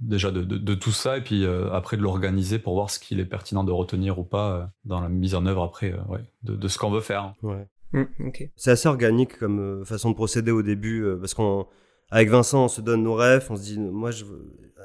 déjà 0.01 0.31
de, 0.31 0.43
de, 0.43 0.59
de, 0.59 0.75
tout 0.75 0.93
ça 0.93 1.19
et 1.19 1.21
puis 1.21 1.45
euh, 1.45 1.73
après 1.73 1.97
de 1.97 2.03
l'organiser 2.03 2.59
pour 2.59 2.75
voir 2.75 2.91
ce 2.91 2.99
qu'il 2.99 3.21
est 3.21 3.25
pertinent 3.25 3.65
de 3.65 3.73
retenir 3.73 4.19
ou 4.19 4.25
pas 4.25 4.53
euh, 4.53 4.65
dans 4.85 5.01
la 5.01 5.09
mise 5.09 5.35
en 5.35 5.45
œuvre 5.47 5.63
après 5.63 5.93
euh, 5.93 6.13
ouais, 6.13 6.21
de, 6.45 6.55
de, 6.55 6.69
ce 6.69 6.79
qu'on 6.79 6.91
veut 6.91 7.01
faire. 7.01 7.35
Ouais. 7.43 7.67
Mmh, 7.93 8.05
okay. 8.27 8.53
C'est 8.57 8.71
assez 8.71 8.89
organique 8.89 9.39
comme 9.39 9.85
façon 9.85 10.11
de 10.11 10.15
procéder 10.15 10.51
au 10.51 10.63
début 10.63 11.07
parce 11.21 11.35
qu'on 11.35 11.67
avec 12.11 12.29
Vincent 12.29 12.65
on 12.65 12.69
se 12.69 12.81
donne 12.81 13.03
nos 13.03 13.15
rêves, 13.15 13.47
on 13.51 13.57
se 13.57 13.63
dit 13.63 13.79
moi 13.79 14.11
je 14.11 14.25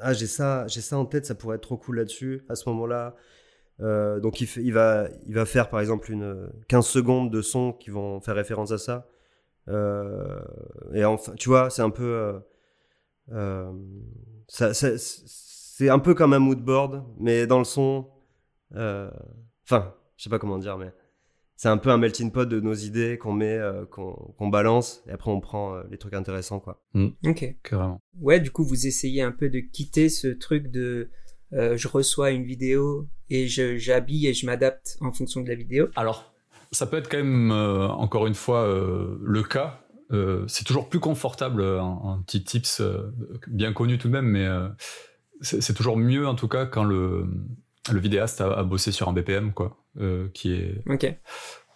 ah 0.00 0.12
j'ai 0.14 0.26
ça 0.26 0.66
j'ai 0.68 0.80
ça 0.80 0.98
en 0.98 1.04
tête 1.04 1.26
ça 1.26 1.34
pourrait 1.34 1.56
être 1.56 1.62
trop 1.62 1.76
cool 1.76 1.96
là-dessus 1.96 2.44
à 2.48 2.54
ce 2.54 2.68
moment-là. 2.70 3.14
Euh, 3.80 4.20
donc 4.20 4.40
il, 4.40 4.46
fait, 4.46 4.62
il 4.62 4.72
va 4.72 5.08
il 5.26 5.34
va 5.34 5.44
faire 5.46 5.68
par 5.68 5.80
exemple 5.80 6.12
une 6.12 6.48
15 6.68 6.86
secondes 6.86 7.30
de 7.30 7.42
son 7.42 7.72
qui 7.72 7.90
vont 7.90 8.20
faire 8.20 8.36
référence 8.36 8.72
à 8.72 8.78
ça. 8.78 9.06
Euh, 9.68 10.40
et 10.94 11.04
enfin 11.04 11.32
tu 11.36 11.48
vois 11.48 11.70
c'est 11.70 11.82
un 11.82 11.90
peu 11.90 12.04
euh, 12.04 12.38
ça, 13.28 14.74
ça, 14.74 14.88
c'est 14.96 15.88
un 15.88 15.98
peu 15.98 16.14
comme 16.14 16.32
un 16.32 16.38
mood 16.38 16.60
board, 16.60 17.04
mais 17.18 17.46
dans 17.46 17.58
le 17.58 17.64
son. 17.64 18.08
Euh... 18.74 19.10
Enfin, 19.66 19.94
je 20.16 20.24
sais 20.24 20.30
pas 20.30 20.38
comment 20.38 20.58
dire, 20.58 20.78
mais 20.78 20.92
c'est 21.56 21.68
un 21.68 21.78
peu 21.78 21.90
un 21.90 21.98
melting 21.98 22.30
pot 22.30 22.48
de 22.48 22.60
nos 22.60 22.74
idées 22.74 23.18
qu'on 23.18 23.32
met, 23.32 23.56
euh, 23.56 23.86
qu'on 23.86 24.34
qu 24.38 24.50
balance, 24.50 25.02
et 25.08 25.12
après 25.12 25.30
on 25.30 25.40
prend 25.40 25.74
euh, 25.74 25.82
les 25.90 25.98
trucs 25.98 26.14
intéressants, 26.14 26.60
quoi. 26.60 26.82
Mmh. 26.94 27.08
Ok. 27.26 27.56
Carrément. 27.62 28.00
Ouais, 28.20 28.40
du 28.40 28.50
coup, 28.50 28.64
vous 28.64 28.86
essayez 28.86 29.22
un 29.22 29.32
peu 29.32 29.48
de 29.48 29.60
quitter 29.60 30.08
ce 30.08 30.28
truc 30.28 30.70
de 30.70 31.10
euh, 31.52 31.76
je 31.76 31.88
reçois 31.88 32.30
une 32.30 32.44
vidéo 32.44 33.08
et 33.30 33.46
j'habille 33.46 34.26
et 34.26 34.34
je 34.34 34.46
m'adapte 34.46 34.96
en 35.00 35.12
fonction 35.12 35.40
de 35.40 35.48
la 35.48 35.54
vidéo. 35.54 35.88
Alors, 35.94 36.34
ça 36.72 36.86
peut 36.86 36.96
être 36.96 37.08
quand 37.08 37.18
même, 37.18 37.52
euh, 37.52 37.86
encore 37.88 38.26
une 38.26 38.34
fois, 38.34 38.66
euh, 38.66 39.18
le 39.22 39.42
cas. 39.42 39.83
Euh, 40.14 40.44
c'est 40.48 40.64
toujours 40.64 40.88
plus 40.88 41.00
confortable, 41.00 41.62
un, 41.62 42.00
un 42.04 42.22
petit 42.26 42.42
tips 42.42 42.82
bien 43.46 43.72
connu 43.72 43.98
tout 43.98 44.08
de 44.08 44.12
même, 44.12 44.26
mais 44.26 44.48
c'est 45.40 45.74
toujours 45.74 45.96
mieux 45.96 46.26
en 46.26 46.34
tout 46.34 46.48
cas 46.48 46.66
quand 46.66 46.84
le, 46.84 47.26
le 47.90 48.00
vidéaste 48.00 48.40
a, 48.40 48.52
a 48.52 48.62
bossé 48.62 48.92
sur 48.92 49.08
un 49.08 49.12
BPM, 49.12 49.52
quoi, 49.52 49.76
qui 50.32 50.52
est 50.52 50.82
okay. 50.88 51.18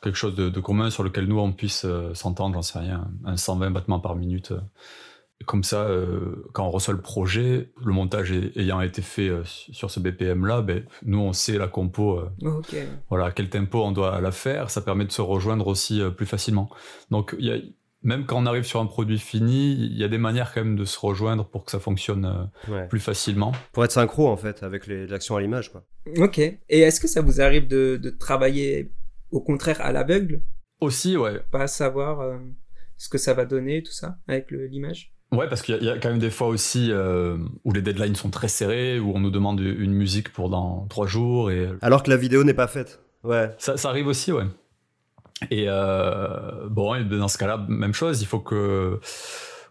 quelque 0.02 0.16
chose 0.16 0.34
de, 0.34 0.48
de, 0.48 0.60
commun 0.60 0.90
sur 0.90 1.02
lequel 1.02 1.26
nous 1.26 1.38
on 1.38 1.52
puisse 1.52 1.86
s'entendre, 2.14 2.54
j'en 2.54 2.62
sais 2.62 2.78
rien, 2.78 3.10
un 3.24 3.36
120 3.36 3.70
battements 3.70 4.00
par 4.00 4.16
minute 4.16 4.52
comme 5.46 5.62
ça, 5.62 5.82
euh, 5.82 6.48
quand 6.52 6.66
on 6.66 6.70
reçoit 6.70 6.94
le 6.94 7.00
projet, 7.00 7.70
le 7.84 7.92
montage 7.92 8.32
ayant 8.56 8.80
été 8.80 9.02
fait 9.02 9.28
euh, 9.28 9.42
sur 9.44 9.90
ce 9.90 10.00
BPM-là, 10.00 10.62
ben, 10.62 10.84
nous, 11.04 11.20
on 11.20 11.32
sait 11.32 11.58
la 11.58 11.68
compo, 11.68 12.18
euh, 12.18 12.58
okay. 12.58 12.84
voilà, 13.08 13.26
à 13.26 13.30
quel 13.30 13.48
tempo 13.48 13.82
on 13.82 13.92
doit 13.92 14.20
la 14.20 14.32
faire. 14.32 14.70
Ça 14.70 14.80
permet 14.80 15.04
de 15.04 15.12
se 15.12 15.22
rejoindre 15.22 15.68
aussi 15.68 16.00
euh, 16.00 16.10
plus 16.10 16.26
facilement. 16.26 16.68
Donc, 17.10 17.36
y 17.38 17.52
a, 17.52 17.56
même 18.08 18.24
quand 18.24 18.42
on 18.42 18.46
arrive 18.46 18.64
sur 18.64 18.80
un 18.80 18.86
produit 18.86 19.18
fini, 19.18 19.74
il 19.74 19.96
y 19.96 20.02
a 20.02 20.08
des 20.08 20.16
manières 20.16 20.54
quand 20.54 20.64
même 20.64 20.76
de 20.76 20.86
se 20.86 20.98
rejoindre 20.98 21.44
pour 21.44 21.66
que 21.66 21.70
ça 21.70 21.78
fonctionne 21.78 22.24
euh, 22.24 22.72
ouais. 22.72 22.88
plus 22.88 23.00
facilement. 23.00 23.52
Pour 23.72 23.84
être 23.84 23.92
synchro, 23.92 24.28
en 24.28 24.36
fait, 24.38 24.62
avec 24.62 24.86
l'action 24.86 25.36
à 25.36 25.42
l'image. 25.42 25.70
quoi. 25.70 25.84
Ok. 26.16 26.38
Et 26.38 26.58
est-ce 26.70 27.00
que 27.00 27.06
ça 27.06 27.20
vous 27.20 27.42
arrive 27.42 27.68
de, 27.68 27.98
de 28.02 28.08
travailler 28.08 28.90
au 29.30 29.42
contraire 29.42 29.82
à 29.82 29.92
l'aveugle? 29.92 30.40
Aussi, 30.80 31.18
ouais. 31.18 31.42
Pas 31.50 31.66
savoir 31.66 32.20
euh, 32.20 32.38
ce 32.96 33.10
que 33.10 33.18
ça 33.18 33.34
va 33.34 33.44
donner, 33.44 33.82
tout 33.82 33.92
ça, 33.92 34.16
avec 34.26 34.50
l'image? 34.50 35.12
Ouais, 35.30 35.46
parce 35.46 35.60
qu'il 35.60 35.76
y, 35.82 35.84
y, 35.84 35.90
a 35.90 35.98
quand 35.98 36.08
même 36.08 36.18
des 36.18 36.30
fois 36.30 36.48
aussi 36.48 36.88
euh, 36.90 37.36
où 37.64 37.72
les 37.74 37.82
deadlines 37.82 38.14
sont 38.14 38.30
très 38.30 38.48
serrés, 38.48 38.98
où 38.98 39.12
on 39.14 39.20
nous 39.20 39.30
demande 39.30 39.60
une 39.60 39.92
musique 39.92 40.32
pour 40.32 40.48
dans 40.48 40.86
trois 40.88 41.06
jours. 41.06 41.50
Et... 41.50 41.68
Alors 41.82 42.02
que 42.02 42.08
la 42.08 42.16
vidéo 42.16 42.42
n'est 42.42 42.54
pas 42.54 42.68
faite. 42.68 43.02
Ouais. 43.22 43.50
Ça, 43.58 43.76
ça, 43.76 43.90
arrive 43.90 44.06
aussi, 44.06 44.32
ouais. 44.32 44.44
Et 45.50 45.64
euh, 45.68 46.68
bon, 46.68 46.94
et 46.94 47.04
dans 47.04 47.28
ce 47.28 47.38
cas-là, 47.38 47.64
même 47.68 47.94
chose, 47.94 48.20
il 48.22 48.26
faut 48.26 48.40
que 48.40 49.00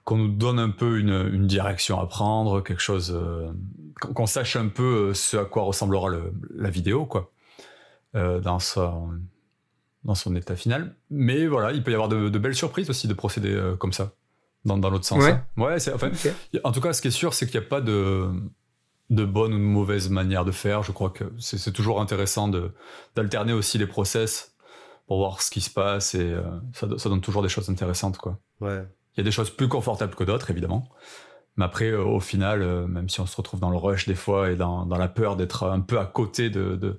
qu'on 0.03 0.17
nous 0.17 0.29
donne 0.29 0.57
un 0.57 0.69
peu 0.69 0.99
une, 0.99 1.29
une, 1.33 1.47
direction 1.47 1.99
à 1.99 2.05
prendre, 2.05 2.61
quelque 2.61 2.81
chose, 2.81 3.11
euh, 3.13 3.51
qu'on 3.99 4.25
sache 4.25 4.55
un 4.55 4.69
peu 4.69 5.13
ce 5.13 5.35
à 5.35 5.43
quoi 5.43 5.63
ressemblera 5.63 6.07
le, 6.07 6.31
la 6.55 6.69
vidéo, 6.69 7.05
quoi. 7.05 7.31
dans 8.13 8.59
son 8.59 9.09
dans 10.05 10.15
son 10.15 10.33
état 10.37 10.55
final. 10.55 10.95
Mais 11.09 11.45
voilà, 11.47 11.73
il 11.73 11.83
peut 11.83 11.91
y 11.91 11.93
avoir 11.93 12.07
de, 12.07 12.29
belles 12.29 12.55
surprises 12.55 12.89
aussi 12.89 13.09
de 13.09 13.13
procéder 13.13 13.61
comme 13.79 13.91
ça, 13.91 14.13
dans, 14.63 14.77
dans 14.77 14.89
l'autre 14.89 15.03
sens. 15.03 15.21
Ouais, 15.21 15.31
hein. 15.31 15.43
ouais 15.57 16.61
en 16.63 16.71
tout 16.71 16.79
cas, 16.79 16.93
ce 16.93 17.01
qui 17.01 17.09
est 17.09 17.11
sûr, 17.11 17.33
c'est 17.33 17.45
qu'il 17.45 17.59
n'y 17.59 17.65
a 17.65 17.69
pas 17.69 17.81
de, 17.81 18.29
de 19.09 19.25
bonne 19.25 19.53
ou 19.53 19.57
de 19.57 19.63
mauvaise 19.63 20.09
manière 20.09 20.45
de 20.45 20.51
faire. 20.51 20.83
Je 20.83 20.91
crois 20.91 21.09
que 21.09 21.25
c'est, 21.39 21.71
toujours 21.71 22.01
intéressant 22.01 22.49
d'alterner 23.15 23.53
aussi 23.53 23.77
les 23.77 23.87
process 23.87 24.55
pour 25.07 25.17
voir 25.17 25.41
ce 25.41 25.49
qui 25.49 25.61
se 25.61 25.69
passe 25.69 26.13
et 26.15 26.35
ça, 26.73 26.87
ça, 26.97 27.09
donne 27.09 27.21
toujours 27.21 27.41
des 27.41 27.49
choses 27.49 27.69
intéressantes. 27.69 28.17
Quoi. 28.17 28.37
Ouais. 28.61 28.83
Il 29.17 29.21
y 29.21 29.21
a 29.21 29.23
des 29.23 29.31
choses 29.31 29.49
plus 29.49 29.67
confortables 29.67 30.13
que 30.13 30.23
d'autres, 30.23 30.51
évidemment. 30.51 30.89
Mais 31.57 31.65
après, 31.65 31.89
euh, 31.89 32.03
au 32.03 32.19
final, 32.19 32.61
euh, 32.61 32.87
même 32.87 33.09
si 33.09 33.19
on 33.19 33.25
se 33.25 33.35
retrouve 33.35 33.59
dans 33.59 33.71
le 33.71 33.77
rush 33.77 34.07
des 34.07 34.15
fois 34.15 34.51
et 34.51 34.55
dans, 34.55 34.85
dans 34.85 34.97
la 34.97 35.07
peur 35.07 35.35
d'être 35.35 35.67
un 35.67 35.79
peu 35.79 35.99
à 35.99 36.05
côté 36.05 36.51
de, 36.51 36.75
de, 36.75 36.97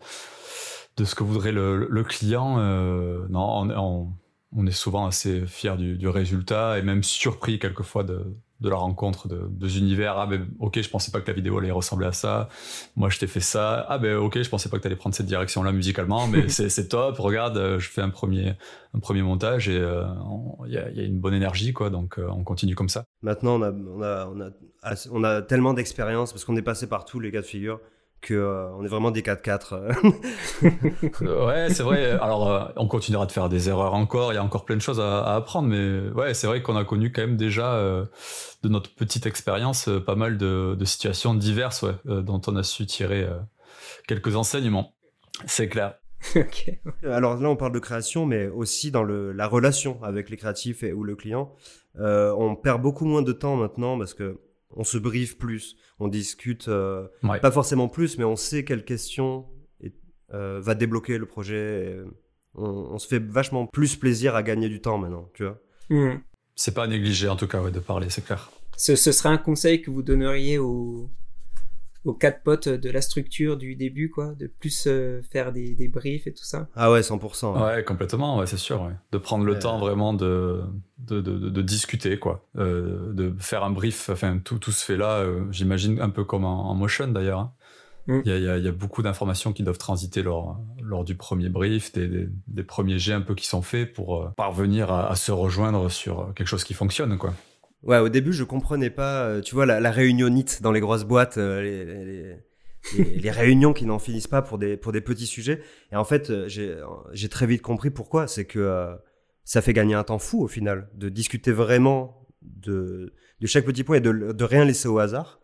de 0.97 1.05
ce 1.05 1.15
que 1.15 1.23
voudrait 1.23 1.53
le, 1.53 1.87
le 1.89 2.05
client, 2.05 2.57
euh, 2.59 3.25
non, 3.31 3.41
on, 3.41 3.71
on, 3.71 4.13
on, 4.57 4.67
est 4.67 4.73
souvent 4.73 5.07
assez 5.07 5.47
fier 5.47 5.77
du, 5.77 5.97
du, 5.97 6.09
résultat 6.09 6.79
et 6.79 6.83
même 6.83 7.05
surpris 7.05 7.61
quelquefois 7.61 8.03
de, 8.03 8.37
de 8.61 8.69
la 8.69 8.77
rencontre 8.77 9.29
de 9.29 9.47
deux 9.51 9.79
univers. 9.79 10.19
Ah 10.19 10.27
ben 10.27 10.49
ok, 10.59 10.81
je 10.81 10.91
pensais 10.91 11.11
pas 11.11 11.21
que 11.21 11.29
la 11.29 11.33
vidéo 11.33 11.59
allait 11.59 11.71
ressembler 11.71 12.07
à 12.07 12.13
ça. 12.13 12.49
Moi, 12.97 13.09
je 13.09 13.19
t'ai 13.19 13.27
fait 13.27 13.41
ça. 13.41 13.87
Ah 13.89 13.99
ben 13.99 14.17
ok, 14.17 14.43
je 14.43 14.49
pensais 14.49 14.69
pas 14.69 14.79
que 14.79 14.83
t'allais 14.83 14.97
prendre 14.97 15.15
cette 15.15 15.27
direction-là 15.27 15.73
musicalement, 15.73 16.27
mais 16.27 16.49
c'est 16.49 16.89
top. 16.89 17.19
Regarde, 17.19 17.57
euh, 17.57 17.79
je 17.79 17.89
fais 17.89 18.03
un 18.03 18.11
premier 18.11 18.55
un 18.95 19.01
premier 19.01 19.23
montage 19.23 19.69
et 19.69 19.79
euh, 19.79 20.05
il 20.67 20.73
y, 20.73 20.79
a, 20.79 20.91
y, 20.91 21.01
a, 21.01 21.03
une 21.03 21.21
bonne 21.21 21.35
énergie 21.35 21.73
quoi. 21.73 21.91
Donc 21.91 22.19
euh, 22.19 22.27
on 22.31 22.43
continue 22.43 22.75
comme 22.75 22.89
ça. 22.89 23.05
Maintenant, 23.23 23.61
on 23.61 23.63
a 23.63 23.71
on 23.71 24.03
a 24.03 24.27
on 24.27 24.41
a, 24.41 25.09
on 25.13 25.25
a 25.25 25.43
tellement 25.43 25.75
d'expérience 25.75 26.33
parce 26.33 26.45
qu'on 26.45 26.57
est 26.57 26.63
passé 26.63 26.89
par 26.89 27.05
tous 27.05 27.21
les 27.21 27.31
cas 27.31 27.41
de 27.41 27.47
figure 27.47 27.81
que 28.21 28.35
euh, 28.35 28.71
on 28.75 28.85
est 28.85 28.89
vraiment 28.89 29.11
des 29.11 29.23
4-4. 29.23 30.03
ouais, 31.47 31.73
c'est 31.73 31.83
vrai. 31.83 32.11
Alors, 32.13 32.51
euh, 32.51 32.65
on 32.77 32.89
continuera 32.89 33.27
de 33.27 33.33
faire 33.33 33.49
des 33.49 33.69
erreurs 33.69 33.95
encore. 33.95 34.33
Il 34.33 34.37
y 34.37 34.39
a 34.39 34.45
encore 34.45 34.65
plein 34.65 34.77
de 34.77 34.83
choses 34.83 35.01
à, 35.01 35.23
à 35.23 35.37
apprendre, 35.37 35.69
mais 35.69 36.11
ouais, 36.11 36.35
c'est 36.35 36.47
vrai 36.47 36.63
qu'on 36.63 36.77
a 36.77 36.85
connu 36.85 37.13
quand 37.13 37.23
même 37.23 37.37
déjà 37.37 37.75
euh, 37.75 38.05
de 38.63 38.69
notre 38.69 38.95
petite 38.95 39.27
expérience 39.27 39.89
pas 40.05 40.17
mal 40.17 40.37
de, 40.37 40.77
de, 40.79 40.85
situations 40.85 41.35
diverses, 41.35 41.83
ouais, 41.83 41.95
dont 42.05 42.41
on 42.47 42.57
a 42.57 42.63
su 42.63 42.87
tirer 42.87 43.29
quelques 44.07 44.35
enseignements. 44.35 44.95
C'est 45.47 45.69
clair. 45.69 45.95
okay. 46.37 46.81
Alors 47.05 47.37
là, 47.37 47.49
on 47.49 47.57
parle 47.57 47.73
de 47.73 47.79
création, 47.79 48.27
mais 48.27 48.49
aussi 48.49 48.91
dans 48.91 49.05
le, 49.05 49.33
la 49.33 49.47
relation 49.47 50.03
avec 50.03 50.31
les 50.31 50.37
créatifs 50.37 50.83
et, 50.83 50.93
ou 50.93 51.05
le 51.05 51.15
client. 51.15 51.55
on 51.97 52.57
perd 52.57 52.83
beaucoup 52.83 53.05
moins 53.05 53.23
de 53.23 53.33
temps 53.33 53.57
maintenant 53.57 53.97
parce 53.97 54.15
que 54.15 54.41
on 54.77 54.85
se 54.85 54.99
brive 54.99 55.37
plus, 55.37 55.77
on 55.99 56.09
discute 56.09 56.69
euh, 56.69 57.09
ouais. 57.23 57.41
pas 57.41 57.51
forcément 57.51 57.89
plus, 57.89 58.19
mais 58.19 58.25
on 58.25 58.37
sait 58.37 58.65
quelle 58.65 58.85
question 58.85 59.47
est, 59.83 59.95
euh, 60.33 60.61
va 60.61 60.75
débloquer 60.75 61.19
le 61.19 61.27
projet. 61.27 61.99
On, 62.55 62.65
on, 62.65 62.99
se 62.99 63.07
fait 63.09 63.19
vachement 63.19 63.67
plus 63.67 63.97
plaisir 63.97 64.35
à 64.35 64.43
gagner 64.43 64.69
du 64.69 64.81
temps 64.81 64.99
maintenant, 64.99 65.29
tu 65.35 65.45
vois. 65.45 65.59
Mmh. 65.91 66.21
C'est 66.55 66.75
pas 66.75 66.85
à 66.85 66.87
négliger 66.87 67.29
en 67.29 67.37
tout 67.37 67.47
cas 67.47 67.63
ouais, 67.63 67.71
de 67.71 67.81
parler, 67.81 68.11
c'est 68.11 68.25
clair. 68.25 68.51
Ce, 68.77 68.97
ce, 68.97 69.13
serait 69.13 69.29
un 69.29 69.39
conseil 69.39 69.83
que 69.83 69.91
vous 69.91 70.03
donneriez 70.03 70.59
aux, 70.59 71.11
aux 72.09 72.15
quatre 72.15 72.43
potes 72.43 72.69
de 72.69 72.91
la 72.91 73.03
structure 73.03 73.59
du 73.59 73.77
début, 73.77 74.11
quoi, 74.11 74.35
de 74.35 74.47
plus 74.47 74.87
euh, 74.87 75.21
faire 75.31 75.53
des, 75.53 75.75
des, 75.75 75.89
briefs 75.89 76.27
et 76.27 76.33
tout 76.33 76.45
ça. 76.45 76.69
Ah 76.75 76.91
ouais, 76.91 77.01
100%. 77.03 77.53
Ouais, 77.53 77.61
ouais 77.61 77.85
complètement, 77.85 78.39
ouais, 78.39 78.47
c'est 78.47 78.57
sûr. 78.57 78.83
Ouais. 78.83 78.95
De 79.13 79.19
prendre 79.19 79.45
le 79.45 79.53
ouais. 79.53 79.59
temps 79.59 79.79
vraiment 79.79 80.15
de, 80.15 80.63
de, 80.99 81.21
de, 81.21 81.51
de 81.51 81.63
discuter, 81.63 82.19
quoi. 82.19 82.49
Euh, 82.57 83.13
de 83.13 83.35
faire 83.39 83.63
un 83.63 83.71
brief, 83.71 84.09
enfin, 84.09 84.39
tout, 84.39 84.59
tout 84.59 84.73
se 84.73 84.83
fait 84.83 84.97
là, 84.97 85.19
euh, 85.19 85.45
j'imagine 85.51 86.01
un 86.01 86.09
peu 86.09 86.25
comme 86.25 86.47
en, 86.47 86.71
en 86.71 86.75
motion 86.75 87.09
d'ailleurs. 87.09 87.41
Hein. 87.41 87.53
Mm. 88.07 88.21
Il, 88.25 88.31
y 88.31 88.35
a, 88.35 88.39
il, 88.39 88.45
y 88.45 88.49
a, 88.49 88.57
il 88.57 88.65
y 88.65 88.69
a 88.69 88.73
beaucoup 88.73 89.03
d'informations 89.03 89.53
qui 89.53 89.63
doivent 89.63 89.77
transiter 89.77 90.23
lors, 90.23 90.59
lors 90.83 91.05
du 91.05 91.15
premier 91.15 91.51
brief, 91.51 91.93
des, 91.93 92.09
des, 92.09 92.29
des 92.47 92.63
premiers 92.63 92.99
jets 92.99 93.13
un 93.13 93.21
peu 93.21 93.35
qui 93.35 93.47
sont 93.47 93.61
faits 93.61 93.93
pour 93.93 94.23
euh, 94.23 94.29
parvenir 94.35 94.91
à, 94.91 95.11
à 95.11 95.15
se 95.15 95.31
rejoindre 95.31 95.91
sur 95.91 96.33
quelque 96.35 96.49
chose 96.49 96.65
qui 96.65 96.73
fonctionne, 96.73 97.19
quoi. 97.19 97.35
Ouais, 97.85 97.99
au 97.99 98.09
début, 98.09 98.33
je 98.33 98.45
comprenais 98.45 98.91
pas, 98.91 99.25
euh, 99.25 99.41
tu 99.41 99.55
vois, 99.55 99.65
la, 99.67 99.79
la 99.81 99.91
réunionite 99.91 100.63
dans 100.63 100.73
les 100.73 100.81
grosses 100.81 101.05
boîtes, 101.05 101.39
euh, 101.39 101.63
les, 101.63 101.85
les, 101.85 102.05
les, 102.97 103.21
les, 103.21 103.31
réunions 103.31 103.73
qui 103.73 103.87
n'en 103.87 103.99
finissent 103.99 104.27
pas 104.27 104.43
pour 104.43 104.59
des, 104.59 104.77
pour 104.77 104.93
des 104.93 105.01
petits 105.01 105.27
sujets. 105.27 105.61
Et 105.93 105.97
en 105.97 106.05
fait, 106.05 106.31
euh, 106.31 106.49
j'ai 107.13 107.29
très 107.29 107.47
vite 107.47 107.63
compris 107.63 107.91
pourquoi. 107.91 108.27
C'est 108.27 108.47
que 108.47 108.59
euh, 108.59 108.95
ça 109.45 109.63
fait 109.63 109.73
gagner 109.73 109.95
un 109.95 110.05
temps 110.05 110.19
fou 110.19 110.43
au 110.43 110.49
final, 110.49 110.89
de 110.95 111.09
discuter 111.09 111.53
vraiment 111.53 112.27
de, 112.43 113.13
de 113.41 113.47
chaque 113.47 113.65
petit 113.65 113.85
point 113.85 113.97
et 113.97 114.01
de, 114.01 114.33
de 114.33 114.45
rien 114.45 114.65
laisser 114.65 114.89
au 114.89 114.99
hasard. 114.99 115.41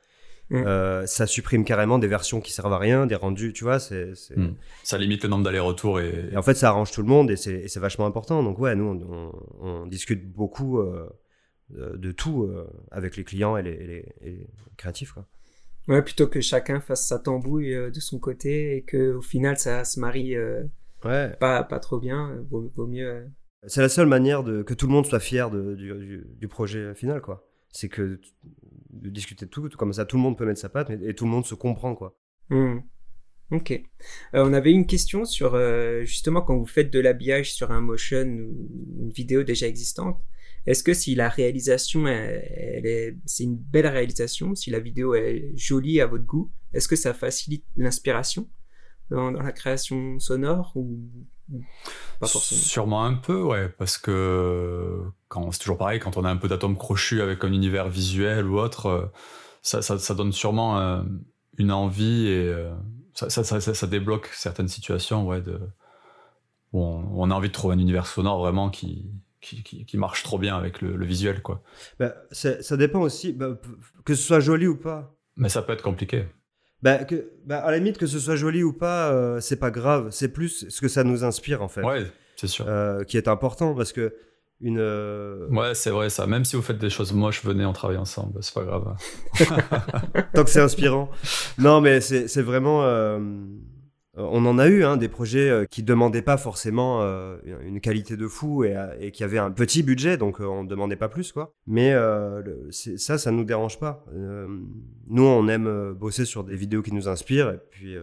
Mmh. 0.50 0.56
Euh, 0.66 1.06
ça 1.06 1.26
supprime 1.26 1.64
carrément 1.64 1.98
des 1.98 2.06
versions 2.06 2.40
qui 2.42 2.52
servent 2.52 2.72
à 2.72 2.78
rien, 2.78 3.06
des 3.06 3.14
rendus, 3.14 3.54
tu 3.54 3.64
vois. 3.64 3.78
c'est 3.78 4.12
mmh. 4.36 4.54
Ça 4.82 4.98
limite 4.98 5.22
le 5.22 5.30
nombre 5.30 5.44
d'allers-retours 5.44 6.00
et... 6.00 6.30
et... 6.32 6.36
en 6.36 6.42
fait, 6.42 6.54
ça 6.54 6.68
arrange 6.68 6.90
tout 6.90 7.00
le 7.00 7.08
monde 7.08 7.30
et 7.30 7.36
c'est 7.36 7.78
vachement 7.78 8.06
important. 8.06 8.42
Donc 8.42 8.58
ouais, 8.58 8.74
nous, 8.74 8.84
on, 8.84 9.32
on, 9.62 9.82
on 9.82 9.86
discute 9.86 10.30
beaucoup 10.30 10.80
euh, 10.80 11.08
de 11.70 12.12
tout 12.12 12.44
euh, 12.44 12.68
avec 12.90 13.16
les 13.16 13.24
clients 13.24 13.56
et 13.56 13.62
les, 13.62 13.72
et 13.72 13.86
les, 13.86 14.14
et 14.20 14.30
les 14.30 14.48
créatifs. 14.76 15.12
Quoi. 15.12 15.26
Ouais, 15.88 16.02
plutôt 16.02 16.26
que 16.26 16.40
chacun 16.40 16.80
fasse 16.80 17.06
sa 17.06 17.18
tambouille 17.18 17.74
euh, 17.74 17.90
de 17.90 18.00
son 18.00 18.18
côté 18.18 18.76
et 18.76 18.82
que 18.82 19.14
au 19.14 19.22
final 19.22 19.58
ça 19.58 19.84
se 19.84 20.00
marie 20.00 20.34
euh, 20.34 20.62
ouais. 21.04 21.30
pas, 21.40 21.62
pas 21.62 21.78
trop 21.78 21.98
bien, 21.98 22.38
vaut, 22.50 22.70
vaut 22.74 22.86
mieux. 22.86 23.26
C'est 23.66 23.80
la 23.80 23.88
seule 23.88 24.06
manière 24.06 24.44
de, 24.44 24.62
que 24.62 24.74
tout 24.74 24.86
le 24.86 24.92
monde 24.92 25.06
soit 25.06 25.20
fier 25.20 25.50
de, 25.50 25.74
du, 25.74 25.92
du, 25.94 26.26
du, 26.38 26.48
projet 26.48 26.94
final, 26.94 27.22
quoi. 27.22 27.48
C'est 27.70 27.88
que 27.88 28.20
de 28.90 29.08
discuter 29.08 29.46
de 29.46 29.50
tout, 29.50 29.68
comme 29.70 29.92
ça 29.92 30.04
tout 30.04 30.16
le 30.16 30.22
monde 30.22 30.36
peut 30.36 30.44
mettre 30.44 30.60
sa 30.60 30.68
patte 30.68 30.90
et, 30.90 31.08
et 31.08 31.14
tout 31.14 31.24
le 31.24 31.30
monde 31.30 31.46
se 31.46 31.54
comprend, 31.54 31.94
quoi. 31.94 32.16
Mmh. 32.50 32.80
Ok. 33.50 33.72
Euh, 33.72 34.44
on 34.44 34.52
avait 34.52 34.72
une 34.72 34.86
question 34.86 35.24
sur 35.24 35.54
euh, 35.54 36.04
justement 36.04 36.40
quand 36.42 36.56
vous 36.56 36.66
faites 36.66 36.90
de 36.90 37.00
l'habillage 37.00 37.52
sur 37.52 37.70
un 37.70 37.80
motion 37.80 38.22
ou 38.22 38.68
une 39.00 39.10
vidéo 39.10 39.42
déjà 39.42 39.66
existante. 39.66 40.20
Est-ce 40.66 40.82
que 40.82 40.94
si 40.94 41.14
la 41.14 41.28
réalisation, 41.28 42.04
c'est 42.06 43.44
une 43.44 43.56
belle 43.56 43.86
réalisation, 43.86 44.54
si 44.54 44.70
la 44.70 44.80
vidéo 44.80 45.14
est 45.14 45.52
jolie 45.56 46.00
à 46.00 46.06
votre 46.06 46.24
goût, 46.24 46.50
est-ce 46.72 46.88
que 46.88 46.96
ça 46.96 47.12
facilite 47.12 47.64
l'inspiration 47.76 48.48
dans, 49.10 49.30
la 49.30 49.52
création 49.52 50.18
sonore 50.18 50.72
ou, 50.74 50.98
pas 52.18 52.26
forcément? 52.26 52.60
Sûrement 52.60 53.04
un 53.04 53.14
peu, 53.14 53.42
ouais, 53.42 53.68
parce 53.68 53.98
que 53.98 55.02
quand 55.28 55.52
c'est 55.52 55.60
toujours 55.60 55.76
pareil, 55.76 56.00
quand 56.00 56.16
on 56.16 56.24
a 56.24 56.30
un 56.30 56.38
peu 56.38 56.48
d'atomes 56.48 56.78
crochus 56.78 57.20
avec 57.20 57.44
un 57.44 57.52
univers 57.52 57.90
visuel 57.90 58.46
ou 58.46 58.58
autre, 58.58 59.12
ça, 59.60 59.82
ça, 59.82 59.98
ça 59.98 60.14
donne 60.14 60.32
sûrement 60.32 60.78
euh, 60.78 61.02
une 61.58 61.72
envie 61.72 62.26
et 62.28 62.48
euh, 62.48 62.72
ça, 63.12 63.28
ça, 63.30 63.86
débloque 63.86 64.28
certaines 64.32 64.68
situations, 64.68 65.26
ouais, 65.26 65.42
où 66.72 66.82
on, 66.82 67.04
on 67.14 67.30
a 67.30 67.34
envie 67.34 67.48
de 67.48 67.52
trouver 67.52 67.74
un 67.74 67.78
univers 67.78 68.06
sonore 68.06 68.38
vraiment 68.38 68.70
qui 68.70 69.04
qui, 69.44 69.62
qui, 69.62 69.84
qui, 69.84 69.98
marche 69.98 70.22
trop 70.22 70.38
bien 70.38 70.56
avec 70.56 70.80
le, 70.80 70.96
le 70.96 71.04
visuel, 71.04 71.42
quoi. 71.42 71.62
Bah, 71.98 72.14
ça 72.30 72.76
dépend 72.76 73.00
aussi, 73.00 73.32
bah, 73.32 73.58
que 74.04 74.14
ce 74.14 74.22
soit 74.22 74.40
joli 74.40 74.66
ou 74.66 74.76
pas. 74.76 75.14
Mais 75.36 75.48
ça 75.48 75.62
peut 75.62 75.72
être 75.72 75.82
compliqué. 75.82 76.24
Bah, 76.82 77.04
que, 77.04 77.30
bah, 77.44 77.58
à 77.58 77.70
la 77.70 77.78
limite, 77.78 77.98
que 77.98 78.06
ce 78.06 78.18
soit 78.18 78.36
joli 78.36 78.62
ou 78.62 78.72
pas, 78.72 79.10
euh, 79.10 79.40
c'est 79.40 79.56
pas 79.56 79.70
grave. 79.70 80.08
C'est 80.10 80.28
plus 80.28 80.68
ce 80.68 80.80
que 80.80 80.88
ça 80.88 81.04
nous 81.04 81.24
inspire, 81.24 81.62
en 81.62 81.68
fait. 81.68 81.82
Ouais, 81.82 82.06
c'est 82.36 82.46
sûr. 82.46 82.64
Euh, 82.68 83.04
qui 83.04 83.16
est 83.16 83.28
important 83.28 83.74
parce 83.74 83.92
que 83.92 84.14
une. 84.60 84.78
Euh... 84.78 85.48
Ouais, 85.48 85.74
c'est 85.74 85.90
vrai 85.90 86.10
ça. 86.10 86.26
Même 86.26 86.44
si 86.44 86.56
vous 86.56 86.62
faites 86.62 86.78
des 86.78 86.90
choses 86.90 87.12
moches, 87.12 87.44
venez, 87.44 87.66
on 87.66 87.72
travaille 87.72 87.96
ensemble. 87.98 88.42
C'est 88.42 88.54
pas 88.54 88.64
grave. 88.64 88.96
Tant 90.34 90.44
que 90.44 90.50
c'est 90.50 90.60
inspirant. 90.60 91.10
Non, 91.58 91.80
mais 91.80 92.00
c'est 92.00 92.42
vraiment. 92.42 92.82
Euh, 94.16 94.26
on 94.30 94.44
en 94.46 94.58
a 94.58 94.68
eu 94.68 94.84
hein, 94.84 94.96
des 94.96 95.08
projets 95.08 95.50
euh, 95.50 95.64
qui 95.66 95.82
demandaient 95.82 96.22
pas 96.22 96.36
forcément 96.36 97.02
euh, 97.02 97.36
une 97.62 97.80
qualité 97.80 98.16
de 98.16 98.28
fou 98.28 98.64
et, 98.64 98.76
et, 99.00 99.10
qui 99.10 99.24
avaient 99.24 99.38
un 99.38 99.50
petit 99.50 99.82
budget, 99.82 100.16
donc 100.16 100.40
on 100.40 100.64
ne 100.64 100.68
demandait 100.68 100.96
pas 100.96 101.08
plus 101.08 101.32
quoi. 101.32 101.54
Mais 101.66 101.92
euh, 101.92 102.42
ça, 102.70 103.18
ça 103.18 103.30
nous 103.30 103.44
dérange 103.44 103.78
pas. 103.78 104.04
Euh, 104.14 104.46
nous, 105.08 105.24
on 105.24 105.48
aime 105.48 105.92
bosser 105.94 106.24
sur 106.24 106.44
des 106.44 106.56
vidéos 106.56 106.82
qui 106.82 106.92
nous 106.92 107.08
inspirent 107.08 107.50
et 107.50 107.60
puis 107.70 107.94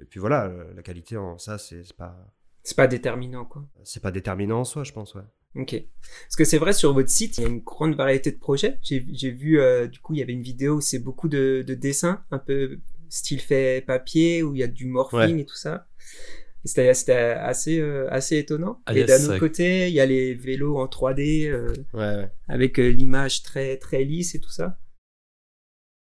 et 0.00 0.04
puis 0.04 0.18
voilà, 0.18 0.50
la 0.74 0.82
qualité 0.82 1.16
en 1.16 1.38
ça, 1.38 1.58
c'est 1.58 1.92
pas. 1.96 2.16
C'est 2.64 2.76
pas 2.76 2.86
déterminant 2.86 3.44
quoi. 3.44 3.64
C'est 3.82 4.02
pas 4.02 4.10
déterminant 4.10 4.60
en 4.60 4.64
soi, 4.64 4.84
je 4.84 4.92
pense, 4.92 5.14
ouais. 5.14 5.22
Ok. 5.54 5.84
Parce 6.24 6.36
que 6.36 6.44
c'est 6.44 6.58
vrai, 6.58 6.72
sur 6.72 6.94
votre 6.94 7.10
site, 7.10 7.36
il 7.36 7.42
y 7.42 7.44
a 7.44 7.48
une 7.48 7.60
grande 7.60 7.94
variété 7.94 8.30
de 8.32 8.38
projets. 8.38 8.78
J'ai 8.82 9.00
vu, 9.30 9.60
euh, 9.60 9.86
du 9.86 9.98
coup, 10.00 10.14
il 10.14 10.18
y 10.18 10.22
avait 10.22 10.32
une 10.32 10.42
vidéo 10.42 10.76
où 10.76 10.80
c'est 10.80 10.98
beaucoup 10.98 11.28
de, 11.28 11.62
de, 11.66 11.74
dessins, 11.74 12.24
un 12.30 12.38
peu 12.38 12.78
style 13.12 13.40
fait 13.40 13.84
papier, 13.86 14.42
où 14.42 14.54
il 14.54 14.58
y 14.60 14.62
a 14.62 14.68
du 14.68 14.86
morphing 14.86 15.36
ouais. 15.36 15.40
et 15.40 15.44
tout 15.44 15.56
ça. 15.56 15.86
C'était 16.64 16.88
assez, 16.88 17.80
euh, 17.80 18.06
assez 18.10 18.38
étonnant. 18.38 18.80
Ah, 18.86 18.94
et 18.94 19.04
d'un 19.04 19.22
autre 19.24 19.38
côté, 19.38 19.88
il 19.88 19.94
y 19.94 20.00
a 20.00 20.06
les 20.06 20.34
vélos 20.34 20.78
en 20.78 20.86
3D, 20.86 21.48
euh, 21.48 21.72
ouais, 21.92 22.00
ouais. 22.00 22.30
avec 22.48 22.76
l'image 22.78 23.42
très, 23.42 23.76
très 23.76 24.04
lisse 24.04 24.34
et 24.34 24.40
tout 24.40 24.50
ça. 24.50 24.78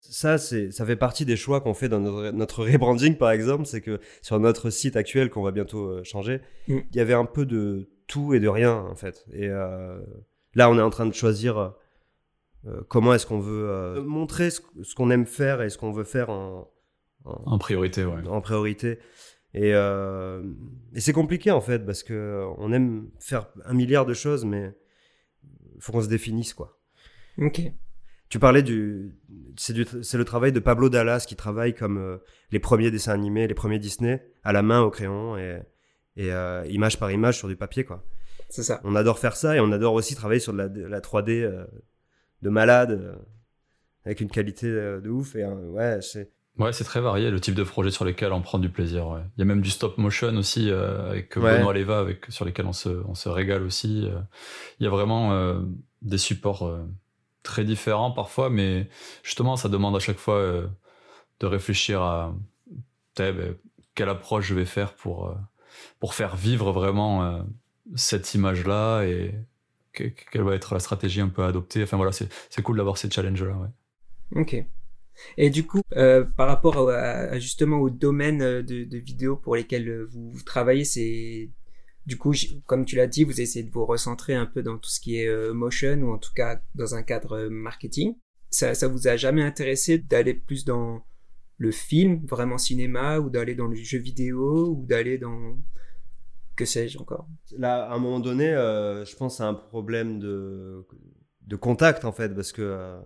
Ça, 0.01 0.39
ça 0.39 0.87
fait 0.87 0.97
partie 0.97 1.25
des 1.25 1.35
choix 1.35 1.61
qu'on 1.61 1.75
fait 1.75 1.89
dans 1.89 1.99
notre, 1.99 2.31
notre 2.31 2.65
rebranding, 2.65 3.17
par 3.17 3.33
exemple. 3.33 3.67
C'est 3.67 3.81
que 3.81 4.01
sur 4.23 4.39
notre 4.39 4.71
site 4.71 4.97
actuel, 4.97 5.31
qu'on 5.31 5.43
va 5.43 5.51
bientôt 5.51 6.03
changer, 6.05 6.41
mm. 6.69 6.79
il 6.93 6.97
y 6.97 7.01
avait 7.01 7.15
un 7.15 7.25
peu 7.25 7.45
de 7.45 7.89
tout 8.07 8.35
et 8.35 8.41
de 8.41 8.49
rien 8.49 8.75
en 8.75 8.95
fait. 8.95 9.27
Et 9.33 9.49
euh, 9.49 9.99
là, 10.55 10.71
on 10.71 10.79
est 10.79 10.83
en 10.83 10.91
train 10.91 11.07
de 11.07 11.15
choisir 11.15 11.75
euh, 12.67 12.81
comment 12.89 13.15
est-ce 13.15 13.27
qu'on 13.27 13.41
veut 13.41 13.69
euh, 13.69 14.03
montrer 14.03 14.51
ce, 14.51 14.61
ce 14.83 14.95
qu'on 14.95 15.11
aime 15.11 15.27
faire 15.27 15.63
et 15.63 15.71
ce 15.71 15.79
qu'on 15.79 15.93
veut 15.93 16.05
faire 16.05 16.31
en, 16.31 16.71
en, 17.27 17.43
en 17.55 17.59
priorité, 17.59 18.05
ouais. 18.05 18.27
En 18.29 18.41
priorité. 18.41 18.99
Et 19.55 19.70
et 19.70 21.01
c'est 21.01 21.12
compliqué 21.12 21.51
en 21.51 21.61
fait 21.62 21.85
parce 21.87 22.03
que 22.03 22.45
on 22.59 22.72
aime 22.72 23.09
faire 23.20 23.49
un 23.64 23.74
milliard 23.74 24.05
de 24.05 24.12
choses, 24.14 24.45
mais 24.45 24.74
il 25.74 25.81
faut 25.81 25.93
qu'on 25.93 26.03
se 26.03 26.09
définisse 26.09 26.53
quoi. 26.55 26.79
Ok. 27.39 27.62
Tu 28.29 28.39
parlais 28.41 28.62
du, 28.62 29.14
c'est 29.57 29.72
du, 29.72 29.87
c'est 30.03 30.18
le 30.18 30.24
travail 30.24 30.51
de 30.53 30.59
Pablo 30.59 30.89
Dallas 30.89 31.24
qui 31.29 31.37
travaille 31.37 31.74
comme 31.74 31.99
euh, 31.99 32.18
les 32.51 32.59
premiers 32.59 32.91
dessins 32.91 33.12
animés, 33.12 33.47
les 33.47 33.55
premiers 33.55 33.79
Disney, 33.79 34.27
à 34.43 34.53
la 34.53 34.62
main 34.62 34.83
au 34.83 34.91
crayon 34.91 35.37
et, 35.37 35.61
et 36.16 36.33
euh, 36.33 36.66
image 36.68 36.99
par 36.99 37.12
image 37.12 37.39
sur 37.39 37.47
du 37.47 37.55
papier 37.57 37.85
quoi. 37.85 38.05
C'est 38.49 38.64
ça. 38.64 38.81
On 38.83 38.97
adore 38.97 39.20
faire 39.20 39.37
ça 39.37 39.55
et 39.57 39.61
on 39.61 39.70
adore 39.70 39.95
aussi 39.95 40.16
travailler 40.16 40.41
sur 40.41 40.53
de 40.53 40.59
la, 40.59 40.68
de 40.68 40.85
la 40.85 41.01
3D 41.01 41.43
euh, 41.43 41.64
de 42.43 42.51
malade 42.51 42.91
euh, 42.91 43.14
avec 44.05 44.20
une 44.20 44.31
qualité 44.31 44.66
euh, 44.66 45.01
de 45.01 45.09
ouf 45.09 45.37
et 45.37 45.45
euh, 45.45 45.70
ouais 45.70 46.01
c'est 46.03 46.33
Ouais, 46.59 46.73
c'est 46.73 46.85
très 46.85 47.01
varié 47.03 47.31
le 47.31 47.39
type 47.41 47.55
de 47.55 47.63
projet 47.65 47.91
sur 47.91 48.05
lesquels 48.07 48.33
on 48.33 48.41
prend 48.41 48.59
du 48.59 48.71
plaisir. 48.71 49.09
ouais. 49.09 49.21
Il 49.37 49.41
y 49.41 49.43
a 49.43 49.45
même 49.45 49.61
du 49.61 49.69
stop 49.71 49.99
motion 49.99 50.35
aussi 50.37 50.71
euh, 50.71 51.11
avec 51.11 51.37
Ouais. 51.37 51.59
Benoît 51.59 51.75
Leva, 51.75 51.99
avec 51.99 52.25
sur 52.31 52.45
lesquels 52.47 52.65
on 52.67 52.73
se, 52.73 52.89
on 53.07 53.15
se 53.15 53.29
régale 53.29 53.63
aussi. 53.63 54.07
euh. 54.07 54.19
Il 54.81 54.85
y 54.85 54.87
a 54.87 54.91
vraiment 54.91 55.33
euh, 55.33 55.61
des 56.01 56.17
supports 56.19 56.67
euh, 56.67 56.83
très 57.43 57.63
différents 57.65 58.11
parfois, 58.11 58.49
mais 58.49 58.89
justement, 59.23 59.57
ça 59.57 59.69
demande 59.69 59.95
à 59.97 59.99
chaque 59.99 60.17
fois 60.19 60.63
de 61.41 61.47
réfléchir 61.47 62.01
à 62.01 62.35
ben, 63.17 63.55
quelle 63.95 64.09
approche 64.09 64.47
je 64.47 64.55
vais 64.55 64.65
faire 64.65 64.95
pour, 64.95 65.35
pour 66.01 66.15
faire 66.15 66.37
vivre 66.37 66.73
vraiment 66.73 67.45
cette 67.95 68.33
image-là 68.35 69.03
et 69.05 69.35
que- 69.93 70.05
quelle 70.33 70.43
va 70.43 70.55
être 70.55 70.73
la 70.75 70.81
stratégie 70.81 71.21
un 71.21 71.29
peu 71.29 71.45
adoptée. 71.45 71.83
Enfin 71.83 71.97
voilà, 71.99 72.13
c'est 72.13 72.29
c'est 72.51 72.63
cool 72.63 72.77
d'avoir 72.79 72.97
ces 72.99 73.11
challenges-là. 73.11 73.55
Ouais. 73.57 74.41
Ok. 74.43 74.65
Et 75.37 75.51
du 75.51 75.67
coup, 75.67 75.83
euh, 75.97 76.25
par 76.25 76.49
rapport 76.49 76.91
justement 77.35 77.79
au 77.79 77.91
domaine 77.91 78.43
euh, 78.43 78.62
de, 78.62 78.85
de 78.85 78.99
vidéos 78.99 79.37
pour 79.37 79.57
lesquels 79.57 79.89
euh, 79.89 80.09
vous, 80.11 80.43
travaillez, 80.45 80.85
c'est 80.85 81.51
du 82.07 82.17
coup, 82.17 82.33
comme 82.67 82.85
tu 82.85 82.97
l'as 82.97 83.07
dit, 83.07 83.25
vous 83.25 83.41
essayez 83.41 83.64
de 83.64 83.71
vous 83.71 83.85
recentrer 83.85 84.35
un 84.35 84.47
peu 84.47 84.62
dans 84.62 84.79
tout 84.79 84.91
ce 84.91 85.01
qui 85.01 85.19
est 85.19 85.53
motion 85.53 85.97
ou 86.03 86.12
en 86.12 86.19
tout 86.19 86.31
cas 86.37 86.61
dans 86.77 86.95
un 86.95 87.03
cadre 87.03 87.49
marketing. 87.49 88.14
Ça, 88.51 88.73
vous 88.87 89.09
a 89.09 89.17
jamais 89.17 89.43
intéressé 89.43 89.99
d'aller 89.99 90.33
plus 90.33 90.64
dans 90.64 91.05
le 91.59 91.73
film, 91.73 92.25
vraiment 92.25 92.59
cinéma, 92.59 93.19
ou 93.19 93.29
d'aller 93.29 93.57
dans 93.57 93.67
le 93.67 93.75
jeu 93.75 93.99
vidéo, 93.99 94.69
ou 94.69 94.87
d'aller 94.87 95.19
dans 95.19 95.59
que 96.55 96.64
sais-je 96.64 96.97
encore? 96.99 97.27
là 97.59 97.85
à 97.85 97.95
un 97.95 97.99
moment 97.99 98.21
donné 98.21 98.47
je 98.47 99.17
pense 99.17 99.41
à 99.41 99.49
un 99.49 99.55
problème 99.55 100.21
de 100.21 101.57
contact 101.61 102.05
en 102.05 102.12
fait 102.12 102.33
parce 102.35 102.53
que 102.53 103.01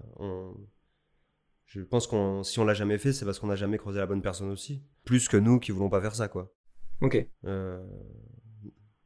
je 1.70 1.80
pense 1.82 2.06
qu'on 2.06 2.42
si 2.42 2.58
on 2.58 2.64
l'a 2.64 2.74
jamais 2.74 2.98
fait 2.98 3.12
c'est 3.12 3.24
parce 3.24 3.38
qu'on 3.38 3.46
n'a 3.46 3.56
jamais 3.56 3.78
croisé 3.78 3.98
la 4.00 4.06
bonne 4.06 4.22
personne 4.22 4.50
aussi 4.50 4.82
plus 5.04 5.28
que 5.28 5.36
nous 5.36 5.58
qui 5.60 5.70
voulons 5.72 5.88
pas 5.88 6.00
faire 6.00 6.14
ça 6.14 6.28
quoi 6.28 6.52
Ok. 7.00 7.26
Euh, 7.46 7.82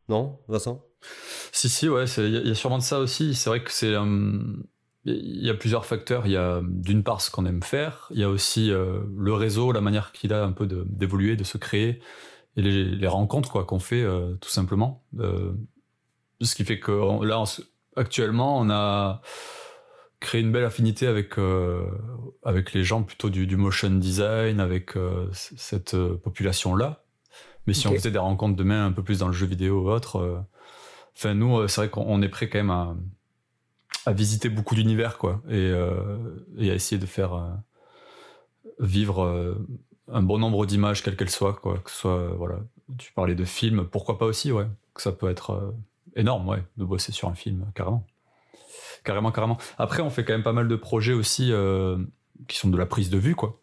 non 0.08 0.40
Vincent? 0.48 0.84
Si, 1.52 1.68
si, 1.68 1.88
ouais, 1.88 2.04
il 2.18 2.32
y, 2.32 2.36
a- 2.36 2.40
il 2.40 2.48
y 2.48 2.50
a 2.50 2.54
sûrement 2.54 2.78
de 2.78 2.82
ça 2.82 2.98
aussi. 2.98 3.34
C'est 3.34 3.48
vrai 3.50 3.62
que 3.62 3.70
c'est. 3.70 3.94
euh, 3.94 4.40
Il 5.04 5.44
y 5.44 5.50
a 5.50 5.54
plusieurs 5.54 5.86
facteurs. 5.86 6.26
Il 6.26 6.32
y 6.32 6.36
a 6.36 6.60
d'une 6.64 7.02
part 7.04 7.20
ce 7.20 7.30
qu'on 7.30 7.44
aime 7.46 7.62
faire. 7.62 8.08
Il 8.10 8.18
y 8.18 8.24
a 8.24 8.28
aussi 8.30 8.70
euh, 8.70 9.00
le 9.16 9.32
réseau, 9.34 9.70
la 9.72 9.80
manière 9.80 10.12
qu'il 10.12 10.32
a 10.32 10.44
un 10.44 10.52
peu 10.52 10.66
d'évoluer, 10.66 11.36
de, 11.36 11.44
se 11.44 11.58
créer. 11.58 12.00
Et 12.56 12.62
les, 12.62 12.84
les 12.84 13.06
rencontres 13.06 13.50
quoi 13.50 13.64
qu'on 13.64 13.78
fait, 13.80 14.02
euh, 14.02 14.34
tout 14.40 14.48
simplement. 14.50 15.04
Euh, 15.20 15.52
ce 16.40 16.54
qui 16.54 16.64
fait 16.64 16.80
que 16.80 16.92
on- 16.92 17.22
là, 17.22 17.40
on 17.40 17.44
actuellement, 17.96 18.58
on 18.58 18.70
a 18.70 19.20
créé 20.24 20.40
une 20.40 20.50
belle 20.50 20.64
affinité 20.64 21.06
avec, 21.06 21.38
euh, 21.38 21.86
avec 22.42 22.72
les 22.72 22.82
gens 22.82 23.02
plutôt 23.02 23.30
du, 23.30 23.46
du 23.46 23.56
motion 23.56 23.90
design, 23.90 24.58
avec 24.58 24.96
euh, 24.96 25.28
cette 25.32 25.94
euh, 25.94 26.16
population-là. 26.16 27.04
Mais 27.66 27.74
si 27.74 27.86
on 27.86 27.92
faisait 27.92 28.10
des 28.10 28.18
rencontres 28.18 28.56
demain 28.56 28.86
un 28.86 28.92
peu 28.92 29.02
plus 29.02 29.20
dans 29.20 29.28
le 29.28 29.32
jeu 29.32 29.46
vidéo 29.46 29.82
ou 29.82 29.90
autre, 29.90 30.44
enfin 31.16 31.32
nous, 31.32 31.66
c'est 31.68 31.80
vrai 31.80 31.88
qu'on 31.88 32.04
on 32.06 32.20
est 32.20 32.28
prêt 32.28 32.48
quand 32.50 32.58
même 32.58 32.70
à, 32.70 32.94
à 34.04 34.12
visiter 34.12 34.48
beaucoup 34.50 34.74
d'univers, 34.74 35.16
quoi, 35.16 35.40
et, 35.48 35.72
et 36.58 36.70
à 36.70 36.74
essayer 36.74 37.00
de 37.00 37.06
faire 37.06 37.56
vivre 38.78 39.56
un 40.12 40.22
bon 40.22 40.38
nombre 40.38 40.66
d'images, 40.66 41.02
quelles 41.02 41.16
qu'elles 41.16 41.30
soient, 41.30 41.54
quoi, 41.54 41.78
que 41.78 41.90
ce 41.90 41.96
soit, 41.96 42.34
voilà, 42.34 42.58
tu 42.98 43.12
parlais 43.12 43.34
de 43.34 43.44
films, 43.44 43.86
pourquoi 43.90 44.18
pas 44.18 44.26
aussi, 44.26 44.52
ouais, 44.52 44.66
que 44.94 45.02
ça 45.02 45.12
peut 45.12 45.30
être 45.30 45.50
euh, 45.50 45.70
énorme, 46.16 46.48
ouais, 46.48 46.62
de 46.76 46.84
bosser 46.84 47.12
sur 47.12 47.28
un 47.28 47.34
film, 47.34 47.66
carrément. 47.74 48.06
Carrément, 49.04 49.30
carrément. 49.30 49.58
Après, 49.78 50.02
on 50.02 50.10
fait 50.10 50.24
quand 50.24 50.32
même 50.32 50.42
pas 50.42 50.52
mal 50.52 50.66
de 50.66 50.76
projets 50.76 51.12
aussi 51.12 51.52
euh, 51.52 51.98
qui 52.48 52.56
sont 52.56 52.70
de 52.70 52.76
la 52.78 52.86
prise 52.86 53.10
de 53.10 53.18
vue, 53.18 53.34
quoi. 53.34 53.60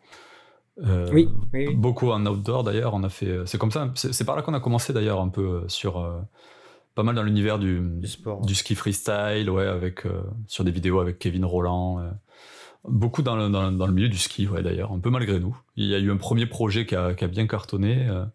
Euh, 0.84 1.10
Oui, 1.12 1.30
oui, 1.54 1.66
oui. 1.68 1.76
Beaucoup 1.76 2.12
en 2.12 2.26
outdoor 2.26 2.64
d'ailleurs, 2.64 2.94
on 2.94 3.04
a 3.04 3.10
fait. 3.10 3.40
C'est 3.46 3.58
comme 3.58 3.72
ça, 3.72 3.92
c'est 3.96 4.24
par 4.26 4.36
là 4.36 4.42
qu'on 4.42 4.54
a 4.54 4.60
commencé 4.60 4.94
d'ailleurs 4.94 5.20
un 5.20 5.30
peu 5.30 5.42
euh, 5.42 5.68
sur 5.68 6.00
euh, 6.00 6.20
pas 6.96 7.04
mal 7.04 7.16
dans 7.16 7.24
l'univers 7.24 7.60
du, 7.60 7.80
du 7.82 8.08
sport 8.08 8.42
du 8.46 8.56
ski 8.56 8.76
freestyle, 8.76 9.50
ouais, 9.50 9.66
avec 9.68 10.06
euh, 10.06 10.22
sur 10.48 10.64
des 10.64 10.72
vidéos 10.72 11.00
avec 11.00 11.20
Kevin 11.20 11.44
Roland. 11.46 12.00
euh, 12.00 12.10
beaucoup 12.88 13.22
dans 13.22 13.36
le, 13.36 13.50
dans, 13.50 13.72
dans 13.72 13.86
le 13.88 13.94
milieu 13.94 14.10
du 14.10 14.18
ski, 14.18 14.48
ouais, 14.48 14.64
d'ailleurs, 14.64 14.92
un 14.92 15.00
peu 15.00 15.10
malgré 15.10 15.40
nous. 15.40 15.56
Il 15.76 15.86
y 15.88 15.94
a 15.96 16.00
eu 16.00 16.12
un 16.12 16.18
premier 16.18 16.46
projet 16.48 16.86
qui 16.86 16.96
a, 16.96 17.14
qui 17.14 17.24
a 17.24 17.28
bien 17.28 17.46
cartonné, 17.48 18.08
euh, 18.10 18.26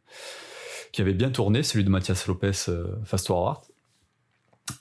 qui 0.93 1.03
avait 1.03 1.15
bien 1.15 1.31
tourné, 1.31 1.63
celui 1.63 1.85
de 1.85 1.91
Mathias 1.91 2.27
Lopez, 2.29 2.53
euh, 2.69 2.87
Fast 3.05 3.27
Forward, 3.27 3.61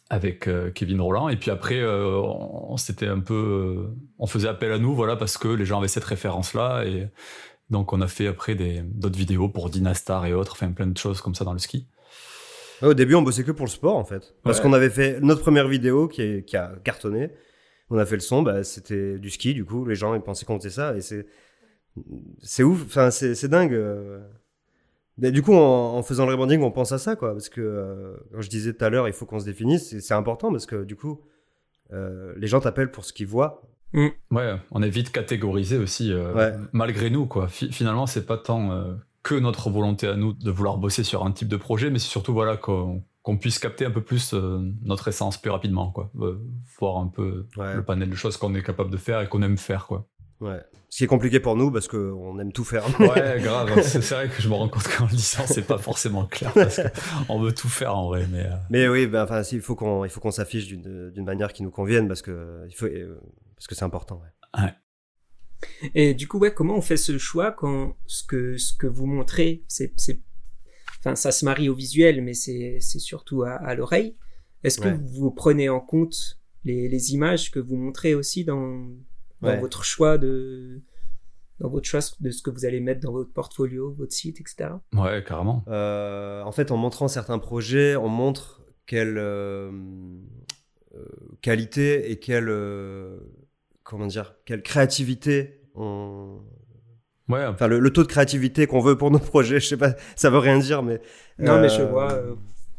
avec 0.10 0.48
euh, 0.48 0.72
Kevin 0.72 1.02
Roland. 1.02 1.30
Et 1.30 1.36
puis 1.38 1.52
après, 1.52 1.80
euh, 1.80 2.08
on, 2.18 2.78
s'était 2.78 3.08
un 3.08 3.20
peu, 3.20 3.34
euh, 3.34 3.96
on 4.20 4.28
faisait 4.28 4.48
appel 4.48 4.72
à 4.72 4.78
nous, 4.80 4.96
voilà, 4.96 5.16
parce 5.16 5.38
que 5.38 5.48
les 5.48 5.66
gens 5.66 5.80
avaient 5.80 5.88
cette 5.88 6.04
référence-là, 6.04 6.86
et 6.86 7.08
donc 7.70 7.94
on 7.94 8.02
a 8.02 8.08
fait 8.08 8.28
après 8.28 8.56
des 8.56 8.82
d'autres 8.84 9.18
vidéos 9.18 9.50
pour 9.50 9.70
Dynastar 9.70 10.26
et 10.26 10.34
autres, 10.34 10.54
enfin 10.54 10.72
plein 10.72 10.88
de 10.88 10.98
choses 10.98 11.22
comme 11.22 11.34
ça 11.36 11.44
dans 11.46 11.54
le 11.54 11.60
ski. 11.60 11.88
Ouais, 12.82 12.90
au 12.90 12.94
début 12.94 13.16
on 13.16 13.22
bossait 13.22 13.44
que 13.44 13.52
pour 13.52 13.66
le 13.66 13.72
sport 13.72 13.96
en 13.96 14.04
fait 14.04 14.36
parce 14.44 14.58
Ouais. 14.58 14.64
qu'on 14.64 14.74
avait 14.74 14.90
fait 14.90 15.20
notre 15.22 15.42
première 15.42 15.68
vidéo 15.68 16.08
qui, 16.10 16.22
est- 16.22 16.46
qui 16.46 16.58
a 16.58 16.74
cartonné 16.84 17.30
on 17.90 17.98
a 17.98 18.06
fait 18.06 18.16
le 18.16 18.22
son 18.22 18.42
bah, 18.44 18.64
c'était 18.66 19.18
du 19.18 19.30
ski 19.30 19.54
du 19.54 19.64
coup 19.64 19.86
les 19.86 19.96
gens 19.96 20.14
ils 20.14 20.22
pensaient 20.22 20.46
qu'on 20.46 20.60
faisait 20.60 20.70
ça 20.72 20.94
et 20.96 21.00
c'est 21.02 21.26
c'est 22.44 22.64
ouf 22.64 22.84
enfin 22.86 23.12
c'est 23.12 23.34
c'est 23.34 23.48
dingue 23.48 23.74
euh. 23.74 24.20
Mais 25.18 25.32
du 25.32 25.42
coup, 25.42 25.54
en, 25.54 25.96
en 25.96 26.04
faisant 26.04 26.26
le 26.26 26.32
rebranding, 26.32 26.62
on 26.62 26.72
pense 26.72 26.92
à 26.92 26.98
ça, 26.98 27.16
quoi. 27.16 27.32
Parce 27.32 27.50
que, 27.50 27.62
euh, 27.62 28.16
quand 28.34 28.42
je 28.42 28.50
disais 28.50 28.74
tout 28.74 28.84
à 28.84 28.90
l'heure, 28.90 29.08
il 29.08 29.14
faut 29.14 29.26
qu'on 29.26 29.40
se 29.40 29.46
définisse, 29.46 29.98
c'est- 30.00 30.14
important 30.14 30.52
parce 30.52 30.66
que, 30.66 30.84
du 30.84 30.96
coup, 30.96 31.22
euh, 31.94 32.34
les 32.38 32.48
gens 32.48 32.60
t'appellent 32.60 32.92
pour 32.92 33.06
ce 33.06 33.14
qu'ils 33.14 33.28
voient. 33.28 33.62
Ouais, 34.30 34.56
on 34.72 34.82
est 34.84 34.90
vite 34.90 35.12
catégorisé 35.14 35.78
aussi, 35.78 36.12
euh, 36.12 36.34
Ouais. 36.34 36.54
malgré 36.74 37.10
nous, 37.10 37.28
quoi. 37.28 37.48
Fi- 37.48 37.72
finalement, 37.72 38.08
c'est 38.08 38.26
pas 38.26 38.38
tant 38.38 38.72
euh, 38.72 38.94
que 39.24 39.36
notre 39.36 39.70
volonté 39.70 40.06
à 40.08 40.16
nous 40.18 40.34
de 40.34 40.52
vouloir 40.52 40.78
bosser 40.78 41.04
sur 41.04 41.26
un 41.26 41.32
type 41.32 41.48
de 41.48 41.56
projet, 41.56 41.90
mais 41.90 42.00
c'est 42.00 42.10
surtout 42.10 42.34
voilà 42.34 42.58
qu'on 42.58 43.04
puisse 43.40 43.58
capter 43.58 43.86
un 43.86 43.92
peu 43.92 44.02
plus 44.02 44.34
euh, 44.34 44.60
notre 44.84 45.08
essence 45.08 45.38
plus 45.42 45.50
rapidement, 45.50 45.92
quoi. 45.92 46.12
Euh, 46.20 46.38
voir 46.78 46.98
un 46.98 47.08
peu 47.08 47.46
Ouais. 47.56 47.74
le 47.76 47.84
panel 47.86 48.10
de 48.10 48.16
choses 48.16 48.36
qu'on 48.36 48.54
est 48.54 48.64
capable 48.64 48.92
de 48.92 48.98
faire 48.98 49.22
et 49.22 49.30
qu'on 49.30 49.42
aime 49.44 49.58
faire, 49.58 49.88
quoi. 49.88 50.06
Ouais. 50.42 50.60
Ce 50.90 50.98
qui 50.98 51.04
est 51.06 51.08
compliqué 51.08 51.40
pour 51.40 51.56
nous 51.56 51.72
parce 51.72 51.88
qu'on 51.88 52.40
aime 52.40 52.52
tout 52.52 52.64
faire. 52.66 52.84
Ouais, 53.00 53.40
grave. 53.42 53.82
C'est 53.84 54.02
c'est 54.02 54.16
vrai 54.16 54.30
que 54.30 54.42
je 54.42 54.48
me 54.50 54.54
rends 54.54 54.68
compte 54.70 54.88
qu'en 54.88 55.06
le 55.06 55.12
disant, 55.12 55.44
c'est 55.48 55.66
pas 55.66 55.78
forcément 55.78 56.26
clair 56.26 56.52
parce 56.54 56.80
qu'on 57.28 57.40
veut 57.40 57.54
tout 57.54 57.70
faire 57.70 57.96
en 57.96 58.08
vrai, 58.08 58.28
mais. 58.32 58.46
euh, 58.46 58.56
Mais 58.70 58.88
oui, 58.88 59.08
ben, 59.08 59.24
enfin, 59.24 59.44
si, 59.44 59.56
il 59.56 59.62
faut 59.62 59.76
qu'on, 59.76 60.04
il 60.06 60.10
faut 60.10 60.20
qu'on 60.20 60.32
s'affiche 60.32 60.68
d'une, 60.68 61.12
d'une 61.12 61.26
manière 61.26 61.54
qui 61.54 61.64
nous 61.64 61.72
convienne 61.72 62.08
parce 62.08 62.22
que, 62.22 62.66
il 62.68 62.76
faut, 62.76 62.86
euh, 62.86 63.20
parce 63.56 63.68
que 63.68 63.76
c'est 63.76 63.86
important. 63.86 64.22
ouais. 64.54 64.72
Et 65.94 66.14
du 66.14 66.28
coup, 66.28 66.38
ouais, 66.40 66.54
comment 66.54 66.76
on 66.76 66.82
fait 66.82 66.98
ce 66.98 67.18
choix 67.18 67.52
quand 67.52 67.96
ce 68.06 68.24
que, 68.24 68.58
ce 68.58 68.74
que 68.74 68.88
vous 68.88 69.06
montrez, 69.06 69.64
c'est, 69.68 69.94
enfin, 71.00 71.16
ça 71.16 71.32
se 71.32 71.46
marie 71.46 71.70
au 71.70 71.76
visuel, 71.76 72.22
mais 72.22 72.34
c'est, 72.34 72.78
c'est 72.82 73.00
surtout 73.00 73.44
à, 73.44 73.52
à 73.54 73.74
l'oreille. 73.76 74.16
Est-ce 74.64 74.80
que 74.80 74.90
Ouais. 74.90 75.00
vous 75.04 75.32
prenez 75.32 75.70
en 75.70 75.80
compte 75.80 76.40
les, 76.64 76.90
les 76.90 77.14
images 77.14 77.52
que 77.52 77.60
vous 77.60 77.76
montrez 77.78 78.16
aussi 78.16 78.44
dans, 78.46 78.86
dans 79.46 79.52
Ouais. 79.52 79.60
votre 79.60 79.84
choix 79.84 80.18
de, 80.18 80.82
dans 81.60 81.70
votre 81.70 81.86
choix 81.88 82.02
de 82.20 82.32
ce 82.32 82.42
que 82.42 82.50
vous 82.50 82.66
allez 82.66 82.80
mettre 82.82 83.00
dans 83.02 83.12
votre 83.14 83.32
portfolio, 83.32 83.94
votre 83.98 84.12
site, 84.14 84.42
etc. 84.42 84.72
Ouais, 84.94 85.24
carrément. 85.26 85.64
Euh, 85.68 86.42
en 86.44 86.52
fait, 86.52 86.72
en 86.72 86.78
montrant 86.78 87.08
certains 87.08 87.40
projets, 87.40 87.96
on 87.96 88.10
montre 88.10 88.62
quelle 88.86 89.18
euh, 89.18 89.72
euh, 90.96 91.06
qualité 91.42 92.12
et 92.12 92.20
quelle, 92.20 92.50
euh, 92.50 93.18
comment 93.84 94.08
dire, 94.08 94.36
quelle 94.46 94.62
créativité 94.64 95.62
on, 95.76 96.40
Ouais, 97.28 97.44
enfin, 97.46 97.66
le, 97.68 97.80
le 97.80 97.90
taux 97.92 98.04
de 98.04 98.08
créativité 98.08 98.68
qu'on 98.68 98.82
veut 98.82 98.98
pour 98.98 99.10
nos 99.10 99.18
projets. 99.34 99.60
Je 99.60 99.68
sais 99.68 99.78
pas, 99.78 99.96
ça 100.16 100.30
veut 100.30 100.38
rien 100.38 100.60
dire, 100.60 100.84
mais. 100.84 101.02
Non, 101.40 101.60
mais 101.60 101.70
je 101.70 101.82
vois, 101.82 102.14
euh, 102.14 102.36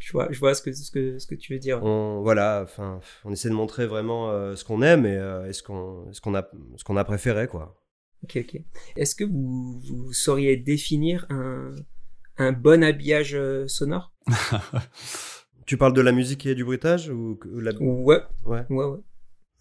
je 0.06 0.12
vois, 0.12 0.28
je 0.30 0.38
vois 0.38 0.54
ce 0.54 0.62
que, 0.62 0.72
ce 0.72 0.90
que, 0.92 1.18
ce 1.18 1.26
que 1.26 1.34
tu 1.34 1.52
veux 1.52 1.58
dire. 1.58 1.82
on 1.82 2.20
voilà 2.22 2.60
enfin 2.62 3.00
on 3.24 3.32
essaie 3.32 3.48
de 3.48 3.54
montrer 3.54 3.86
vraiment 3.86 4.30
euh, 4.30 4.54
ce 4.54 4.64
qu'on 4.64 4.80
aime 4.82 5.04
et, 5.04 5.16
euh, 5.16 5.48
et 5.48 5.52
ce 5.52 5.64
qu'on 5.64 6.06
ce 6.12 6.20
qu'on 6.20 6.34
a 6.36 6.48
ce 6.76 6.84
qu'on 6.84 6.96
a 6.96 7.02
préféré 7.04 7.48
quoi 7.48 7.82
Ok, 8.24 8.38
ok. 8.40 8.60
Est-ce 8.96 9.14
que 9.14 9.24
vous, 9.24 9.80
vous 9.80 10.12
sauriez 10.12 10.56
définir 10.56 11.26
un, 11.28 11.72
un 12.38 12.52
bon 12.52 12.82
habillage 12.84 13.34
euh, 13.34 13.66
sonore? 13.68 14.12
Tu 15.66 15.76
parles 15.76 15.92
de 15.94 16.00
la 16.00 16.12
musique 16.12 16.46
et 16.46 16.54
du 16.54 16.64
bruitage 16.64 17.08
ou 17.10 17.38
la... 17.60 17.72
Ouais, 17.80 18.20
ouais 18.44 18.64
ouais, 18.70 18.84
ouais. 18.84 18.98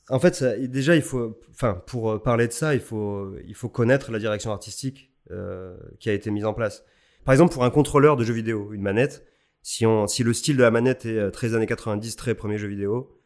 en 0.09 0.19
fait 0.19 0.35
ça- 0.35 0.55
déjà 0.59 0.95
il 0.95 1.01
faut 1.01 1.39
enfin 1.49 1.81
pour 1.87 2.21
parler 2.21 2.47
de 2.47 2.53
ça 2.53 2.75
il 2.75 2.79
faut 2.79 3.33
il 3.47 3.55
faut 3.55 3.69
connaître 3.69 4.11
la 4.11 4.19
direction 4.19 4.51
artistique 4.51 5.11
euh, 5.31 5.75
qui 5.99 6.09
a 6.11 6.13
été 6.13 6.29
mise 6.29 6.45
en 6.45 6.53
place 6.53 6.85
par 7.23 7.33
exemple 7.33 7.53
pour 7.53 7.63
un 7.65 7.71
contrôleur 7.71 8.17
de 8.17 8.23
jeux 8.23 8.35
vidéo 8.35 8.71
une 8.73 8.83
manette 8.83 9.25
Si, 9.67 9.83
on, 9.83 10.05
si 10.05 10.23
le 10.23 10.31
style 10.31 10.57
de 10.57 10.61
la 10.61 10.69
manette 10.69 11.07
est 11.07 11.31
très 11.31 11.55
années 11.55 11.65
90, 11.65 12.15
très 12.15 12.35
premier 12.35 12.59
jeu 12.59 12.67
vidéo, 12.67 13.19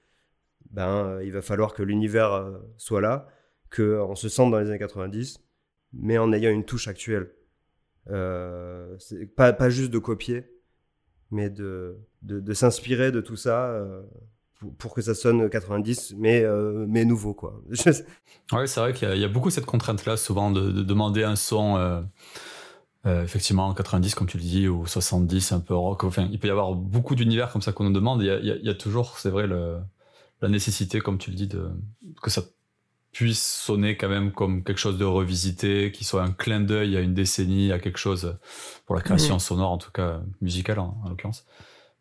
ben, 0.71 1.19
il 1.21 1.33
va 1.33 1.41
falloir 1.41 1.73
que 1.73 1.83
l'univers 1.83 2.49
soit 2.77 3.01
là, 3.01 3.27
qu'on 3.75 4.15
se 4.15 4.29
sente 4.29 4.49
dans 4.49 4.59
les 4.59 4.69
années 4.69 4.79
90, 4.79 5.41
mais 5.91 6.17
en 6.17 6.31
ayant 6.31 6.49
une 6.49 6.63
touche 6.63 6.87
actuelle. 6.87 7.33
Euh, 8.09 8.95
pas, 9.35 9.51
pas 9.51 9.69
juste 9.69 9.91
de 9.91 9.99
copier, 9.99 10.45
mais 11.29 11.49
de, 11.49 11.97
de, 12.21 12.53
s'inspirer 12.53 13.11
de 13.11 13.19
tout 13.19 13.35
ça 13.35 13.65
euh, 13.65 14.01
pour, 14.77 14.93
que 14.93 15.01
ça 15.01 15.13
sonne 15.13 15.49
90, 15.49 16.15
mais, 16.17 16.41
euh, 16.45 16.85
mais 16.87 17.03
nouveau. 17.03 17.33
Quoi. 17.33 17.61
ouais, 18.53 18.65
c'est 18.65 18.79
vrai 18.79 18.93
qu'il 18.93 19.17
y, 19.17 19.25
a 19.25 19.27
beaucoup 19.27 19.49
cette 19.49 19.65
contrainte-là, 19.65 20.15
souvent, 20.15 20.51
de, 20.51 20.71
demander 20.71 21.23
un 21.23 21.35
son. 21.35 22.05
Euh, 23.05 23.23
effectivement, 23.23 23.73
90, 23.73 24.13
comme 24.13 24.27
tu 24.27 24.37
le 24.37 24.43
dis, 24.43 24.67
ou 24.67 24.85
70, 24.85 25.53
un 25.53 25.61
peu 25.61 25.73
rock. 25.73 26.03
Enfin, 26.03 26.27
il 26.31 26.39
peut 26.39 26.47
y 26.47 26.51
avoir 26.51 26.73
beaucoup 26.73 27.15
d'univers 27.15 27.51
comme 27.51 27.61
ça 27.61 27.71
qu'on 27.71 27.85
nous 27.85 27.93
demande. 27.93 28.21
Il 28.21 28.25
y 28.25 28.29
a, 28.29 28.39
il 28.39 28.65
y 28.65 28.69
a 28.69 28.73
toujours, 28.73 29.17
c'est 29.19 29.29
vrai, 29.29 29.47
le, 29.47 29.77
la 30.41 30.49
nécessité, 30.49 30.99
comme 30.99 31.17
tu 31.17 31.29
le 31.29 31.35
dis, 31.35 31.47
de, 31.47 31.69
que 32.21 32.29
ça 32.29 32.43
puisse 33.11 33.43
sonner 33.43 33.97
quand 33.97 34.09
même 34.09 34.31
comme 34.31 34.63
quelque 34.63 34.77
chose 34.77 34.97
de 34.97 35.05
revisité, 35.05 35.91
qui 35.91 36.03
soit 36.03 36.23
un 36.23 36.31
clin 36.31 36.59
d'œil 36.59 36.95
à 36.95 37.01
une 37.01 37.13
décennie, 37.13 37.71
à 37.71 37.79
quelque 37.79 37.97
chose 37.97 38.37
pour 38.85 38.95
la 38.95 39.01
création 39.01 39.37
mmh. 39.37 39.39
sonore, 39.39 39.71
en 39.71 39.77
tout 39.77 39.91
cas 39.91 40.21
musicale 40.41 40.79
en, 40.79 41.01
en 41.03 41.09
l'occurrence. 41.09 41.45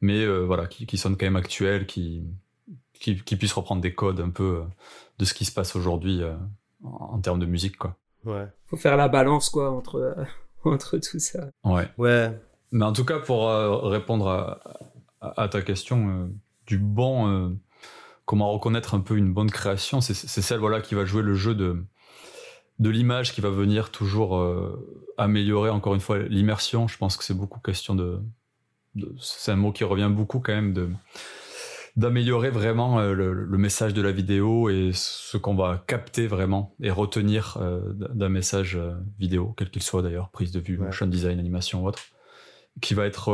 Mais 0.00 0.22
euh, 0.22 0.40
voilà, 0.44 0.66
qui, 0.66 0.86
qui, 0.86 0.96
sonne 0.96 1.16
quand 1.16 1.26
même 1.26 1.36
actuel, 1.36 1.86
qui, 1.86 2.24
qui, 2.92 3.16
qui, 3.22 3.36
puisse 3.36 3.52
reprendre 3.52 3.80
des 3.80 3.94
codes 3.94 4.20
un 4.20 4.30
peu 4.30 4.62
de 5.18 5.24
ce 5.24 5.34
qui 5.34 5.44
se 5.44 5.52
passe 5.52 5.74
aujourd'hui 5.74 6.22
euh, 6.22 6.34
en, 6.84 7.14
en, 7.14 7.20
termes 7.20 7.40
de 7.40 7.46
musique, 7.46 7.76
quoi. 7.78 7.96
Ouais. 8.24 8.46
Faut 8.66 8.76
faire 8.76 8.96
la 8.96 9.08
balance, 9.08 9.48
quoi, 9.48 9.70
entre, 9.72 9.96
euh, 9.96 10.24
entre 10.64 10.98
tout 10.98 11.18
ça. 11.18 11.50
Ouais. 11.64 11.88
Ouais. 11.98 12.38
Mais 12.70 12.84
en 12.84 12.92
tout 12.92 13.04
cas, 13.04 13.18
pour 13.18 13.48
répondre 13.48 14.28
à, 14.28 14.60
à, 15.20 15.42
à, 15.42 15.48
ta 15.48 15.62
question, 15.62 16.30
du 16.66 16.78
bon 16.78 17.56
comment 18.28 18.52
reconnaître 18.52 18.94
un 18.94 19.00
peu 19.00 19.16
une 19.16 19.32
bonne 19.32 19.50
création, 19.50 20.02
c'est 20.02 20.12
celle 20.14 20.60
voilà 20.60 20.82
qui 20.82 20.94
va 20.94 21.06
jouer 21.06 21.22
le 21.22 21.32
jeu 21.34 21.54
de 21.54 21.82
de 22.78 22.90
l'image 22.90 23.32
qui 23.32 23.40
va 23.40 23.48
venir 23.50 23.90
toujours 23.90 24.36
euh, 24.36 25.12
améliorer 25.16 25.70
encore 25.70 25.94
une 25.94 26.00
fois 26.00 26.18
l'immersion. 26.18 26.86
Je 26.86 26.98
pense 26.98 27.16
que 27.16 27.24
c'est 27.24 27.34
beaucoup 27.34 27.58
question 27.58 27.94
de, 27.94 28.20
de 28.94 29.14
c'est 29.18 29.50
un 29.50 29.56
mot 29.56 29.72
qui 29.72 29.82
revient 29.82 30.10
beaucoup 30.12 30.40
quand 30.40 30.52
même 30.52 30.74
de 30.74 30.90
d'améliorer 31.98 32.50
vraiment 32.50 33.00
euh, 33.00 33.12
le, 33.12 33.32
le, 33.32 33.58
message 33.58 33.92
de 33.92 34.00
la 34.00 34.12
vidéo 34.12 34.70
et 34.70 34.92
ce 34.94 35.36
qu'on 35.36 35.56
va 35.56 35.82
capter 35.88 36.28
vraiment 36.28 36.76
et 36.80 36.92
retenir 36.92 37.58
euh, 37.60 37.80
d'un 37.92 38.28
message 38.28 38.76
euh, 38.76 38.92
vidéo, 39.18 39.52
quel 39.56 39.68
qu'il 39.68 39.82
soit 39.82 40.00
d'ailleurs, 40.00 40.30
prise 40.30 40.52
de 40.52 40.60
vue, 40.60 40.78
ouais. 40.78 40.86
motion 40.86 41.08
design, 41.08 41.40
animation 41.40 41.82
ou 41.82 41.88
autre, 41.88 42.04
qui 42.80 42.94
va 42.94 43.04
être 43.04 43.32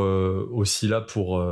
aussi 0.51 0.89
là 0.89 1.03
pour 1.03 1.47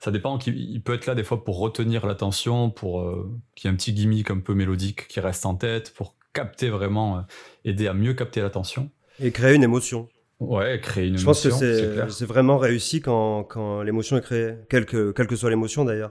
ça 0.00 0.10
dépend. 0.10 0.36
Il 0.46 0.82
peut 0.82 0.94
être 0.94 1.06
là 1.06 1.14
des 1.14 1.22
fois 1.22 1.44
pour 1.44 1.60
retenir 1.60 2.04
l'attention, 2.04 2.68
pour 2.70 3.08
qu'il 3.54 3.68
y 3.68 3.70
ait 3.70 3.72
un 3.72 3.76
petit 3.76 3.92
gimmick 3.92 4.32
un 4.32 4.40
peu 4.40 4.54
mélodique 4.54 5.06
qui 5.06 5.20
reste 5.20 5.46
en 5.46 5.54
tête, 5.54 5.94
pour 5.94 6.16
capter 6.32 6.70
vraiment, 6.70 7.24
aider 7.64 7.86
à 7.86 7.94
mieux 7.94 8.14
capter 8.14 8.40
l'attention. 8.40 8.90
Et 9.20 9.30
créer 9.30 9.54
une 9.54 9.62
émotion. 9.62 10.08
Ouais, 10.40 10.80
créer 10.82 11.06
une 11.06 11.16
Je 11.16 11.22
émotion. 11.22 11.50
Je 11.50 11.54
pense 11.54 12.08
que 12.08 12.12
c'est 12.12 12.26
vraiment 12.26 12.58
réussi 12.58 13.00
quand, 13.00 13.44
quand 13.44 13.82
l'émotion 13.82 14.16
est 14.16 14.22
créée, 14.22 14.54
quelle 14.68 14.86
que, 14.86 15.12
quelle 15.12 15.28
que 15.28 15.36
soit 15.36 15.50
l'émotion 15.50 15.84
d'ailleurs. 15.84 16.10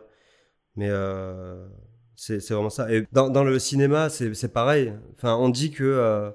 Mais 0.76 0.90
euh, 0.90 1.68
c'est 2.16 2.50
vraiment 2.50 2.70
ça. 2.70 2.92
Et 2.92 3.06
dans, 3.12 3.30
dans 3.30 3.44
le 3.44 3.60
cinéma, 3.60 4.10
c'est 4.10 4.54
pareil. 4.54 4.94
Enfin, 5.16 5.36
on 5.36 5.50
dit 5.50 5.72
que 5.72 5.84
euh, 5.84 6.32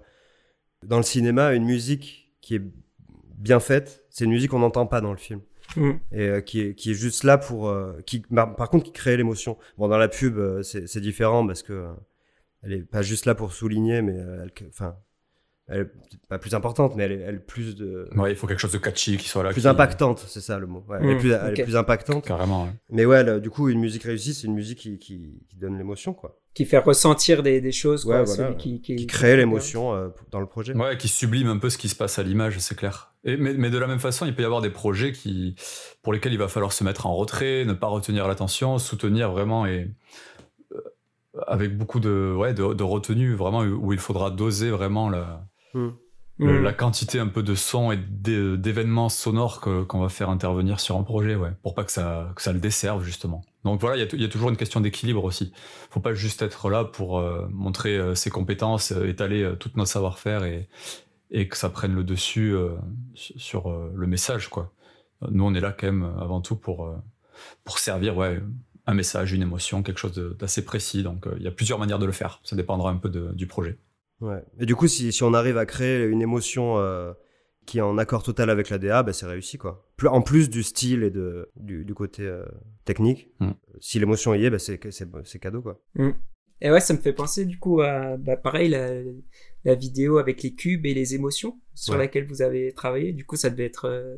dans 0.85 0.99
le 0.99 1.03
cinéma, 1.03 1.55
une 1.55 1.65
musique 1.65 2.33
qui 2.41 2.57
est 2.57 2.63
bien 3.37 3.61
faite, 3.61 4.05
c'est 4.11 4.25
une 4.25 4.31
musique 4.31 4.51
qu'on 4.51 4.59
n'entend 4.61 4.87
pas 4.87 5.01
dans 5.01 5.13
le 5.13 5.19
film. 5.19 5.41
Mmh. 5.77 5.91
et 6.13 6.21
euh, 6.23 6.41
qui 6.41 6.61
est 6.63 6.75
qui 6.75 6.93
est 6.93 6.95
juste 6.95 7.25
là 7.25 7.37
pour 7.37 7.69
euh, 7.69 8.01
qui 8.07 8.21
par, 8.21 8.57
par, 8.57 8.71
contre 8.71 8.87
qui 8.87 8.93
crée 8.93 9.19
l'émotion 9.19 9.59
bon 9.77 9.87
dans 9.87 9.99
la 9.99 10.09
pub 10.09 10.63
c'est 10.63 11.01
différent 11.01 11.47
parce 11.47 11.63
que 11.63 11.89
elle 12.63 12.73
est 12.73 12.83
pas 12.85 13.03
juste 13.03 13.27
là 13.27 13.35
pour 13.35 13.53
souligner 13.53 14.01
mais 14.01 14.15
elle 14.15 14.51
enfin 14.71 14.97
elle 15.69 15.81
est 15.81 15.91
pas 16.29 16.39
plus 16.39 16.55
importante 16.55 16.95
mais 16.97 17.05
elle 17.05 17.13
est, 17.13 17.21
elle 17.21 17.35
est 17.37 17.47
plus 17.47 17.77
de 17.77 18.09
ouais 18.17 18.33
il 18.33 18.37
faut 18.37 18.47
quelque 18.47 18.59
chose 18.59 18.73
de 18.73 18.79
catchy 18.79 19.17
qui 19.17 19.29
soit 19.29 19.43
là 19.43 19.51
plus 19.51 19.63
qui... 19.63 19.69
impactante 19.69 20.25
c'est 20.27 20.41
ça 20.41 20.59
le 20.59 20.67
mot 20.67 20.85
ouais, 20.89 20.99
mmh. 20.99 21.05
elle, 21.05 21.11
est 21.11 21.19
plus, 21.19 21.33
elle 21.33 21.53
okay. 21.53 21.63
est 21.63 21.65
plus 21.65 21.77
impactante 21.77 22.25
carrément 22.25 22.65
ouais. 22.65 22.71
mais 22.91 23.05
ouais 23.05 23.23
là, 23.23 23.39
du 23.39 23.51
coup 23.51 23.69
une 23.69 23.81
musique 23.81 24.05
réussie 24.05 24.35
c'est 24.35 24.47
une 24.47 24.55
musique 24.55 24.79
qui, 24.79 24.99
qui, 24.99 25.43
qui 25.49 25.57
donne 25.57 25.77
l'émotion 25.77 26.15
quoi 26.15 26.39
qui 26.55 26.65
fait 26.65 26.79
ressentir 26.79 27.43
des, 27.43 27.61
des 27.61 27.73
choses 27.73 28.05
ouais, 28.05 28.25
quoi, 28.25 28.35
voilà, 28.35 28.55
qui, 28.55 28.81
qui, 28.81 28.97
qui, 28.97 29.07
crée 29.07 29.37
l'émotion 29.37 29.95
euh, 29.95 30.09
dans 30.31 30.41
le 30.41 30.47
projet 30.47 30.75
ouais 30.75 30.97
qui 30.97 31.09
sublime 31.09 31.49
un 31.49 31.59
peu 31.59 31.71
ce 31.71 31.79
qui 31.79 31.89
se 31.89 31.97
passe 31.97 32.19
à 32.19 32.23
l'image 32.23 32.59
c'est 32.59 32.77
clair 32.77 33.15
et, 33.25 33.37
mais, 33.37 33.55
mais, 33.55 33.71
de 33.71 33.79
la 33.79 33.87
même 33.87 33.99
façon, 33.99 34.27
il 34.27 34.35
peut 34.35 34.43
y 34.43 34.47
avoir 34.47 34.61
des 34.61 34.71
projets 34.71 35.13
qui, 35.13 35.57
pour 36.03 36.13
lesquels 36.13 36.33
il 36.33 36.39
va 36.39 36.49
falloir 36.49 36.73
se 36.73 36.85
mettre 36.85 37.07
en 37.07 37.17
retrait, 37.17 37.65
ne 37.65 37.73
pas 37.73 37.89
retenir 37.89 38.29
l'attention, 38.29 38.79
soutenir 38.79 39.33
vraiment 39.33 39.67
et 39.67 39.91
euh, 40.73 40.81
avec 41.49 41.77
beaucoup 41.77 42.01
de, 42.01 42.33
ouais, 42.37 42.55
de, 42.55 42.75
de, 42.75 42.83
retenue, 42.85 43.35
vraiment 43.35 43.63
où 43.63 43.93
il 43.93 43.99
faudra 43.99 44.31
doser 44.31 44.71
vraiment 44.71 45.11
la, 45.11 45.49
mmh. 45.75 45.89
Le, 46.41 46.61
mmh. 46.61 46.63
la 46.63 46.73
quantité 46.73 47.19
un 47.19 47.27
peu 47.27 47.43
de 47.43 47.55
son 47.57 47.91
et 47.91 47.97
d'événements 47.97 49.09
sonores 49.09 49.61
qu'on 49.61 49.85
qu 49.85 49.99
va 49.99 50.09
faire 50.09 50.31
intervenir 50.31 50.79
sur 50.79 50.97
un 50.97 51.03
projet, 51.03 51.35
ouais, 51.35 51.51
pour 51.63 51.75
pas 51.75 51.83
que 51.83 51.91
ça, 51.91 52.33
que 52.37 52.43
ça 52.43 52.53
le 52.53 52.61
desserve 52.61 53.03
justement. 53.03 53.43
Donc 53.65 53.81
voilà, 53.81 53.97
il 53.97 54.15
y, 54.15 54.23
y, 54.23 54.25
a 54.25 54.29
toujours 54.29 54.49
une 54.49 54.57
question 54.57 54.81
d'équilibre 54.81 55.25
aussi. 55.25 55.53
Faut 55.91 56.01
pas 56.01 56.15
juste 56.15 56.43
être 56.43 56.71
là 56.71 56.85
pour 56.85 57.19
euh, 57.19 57.49
montrer 57.51 57.99
euh, 57.99 58.15
ses 58.15 58.31
compétences, 58.31 58.93
euh, 58.93 59.09
étaler 59.09 59.53
tout 59.59 59.71
notre 59.75 59.91
savoir-faire 59.91 60.45
et, 60.45 60.69
et 61.33 61.49
que 61.49 61.57
ça 61.57 61.71
prenne 61.71 61.93
le 61.95 62.05
dessus 62.05 62.55
sur 63.15 63.71
le 63.95 64.07
message 64.07 64.49
quoi. 64.49 64.73
Nous 65.31 65.45
on 65.45 65.53
est 65.55 65.61
là 65.61 65.73
quand 65.73 65.89
même 65.89 66.11
avant 66.21 66.41
tout 66.41 66.57
pour 66.57 66.95
pour 67.65 67.79
servir 67.79 68.17
ouais 68.17 68.41
un 68.87 68.95
message, 68.95 69.33
une 69.33 69.43
émotion, 69.43 69.83
quelque 69.83 69.99
chose 69.99 70.15
d'assez 70.39 70.65
précis. 70.65 71.03
Donc 71.03 71.27
il 71.37 71.43
y 71.43 71.49
a 71.49 71.51
plusieurs 71.51 71.79
manières 71.79 71.99
de 71.99 72.07
le 72.07 72.13
faire. 72.13 72.41
Ça 72.45 72.57
dépendra 72.57 72.91
un 72.91 72.97
peu 72.97 73.11
de, 73.11 73.33
du 73.35 73.47
projet. 73.47 73.77
Ouais. 74.21 74.43
Et 74.59 74.67
du 74.67 74.75
coup 74.75 74.89
si, 74.89 75.13
si 75.13 75.23
on 75.23 75.33
arrive 75.35 75.59
à 75.59 75.67
créer 75.67 76.05
une 76.05 76.23
émotion 76.23 76.77
qui 77.67 77.79
est 77.79 77.83
en 77.83 77.99
accord 77.99 78.23
total 78.23 78.51
avec 78.51 78.71
la 78.71 78.79
DA, 78.79 79.03
bah, 79.03 79.13
c'est 79.13 79.27
réussi 79.27 79.59
quoi. 79.59 79.87
En 80.07 80.23
plus 80.23 80.51
du 80.51 80.63
style 80.63 81.03
et 81.03 81.11
de 81.11 81.51
du, 81.57 81.85
du 81.85 81.95
côté 81.95 82.29
technique, 82.85 83.31
mm. 83.41 83.51
si 83.81 83.99
l'émotion 84.01 84.35
y 84.35 84.45
est, 84.45 84.51
bah, 84.51 84.59
c'est 84.59 84.81
c'est 84.91 85.39
cadeau 85.39 85.63
quoi. 85.63 85.81
Mm. 85.95 86.11
Et 86.61 86.71
ouais, 86.71 86.81
ça 86.81 86.93
me 86.95 86.99
fait 86.99 87.13
penser 87.13 87.45
du 87.45 87.59
coup 87.59 87.81
à 87.81 88.17
bah, 88.17 88.37
pareil 88.37 88.69
la, 88.69 88.89
la 89.65 89.75
vidéo 89.75 90.19
avec 90.19 90.43
les 90.43 90.55
cubes 90.55 90.87
et 90.87 90.95
les 90.95 91.15
émotions 91.15 91.59
sur 91.75 91.95
ouais. 91.95 92.01
laquelle 92.01 92.27
vous 92.27 92.43
avez 92.43 92.73
travaillé. 92.73 93.13
Du 93.13 93.25
coup, 93.25 93.37
ça 93.37 93.51
devait 93.51 93.67
être 93.67 93.87
euh, 93.87 94.17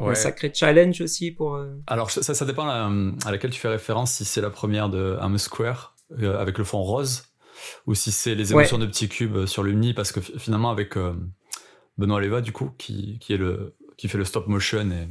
ouais. 0.00 0.10
un 0.10 0.14
sacré 0.14 0.50
challenge 0.52 1.00
aussi 1.00 1.30
pour. 1.30 1.54
Euh... 1.54 1.74
Alors 1.86 2.10
ça, 2.10 2.34
ça 2.34 2.44
dépend 2.44 2.66
à, 2.66 2.90
à, 3.24 3.30
laquelle 3.30 3.50
tu 3.50 3.60
fais 3.60 3.68
référence. 3.68 4.12
Si 4.12 4.24
c'est 4.24 4.40
la 4.40 4.50
première 4.50 4.88
de 4.88 5.16
Am 5.20 5.38
Square 5.38 5.94
euh, 6.20 6.38
avec 6.38 6.58
le 6.58 6.64
fond 6.64 6.82
rose 6.82 7.24
ou 7.86 7.94
si 7.94 8.12
c'est 8.12 8.34
les 8.34 8.52
émotions 8.52 8.76
ouais. 8.78 8.86
de 8.86 8.90
petits 8.90 9.08
cubes 9.08 9.46
sur 9.46 9.62
l'Uni, 9.62 9.94
parce 9.94 10.12
que 10.12 10.20
finalement 10.20 10.70
avec 10.70 10.96
euh, 10.96 11.14
Benoît 11.98 12.20
Leva 12.20 12.40
du 12.40 12.52
coup 12.52 12.70
qui, 12.78 13.18
qui 13.20 13.32
est 13.32 13.36
le 13.38 13.74
qui 13.96 14.08
fait 14.08 14.18
le 14.18 14.24
stop 14.24 14.46
motion 14.48 14.90
et 14.90 15.08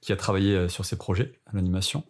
qui 0.00 0.12
a 0.12 0.16
travaillé 0.16 0.68
sur 0.68 0.84
ces 0.84 0.96
projets 0.96 1.32
l'animation. 1.52 2.04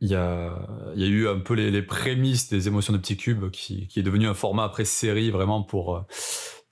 il 0.00 0.10
y 0.10 0.14
a, 0.14 0.92
il 0.94 1.00
y 1.00 1.04
a 1.04 1.08
eu 1.08 1.28
un 1.28 1.38
peu 1.38 1.54
les, 1.54 1.70
les, 1.70 1.82
prémices 1.82 2.50
des 2.50 2.66
émotions 2.68 2.92
de 2.92 2.98
petits 2.98 3.16
cubes 3.16 3.50
qui, 3.50 3.86
qui 3.88 4.00
est 4.00 4.02
devenu 4.02 4.26
un 4.26 4.34
format 4.34 4.64
après 4.64 4.84
série 4.84 5.30
vraiment 5.30 5.62
pour, 5.62 6.04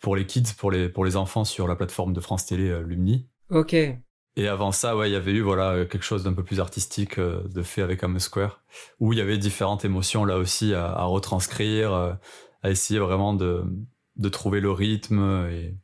pour 0.02 0.16
les 0.16 0.26
kids, 0.26 0.52
pour 0.58 0.70
les, 0.70 0.88
pour 0.88 1.04
les 1.04 1.16
enfants 1.16 1.44
sur 1.44 1.66
la 1.66 1.76
plateforme 1.76 2.12
de 2.12 2.20
France 2.20 2.44
Télé 2.44 2.68
euh, 2.68 2.82
Lumni. 2.82 3.28
Ok. 3.48 3.74
Et 4.36 4.48
avant 4.48 4.72
ça, 4.72 4.96
ouais, 4.96 5.10
il 5.10 5.12
y 5.12 5.16
avait 5.16 5.32
eu 5.32 5.42
voilà 5.42 5.84
quelque 5.84 6.04
chose 6.04 6.24
d'un 6.24 6.32
peu 6.32 6.42
plus 6.42 6.58
artistique 6.58 7.18
euh, 7.18 7.42
de 7.48 7.62
fait 7.62 7.82
avec 7.82 8.02
Am 8.02 8.18
Square, 8.18 8.62
où 8.98 9.12
il 9.12 9.18
y 9.18 9.22
avait 9.22 9.36
différentes 9.36 9.84
émotions 9.84 10.24
là 10.24 10.38
aussi 10.38 10.72
à, 10.72 11.04
retranscrire, 11.04 11.92
euh, 11.92 12.12
à 12.62 12.70
essayer 12.70 12.98
vraiment 12.98 13.34
de, 13.34 13.62
de 14.16 14.28
trouver 14.28 14.60
le 14.60 14.70
rythme 14.70 15.48
et, 15.50 15.74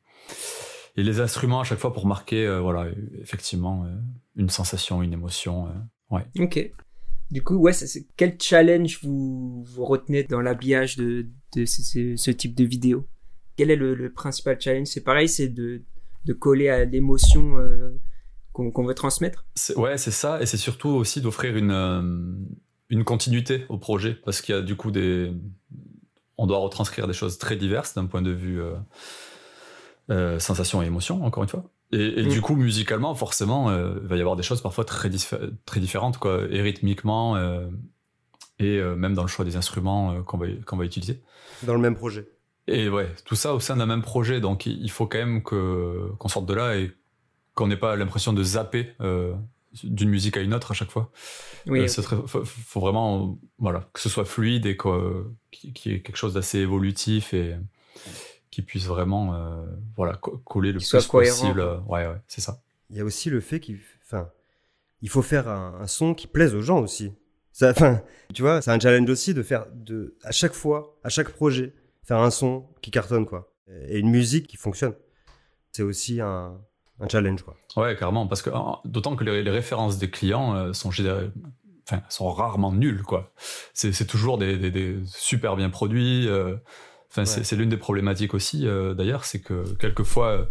les 0.96 1.20
instruments 1.20 1.60
à 1.60 1.64
chaque 1.64 1.78
fois 1.78 1.92
pour 1.92 2.06
marquer, 2.06 2.44
euh, 2.44 2.60
voilà, 2.60 2.90
effectivement, 3.20 3.84
euh, 3.84 3.94
une 4.34 4.50
sensation, 4.50 5.00
une 5.00 5.12
émotion. 5.12 5.68
Euh, 5.68 6.16
ouais. 6.16 6.24
Ok. 6.40 6.72
Du 7.30 7.42
coup, 7.42 7.54
ouais, 7.56 7.72
quel 8.16 8.36
challenge 8.40 8.98
vous, 9.02 9.62
vous 9.62 9.84
retenez 9.84 10.24
dans 10.24 10.40
l'habillage 10.40 10.96
de, 10.96 11.26
de 11.54 11.64
ce, 11.66 12.30
type 12.30 12.56
de 12.56 12.64
vidéo? 12.64 13.06
Quel 13.56 13.70
est 13.70 13.76
le, 13.76 13.94
le 13.94 14.12
principal 14.12 14.60
challenge? 14.60 14.88
C'est 14.88 15.04
pareil, 15.04 15.28
c'est 15.28 15.48
de, 15.48 15.82
de 16.24 16.32
coller 16.32 16.68
à 16.68 16.84
l'émotion 16.84 17.58
euh, 17.58 18.00
qu'on 18.58 18.82
qu 18.82 18.88
veut 18.88 18.94
transmettre? 18.94 19.44
Ouais, 19.76 19.98
c'est 19.98 20.10
ça, 20.10 20.40
et 20.42 20.46
c'est 20.46 20.56
surtout 20.56 20.88
aussi 20.88 21.20
d'offrir 21.20 21.56
une, 21.56 21.70
euh, 21.70 22.02
une 22.90 23.04
continuité 23.04 23.66
au 23.68 23.78
projet, 23.78 24.14
parce 24.24 24.40
qu'il 24.40 24.54
y 24.54 24.58
a 24.58 24.62
du 24.62 24.76
coup 24.76 24.90
des... 24.90 25.32
On 26.36 26.46
doit 26.46 26.58
retranscrire 26.58 27.06
des 27.06 27.12
choses 27.12 27.38
très 27.38 27.56
diverses 27.56 27.94
d'un 27.94 28.06
point 28.06 28.22
de 28.22 28.30
vue 28.30 28.60
euh, 28.60 28.74
euh, 30.10 30.38
sensation 30.38 30.82
et 30.82 30.86
émotion, 30.86 31.24
encore 31.24 31.42
une 31.42 31.48
fois. 31.48 31.64
Et, 31.92 32.20
et 32.20 32.24
mmh. 32.24 32.28
du 32.28 32.40
coup, 32.40 32.54
musicalement, 32.54 33.14
forcément, 33.14 33.70
euh, 33.70 33.98
il 34.02 34.08
va 34.08 34.16
y 34.16 34.20
avoir 34.20 34.36
des 34.36 34.42
choses 34.42 34.60
parfois 34.60 34.84
très, 34.84 35.10
très 35.64 35.80
différentes, 35.80 36.18
quoi, 36.18 36.42
et 36.50 36.60
rythmiquement, 36.60 37.36
euh, 37.36 37.66
et 38.58 38.78
euh, 38.78 38.94
même 38.94 39.14
dans 39.14 39.22
le 39.22 39.28
choix 39.28 39.44
des 39.44 39.56
instruments 39.56 40.12
euh, 40.12 40.22
qu'on 40.22 40.38
va, 40.38 40.46
qu'on 40.66 40.76
va 40.76 40.84
utiliser. 40.84 41.22
Dans 41.62 41.74
le 41.74 41.80
même 41.80 41.96
projet. 41.96 42.28
Et 42.66 42.90
ouais, 42.90 43.08
tout 43.24 43.34
ça 43.34 43.54
au 43.54 43.60
sein 43.60 43.76
d'un 43.76 43.86
même 43.86 44.02
projet. 44.02 44.40
Donc, 44.40 44.66
il 44.66 44.90
faut 44.90 45.06
quand 45.06 45.18
même 45.18 45.42
que 45.42 46.10
qu'on 46.18 46.28
sorte 46.28 46.46
de 46.46 46.52
là 46.52 46.76
et 46.76 46.92
qu'on 47.58 47.66
n'ait 47.66 47.76
pas 47.76 47.96
l'impression 47.96 48.32
de 48.32 48.42
zapper 48.42 48.92
euh, 49.00 49.34
d'une 49.84 50.08
musique 50.10 50.36
à 50.36 50.40
une 50.40 50.54
autre 50.54 50.70
à 50.70 50.74
chaque 50.74 50.90
fois. 50.90 51.10
Oui, 51.66 51.80
Euh, 51.80 52.02
très- 52.02 52.16
faut, 52.26 52.44
faut 52.44 52.80
vraiment 52.80 53.38
voilà, 53.58 53.88
que 53.92 54.00
ce 54.00 54.08
soit 54.08 54.24
fluide 54.24 54.64
et 54.66 54.76
qu'il 54.76 55.92
y 55.92 55.94
ait 55.96 56.00
quelque 56.02 56.16
chose 56.16 56.34
d'assez 56.34 56.58
évolutif 56.60 57.34
et 57.34 57.56
qui 58.50 58.62
puisse 58.62 58.86
vraiment 58.86 59.34
euh, 59.34 59.66
voilà, 59.96 60.14
co- 60.16 60.38
coller 60.38 60.72
le 60.72 60.78
plus 60.78 61.06
cohérent, 61.06 61.36
possible. 61.36 61.60
Ouais, 61.86 62.06
ouais, 62.06 62.20
c'est 62.28 62.40
ça. 62.40 62.62
Il 62.90 62.96
y 62.96 63.00
a 63.00 63.04
aussi 63.04 63.28
le 63.28 63.40
fait 63.40 63.60
qu'il 63.60 63.78
enfin, 64.04 64.30
il 65.02 65.08
faut 65.10 65.22
faire 65.22 65.48
un, 65.48 65.78
un 65.80 65.86
son 65.86 66.14
qui 66.14 66.26
plaise 66.26 66.54
aux 66.54 66.62
gens 66.62 66.80
aussi. 66.80 67.12
Ça, 67.52 67.70
enfin, 67.70 68.00
tu 68.34 68.42
vois, 68.42 68.62
c'est 68.62 68.70
un 68.70 68.78
challenge 68.80 69.10
aussi 69.10 69.34
de 69.34 69.42
faire 69.42 69.66
de, 69.74 70.16
à 70.22 70.30
chaque 70.32 70.54
fois, 70.54 70.96
à 71.04 71.08
chaque 71.08 71.30
projet, 71.30 71.74
faire 72.04 72.18
un 72.18 72.30
son 72.30 72.66
qui 72.82 72.90
cartonne, 72.90 73.26
quoi. 73.26 73.52
Et 73.88 73.98
une 73.98 74.10
musique 74.10 74.46
qui 74.46 74.56
fonctionne. 74.56 74.94
C'est 75.72 75.82
aussi 75.82 76.20
un, 76.20 76.58
un 77.00 77.08
challenge, 77.08 77.42
quoi. 77.42 77.56
Ouais, 77.76 77.96
carrément, 77.96 78.26
parce 78.26 78.42
que 78.42 78.50
d'autant 78.84 79.14
que 79.16 79.24
les, 79.24 79.42
les 79.42 79.50
références 79.50 79.98
des 79.98 80.10
clients 80.10 80.54
euh, 80.54 80.72
sont, 80.72 80.90
générées- 80.90 81.30
enfin, 81.88 82.02
sont 82.08 82.30
rarement 82.32 82.72
nulles, 82.72 83.02
quoi. 83.02 83.32
C'est 83.74 84.06
toujours 84.06 84.38
des, 84.38 84.56
des- 84.58 84.70
des 84.70 84.96
super 85.06 85.56
bien 85.56 85.70
produits. 85.70 86.26
euh, 86.28 86.56
Enfin, 87.10 87.24
c'est 87.24 87.38
Ouais. 87.38 87.44
c'est 87.44 87.56
l'une 87.56 87.70
des 87.70 87.78
problématiques 87.78 88.34
aussi, 88.34 88.66
euh, 88.66 88.92
d'ailleurs, 88.92 89.24
c'est 89.24 89.40
que 89.40 89.64
quelquefois 89.76 90.46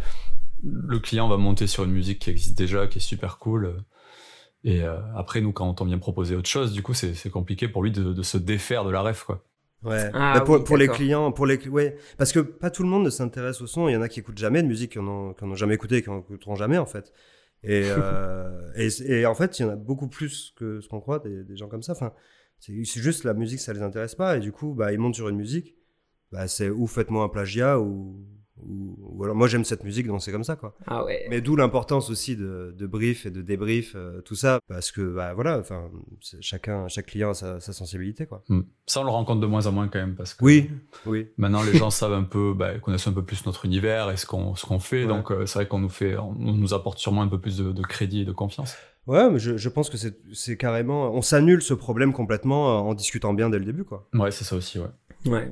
le 0.64 0.98
client 0.98 1.28
va 1.28 1.36
monter 1.36 1.68
sur 1.68 1.84
une 1.84 1.92
musique 1.92 2.18
qui 2.18 2.30
existe 2.30 2.58
déjà, 2.58 2.88
qui 2.88 2.98
est 2.98 3.00
super 3.00 3.38
cool. 3.38 3.76
et 4.64 4.82
après, 5.16 5.40
nous, 5.40 5.52
quand 5.52 5.80
on 5.80 5.84
vient 5.84 5.98
proposer 5.98 6.34
autre 6.34 6.48
chose, 6.48 6.72
du 6.72 6.82
coup, 6.82 6.94
c'est 6.94 7.14
c'est 7.14 7.30
compliqué 7.30 7.68
pour 7.68 7.82
lui 7.84 7.92
de, 7.92 8.12
de 8.12 8.22
se 8.24 8.36
défaire 8.38 8.84
de 8.84 8.90
la 8.90 9.02
ref, 9.02 9.22
quoi. 9.22 9.44
Ouais. 9.84 10.10
Ah 10.12 10.34
Bah, 10.34 10.40
pour 10.40 10.56
oui, 10.56 10.64
pour 10.64 10.76
les 10.76 10.88
clients, 10.88 11.30
pour 11.30 11.46
les, 11.46 11.56
ouais, 11.68 11.96
parce 12.16 12.32
que 12.32 12.40
pas 12.40 12.70
tout 12.70 12.82
le 12.82 12.88
monde 12.88 13.04
ne 13.04 13.10
s'intéresse 13.10 13.60
au 13.60 13.66
son. 13.66 13.88
Il 13.88 13.92
y 13.92 13.96
en 13.96 14.02
a 14.02 14.08
qui 14.08 14.20
écoutent 14.20 14.38
jamais 14.38 14.62
de 14.62 14.66
musique, 14.66 14.92
qui 14.92 14.98
en 14.98 15.06
ont, 15.06 15.34
qui 15.34 15.44
en 15.44 15.50
ont 15.50 15.54
jamais 15.54 15.74
écouté, 15.74 15.98
et 15.98 16.02
qui 16.02 16.10
en 16.10 16.20
écouteront 16.20 16.56
jamais 16.56 16.78
en 16.78 16.86
fait. 16.86 17.12
Et, 17.62 17.82
euh, 17.86 18.72
et, 18.76 18.88
et 19.20 19.26
en 19.26 19.34
fait, 19.34 19.58
il 19.58 19.62
y 19.62 19.64
en 19.64 19.70
a 19.70 19.76
beaucoup 19.76 20.08
plus 20.08 20.52
que 20.56 20.80
ce 20.80 20.88
qu'on 20.88 21.00
croit, 21.00 21.20
des, 21.20 21.44
des 21.44 21.56
gens 21.56 21.68
comme 21.68 21.82
ça. 21.82 21.92
Enfin, 21.92 22.12
c'est 22.58 22.72
c'est 22.84 23.00
juste 23.00 23.24
la 23.24 23.34
musique, 23.34 23.60
ça 23.60 23.72
les 23.72 23.82
intéresse 23.82 24.14
pas, 24.16 24.36
et 24.36 24.40
du 24.40 24.50
coup, 24.52 24.74
bah, 24.74 24.92
ils 24.92 24.98
montent 24.98 25.14
sur 25.14 25.28
une 25.28 25.36
musique. 25.36 25.76
Bah, 26.32 26.48
c'est 26.48 26.68
ou 26.70 26.86
faites-moi 26.86 27.24
un 27.24 27.28
plagiat, 27.28 27.78
ou, 27.78 28.20
ou, 28.66 28.96
ou 28.98 29.24
alors 29.24 29.36
moi 29.36 29.48
j'aime 29.48 29.64
cette 29.64 29.84
musique, 29.84 30.06
donc 30.06 30.22
c'est 30.22 30.32
comme 30.32 30.44
ça 30.44 30.56
quoi. 30.56 30.74
Ah 30.86 31.04
ouais. 31.04 31.26
Mais 31.30 31.40
d'où 31.40 31.56
l'importance 31.56 32.10
aussi 32.10 32.36
de, 32.36 32.74
de 32.76 32.86
brief 32.86 33.26
et 33.26 33.30
de 33.30 33.42
débrief, 33.42 33.92
euh, 33.94 34.20
tout 34.22 34.34
ça, 34.34 34.60
parce 34.68 34.90
que 34.92 35.00
bah 35.02 35.34
voilà, 35.34 35.58
enfin, 35.58 35.90
chacun, 36.40 36.88
chaque 36.88 37.06
client 37.06 37.30
a 37.30 37.34
sa, 37.34 37.60
sa 37.60 37.72
sensibilité 37.72 38.26
quoi. 38.26 38.42
Hmm. 38.48 38.62
Ça, 38.86 39.00
on 39.00 39.04
le 39.04 39.10
rencontre 39.10 39.40
de 39.40 39.46
moins 39.46 39.66
en 39.66 39.72
moins 39.72 39.88
quand 39.88 39.98
même, 39.98 40.14
parce 40.14 40.34
que 40.34 40.44
Oui, 40.44 40.70
oui. 41.06 41.28
Maintenant, 41.36 41.62
les 41.62 41.76
gens 41.76 41.90
savent 41.90 42.12
un 42.12 42.22
peu, 42.24 42.54
bah, 42.54 42.78
connaissent 42.78 43.06
un 43.06 43.12
peu 43.12 43.24
plus 43.24 43.44
notre 43.46 43.64
univers 43.64 44.10
et 44.10 44.16
ce 44.16 44.26
qu'on 44.26 44.54
ce 44.54 44.66
qu'on 44.66 44.78
fait. 44.78 45.02
Ouais. 45.02 45.08
Donc, 45.08 45.30
euh, 45.30 45.46
c'est 45.46 45.58
vrai 45.58 45.68
qu'on 45.68 45.78
nous 45.80 45.88
fait, 45.88 46.16
on 46.16 46.34
nous 46.34 46.74
apporte 46.74 46.98
sûrement 46.98 47.22
un 47.22 47.28
peu 47.28 47.40
plus 47.40 47.56
de, 47.58 47.72
de 47.72 47.82
crédit 47.82 48.22
et 48.22 48.24
de 48.24 48.32
confiance. 48.32 48.74
Ouais, 49.06 49.30
mais 49.30 49.38
je, 49.38 49.56
je 49.56 49.68
pense 49.70 49.88
que 49.88 49.96
c'est 49.96 50.18
c'est 50.34 50.56
carrément. 50.58 51.10
On 51.14 51.22
s'annule 51.22 51.62
ce 51.62 51.72
problème 51.72 52.12
complètement 52.12 52.68
euh, 52.68 52.80
en 52.80 52.94
discutant 52.94 53.32
bien 53.32 53.48
dès 53.48 53.58
le 53.58 53.64
début, 53.64 53.84
quoi. 53.84 54.06
Ouais, 54.12 54.30
c'est 54.30 54.44
ça 54.44 54.54
aussi, 54.54 54.78
ouais. 54.78 54.86
Ouais. 55.26 55.50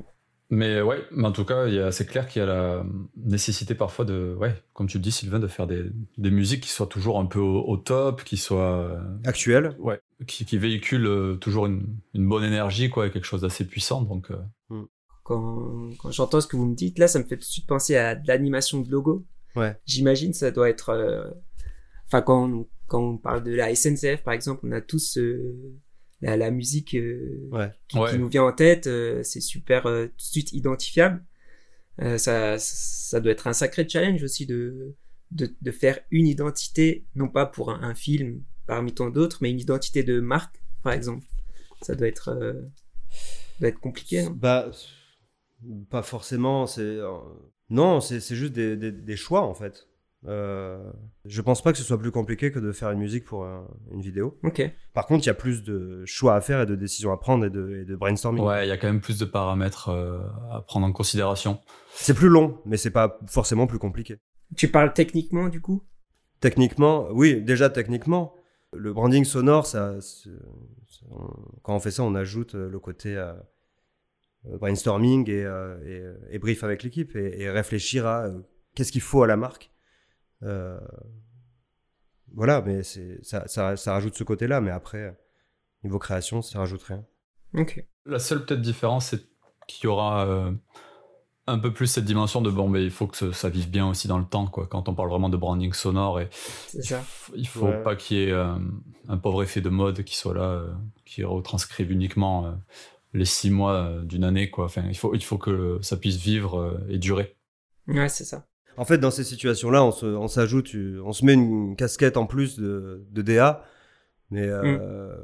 Mais 0.49 0.81
ouais, 0.81 1.03
mais 1.11 1.27
en 1.27 1.33
tout 1.33 1.43
cas, 1.43 1.67
il 1.67 1.73
y 1.73 1.79
a- 1.79 1.91
c'est 1.91 2.05
clair 2.05 2.25
qu'il 2.27 2.39
y 2.41 2.43
a 2.43 2.45
la 2.47 2.85
nécessité 3.17 3.75
parfois 3.75 4.05
de, 4.05 4.33
ouais, 4.39 4.55
comme 4.73 4.87
tu 4.87 4.97
le 4.97 5.03
dis, 5.03 5.11
Sylvain, 5.11 5.39
de 5.39 5.47
faire 5.47 5.67
des, 5.67 5.83
des 6.17 6.31
musiques 6.31 6.63
qui 6.63 6.69
soient 6.69 6.87
toujours 6.87 7.19
un 7.19 7.25
peu 7.25 7.39
au, 7.39 7.63
au 7.67 7.75
top, 7.75 8.23
qui 8.23 8.37
soient, 8.37 8.77
euh, 8.77 8.99
Actuel. 9.25 9.75
ouais, 9.79 9.99
qui, 10.25 10.45
qui 10.45 10.57
véhiculent 10.57 11.05
euh, 11.07 11.35
toujours 11.35 11.65
une, 11.65 11.85
une 12.13 12.27
bonne 12.29 12.45
énergie, 12.45 12.89
quoi, 12.89 13.07
et 13.07 13.11
quelque 13.11 13.25
chose 13.25 13.41
d'assez 13.41 13.67
puissant. 13.67 14.01
Donc, 14.03 14.31
euh, 14.31 14.83
Quand, 15.23 15.89
quand 15.99 16.11
j'entends 16.11 16.39
ce 16.39 16.47
que 16.47 16.55
vous 16.55 16.65
me 16.67 16.75
dites, 16.75 16.97
là, 16.99 17.09
ça 17.09 17.19
me 17.19 17.25
fait 17.25 17.35
tout 17.35 17.41
de 17.41 17.45
suite 17.45 17.67
penser 17.67 17.97
à 17.97 18.15
de 18.15 18.25
l'animation 18.27 18.79
de 18.79 18.89
logo. 18.89 19.25
Ouais. 19.57 19.77
J'imagine 19.85 20.31
ça 20.33 20.51
doit 20.51 20.69
être. 20.69 20.89
euh, 20.89 21.29
Enfin, 22.05 22.21
quand, 22.21 22.49
on- 22.49 22.67
quand 22.87 23.01
on 23.03 23.17
parle 23.17 23.43
de 23.43 23.51
la 23.53 23.69
SNCF, 23.75 24.23
par 24.23 24.33
exemple, 24.33 24.61
on 24.65 24.71
a 24.71 24.79
tous 24.79 25.17
euh, 25.17 25.53
la, 26.21 26.37
la 26.37 26.51
musique 26.51 26.95
euh, 26.95 27.47
Ouais. 27.51 27.71
qui, 27.87 27.97
Ouais. 27.99 28.11
qui 28.11 28.17
nous 28.19 28.27
vient 28.27 28.43
en 28.43 28.51
tête. 28.53 28.87
euh, 28.87 29.21
c'est 29.23 29.41
super 29.41 29.85
euh, 29.87 30.05
tout 30.07 30.15
de 30.17 30.21
suite 30.21 30.53
identifiable. 30.53 31.23
Euh, 32.01 32.17
ça, 32.17 32.57
ça 32.59 33.19
doit 33.19 33.31
être 33.31 33.47
un 33.47 33.53
sacré 33.53 33.87
challenge 33.89 34.23
aussi 34.23 34.45
de, 34.45 34.95
de, 35.31 35.53
de 35.61 35.71
faire 35.71 35.99
une 36.11 36.27
identité, 36.27 37.05
non 37.15 37.27
pas 37.27 37.45
pour 37.45 37.71
un, 37.71 37.81
un 37.81 37.95
film 37.95 38.43
parmi 38.67 38.93
tant 38.93 39.09
d'autres, 39.09 39.39
mais 39.41 39.49
une 39.49 39.59
identité 39.59 40.03
de 40.03 40.19
marque, 40.19 40.61
par 40.83 40.93
exemple. 40.93 41.25
Ça 41.81 41.95
doit 41.95 42.07
être, 42.07 42.29
euh, 42.29 42.53
doit 43.59 43.69
être 43.69 43.79
compliqué. 43.79 44.23
non 44.23 44.31
Bah, 44.31 44.71
pas 45.89 46.03
forcément. 46.03 46.67
C'est 46.67 46.97
non, 47.69 47.99
c'est 47.99 48.19
c'est 48.19 48.35
juste 48.35 48.53
des, 48.53 48.77
des, 48.77 48.91
des 48.91 49.15
choix 49.17 49.41
en 49.41 49.53
fait. 49.53 49.87
Euh, 50.25 50.91
je 51.25 51.41
pense 51.41 51.61
pas 51.61 51.71
que 51.71 51.77
ce 51.77 51.83
soit 51.83 51.97
plus 51.99 52.11
compliqué 52.11 52.51
que 52.51 52.57
de 52.59 52.71
faire 52.71 52.89
une 52.91 52.99
musique 52.99 53.23
pour 53.23 53.45
un- 53.45 53.67
une 53.91 54.01
vidéo. 54.01 54.37
Ok. 54.43 54.61
Par 54.93 55.05
contre, 55.05 55.23
il 55.25 55.27
y 55.27 55.29
a 55.29 55.35
plus 55.35 55.63
de 55.63 56.03
choix 56.05 56.35
à 56.35 56.41
faire 56.41 56.61
et 56.61 56.65
de 56.65 56.75
décisions 56.75 57.11
à 57.11 57.17
prendre 57.17 57.45
et 57.45 57.49
de, 57.49 57.81
et 57.81 57.85
de 57.85 57.95
brainstorming. 57.95 58.43
ouais, 58.43 58.65
il 58.65 58.69
y 58.69 58.71
a 58.71 58.77
quand 58.77 58.87
même 58.87 58.99
plus 58.99 59.19
de 59.19 59.25
paramètres 59.25 59.89
euh, 59.89 60.19
à 60.51 60.61
prendre 60.61 60.87
en 60.87 60.91
considération. 60.91 61.59
C'est 61.93 62.15
plus 62.15 62.29
long, 62.29 62.59
mais 62.65 62.77
c'est 62.77 62.89
pas 62.91 63.19
forcément 63.27 63.67
plus 63.67 63.79
compliqué. 63.79 64.17
Tu 64.55 64.69
parles 64.69 64.93
techniquement, 64.93 65.49
du 65.49 65.61
coup? 65.61 65.83
Techniquement, 66.39 67.07
oui, 67.11 67.41
déjà 67.41 67.69
techniquement, 67.69 68.33
le 68.73 68.93
branding 68.93 69.23
sonore, 69.23 69.65
ça, 69.67 69.99
c'est- 70.01 70.29
c'est- 70.87 71.05
on- 71.11 71.29
quand 71.63 71.75
on 71.75 71.79
fait 71.79 71.91
ça, 71.91 72.03
on 72.03 72.15
ajoute 72.15 72.55
euh, 72.55 72.69
le 72.69 72.79
côté 72.79 73.15
euh, 73.15 73.33
euh, 74.47 74.57
brainstorming 74.57 75.29
et, 75.29 75.43
euh, 75.45 75.77
et, 75.85 75.99
euh, 75.99 76.15
et 76.31 76.39
brief 76.39 76.63
avec 76.63 76.83
l'équipe 76.83 77.15
et, 77.15 77.41
et 77.41 77.49
réfléchir 77.49 78.05
à 78.07 78.25
euh, 78.25 78.39
qu'est-ce 78.75 78.91
qu'il 78.91 79.01
faut 79.01 79.23
à 79.23 79.27
la 79.27 79.37
marque. 79.37 79.71
Euh, 80.43 80.79
voilà, 82.33 82.61
mais 82.61 82.83
c'est 82.83 83.19
ça, 83.23 83.47
ça, 83.47 83.77
ça 83.77 83.93
rajoute 83.93 84.15
ce 84.15 84.23
côté-là, 84.23 84.61
mais 84.61 84.71
après, 84.71 85.17
niveau 85.83 85.99
création, 85.99 86.41
ça 86.41 86.59
rajoute 86.59 86.83
rien. 86.83 87.03
Ok. 87.53 87.83
La 88.05 88.19
seule 88.19 88.45
peut-être 88.45 88.61
différence, 88.61 89.07
c'est 89.07 89.21
qu'il 89.67 89.85
y 89.85 89.87
aura 89.87 90.25
euh, 90.27 90.51
un 91.47 91.57
peu 91.59 91.73
plus 91.73 91.87
cette 91.87 92.05
dimension 92.05 92.41
de 92.41 92.51
bon, 92.51 92.67
mais 92.67 92.83
il 92.83 92.91
faut 92.91 93.07
que 93.07 93.17
ce- 93.17 93.31
ça 93.31 93.49
vive 93.49 93.69
bien 93.69 93.87
aussi 93.89 94.07
dans 94.07 94.19
le 94.19 94.25
temps, 94.25 94.47
quoi. 94.47 94.67
Quand 94.67 94.89
on 94.89 94.95
parle 94.95 95.09
vraiment 95.09 95.29
de 95.29 95.37
branding 95.37 95.73
sonore, 95.73 96.19
et 96.19 96.29
ça. 96.31 97.03
il 97.35 97.47
faut 97.47 97.67
Ouais. 97.67 97.83
pas 97.83 97.95
qu'il 97.95 98.17
y 98.17 98.23
ait 98.25 98.31
euh, 98.31 98.55
un 99.07 99.17
pauvre 99.17 99.43
effet 99.43 99.61
de 99.61 99.69
mode 99.69 100.03
qui 100.03 100.15
soit 100.17 100.33
là, 100.33 100.41
euh, 100.43 100.73
qui 101.05 101.23
retranscrive 101.23 101.91
uniquement 101.91 102.45
euh, 102.45 102.51
les 103.13 103.25
six 103.25 103.49
mois 103.49 103.73
euh, 103.73 104.01
d'une 104.03 104.25
année, 104.25 104.49
quoi. 104.51 104.65
Enfin, 104.65 104.83
il 104.87 104.97
faut, 104.97 105.15
il 105.15 105.23
faut 105.23 105.37
que 105.37 105.79
ça 105.81 105.95
puisse 105.97 106.17
vivre 106.17 106.59
euh, 106.59 106.77
et 106.89 106.97
durer. 106.97 107.37
Ouais, 107.87 108.09
c'est 108.09 108.25
ça. 108.25 108.45
En 108.77 108.85
fait, 108.85 108.97
dans 108.99 109.11
ces 109.11 109.23
situations-là, 109.23 109.83
on 109.83 109.91
se- 109.91 110.05
on 110.05 110.27
s'ajoute, 110.27 110.75
on 111.03 111.11
se 111.13 111.25
met 111.25 111.33
une 111.33 111.75
casquette 111.75 112.15
en 112.17 112.25
plus 112.27 112.59
de, 112.59 113.03
de 113.09 113.21
DA, 113.21 113.63
mais 114.29 114.47
euh, 114.47 115.15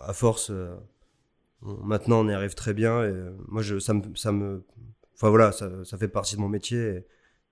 à 0.00 0.12
force, 0.12 0.50
euh, 0.50 0.74
maintenant 1.62 2.20
on 2.20 2.28
y 2.28 2.32
arrive 2.32 2.54
très 2.54 2.72
bien. 2.74 3.02
Et 3.02 3.08
euh, 3.08 3.30
moi, 3.48 3.62
je, 3.62 3.78
ça 3.78 3.92
me, 3.94 4.02
ça 4.16 4.32
me, 4.32 4.64
enfin 5.14 5.28
voilà, 5.28 5.52
ça, 5.52 5.70
ça 5.84 5.98
fait 5.98 6.08
partie 6.08 6.36
de 6.36 6.40
mon 6.40 6.48
métier 6.48 6.78
et, 6.78 7.06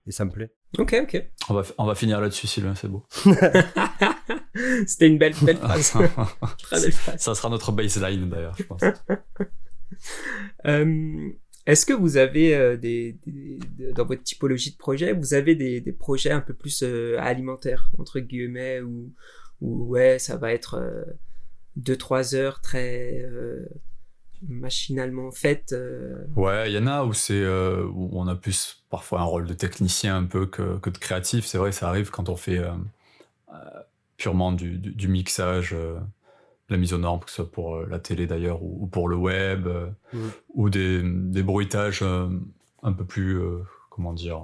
et 0.07 0.11
ça 0.11 0.25
me 0.25 0.31
plaît. 0.31 0.51
Ok, 0.77 0.95
ok. 1.03 1.23
On 1.49 1.53
va, 1.53 1.61
on 1.77 1.85
va 1.85 1.95
finir 1.95 2.19
là-dessus, 2.21 2.47
Sylvain, 2.47 2.73
c'est 2.75 2.87
beau. 2.87 3.05
C'était 4.87 5.07
une 5.07 5.17
belle, 5.17 5.33
belle 5.41 5.57
phrase. 5.61 5.91
Très 6.63 6.81
belle 6.81 6.91
phrase. 6.91 7.19
ça 7.21 7.35
sera 7.35 7.49
notre 7.49 7.71
baseline, 7.71 8.29
d'ailleurs, 8.29 8.55
je 8.57 8.63
pense. 8.63 8.81
Euh, 10.65 11.29
Est-ce 11.69 11.85
que 11.85 11.93
vous 11.93 12.17
avez 12.17 12.55
euh, 12.55 12.77
dans 13.95 14.05
votre 14.05 14.23
typologie 14.23 14.71
de 14.71 14.77
projet, 14.77 15.13
vous 15.13 15.33
avez 15.33 15.55
des, 15.55 15.91
projets 15.91 16.31
un 16.31 16.41
peu 16.41 16.53
plus 16.53 16.83
euh, 16.83 17.17
alimentaires 17.19 17.91
entre 17.97 18.19
guillemets 18.19 18.81
où 18.81 19.11
ouais 19.61 20.19
ça 20.19 20.37
va 20.37 20.51
être 20.53 20.75
euh, 20.75 21.03
deux 21.75 21.97
trois 21.97 22.35
heures 22.35 22.61
très 22.61 23.21
euh, 23.23 23.65
machinalement 24.47 25.31
faites. 25.31 25.73
euh, 25.73 26.25
Ouais, 26.35 26.71
il 26.71 26.75
y 26.75 26.77
en 26.77 26.87
a 26.87 27.03
où 27.03 27.13
c'est 27.13 27.33
euh, 27.33 27.87
on 28.11 28.27
a 28.27 28.35
plus 28.35 28.83
parfois 28.89 29.21
un 29.21 29.23
rôle 29.23 29.45
de 29.45 29.53
technicien 29.53 30.17
un 30.17 30.25
peu 30.25 30.45
que, 30.45 30.79
de 30.89 30.97
créatif. 30.97 31.45
C'est 31.45 31.57
vrai, 31.57 31.71
ça 31.71 31.89
arrive 31.89 32.09
quand 32.09 32.29
on 32.29 32.35
fait 32.35 32.59
euh, 32.59 32.71
euh, 33.53 33.55
purement 34.17 34.51
du, 34.51 35.07
mixage, 35.07 35.73
euh, 35.73 35.99
la 36.69 36.77
mise 36.77 36.93
aux 36.93 36.97
normes, 36.97 37.19
que 37.21 37.29
ce 37.29 37.37
soit 37.37 37.51
pour 37.51 37.75
euh, 37.75 37.87
la 37.89 37.99
télé 37.99 38.27
d'ailleurs 38.27 38.61
ou, 38.63 38.83
ou 38.83 38.87
pour 38.87 39.07
le 39.09 39.15
web, 39.15 39.67
euh, 39.67 39.87
ou 40.53 40.69
des, 40.69 41.01
des 41.03 41.43
bruitages 41.43 42.01
euh, 42.03 42.27
un 42.83 42.93
peu 42.93 43.05
plus, 43.05 43.39
comment 43.89 44.13
dire, 44.13 44.41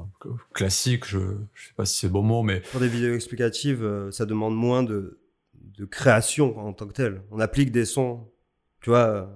classiques. 0.54 1.06
Je, 1.06 1.20
je 1.54 1.68
sais 1.68 1.74
pas 1.76 1.86
si 1.86 1.98
c'est 2.00 2.08
le 2.08 2.14
bon 2.14 2.24
mot, 2.24 2.44
mais 2.44 2.62
Pour 2.72 2.80
des 2.82 2.88
vidéos 2.88 3.14
explicatives, 3.14 3.84
euh, 3.84 4.12
ça 4.12 4.26
demande 4.26 4.56
moins 4.56 4.84
de, 4.84 5.20
de 5.78 5.86
création 5.86 6.58
en 6.60 6.74
tant 6.74 6.88
que 6.88 6.94
tel. 6.94 7.22
On 7.32 7.40
applique 7.40 7.72
des 7.72 7.86
sons, 7.86 8.28
tu 8.82 8.90
vois. 8.90 9.30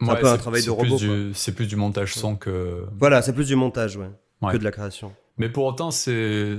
C'est 0.00 0.10
un 0.10 0.14
peu 0.14 0.28
un 0.28 0.38
travail 0.38 0.64
de 0.64 0.70
robot, 0.70 0.96
C'est 1.34 1.54
plus 1.56 1.66
du 1.66 1.74
montage 1.74 2.14
son 2.14 2.36
que, 2.36 2.84
Voilà, 2.98 3.20
c'est 3.20 3.32
plus 3.32 3.48
du 3.48 3.56
montage, 3.56 3.96
ouais, 3.96 4.10
Ouais. 4.40 4.52
que 4.52 4.58
de 4.58 4.62
la 4.64 4.70
création. 4.70 5.12
Mais 5.38 5.48
pour 5.48 5.64
autant, 5.64 5.90
c'est 5.90 6.56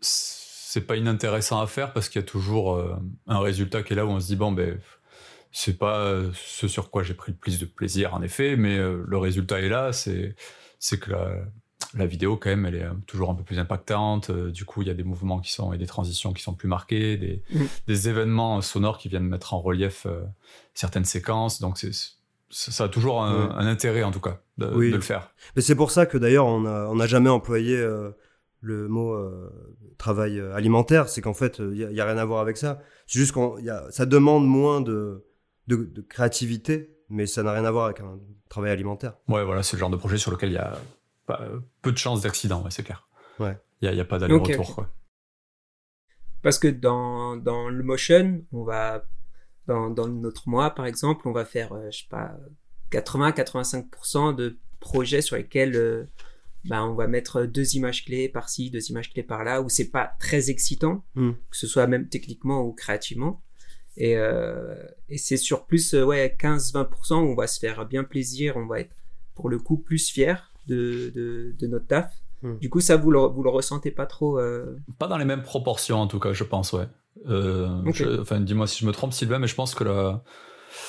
c'est 0.00 0.86
pas 0.86 0.96
inintéressant 0.96 1.60
à 1.60 1.66
faire 1.66 1.92
parce 1.92 2.08
qu'il 2.08 2.20
y 2.20 2.24
a 2.24 2.26
toujours 2.26 2.74
euh, 2.74 2.94
un 3.26 3.38
résultat 3.40 3.82
qui 3.82 3.92
est 3.92 3.96
là 3.96 4.04
où 4.06 4.10
on 4.10 4.20
se 4.20 4.26
dit 4.26 4.36
bon 4.36 4.52
ben 4.52 4.78
c'est 5.52 5.78
pas 5.78 5.98
euh, 6.00 6.30
ce 6.34 6.66
sur 6.68 6.90
quoi 6.90 7.02
j'ai 7.02 7.14
pris 7.14 7.32
le 7.32 7.38
plus 7.38 7.58
de 7.60 7.66
plaisir 7.66 8.14
en 8.14 8.22
effet, 8.22 8.56
mais 8.56 8.78
euh, 8.78 9.02
le 9.06 9.18
résultat 9.18 9.60
est 9.60 9.68
là. 9.68 9.92
C'est 9.92 10.34
c'est 10.78 10.98
que 10.98 11.10
la, 11.12 11.34
la 11.94 12.06
vidéo 12.06 12.36
quand 12.36 12.48
même 12.50 12.64
elle 12.66 12.74
est 12.74 12.86
toujours 13.06 13.30
un 13.30 13.34
peu 13.34 13.44
plus 13.44 13.58
impactante 13.58 14.30
du 14.30 14.64
coup 14.64 14.82
il 14.82 14.88
y 14.88 14.90
a 14.90 14.94
des 14.94 15.02
mouvements 15.04 15.40
qui 15.40 15.52
sont 15.52 15.72
et 15.72 15.78
des 15.78 15.86
transitions 15.86 16.32
qui 16.32 16.42
sont 16.42 16.54
plus 16.54 16.68
marquées 16.68 17.16
des, 17.18 17.42
Mm. 17.52 17.64
des 17.86 18.08
événements 18.08 18.60
sonores 18.62 18.98
qui 18.98 19.08
viennent 19.08 19.28
mettre 19.28 19.52
en 19.54 19.60
relief 19.60 20.06
certaines 20.74 21.04
séquences 21.04 21.60
donc 21.60 21.78
c'est 21.78 21.92
ça 22.50 22.84
a 22.84 22.88
toujours 22.88 23.22
un, 23.22 23.46
Ouais. 23.46 23.52
un 23.54 23.66
intérêt 23.66 24.02
en 24.02 24.10
tout 24.10 24.20
cas 24.20 24.40
de, 24.58 24.66
Oui. 24.74 24.90
de 24.90 24.96
le 24.96 25.00
faire 25.02 25.32
Mais 25.56 25.62
c'est 25.62 25.74
pour 25.76 25.90
ça 25.90 26.04
que 26.06 26.18
d'ailleurs, 26.18 26.46
on 26.46 26.60
n'a 26.62 26.88
on 26.90 26.96
n'a 26.96 27.06
jamais 27.06 27.30
employé 27.30 27.76
euh, 27.76 28.10
le 28.60 28.88
mot 28.88 29.14
euh, 29.14 29.50
travail 29.98 30.38
euh, 30.38 30.54
alimentaire. 30.54 31.08
C'est 31.08 31.20
qu'en 31.22 31.32
fait, 31.34 31.58
il 31.60 31.88
n'y 31.88 32.00
a, 32.00 32.04
rien 32.04 32.18
à 32.18 32.24
voir 32.26 32.40
avec 32.40 32.56
ça. 32.58 32.80
C'est 33.06 33.18
juste 33.18 33.34
a- 33.36 33.90
ça 33.90 34.04
demande 34.06 34.46
moins 34.46 34.80
de, 34.82 35.24
de, 35.68 35.76
de 35.76 36.00
créativité, 36.02 36.96
mais 37.08 37.26
ça 37.26 37.42
n'a 37.42 37.52
rien 37.52 37.64
à 37.64 37.70
voir 37.70 37.86
avec 37.86 38.00
un 38.00 38.18
travail 38.48 38.70
alimentaire. 38.72 39.14
ouais 39.28 39.44
voilà 39.44 39.62
c'est 39.62 39.76
le 39.76 39.80
genre 39.80 39.90
de 39.90 39.96
projet 39.96 40.18
sur 40.18 40.30
lequel 40.30 40.50
il 40.50 40.54
y 40.54 40.58
a 40.58 40.78
pas- 41.26 41.42
peu 41.82 41.92
de 41.92 41.98
chances 41.98 42.22
d'accident 42.22 42.62
ouais, 42.62 42.70
c'est 42.70 42.82
clair 42.82 43.06
Ouais. 43.38 43.56
il 43.80 43.92
y 43.94 44.00
a, 44.00 44.04
pas 44.04 44.18
d'aller-retour. 44.18 44.86
Parce 46.42 46.58
que 46.58 46.68
dans, 46.68 47.36
dans 47.36 47.68
le 47.68 47.82
motion, 47.82 48.44
on 48.52 48.64
va, 48.64 49.04
dans, 49.66 49.90
dans 49.90 50.08
notre 50.08 50.48
mois 50.48 50.70
par 50.70 50.86
exemple, 50.86 51.26
on 51.28 51.32
va 51.32 51.44
faire, 51.44 51.72
euh, 51.72 51.90
je 51.90 51.98
sais 52.00 52.08
pas, 52.10 52.36
80-85% 52.90 54.34
de 54.34 54.58
projets 54.80 55.22
sur 55.22 55.36
lesquels 55.36 55.76
euh, 55.76 56.04
bah, 56.64 56.84
on 56.84 56.94
va 56.94 57.06
mettre 57.06 57.44
deux 57.44 57.76
images 57.76 58.04
clés 58.04 58.28
par-ci, 58.28 58.70
deux 58.70 58.90
images 58.90 59.10
clés 59.12 59.22
par-là, 59.22 59.62
où 59.62 59.68
c'est 59.68 59.90
pas 59.90 60.12
très 60.20 60.50
excitant, 60.50 61.04
Mm. 61.14 61.32
que 61.50 61.56
ce 61.56 61.66
soit 61.66 61.86
même 61.86 62.08
techniquement 62.08 62.62
ou 62.62 62.72
créativement. 62.72 63.42
Et, 63.96 64.16
euh, 64.16 64.74
et 65.08 65.18
c'est 65.18 65.36
sur 65.36 65.66
plus 65.66 65.94
euh, 65.94 66.04
ouais, 66.04 66.34
15-20% 66.40 67.14
où 67.14 67.16
on 67.32 67.34
va 67.34 67.46
se 67.46 67.58
faire 67.60 67.84
bien 67.86 68.04
plaisir, 68.04 68.56
on 68.56 68.66
va 68.66 68.80
être 68.80 68.94
pour 69.34 69.48
le 69.48 69.58
coup 69.58 69.76
plus 69.76 70.08
fier 70.08 70.50
de, 70.66 71.10
de, 71.14 71.54
de 71.58 71.66
notre 71.66 71.86
taf. 71.86 72.12
Mm. 72.42 72.56
Du 72.58 72.70
coup, 72.70 72.80
ça, 72.80 72.96
vous 72.96 73.10
le, 73.10 73.18
vous 73.20 73.42
le 73.42 73.50
ressentez 73.50 73.90
pas 73.90 74.06
trop 74.06 74.38
euh, 74.38 74.76
Pas 74.98 75.08
dans 75.08 75.18
les 75.18 75.24
mêmes 75.24 75.42
proportions, 75.42 75.98
en 75.98 76.06
tout 76.06 76.18
cas, 76.18 76.32
je 76.32 76.44
pense, 76.44 76.72
ouais. 76.72 76.86
Euh, 77.28 77.68
je- 77.92 78.20
enfin, 78.20 78.40
dis-moi 78.40 78.66
si 78.66 78.80
je 78.80 78.86
me 78.86 78.92
trompe, 78.92 79.12
Sylvain, 79.12 79.38
mais 79.38 79.46
je 79.46 79.54
pense 79.54 79.74
que 79.74 79.84
la, 79.84 80.22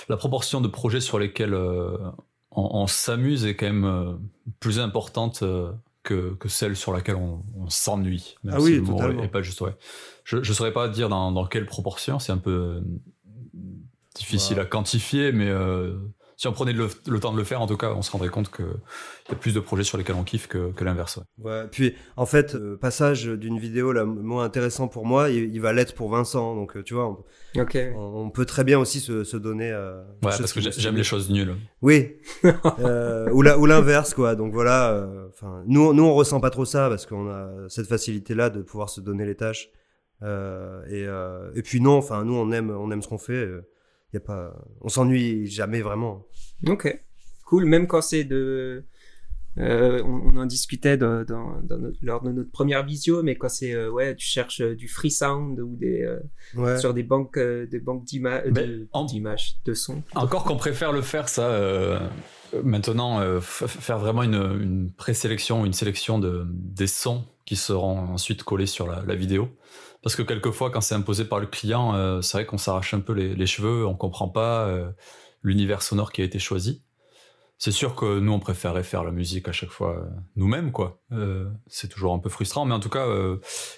la 0.09 0.17
proportion 0.17 0.61
de 0.61 0.67
projets 0.69 1.01
sur 1.01 1.19
lesquels 1.19 1.53
euh, 1.53 1.97
on, 2.51 2.69
on 2.81 2.87
s'amuse 2.87 3.45
est 3.45 3.55
quand 3.55 3.65
même 3.65 3.83
euh, 3.85 4.13
plus 4.61 4.79
importante 4.79 5.43
euh, 5.43 5.71
que, 6.03 6.35
que 6.35 6.49
celle 6.49 6.75
sur 6.75 6.93
laquelle 6.93 7.15
on, 7.15 7.43
on 7.55 7.69
s'ennuie. 7.69 8.35
Ah 8.47 8.59
si 8.59 8.63
oui, 8.63 8.83
totalement. 8.83 9.23
est 9.23 9.29
pas 9.29 9.41
juste, 9.41 9.61
ouais. 9.61 9.75
Je 10.25 10.37
ne 10.37 10.43
saurais 10.43 10.73
pas 10.73 10.89
dire 10.89 11.09
dans, 11.09 11.31
dans 11.31 11.45
quelle 11.45 11.65
proportion, 11.65 12.19
c'est 12.19 12.31
un 12.31 12.37
peu 12.37 12.83
difficile 14.15 14.59
à 14.59 14.65
quantifier, 14.65 15.31
mais 15.31 15.49
euh, 15.49 15.97
si 16.37 16.47
on 16.47 16.51
prenait 16.51 16.73
le, 16.73 16.87
le 17.07 17.19
temps 17.19 17.31
de 17.31 17.37
le 17.37 17.43
faire, 17.43 17.61
en 17.61 17.67
tout 17.67 17.77
cas, 17.77 17.91
on 17.95 18.01
se 18.01 18.11
rendrait 18.11 18.29
compte 18.29 18.49
qu'il 18.51 18.65
y 19.29 19.31
a 19.31 19.35
plus 19.35 19.53
de 19.53 19.59
projets 19.59 19.83
sur 19.83 19.97
lesquels 19.97 20.15
on 20.15 20.23
kiffe 20.23 20.47
que, 20.47 20.71
que 20.71 20.83
l'inverse. 20.83 21.17
ouais. 21.17 21.51
Ouais. 21.51 21.67
Puis, 21.71 21.95
en 22.17 22.25
fait, 22.25 22.53
le 22.55 22.77
passage 22.77 23.25
d'une 23.25 23.59
vidéo 23.59 23.91
là, 23.93 24.03
moins 24.05 24.43
intéressant 24.43 24.87
pour 24.87 25.05
moi, 25.05 25.29
il, 25.29 25.53
il 25.53 25.61
va 25.61 25.73
l'être 25.73 25.93
pour 25.95 26.09
Vincent. 26.09 26.55
Donc, 26.55 26.75
euh, 26.77 26.83
tu 26.83 26.93
vois, 26.93 27.07
on, 27.07 27.23
on 27.97 28.29
peut 28.29 28.45
très 28.45 28.63
bien 28.63 28.79
aussi 28.79 28.99
se, 28.99 29.23
se 29.23 29.37
donner. 29.37 29.71
euh, 29.71 30.01
Ouais, 30.23 30.31
parce 30.37 30.53
que 30.53 30.59
j'aime 30.61 30.95
les 30.95 31.03
choses 31.03 31.29
nulles. 31.29 31.55
Oui. 31.81 32.13
Euh, 32.79 33.29
ou 33.31 33.41
la- 33.41 33.57
ou 33.57 33.65
l'inverse, 33.65 34.13
quoi. 34.13 34.35
Donc 34.35 34.53
voilà. 34.53 34.91
euh, 34.91 35.27
Enfin, 35.29 35.63
nous, 35.67 35.93
nous, 35.93 36.03
on 36.03 36.13
ressent 36.13 36.39
pas 36.39 36.49
trop 36.49 36.65
ça 36.65 36.89
parce 36.89 37.05
qu'on 37.05 37.29
a 37.29 37.49
cette 37.69 37.87
facilité-là 37.87 38.49
de 38.49 38.61
pouvoir 38.61 38.89
se 38.89 39.01
donner 39.01 39.25
les 39.25 39.35
tâches. 39.35 39.69
Euh, 40.21 40.83
et, 40.87 41.05
euh, 41.07 41.51
et 41.55 41.61
puis 41.61 41.81
non, 41.81 41.93
enfin, 41.97 42.23
nous, 42.23 42.35
on 42.35 42.51
aime, 42.51 42.69
on 42.71 42.91
aime 42.91 43.01
ce 43.01 43.07
qu'on 43.07 43.17
fait. 43.17 43.47
Y 44.13 44.17
a 44.17 44.19
pas, 44.21 44.53
on 44.81 44.89
s'ennuie 44.89 45.47
jamais 45.47 45.81
vraiment. 45.81 46.25
Ok, 46.67 46.87
cool. 47.45 47.65
Même 47.65 47.87
quand 47.87 48.01
c'est 48.01 48.23
de, 48.23 48.85
euh, 49.59 50.01
on, 50.03 50.33
on 50.33 50.37
en 50.37 50.45
discutait 50.45 50.97
dans, 50.97 51.23
dans, 51.23 51.61
dans 51.61 51.77
notre- 51.77 51.97
lors 52.01 52.21
de 52.23 52.31
notre 52.31 52.51
première 52.51 52.83
visio, 52.85 53.21
mais 53.23 53.35
quand 53.35 53.49
c'est 53.49 53.73
euh, 53.73 53.89
ouais, 53.91 54.15
tu 54.15 54.25
cherches 54.25 54.61
euh, 54.61 54.75
du 54.75 54.87
free 54.87 55.11
sound 55.11 55.59
ou 55.59 55.75
des 55.75 56.01
euh, 56.01 56.19
Ouais. 56.55 56.79
sur 56.79 56.93
des 56.93 57.03
banques, 57.03 57.37
euh, 57.37 57.65
des 57.67 57.79
banques 57.79 58.05
de- 58.05 58.87
en- 58.93 59.05
d'images, 59.05 59.57
de 59.65 59.73
sons. 59.73 60.01
Encore 60.15 60.43
qu'on 60.43 60.57
préfère 60.57 60.91
le 60.91 61.01
faire, 61.01 61.29
ça, 61.29 61.47
euh, 61.49 61.99
maintenant, 62.63 63.19
euh, 63.19 63.39
faire 63.41 63.97
vraiment 63.99 64.23
une, 64.23 64.35
une 64.61 64.91
présélection, 64.91 65.65
une 65.65 65.73
sélection 65.73 66.17
de, 66.19 66.45
des 66.49 66.87
sons 66.87 67.25
qui 67.45 67.55
seront 67.55 67.97
ensuite 67.99 68.43
collés 68.43 68.67
sur 68.67 68.87
la, 68.87 69.03
la 69.05 69.15
vidéo. 69.15 69.49
Parce 70.03 70.15
que 70.15 70.21
quelquefois, 70.21 70.69
quand 70.69 70.81
c'est 70.81 70.95
imposé 70.95 71.25
par 71.25 71.39
le 71.39 71.47
client, 71.47 71.95
euh, 71.95 72.21
c'est 72.21 72.37
vrai 72.37 72.45
qu'on 72.45 72.57
s'arrache 72.57 72.93
un 72.93 72.99
peu 72.99 73.13
les, 73.13 73.33
les 73.33 73.45
cheveux, 73.47 73.85
on 73.87 73.95
comprend 73.95 74.27
pas 74.29 74.67
euh, 74.67 74.91
l'univers 75.41 75.81
sonore 75.81 76.11
qui 76.11 76.21
a 76.21 76.25
été 76.25 76.39
choisi. 76.39 76.83
C'est 77.57 77.71
sûr 77.71 77.95
que 77.95 78.19
nous, 78.19 78.31
on 78.33 78.39
préférait 78.39 78.83
faire 78.83 79.03
la 79.05 79.11
musique 79.11 79.47
à 79.47 79.53
chaque 79.53 79.69
fois 79.69 79.97
euh, 79.97 80.09
nous-mêmes, 80.35 80.71
quoi. 80.73 81.01
Euh, 81.13 81.49
c'est 81.67 81.87
toujours 81.87 82.13
un 82.13 82.19
peu 82.19 82.29
frustrant, 82.29 82.65
mais 82.65 82.73
en 82.73 82.81
tout 82.81 82.89
cas, 82.89 83.07
euh, 83.07 83.37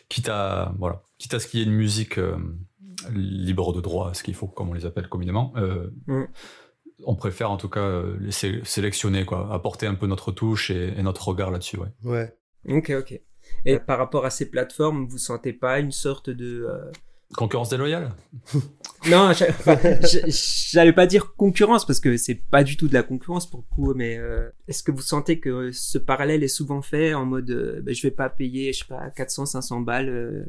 quitte 0.09 0.28
à 0.30 0.73
voilà, 0.80 1.03
quitte 1.19 1.36
à 1.36 1.39
ce 1.39 1.47
qu'il 1.47 1.59
y 1.59 1.63
ait 1.63 1.67
une 1.67 1.73
musique 1.73 2.17
euh, 2.17 2.36
libre 3.13 3.73
de 3.73 3.82
droit, 3.82 4.13
ce 4.15 4.23
qu'il 4.23 4.34
faut, 4.34 4.47
comme 4.47 4.69
on 4.69 4.73
les 4.73 4.86
appelle 4.88 5.07
communément, 5.07 5.53
euh, 5.57 5.91
Mm. 6.07 6.23
on 7.05 7.15
préfère 7.15 7.51
en 7.51 7.57
tout 7.57 7.69
cas 7.69 7.82
euh, 7.82 8.17
les 8.19 8.32
sé- 8.32 8.61
sélectionner, 8.63 9.26
quoi, 9.26 9.53
apporter 9.53 9.86
un 9.86 9.93
peu 9.95 10.07
notre 10.07 10.32
touche 10.32 10.71
et, 10.71 10.93
et 10.97 11.03
notre 11.03 11.28
regard 11.28 11.51
là-dessus, 11.51 11.78
ouais. 11.78 11.89
Ouais. 12.03 12.36
Ok, 12.67 12.91
ok. 12.97 13.21
Et 13.66 13.80
par 13.80 13.98
rapport 13.98 14.26
à 14.26 14.30
ces 14.30 14.50
plateformes, 14.50 15.08
vous 15.08 15.18
sentez 15.18 15.54
pas 15.54 15.80
une 15.80 15.91
sorte 15.91 16.30
de 16.30 16.66
euh, 16.70 16.91
Concurrence 17.36 17.70
déloyale? 17.70 18.12
Non, 19.10 19.32
j'allais 20.72 20.93
pas 20.93 21.06
dire 21.06 21.36
concurrence 21.36 21.86
parce 21.86 22.00
que 22.00 22.18
c'est 22.18 22.36
pas 22.36 22.64
du 22.64 22.76
tout 22.76 22.88
de 22.88 22.93
la 22.96 23.04
concurrence 23.04 23.48
pour 23.48 23.60
le 23.70 23.76
coup, 23.76 23.93
mais 23.93 24.18
euh, 24.18 24.50
est-ce 24.68 24.82
que 24.82 24.91
vous 24.91 25.02
sentez 25.04 25.39
que 25.39 25.72
ce 25.72 26.00
parallèle 26.00 26.43
est 26.43 26.48
souvent 26.48 26.82
fait 26.82 27.14
en 27.14 27.26
mode 27.26 27.52
euh, 27.52 27.82
ben, 27.84 27.93
je 27.93 28.02
vais 28.02 28.10
pas 28.12 28.30
payer, 28.30 28.74
je 28.74 28.80
sais 28.80 28.86
pas, 28.86 29.12
400, 29.12 29.46
500 29.46 29.82
balles 29.82 30.10
euh, 30.10 30.46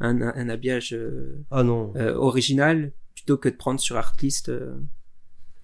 un, 0.00 0.20
un 0.22 0.48
habillage 0.48 0.92
euh, 0.92 1.38
Ah 1.52 1.62
non. 1.62 1.92
euh, 1.96 2.14
original 2.14 2.90
plutôt 3.14 3.36
que 3.36 3.48
de 3.48 3.54
prendre 3.54 3.78
sur 3.78 3.96
Artlist 3.96 4.50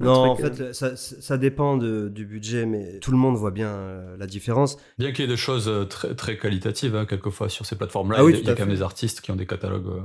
non, 0.00 0.12
en 0.12 0.36
fait, 0.36 0.60
euh, 0.60 0.72
ça, 0.72 0.94
ça 0.96 1.38
dépend 1.38 1.76
de- 1.76 2.08
du 2.08 2.26
budget, 2.26 2.66
mais 2.66 2.98
tout 3.00 3.10
le 3.10 3.16
monde 3.16 3.36
voit 3.36 3.50
bien 3.50 3.68
euh, 3.68 4.16
la 4.18 4.26
différence. 4.26 4.76
Bien 4.98 5.12
qu'il 5.12 5.24
y 5.24 5.24
ait 5.24 5.30
des 5.30 5.36
choses 5.36 5.68
euh, 5.68 5.84
très, 5.84 6.14
très 6.14 6.36
qualitatives, 6.36 6.94
hein, 6.96 7.06
quelquefois, 7.06 7.48
sur 7.48 7.64
ces 7.64 7.76
plateformes-là, 7.76 8.18
Ah 8.20 8.24
oui, 8.24 8.32
il 8.38 8.44
y 8.44 8.48
a, 8.48 8.52
y 8.52 8.54
quand 8.56 8.66
même 8.66 8.74
des 8.74 8.82
artistes 8.82 9.20
qui 9.22 9.30
ont 9.30 9.36
des 9.36 9.46
catalogues 9.46 9.86
euh, 9.88 10.00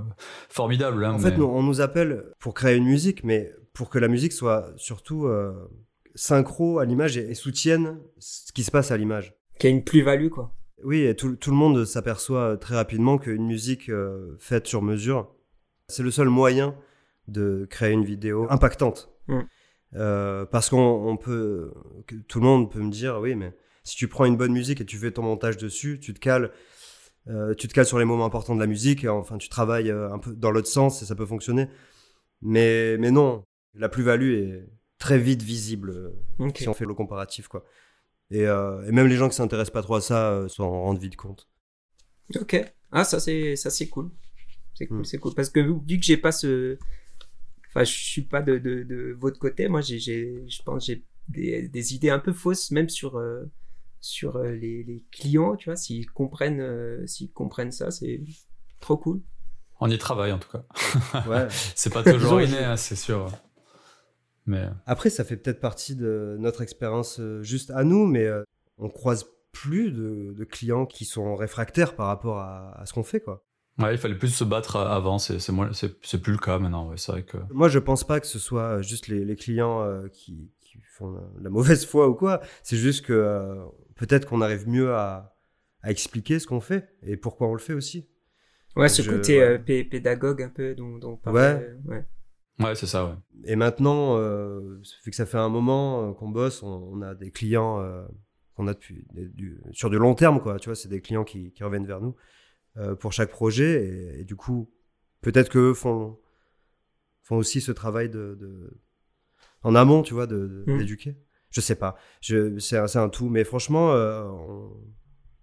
formidables. 0.49 1.03
hein, 1.03 1.13
En 1.13 1.17
mais- 1.19 1.31
fait, 1.31 1.37
nous, 1.37 1.45
on 1.45 1.63
nous 1.63 1.81
appelle 1.81 2.23
pour 2.39 2.53
créer 2.53 2.77
une 2.77 2.85
musique, 2.85 3.23
mais 3.23 3.53
pour 3.73 3.89
que 3.89 3.99
la 3.99 4.07
musique 4.07 4.33
soit 4.33 4.71
surtout 4.77 5.25
euh, 5.27 5.51
synchro 6.15 6.79
à 6.79 6.85
l'image 6.85 7.17
et, 7.17 7.29
et 7.31 7.35
soutienne 7.35 7.99
ce 8.19 8.51
qui 8.53 8.63
se 8.63 8.71
passe 8.71 8.91
à 8.91 8.97
l'image. 8.97 9.33
qui 9.59 9.67
a 9.67 9.69
une 9.69 9.83
plus-value 9.83 10.29
quoi. 10.29 10.53
Oui, 10.83 11.01
et 11.03 11.15
tout, 11.15 11.35
tout 11.35 11.51
le 11.51 11.55
monde 11.55 11.85
s'aperçoit 11.85 12.57
très 12.57 12.75
rapidement 12.75 13.17
qu'une 13.19 13.45
musique 13.45 13.87
euh, 13.89 14.35
faite 14.39 14.65
sur 14.67 14.81
mesure, 14.81 15.29
c'est 15.87 16.01
le 16.01 16.09
seul 16.11 16.27
moyen 16.29 16.75
de 17.27 17.67
créer 17.69 17.91
une 17.93 18.03
vidéo 18.03 18.47
impactante. 18.49 19.09
Mm. 19.27 19.41
Euh, 19.95 20.45
parce 20.45 20.69
qu'on 20.69 20.77
on 20.79 21.17
peut, 21.17 21.73
que 22.07 22.15
tout 22.15 22.39
le 22.39 22.45
monde 22.45 22.71
peut 22.71 22.79
me 22.79 22.91
dire, 22.91 23.19
oui, 23.19 23.35
mais 23.35 23.53
si 23.83 23.95
tu 23.95 24.07
prends 24.07 24.25
une 24.25 24.37
bonne 24.37 24.53
musique 24.53 24.79
et 24.81 24.85
tu 24.85 24.97
fais 24.97 25.11
ton 25.11 25.21
montage 25.23 25.57
dessus, 25.57 25.99
tu 25.99 26.13
te 26.13 26.19
cales, 26.19 26.51
euh, 27.27 27.53
tu 27.55 27.67
te 27.67 27.73
cales 27.73 27.85
sur 27.85 27.99
les 27.99 28.05
moments 28.05 28.25
importants 28.25 28.55
de 28.55 28.59
la 28.61 28.67
musique, 28.67 29.03
et 29.03 29.09
enfin, 29.09 29.37
tu 29.37 29.49
travailles 29.49 29.91
euh, 29.91 30.11
un 30.11 30.19
peu 30.19 30.33
dans 30.35 30.51
l'autre 30.51 30.67
sens 30.69 31.01
et 31.01 31.05
ça 31.05 31.15
peut 31.15 31.25
fonctionner. 31.25 31.67
Mais, 32.41 32.97
mais 32.97 33.11
non, 33.11 33.43
la 33.75 33.89
plus-value 33.89 34.33
est 34.33 34.69
très 34.97 35.17
vite 35.19 35.41
visible 35.41 36.13
si 36.55 36.67
on 36.69 36.73
fait 36.73 36.85
le 36.85 36.93
comparatif, 36.93 37.47
quoi. 37.47 37.65
Et, 38.29 38.47
euh, 38.47 38.87
et 38.87 38.91
même 38.93 39.07
les 39.07 39.17
gens 39.17 39.27
qui 39.27 39.35
s'intéressent 39.35 39.73
pas 39.73 39.81
trop 39.81 39.95
à 39.95 40.01
ça 40.01 40.45
s'en 40.47 40.69
rendent 40.69 40.99
vite 40.99 41.17
compte. 41.17 41.49
Ok. 42.39 42.55
Ah, 42.91 43.03
ça 43.03 43.19
c'est 43.19 43.55
ça 43.57 43.69
c'est 43.69 43.89
cool. 43.89 44.09
C'est 44.73 44.87
cool, 44.87 44.99
Mm. 44.99 45.05
c'est 45.05 45.17
cool. 45.17 45.33
Parce 45.35 45.49
que 45.49 45.59
vu 45.59 45.73
vu 45.85 45.99
que 45.99 46.05
j'ai 46.05 46.15
pas 46.17 46.31
ce, 46.31 46.77
enfin, 47.73 47.83
je 47.83 47.91
suis 47.91 48.21
pas 48.23 48.41
de, 48.41 48.57
de, 48.57 48.83
de 48.83 49.15
votre 49.17 49.39
côté. 49.39 49.67
Moi, 49.67 49.81
j'ai, 49.81 49.99
je 49.99 50.61
pense, 50.63 50.85
j'ai 50.85 51.03
des, 51.27 51.67
des 51.67 51.95
idées 51.95 52.09
un 52.09 52.19
peu 52.19 52.33
fausses, 52.33 52.71
même 52.71 52.89
sur 52.89 53.17
euh, 53.17 53.43
sur 53.99 54.37
euh, 54.37 54.51
les, 54.51 54.83
les 54.83 55.03
clients. 55.11 55.55
Tu 55.55 55.69
vois, 55.69 55.75
s'ils 55.75 56.09
comprennent, 56.09 56.61
euh, 56.61 57.05
s'ils 57.07 57.31
comprennent 57.31 57.71
ça, 57.71 57.91
c'est 57.91 58.21
trop 58.79 58.97
cool. 58.97 59.21
On 59.79 59.89
y 59.89 59.97
travaille 59.97 60.31
en 60.31 60.37
tout 60.39 60.49
cas. 60.51 60.63
Ouais. 61.27 61.47
C'est 61.75 61.91
pas 61.91 62.03
toujours 62.03 62.39
inné, 62.39 62.59
hein, 62.59 62.77
c'est 62.77 62.95
sûr. 62.95 63.31
Mais 64.45 64.67
Après, 64.85 65.09
ça 65.09 65.23
fait 65.23 65.37
peut-être 65.37 65.59
partie 65.59 65.95
de 65.95 66.35
notre 66.39 66.61
expérience 66.61 67.19
euh, 67.19 67.41
juste 67.41 67.71
à 67.71 67.83
nous, 67.83 68.05
mais 68.05 68.25
euh, 68.25 68.43
on 68.77 68.89
croise 68.89 69.25
plus 69.51 69.91
de, 69.91 70.33
de 70.37 70.43
clients 70.43 70.85
qui 70.85 71.05
sont 71.05 71.35
réfractaires 71.35 71.95
par 71.95 72.07
rapport 72.07 72.37
à, 72.37 72.79
à 72.79 72.85
ce 72.85 72.93
qu'on 72.93 73.03
fait, 73.03 73.21
quoi. 73.21 73.43
Ouais, 73.81 73.95
il 73.95 73.97
fallait 73.97 74.17
plus 74.17 74.29
se 74.29 74.43
battre 74.43 74.77
avant, 74.77 75.17
c'est 75.19 75.37
plus 76.21 76.31
le 76.31 76.37
cas 76.37 76.59
maintenant. 76.59 76.87
Ouais, 76.89 76.97
c'est 76.97 77.11
vrai 77.11 77.23
que. 77.23 77.37
Moi, 77.51 77.67
je 77.69 77.79
pense 77.79 78.03
pas 78.05 78.19
que 78.19 78.27
ce 78.27 78.39
soit 78.39 78.81
juste 78.81 79.07
les, 79.07 79.25
les 79.25 79.35
clients 79.35 79.81
euh, 79.81 80.07
qui, 80.07 80.51
qui 80.59 80.79
font 80.81 81.11
la, 81.11 81.21
la 81.41 81.49
mauvaise 81.49 81.85
foi 81.85 82.07
ou 82.07 82.13
quoi. 82.15 82.41
C'est 82.63 82.77
juste 82.77 83.05
que 83.05 83.13
euh, 83.13 83.65
peut-être 83.95 84.27
qu'on 84.27 84.41
arrive 84.41 84.67
mieux 84.67 84.93
à, 84.93 85.35
à 85.81 85.91
expliquer 85.91 86.39
ce 86.39 86.47
qu'on 86.47 86.61
fait 86.61 86.89
et 87.03 87.17
pourquoi 87.17 87.47
on 87.47 87.53
le 87.53 87.59
fait 87.59 87.73
aussi. 87.73 88.07
Ouais, 88.75 88.87
ce 88.89 89.01
Je- 89.01 89.11
côté 89.11 89.39
ouais. 89.39 89.59
euh, 89.69 89.83
pédagogue 89.83 90.41
un 90.41 90.49
peu 90.49 90.75
dont, 90.75 90.97
dont 90.97 91.13
on 91.13 91.17
parlait, 91.17 91.39
euh, 91.39 91.77
ouais. 91.85 92.05
Ouais, 92.59 92.75
c'est 92.75 92.85
ça, 92.87 93.05
ouais. 93.05 93.15
Et 93.45 93.55
maintenant, 93.55 94.17
euh, 94.17 94.79
vu 95.03 95.09
que 95.09 95.15
ça 95.15 95.25
fait 95.25 95.37
un 95.37 95.49
moment 95.49 96.09
euh, 96.09 96.13
qu'on 96.13 96.29
bosse, 96.29 96.63
on, 96.63 96.89
on 96.93 97.01
a 97.01 97.15
des 97.15 97.31
clients 97.31 97.81
euh, 97.81 98.03
qu'on 98.55 98.67
a 98.67 98.73
depuis 98.73 99.05
du, 99.13 99.59
sur 99.71 99.89
du 99.89 99.97
long 99.97 100.13
terme 100.13 100.41
quoi 100.41 100.59
tu 100.59 100.69
vois 100.69 100.75
c'est 100.75 100.89
des 100.89 101.01
clients 101.01 101.23
qui, 101.23 101.51
qui, 101.53 101.63
reviennent 101.63 101.85
vers 101.85 102.01
nous 102.01 102.15
euh, 102.77 102.95
pour 102.95 103.13
chaque 103.13 103.29
projet 103.29 103.85
et, 103.85 104.21
et 104.21 104.23
du 104.25 104.35
coup 104.35 104.69
peut-être 105.21 105.49
que 105.49 105.73
font 105.73 106.17
font 107.23 107.37
aussi 107.37 107.61
ce 107.61 107.71
travail 107.71 108.09
de, 108.09 108.35
de 108.39 108.81
en 109.63 109.75
amont 109.75 110.01
tu 110.03 110.13
vois 110.13 110.27
de 110.27 110.63
Mm. 110.67 110.77
d'éduquer 110.77 111.17
je 111.51 111.61
sais 111.61 111.75
pas 111.75 111.97
c'est 112.21 112.97
un, 112.97 113.09
tout 113.09 113.29
mais 113.29 113.43
franchement 113.43 113.91
euh, 113.93 114.23
on- 114.25 114.71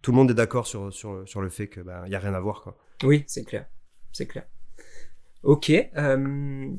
tout 0.03 0.13
le 0.13 0.17
monde 0.17 0.31
est 0.31 0.35
d'accord 0.35 0.67
sur 0.67 0.93
sur 0.93 1.29
sur 1.29 1.41
le 1.43 1.49
fait 1.51 1.69
que 1.69 1.81
ben 1.81 2.03
il 2.07 2.13
y 2.13 2.15
a 2.15 2.19
rien 2.21 2.35
à 2.35 2.41
voir 2.41 2.63
quoi 2.63 2.79
Oui, 3.05 3.25
c'est 3.27 3.45
clair. 3.45 3.67
C'est 4.13 4.27
clair. 4.27 4.47
Ok. 5.43 5.71
euh, 5.71 6.71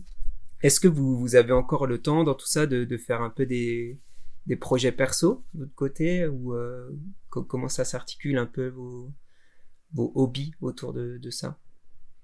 Est-ce 0.62 0.80
que 0.80 0.88
vous, 0.88 1.18
vous 1.18 1.36
avez 1.36 1.54
encore 1.54 1.86
le 1.88 2.02
temps 2.02 2.24
dans 2.24 2.34
tout 2.36 2.46
ça 2.48 2.66
de, 2.66 2.84
de 2.86 2.98
faire 2.98 3.22
un 3.22 3.30
peu 3.30 3.46
des, 3.46 4.00
des 4.46 4.56
projets 4.58 4.92
perso 4.92 5.46
de 5.54 5.60
votre 5.62 5.76
côté 5.76 6.28
ou 6.28 6.54
euh, 6.56 6.90
co- 7.30 7.44
comment 7.44 7.70
ça 7.70 7.86
s'articule 7.86 8.38
un 8.38 8.46
peu 8.46 8.68
vos, 8.70 9.12
vos 9.94 10.12
hobbies 10.16 10.52
autour 10.62 10.94
de, 10.94 11.18
de 11.18 11.30
ça? 11.30 11.58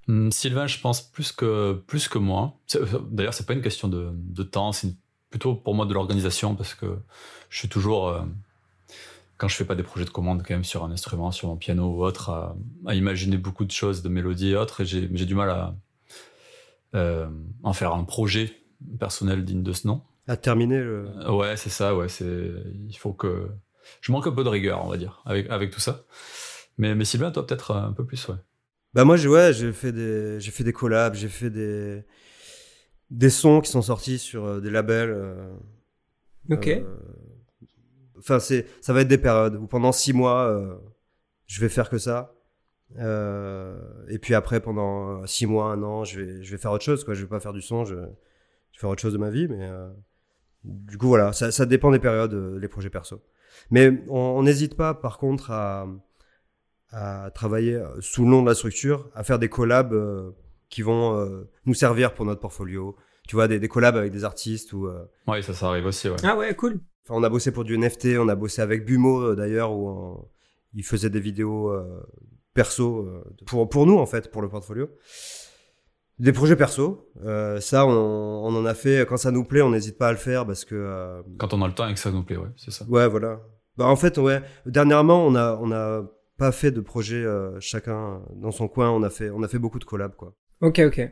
Hum, 0.08 0.32
Sylvain, 0.32 0.68
je 0.68 0.80
pense 0.80 1.02
plus 1.02 1.32
que, 1.32 1.74
plus 1.88 2.08
que 2.08 2.18
moi. 2.18 2.60
C'est- 2.68 2.80
D'ailleurs, 3.12 3.34
c'est 3.34 3.46
pas 3.46 3.54
une 3.54 3.62
question 3.62 3.88
de, 3.88 4.12
de 4.14 4.44
temps, 4.44 4.72
c'est 4.72 4.94
plutôt 5.30 5.56
pour 5.56 5.74
moi 5.76 5.86
de 5.86 5.94
l'organisation 5.94 6.56
parce 6.56 6.74
que 6.76 6.98
je 7.50 7.58
suis 7.58 7.70
toujours, 7.70 8.10
euh, 8.10 8.22
quand 9.38 9.48
je 9.48 9.56
fais 9.56 9.66
pas 9.66 9.76
des 9.76 9.84
projets 9.84 10.06
de 10.06 10.10
commande, 10.12 10.44
quand 10.48 10.54
même 10.54 10.64
sur 10.64 10.84
un 10.84 10.92
instrument, 10.92 11.32
sur 11.32 11.50
mon 11.50 11.58
piano 11.58 11.88
ou 11.90 12.04
autre, 12.04 12.30
à, 12.30 12.56
à 12.86 12.96
imaginer 12.96 13.38
beaucoup 13.38 13.66
de 13.66 13.72
choses, 13.72 14.02
de 14.02 14.10
mélodies 14.10 14.52
et 14.52 14.56
autres, 14.56 14.82
et 14.82 14.86
j'ai 14.86 15.10
j'ai 15.14 15.26
du 15.26 15.36
mal 15.36 15.50
à 15.50 15.76
euh, 16.94 17.28
en 17.64 17.74
faire 17.74 17.94
un 17.94 18.04
projet 18.04 18.54
personnel 19.00 19.44
digne 19.44 19.64
de 19.64 19.74
ce 19.74 19.88
nom. 19.88 20.02
à 20.28 20.38
terminer 20.38 20.80
le 20.80 21.10
Euh, 21.18 21.32
Ouais, 21.32 21.58
c'est 21.58 21.70
ça, 21.70 21.96
ouais, 21.96 22.08
c'est, 22.10 22.52
il 22.88 22.98
faut 22.98 23.14
que, 23.14 23.50
je 24.02 24.12
manque 24.12 24.28
un 24.28 24.32
peu 24.32 24.44
de 24.44 24.50
rigueur, 24.50 24.84
on 24.86 24.90
va 24.90 24.98
dire, 24.98 25.22
avec, 25.26 25.50
avec 25.50 25.72
tout 25.72 25.80
ça. 25.80 26.04
Mais, 26.78 26.96
mais 26.96 27.06
Sylvain, 27.06 27.32
toi, 27.32 27.46
peut-être 27.46 27.72
un 27.76 27.94
peu 27.94 28.06
plus, 28.06 28.28
ouais. 28.28 28.36
Bah 28.94 29.04
moi 29.04 29.18
j'ai 29.18 29.28
ouais, 29.28 29.52
j'ai 29.52 29.74
fait 29.74 29.92
des 29.92 30.40
j'ai 30.40 30.52
fait 30.52 30.64
des 30.64 30.72
collabs, 30.72 31.16
j'ai 31.16 31.28
fait 31.28 31.50
des 31.50 32.06
des 33.12 33.30
sons 33.30 33.60
qui 33.60 33.70
sont 33.70 33.82
sortis 33.82 34.18
sur 34.18 34.46
euh, 34.46 34.60
des 34.62 34.70
labels. 34.72 35.10
euh, 35.10 35.54
Ok. 36.50 36.68
euh, 36.70 36.84
Enfin 38.18 38.40
c'est 38.40 38.66
ça 38.80 38.94
va 38.94 39.02
être 39.02 39.10
des 39.10 39.18
périodes 39.18 39.56
où 39.56 39.68
pendant 39.68 39.92
six 39.92 40.14
mois 40.14 40.48
euh, 40.48 40.76
je 41.46 41.60
vais 41.60 41.68
faire 41.68 41.90
que 41.90 41.98
ça. 41.98 42.34
Euh, 42.98 43.78
et 44.08 44.18
puis 44.18 44.34
après 44.34 44.62
pendant 44.62 45.26
six 45.28 45.46
mois 45.46 45.72
un 45.72 45.84
an 45.84 46.06
je 46.06 46.22
vais 46.22 46.44
je 46.44 46.52
vais 46.52 46.58
faire 46.58 46.72
autre 46.72 46.86
chose 46.86 47.04
quoi. 47.04 47.14
Je 47.14 47.22
vais 47.24 47.28
pas 47.30 47.42
faire 47.42 47.52
du 47.54 47.62
son, 47.62 47.84
je, 47.84 47.96
je 47.96 48.00
vais 48.00 48.80
faire 48.80 48.90
autre 48.90 49.02
chose 49.02 49.14
de 49.14 49.18
ma 49.18 49.30
vie. 49.30 49.48
Mais 49.50 49.68
euh, 49.70 49.90
du 50.64 50.98
coup 50.98 51.08
voilà, 51.08 51.34
ça, 51.34 51.52
ça 51.52 51.66
dépend 51.66 51.92
des 51.92 52.00
périodes, 52.00 52.34
euh, 52.34 52.60
les 52.60 52.70
projets 52.70 52.90
perso. 52.90 53.22
Mais 53.72 53.92
on 54.08 54.20
on 54.38 54.44
n'hésite 54.44 54.76
pas 54.78 54.94
par 54.94 55.18
contre 55.18 55.52
à 55.52 55.86
à 56.96 57.30
travailler 57.32 57.76
euh, 57.76 57.88
sous 58.00 58.24
le 58.24 58.30
nom 58.30 58.42
de 58.42 58.48
la 58.48 58.56
structure, 58.56 59.10
à 59.16 59.24
faire 59.24 59.38
des 59.40 59.50
collabs 59.50 59.94
euh, 59.94 60.32
qui 60.70 60.82
vont 60.82 61.16
euh, 61.20 61.50
nous 61.66 61.74
servir 61.74 62.14
pour 62.14 62.26
notre 62.26 62.40
portfolio. 62.42 62.96
Tu 63.28 63.36
vois, 63.36 63.48
des, 63.48 63.60
des 63.60 63.68
collabs 63.68 63.96
avec 63.98 64.12
des 64.12 64.24
artistes 64.24 64.72
ou. 64.74 64.88
euh, 64.88 65.04
Ouais, 65.28 65.42
ça, 65.42 65.54
ça 65.54 65.68
arrive 65.70 65.86
aussi, 65.86 66.08
ouais. 66.10 66.16
Ah 66.24 66.36
ouais, 66.38 66.54
cool. 66.56 66.80
Enfin, 67.08 67.20
on 67.20 67.24
a 67.24 67.30
bossé 67.30 67.52
pour 67.52 67.64
du 67.64 67.78
NFT, 67.78 68.18
on 68.20 68.30
a 68.30 68.36
bossé 68.36 68.62
avec 68.62 68.86
Bumo 68.86 69.20
euh, 69.22 69.36
d'ailleurs, 69.36 69.72
où 69.74 69.90
on- 69.90 70.28
il 70.74 70.84
faisait 70.84 71.10
des 71.10 71.20
vidéos 71.20 71.70
euh, 71.72 72.04
perso 72.54 73.00
euh, 73.08 73.24
pour, 73.46 73.68
pour 73.70 73.86
nous 73.86 73.98
en 73.98 74.06
fait, 74.06 74.30
pour 74.32 74.42
le 74.42 74.50
portfolio. 74.50 74.90
Des 76.18 76.32
projets 76.32 76.56
perso, 76.56 77.10
euh, 77.26 77.60
ça 77.60 77.86
on, 77.86 77.92
on 77.92 78.56
en 78.56 78.66
a 78.66 78.74
fait, 78.74 79.06
quand 79.06 79.18
ça 79.18 79.32
nous 79.32 79.44
plaît, 79.44 79.62
on 79.62 79.72
n'hésite 79.72 79.98
pas 79.98 80.08
à 80.08 80.12
le 80.12 80.18
faire 80.18 80.46
parce 80.46 80.64
que. 80.64 80.76
euh, 80.76 81.22
Quand 81.38 81.54
on 81.54 81.62
a 81.62 81.68
le 81.68 81.74
temps 81.74 81.88
et 81.90 81.94
que 81.94 82.00
ça 82.00 82.10
nous 82.12 82.24
plaît, 82.24 82.38
ouais, 82.38 82.48
c'est 82.56 82.72
ça. 82.72 82.86
Ouais, 82.88 83.08
voilà. 83.10 83.42
Bah, 83.78 83.86
en 83.88 83.98
fait, 83.98 84.18
ouais. 84.18 84.42
Dernièrement, 84.66 85.26
on 85.28 85.36
a, 85.36 85.58
on 85.62 85.72
a 85.74 86.04
pas 86.38 86.52
fait 86.52 86.72
de 86.72 86.82
projet 86.82 87.24
euh, 87.24 87.60
chacun 87.60 88.22
dans 88.36 88.52
son 88.52 88.68
coin. 88.68 88.90
On 88.92 89.04
a 89.04 89.10
fait, 89.10 89.30
on 89.30 89.42
a 89.44 89.48
fait 89.48 89.60
beaucoup 89.60 89.80
de 89.80 89.86
collabs, 89.86 90.16
quoi. 90.16 90.36
Ok, 90.62 90.80
ok. 90.86 91.12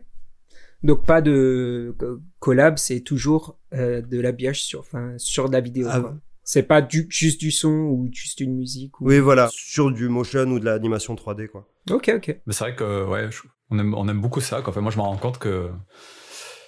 Donc 0.84 1.06
pas 1.06 1.22
de 1.22 1.96
co- 1.98 2.20
collab, 2.40 2.78
c'est 2.78 3.02
toujours 3.02 3.58
euh, 3.74 4.02
de 4.02 4.20
l'habillage 4.20 4.64
sur, 4.64 4.82
enfin, 4.82 5.14
sur 5.18 5.48
de 5.48 5.54
la 5.54 5.62
vidéo. 5.62 5.88
Ah, 5.90 6.02
quoi. 6.02 6.16
C'est 6.44 6.64
pas 6.64 6.82
du, 6.82 7.06
juste 7.10 7.40
du 7.40 7.52
son 7.52 7.70
ou 7.72 8.10
juste 8.12 8.42
une 8.42 8.56
musique. 8.56 9.00
Ou... 9.00 9.06
Oui, 9.08 9.20
voilà. 9.20 9.48
Sur 9.54 9.92
du 9.92 10.10
motion 10.10 10.42
ou 10.52 10.60
de 10.60 10.66
l'animation 10.66 11.16
3D, 11.16 11.48
quoi. 11.48 11.70
Ok, 11.90 12.12
ok. 12.16 12.38
Mais 12.46 12.52
c'est 12.54 12.66
vrai 12.66 12.76
que, 12.76 13.06
ouais, 13.06 13.32
je- 13.32 13.44
on, 13.70 13.80
aime, 13.80 13.94
on 13.94 14.08
aime 14.10 14.20
beaucoup 14.20 14.42
ça. 14.42 14.62
Quoi. 14.62 14.72
Enfin, 14.72 14.82
moi, 14.82 14.92
je 14.92 14.98
me 14.98 15.04
rends 15.04 15.16
compte 15.18 15.40
que 15.40 15.70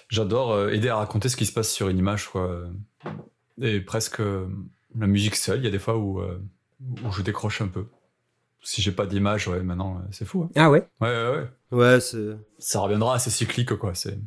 j'adore 0.08 0.52
euh, 0.52 0.70
aider 0.70 0.88
à 0.88 0.96
raconter 0.96 1.28
ce 1.28 1.36
qui 1.36 1.44
se 1.44 1.52
passe 1.52 1.70
sur 1.70 1.88
une 1.88 1.98
image, 1.98 2.28
quoi. 2.28 2.64
Et 3.60 3.80
presque 3.82 4.20
la 4.98 5.06
musique 5.06 5.36
seule, 5.36 5.58
il 5.58 5.64
y 5.64 5.68
a 5.68 5.70
des 5.70 5.78
fois 5.78 5.98
où, 5.98 6.20
où 6.22 7.12
je 7.12 7.22
décroche 7.22 7.60
un 7.60 7.68
peu. 7.68 7.84
Si 8.68 8.82
j'ai 8.82 8.90
pas 8.90 9.06
d'image, 9.06 9.46
ouais, 9.46 9.62
maintenant, 9.62 9.98
euh, 9.98 10.08
c'est 10.10 10.24
fou. 10.24 10.42
hein. 10.42 10.50
Ah 10.56 10.70
ouais? 10.70 10.88
Ouais, 11.00 11.08
ouais, 11.08 11.30
ouais. 11.36 11.48
Ouais, 11.78 12.00
c'est. 12.00 12.36
Ça 12.58 12.80
reviendra 12.80 13.14
assez 13.14 13.30
cyclique, 13.30 13.72
quoi. 13.76 13.94
C'est... 13.94 14.18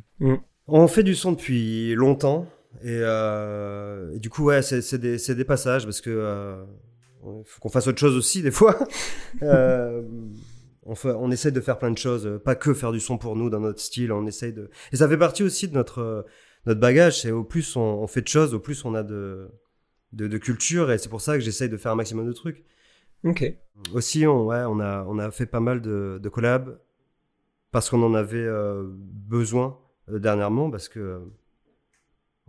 On 0.66 0.88
fait 0.88 1.02
du 1.02 1.14
son 1.14 1.32
depuis 1.32 1.94
longtemps. 1.94 2.46
Et, 2.82 2.86
euh, 3.02 4.14
et 4.14 4.18
du 4.18 4.30
coup, 4.30 4.44
ouais, 4.44 4.62
c'est 4.62 4.80
c'est 4.80 4.96
des, 4.98 5.18
c'est 5.18 5.34
des 5.34 5.44
passages 5.44 5.84
parce 5.84 6.00
que 6.00 6.08
euh, 6.08 6.64
faut 7.44 7.60
qu'on 7.60 7.68
fasse 7.68 7.86
autre 7.88 7.98
chose 7.98 8.16
aussi 8.16 8.40
des 8.42 8.50
fois. 8.52 8.78
euh, 9.42 10.02
on, 10.84 10.94
fait, 10.94 11.10
on 11.10 11.30
essaie 11.30 11.50
de 11.50 11.60
faire 11.60 11.78
plein 11.78 11.90
de 11.90 11.98
choses, 11.98 12.40
pas 12.44 12.54
que 12.54 12.72
faire 12.72 12.92
du 12.92 13.00
son 13.00 13.18
pour 13.18 13.36
nous 13.36 13.50
dans 13.50 13.60
notre 13.60 13.80
style. 13.80 14.10
On 14.12 14.26
essaye 14.26 14.52
de. 14.54 14.70
Et 14.92 14.96
ça 14.96 15.06
fait 15.08 15.18
partie 15.18 15.42
aussi 15.42 15.68
de 15.68 15.74
notre 15.74 16.24
notre 16.64 16.80
bagage. 16.80 17.20
C'est 17.22 17.30
au 17.32 17.44
plus 17.44 17.76
on, 17.76 17.80
on 17.80 18.06
fait 18.06 18.22
de 18.22 18.28
choses, 18.28 18.54
au 18.54 18.60
plus 18.60 18.84
on 18.86 18.94
a 18.94 19.02
de 19.02 19.50
de, 20.12 20.28
de 20.28 20.38
culture. 20.38 20.90
Et 20.92 20.96
c'est 20.98 21.08
pour 21.10 21.20
ça 21.20 21.34
que 21.34 21.40
j'essaye 21.40 21.68
de 21.68 21.76
faire 21.76 21.92
un 21.92 21.96
maximum 21.96 22.26
de 22.26 22.32
trucs. 22.32 22.64
Ok. 23.24 23.44
Aussi, 23.94 24.26
on, 24.26 24.46
ouais, 24.46 24.62
on, 24.66 24.80
a, 24.80 25.04
on 25.04 25.18
a 25.18 25.30
fait 25.30 25.46
pas 25.46 25.60
mal 25.60 25.80
de, 25.80 26.18
de 26.22 26.28
collabs 26.28 26.78
parce 27.70 27.88
qu'on 27.90 28.02
en 28.02 28.14
avait 28.14 28.38
euh, 28.38 28.84
besoin 28.92 29.78
euh, 30.08 30.18
dernièrement, 30.18 30.70
parce 30.70 30.88
que 30.88 30.98
euh, 31.00 31.20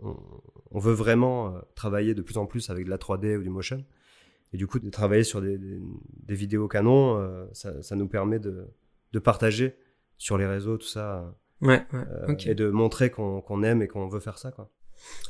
on, 0.00 0.16
on 0.70 0.78
veut 0.78 0.92
vraiment 0.92 1.54
travailler 1.74 2.14
de 2.14 2.22
plus 2.22 2.38
en 2.38 2.46
plus 2.46 2.70
avec 2.70 2.84
de 2.86 2.90
la 2.90 2.98
3D 2.98 3.36
ou 3.36 3.42
du 3.42 3.50
motion. 3.50 3.84
Et 4.52 4.58
du 4.58 4.66
coup, 4.66 4.78
de 4.78 4.90
travailler 4.90 5.24
sur 5.24 5.40
des, 5.40 5.56
des, 5.56 5.80
des 6.24 6.34
vidéos 6.34 6.68
canons, 6.68 7.16
euh, 7.18 7.46
ça, 7.52 7.82
ça 7.82 7.96
nous 7.96 8.08
permet 8.08 8.38
de, 8.38 8.66
de 9.12 9.18
partager 9.18 9.74
sur 10.18 10.36
les 10.38 10.46
réseaux 10.46 10.76
tout 10.76 10.86
ça 10.86 11.34
Ouais, 11.62 11.86
ouais. 11.92 12.36
et 12.46 12.54
de 12.56 12.68
montrer 12.70 13.10
qu'on 13.10 13.40
qu'on 13.40 13.62
aime 13.62 13.82
et 13.82 13.88
qu'on 13.88 14.08
veut 14.08 14.18
faire 14.18 14.36
ça. 14.36 14.50
Quoi. 14.50 14.68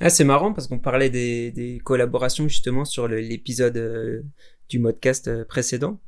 Ah, 0.01 0.11
c'est 0.11 0.25
marrant 0.25 0.53
parce 0.53 0.66
qu'on 0.68 0.79
parlait 0.79 1.11
des, 1.11 1.51
des 1.53 1.79
collaborations 1.85 2.49
justement 2.49 2.85
sur 2.85 3.07
l'épisode 3.09 3.77
euh, 3.77 4.23
du 4.68 4.79
modcast 4.79 5.29
euh, 5.29 5.45
précédent. 5.45 6.01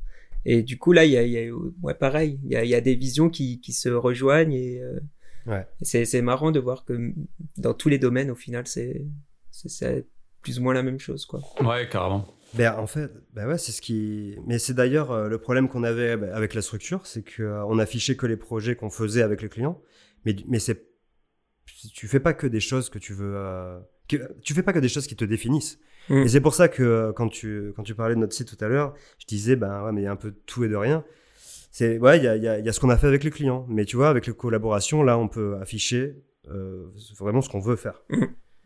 Et 0.45 0.61
du 0.63 0.77
coup, 0.77 0.91
là, 0.91 1.05
il 1.05 1.11
y 1.11 1.17
a, 1.17 1.23
il 1.23 1.31
y 1.31 1.37
a- 1.39 1.51
ouais, 1.81 1.93
pareil, 1.95 2.39
il 2.43 2.51
y 2.51 2.55
a, 2.55 2.63
il 2.63 2.69
y 2.69 2.75
a 2.75 2.81
des 2.81 2.95
visions 2.95 3.29
qui, 3.29 3.59
qui 3.61 3.73
se 3.73 3.89
rejoignent 3.89 4.53
et, 4.53 4.81
euh, 4.81 4.99
Ouais. 5.47 5.65
c'est, 5.83 6.05
c'est 6.05 6.23
marrant 6.23 6.51
de 6.51 6.59
voir 6.59 6.85
que 6.85 7.13
dans 7.57 7.75
tous 7.75 7.87
les 7.87 7.99
domaines, 7.99 8.31
au 8.31 8.35
final, 8.35 8.65
c'est, 8.65 9.05
plus 10.41 10.59
ou 10.59 10.63
moins 10.63 10.73
la 10.73 10.81
même 10.83 10.99
chose, 10.99 11.25
quoi. 11.25 11.39
Ouais, 11.61 11.87
carrément. 11.89 12.25
Ben, 12.55 12.73
en 12.77 12.87
fait, 12.87 13.11
ben 13.33 13.47
ouais, 13.47 13.57
c'est 13.57 13.71
ce 13.71 13.81
qui. 13.81 14.35
Mais 14.47 14.59
c'est 14.59 14.73
d'ailleurs 14.73 15.11
euh, 15.11 15.27
le 15.27 15.37
problème 15.37 15.67
qu'on 15.67 15.83
avait 15.83 16.15
ben, 16.17 16.31
avec 16.31 16.53
la 16.53 16.61
structure, 16.61 17.05
c'est 17.05 17.23
qu'on 17.35 17.77
affichait 17.79 18.15
que 18.15 18.25
les 18.27 18.37
projets 18.37 18.75
qu'on 18.75 18.89
faisait 18.89 19.21
avec 19.23 19.41
les 19.41 19.49
clients, 19.49 19.81
mais 20.25 20.35
mais 20.47 20.59
c'est 20.59 20.85
tu 21.93 22.07
fais 22.07 22.19
pas 22.19 22.33
que 22.33 22.47
des 22.47 22.59
choses 22.59 22.89
que 22.89 22.99
tu 22.99 23.13
veux. 23.13 23.33
euh, 23.35 23.79
que- 24.07 24.31
tu 24.41 24.53
fais 24.53 24.63
pas 24.63 24.73
que 24.73 24.79
des 24.79 24.89
choses 24.89 25.07
qui 25.07 25.15
te 25.15 25.25
définissent. 25.25 25.79
Mm. 26.09 26.17
Et 26.23 26.27
c'est 26.27 26.41
pour 26.41 26.53
ça 26.53 26.67
que 26.67 26.83
euh, 26.83 27.13
quand 27.13 27.29
tu 27.29 27.73
quand 27.75 27.83
tu 27.83 27.95
parlais 27.95 28.15
de 28.15 28.19
notre 28.19 28.33
site 28.33 28.55
tout 28.55 28.63
à 28.63 28.67
l'heure, 28.67 28.93
je 29.19 29.25
disais 29.25 29.55
ben 29.55 29.83
ouais, 29.83 29.91
mais 29.91 30.01
il 30.01 30.03
y 30.05 30.07
a 30.07 30.11
un 30.11 30.15
peu 30.15 30.31
de 30.31 30.39
tout 30.45 30.63
et 30.63 30.69
de 30.69 30.75
rien. 30.75 31.03
C'est 31.71 31.97
ouais, 31.99 32.17
il 32.19 32.23
y 32.23 32.27
a, 32.27 32.37
y, 32.37 32.47
a, 32.47 32.59
y 32.59 32.69
a 32.69 32.71
ce 32.73 32.79
qu'on 32.79 32.89
a 32.89 32.97
fait 32.97 33.07
avec 33.07 33.23
les 33.23 33.31
clients, 33.31 33.65
mais 33.67 33.83
tu 33.85 33.97
vois, 33.97 34.09
avec 34.09 34.27
les 34.27 34.33
collaborations, 34.33 35.03
là, 35.03 35.17
on 35.17 35.27
peut 35.27 35.57
afficher 35.57 36.23
euh, 36.47 36.85
vraiment 37.19 37.41
ce 37.41 37.49
qu'on 37.49 37.59
veut 37.59 37.75
faire. 37.75 38.01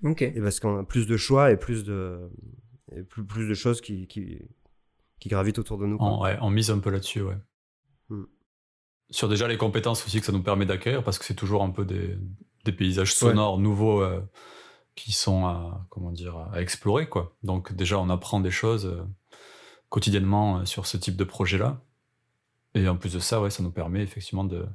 Ok. 0.03 0.21
Et 0.21 0.39
parce 0.41 0.59
qu'on 0.59 0.79
a 0.79 0.83
plus 0.83 1.07
de 1.07 1.17
choix 1.17 1.51
et 1.51 1.57
plus 1.57 1.83
de, 1.83 2.19
et 2.95 3.01
plus, 3.03 3.23
plus 3.25 3.47
de 3.47 3.53
choses 3.55 3.81
qui, 3.81 4.05
qui, 4.07 4.37
qui 5.19 5.27
gravitent 5.29 5.57
autour 5.59 5.77
de 5.79 5.87
nous. 5.87 5.97
On, 5.99 6.21
ouais, 6.21 6.37
on 6.41 6.49
mise 6.51 6.69
un 6.69 6.79
peu 6.79 6.91
là-dessus, 6.91 7.21
ouais. 7.21 7.37
Hmm. 8.09 8.25
Sur 9.09 9.27
déjà 9.27 9.47
les 9.47 9.57
compétences 9.57 10.05
aussi 10.05 10.19
que 10.19 10.25
ça 10.25 10.31
nous 10.31 10.43
permet 10.43 10.67
d'acquérir, 10.67 11.03
parce 11.03 11.17
que 11.17 11.25
c'est 11.25 11.33
toujours 11.33 11.63
un 11.63 11.71
peu 11.71 11.85
des, 11.85 12.15
des 12.69 12.75
paysages 12.75 13.13
sonores 13.13 13.57
nouveaux 13.57 14.01
euh, 14.01 14.21
qui 14.95 15.11
sont 15.11 15.45
à, 15.45 15.85
comment 15.89 16.11
dire, 16.11 16.37
à 16.53 16.61
explorer, 16.61 17.07
quoi. 17.07 17.35
Donc 17.43 17.73
déjà, 17.73 17.97
on 17.99 18.09
apprend 18.09 18.39
des 18.39 18.51
choses 18.51 18.85
euh, 18.85 19.03
quotidiennement 19.89 20.59
euh, 20.59 20.65
sur 20.65 20.85
ce 20.85 20.97
type 20.97 21.15
de 21.15 21.23
projet-là. 21.23 21.81
Et 22.75 22.87
en 22.87 22.95
plus 22.95 23.13
de 23.13 23.19
ça, 23.19 23.41
ouais, 23.41 23.49
ça 23.49 23.63
nous 23.63 23.71
permet 23.71 24.01
effectivement 24.01 24.43
de 24.43 24.65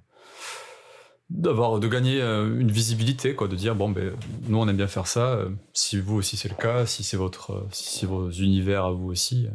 d'avoir 1.31 1.81
de 1.81 1.89
gagner 1.89 2.21
une 2.21 2.71
visibilité 2.71 3.35
quoi 3.35 3.49
de 3.49 3.57
dire 3.57 3.75
bon 3.75 3.89
ben 3.89 4.15
nous 4.43 4.59
on 4.59 4.69
aime 4.69 4.77
bien 4.77 4.87
faire 4.87 5.07
ça 5.07 5.39
si 5.73 5.99
vous 5.99 6.17
aussi 6.17 6.37
c'est 6.37 6.51
le 6.51 6.55
cas 6.55 6.85
si 6.85 7.03
c'est 7.03 7.17
votre 7.17 7.67
si 7.73 7.99
c'est 7.99 8.05
vos 8.07 8.31
univers 8.31 8.85
à 8.85 8.93
vous 8.93 9.09
aussi 9.09 9.49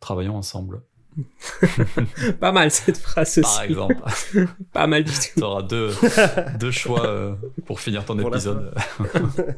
travaillons 0.00 0.36
ensemble 0.36 0.82
Pas 2.40 2.52
mal 2.52 2.70
cette 2.70 2.96
phrase 2.98 3.40
par 3.42 3.50
aussi. 3.62 3.70
exemple 3.72 4.02
Pas 4.72 4.86
mal 4.86 5.04
du 5.04 5.10
tout. 5.10 5.18
tu 5.36 5.42
auras 5.42 5.62
deux, 5.62 5.90
deux 6.60 6.70
choix 6.70 7.06
euh, 7.06 7.34
pour 7.66 7.80
finir 7.80 8.04
ton 8.04 8.16
Pour 8.16 8.28
épisode 8.34 8.72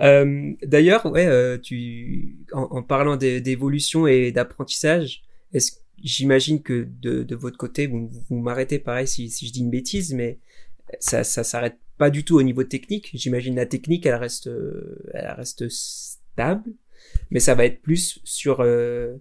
Euh, 0.00 0.52
D'ailleurs, 0.62 1.06
ouais, 1.06 1.26
euh, 1.26 1.58
tu, 1.58 2.36
en, 2.52 2.62
en 2.62 2.82
parlant 2.82 3.16
d'é- 3.16 3.40
d'évolution 3.40 4.06
et 4.06 4.30
d'apprentissage, 4.32 5.22
est-ce 5.52 5.72
j'imagine 6.02 6.62
que 6.62 6.86
de, 7.02 7.24
de 7.24 7.34
votre 7.36 7.56
côté, 7.58 7.88
vous, 7.88 8.08
vous 8.30 8.38
m'arrêtez 8.38 8.78
pareil 8.78 9.08
si, 9.08 9.28
si 9.30 9.48
je 9.48 9.52
dis 9.52 9.60
une 9.60 9.70
bêtise, 9.70 10.14
mais 10.14 10.38
ça, 11.00 11.24
ça 11.24 11.42
s'arrête 11.42 11.76
pas 11.96 12.10
du 12.10 12.24
tout 12.24 12.36
au 12.36 12.42
niveau 12.42 12.62
technique. 12.62 13.10
J'imagine 13.14 13.56
la 13.56 13.66
technique, 13.66 14.06
elle 14.06 14.14
reste, 14.14 14.46
euh, 14.46 15.02
elle 15.12 15.26
reste 15.32 15.68
stable, 15.68 16.70
mais 17.32 17.40
ça 17.40 17.56
va 17.56 17.64
être 17.64 17.82
plus 17.82 18.20
sur, 18.22 18.58
euh, 18.60 19.16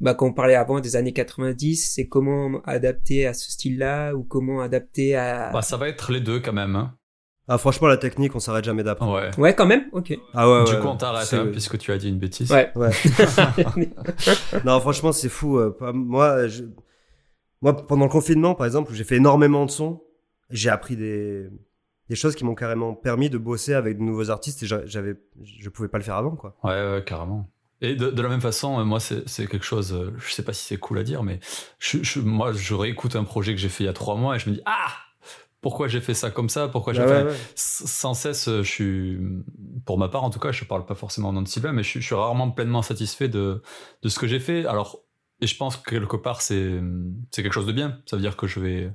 bah, 0.00 0.14
quand 0.14 0.26
on 0.26 0.32
parlait 0.32 0.54
avant 0.54 0.80
des 0.80 0.96
années 0.96 1.12
90, 1.12 1.92
c'est 1.94 2.06
comment 2.08 2.60
adapter 2.64 3.26
à 3.26 3.34
ce 3.34 3.50
style-là 3.50 4.14
ou 4.14 4.22
comment 4.24 4.60
adapter 4.60 5.16
à. 5.16 5.50
Bah, 5.52 5.62
ça 5.62 5.76
va 5.76 5.88
être 5.88 6.12
les 6.12 6.20
deux 6.20 6.40
quand 6.40 6.52
même. 6.52 6.76
Hein. 6.76 6.94
Ah, 7.50 7.56
franchement, 7.56 7.88
la 7.88 7.96
technique, 7.96 8.34
on 8.36 8.40
s'arrête 8.40 8.64
jamais 8.64 8.82
d'apprendre. 8.82 9.14
Ouais. 9.14 9.30
Ouais, 9.38 9.54
quand 9.54 9.64
même? 9.66 9.84
Ok. 9.92 10.12
Ah 10.34 10.50
ouais, 10.50 10.64
du 10.64 10.72
ouais, 10.72 10.80
coup, 10.80 10.86
on 10.88 10.96
t'arrête 10.98 11.32
hein, 11.32 11.48
puisque 11.50 11.78
tu 11.78 11.90
as 11.92 11.96
dit 11.96 12.10
une 12.10 12.18
bêtise. 12.18 12.52
Ouais. 12.52 12.70
Ouais. 12.76 12.90
non, 14.64 14.78
franchement, 14.80 15.12
c'est 15.12 15.28
fou. 15.28 15.58
euh, 15.58 15.74
Moi, 15.94 16.46
je- 16.48 16.64
moi, 17.62 17.74
pendant 17.74 18.04
le 18.04 18.10
confinement, 18.10 18.54
par 18.54 18.66
exemple, 18.66 18.92
où 18.92 18.94
j'ai 18.94 19.04
fait 19.04 19.16
énormément 19.16 19.64
de 19.66 19.70
sons, 19.70 20.02
j'ai 20.50 20.68
appris 20.70 20.96
des... 20.96 21.48
des 22.08 22.14
choses 22.16 22.34
qui 22.34 22.44
m'ont 22.44 22.54
carrément 22.54 22.94
permis 22.94 23.30
de 23.30 23.38
bosser 23.38 23.74
avec 23.74 23.98
de 23.98 24.02
nouveaux 24.02 24.30
artistes 24.30 24.62
et 24.62 24.66
j'a- 24.66 24.84
j'avais, 24.86 25.14
je 25.42 25.68
pouvais 25.70 25.88
pas 25.88 25.98
le 25.98 26.04
faire 26.04 26.16
avant, 26.16 26.36
quoi. 26.36 26.56
Ouais, 26.62 26.70
ouais, 26.92 27.02
carrément. 27.04 27.48
Et 27.80 27.94
de, 27.94 28.10
de 28.10 28.22
la 28.22 28.28
même 28.28 28.40
façon, 28.40 28.80
euh, 28.80 28.84
moi, 28.84 28.98
c'est 29.00 29.24
quelque 29.46 29.64
chose, 29.64 29.92
euh, 29.92 30.12
je 30.18 30.32
sais 30.32 30.42
pas 30.44 30.52
si 30.52 30.64
c'est 30.64 30.78
cool 30.78 30.98
à 30.98 31.04
dire, 31.04 31.22
mais 31.22 31.38
je, 31.78 32.02
je- 32.02 32.20
moi, 32.20 32.52
je 32.52 32.74
réécoute 32.74 33.14
un 33.16 33.24
projet 33.24 33.54
que 33.54 33.60
j'ai 33.60 33.68
fait 33.68 33.84
il 33.84 33.86
y 33.86 33.90
a 33.90 33.92
trois 33.92 34.16
mois 34.16 34.36
et 34.36 34.38
je 34.40 34.50
me 34.50 34.54
dis, 34.56 34.62
ah, 34.66 34.88
pourquoi 35.60 35.88
j'ai 35.88 36.00
fait 36.00 36.14
ça 36.14 36.30
comme 36.30 36.48
ça? 36.48 36.68
Pourquoi 36.68 36.92
j'ai 36.92 37.02
Ah 37.02 37.06
fait. 37.08 37.24
ouais, 37.24 37.36
Sans 37.54 38.14
cesse, 38.14 38.48
euh, 38.48 38.62
je 38.62 38.70
suis, 38.70 39.18
pour 39.84 39.98
ma 39.98 40.08
part 40.08 40.24
en 40.24 40.30
tout 40.30 40.38
cas, 40.40 40.50
je 40.52 40.64
parle 40.64 40.86
pas 40.86 40.94
forcément 40.94 41.28
au 41.30 41.32
nom 41.32 41.42
de 41.42 41.48
Sylvain, 41.48 41.72
mais 41.72 41.82
je, 41.82 41.88
suis- 41.90 42.00
je 42.00 42.06
suis 42.06 42.14
rarement 42.14 42.50
pleinement 42.50 42.82
satisfait 42.82 43.28
de, 43.28 43.62
de 44.02 44.08
ce 44.08 44.18
que 44.18 44.26
j'ai 44.26 44.40
fait. 44.40 44.66
Alors, 44.66 45.00
et 45.40 45.46
je 45.46 45.56
pense 45.56 45.76
que 45.76 45.88
quelque 45.90 46.16
part, 46.16 46.42
c'est 46.42 46.80
quelque 47.32 47.52
chose 47.52 47.66
de 47.66 47.72
bien. 47.72 48.00
Ça 48.06 48.16
veut 48.16 48.22
dire 48.22 48.36
que 48.36 48.48
je 48.48 48.58
vais 48.58 48.92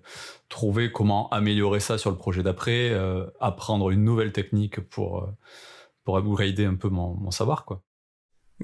trouver 0.49 0.91
comment 0.91 1.29
améliorer 1.29 1.79
ça 1.79 1.97
sur 1.97 2.11
le 2.11 2.17
projet 2.17 2.43
d'après, 2.43 2.89
euh, 2.91 3.25
apprendre 3.39 3.91
une 3.91 4.03
nouvelle 4.03 4.33
technique 4.33 4.81
pour, 4.81 5.29
pour 6.03 6.17
upgrader 6.17 6.65
un 6.65 6.75
peu 6.75 6.89
mon, 6.89 7.13
mon 7.15 7.31
savoir, 7.31 7.63
quoi. 7.65 7.81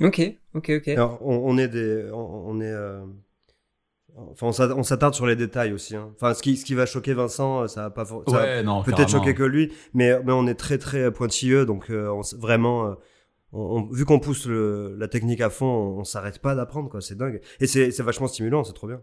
Ok, 0.01 0.21
ok, 0.53 0.69
ok. 0.77 0.87
Alors, 0.89 1.19
on, 1.21 1.35
on 1.37 1.57
est 1.57 1.67
des, 1.67 2.09
on, 2.11 2.49
on 2.49 2.61
est, 2.61 2.71
euh, 2.71 3.05
enfin, 4.15 4.47
on 4.47 4.51
s'att- 4.51 4.71
on 4.75 4.83
s'attarde 4.83 5.13
sur 5.13 5.25
les 5.25 5.35
détails 5.35 5.73
aussi. 5.73 5.95
hein. 5.95 6.11
Enfin, 6.15 6.33
ce 6.33 6.41
qui, 6.41 6.57
ce 6.57 6.65
qui 6.65 6.73
va 6.73 6.85
choquer 6.85 7.13
Vincent, 7.13 7.63
euh, 7.63 7.67
ça 7.67 7.83
va 7.83 7.89
pas, 7.89 8.05
for- 8.05 8.23
ça 8.27 8.37
va 8.37 8.43
Ouais, 8.43 8.63
non, 8.63 8.83
peut-être 8.83 9.09
choquer 9.09 9.33
que 9.33 9.43
lui, 9.43 9.73
mais, 9.93 10.21
mais 10.23 10.31
on 10.31 10.47
est 10.47 10.55
très 10.55 10.77
très 10.77 11.11
pointilleux, 11.11 11.65
donc 11.65 11.89
euh, 11.89 12.09
on 12.09 12.21
vraiment, 12.37 12.85
euh, 12.87 12.93
on- 13.53 13.77
on- 13.89 13.91
vu 13.91 14.05
qu'on 14.05 14.19
pousse 14.19 14.45
le- 14.45 14.95
la 14.97 15.07
technique 15.07 15.41
à 15.41 15.49
fond, 15.49 15.65
on, 15.67 15.99
on 15.99 16.03
s'arrête 16.03 16.39
pas 16.39 16.55
d'apprendre, 16.55 16.89
quoi. 16.89 17.01
C'est 17.01 17.15
dingue. 17.15 17.41
Et 17.59 17.67
c'est 17.67 17.91
c'est 17.91 18.03
vachement 18.03 18.27
stimulant, 18.27 18.63
c'est 18.63 18.73
trop 18.73 18.87
bien. 18.87 19.01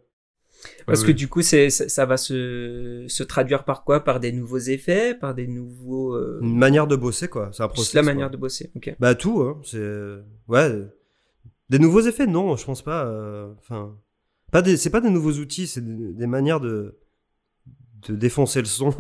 Parce 0.86 1.00
Ouais, 1.02 1.08
que 1.08 1.12
du 1.12 1.28
coup, 1.28 1.42
c'est, 1.42 1.70
ça, 1.70 1.88
ça 1.88 2.06
va 2.06 2.16
se, 2.16 3.04
se 3.08 3.22
traduire 3.22 3.64
par 3.64 3.84
quoi? 3.84 4.04
Par 4.04 4.20
des 4.20 4.32
nouveaux 4.32 4.58
effets 4.58 5.14
Par 5.14 5.34
des 5.34 5.46
nouveaux... 5.46 6.14
euh, 6.14 6.38
Une 6.42 6.56
manière 6.56 6.86
de 6.86 6.96
bosser, 6.96 7.28
quoi. 7.28 7.50
C'est 7.52 7.62
un 7.62 7.68
process. 7.68 7.94
la 7.94 8.02
quoi. 8.02 8.12
manière 8.12 8.30
de 8.30 8.36
bosser. 8.36 8.70
Ok. 8.76 8.94
Bah 9.00 9.14
tout, 9.14 9.42
hein. 9.42 9.60
C'est 9.64 10.16
ouais. 10.48 10.86
Des 11.68 11.78
nouveaux 11.78 12.00
effets, 12.02 12.26
non, 12.26 12.56
je 12.56 12.64
pense 12.64 12.82
pas. 12.82 13.04
euh, 13.06 13.52
Enfin, 13.58 13.96
pas 14.52 14.62
des, 14.62 14.76
c'est 14.76 14.90
pas 14.90 15.00
des 15.00 15.10
nouveaux 15.10 15.32
outils, 15.32 15.66
c'est 15.66 15.84
des, 15.84 16.12
des 16.12 16.26
manières 16.26 16.60
de 16.60 16.98
de 18.08 18.14
défoncer 18.14 18.60
le 18.60 18.66
son. 18.66 18.90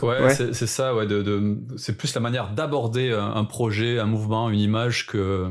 Ouais, 0.00 0.22
Ouais. 0.22 0.32
c'est 0.34 0.52
c'est 0.52 0.68
ça, 0.68 0.94
ouais, 0.94 1.06
de, 1.08 1.22
de- 1.22 1.58
c'est 1.76 1.96
plus 1.96 2.14
la 2.14 2.20
manière 2.20 2.54
d'aborder 2.54 3.10
un, 3.10 3.32
un 3.34 3.44
projet, 3.44 3.98
un 3.98 4.06
mouvement, 4.06 4.48
une 4.50 4.60
image 4.60 5.06
que, 5.08 5.50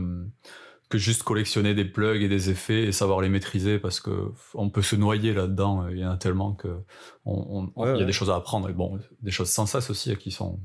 que 0.93 0.97
juste 0.99 1.23
collectionner 1.23 1.73
des 1.73 1.85
plugs 1.85 2.21
et 2.21 2.27
des 2.29 2.49
effets 2.49 2.83
et 2.83 2.91
savoir 2.91 3.19
les 3.21 3.29
maîtriser 3.29 3.79
parce 3.79 3.99
que 3.99 4.31
on 4.53 4.69
peut 4.69 4.81
se 4.83 4.95
noyer 4.95 5.33
là-dedans. 5.33 5.87
Il 5.89 5.97
y 5.97 6.05
en 6.05 6.11
a 6.11 6.17
tellement 6.17 6.53
que 6.53 6.67
on, 7.25 7.33
on- 7.75 7.81
Ouais, 7.81 7.89
il 7.89 7.97
y 7.97 7.97
a 7.97 7.97
ouais. 8.01 8.05
des 8.05 8.11
choses 8.13 8.29
à 8.29 8.35
apprendre 8.35 8.69
et 8.69 8.73
bon, 8.73 8.99
des 9.21 9.31
choses 9.31 9.49
sans 9.49 9.65
cesse 9.65 9.89
aussi 9.89 10.15
qui 10.17 10.31
sont 10.31 10.59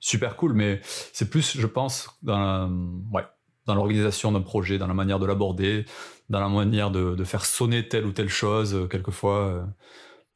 super 0.00 0.36
cool, 0.36 0.52
mais 0.52 0.80
c'est 1.12 1.30
plus, 1.30 1.56
je 1.56 1.66
pense, 1.66 2.08
dans 2.22 2.38
la- 2.38 2.68
ouais, 3.12 3.24
dans 3.66 3.74
l'organisation 3.74 4.32
d'un 4.32 4.42
projet, 4.42 4.76
dans 4.78 4.88
la 4.88 4.94
manière 4.94 5.18
de 5.18 5.26
l'aborder, 5.26 5.84
dans 6.28 6.40
la 6.40 6.48
manière 6.48 6.90
de, 6.90 7.14
de 7.14 7.24
faire 7.24 7.44
sonner 7.44 7.88
telle 7.88 8.04
ou 8.06 8.12
telle 8.12 8.28
chose, 8.28 8.74
euh, 8.74 8.86
quelquefois. 8.88 9.38
euh, 9.48 9.62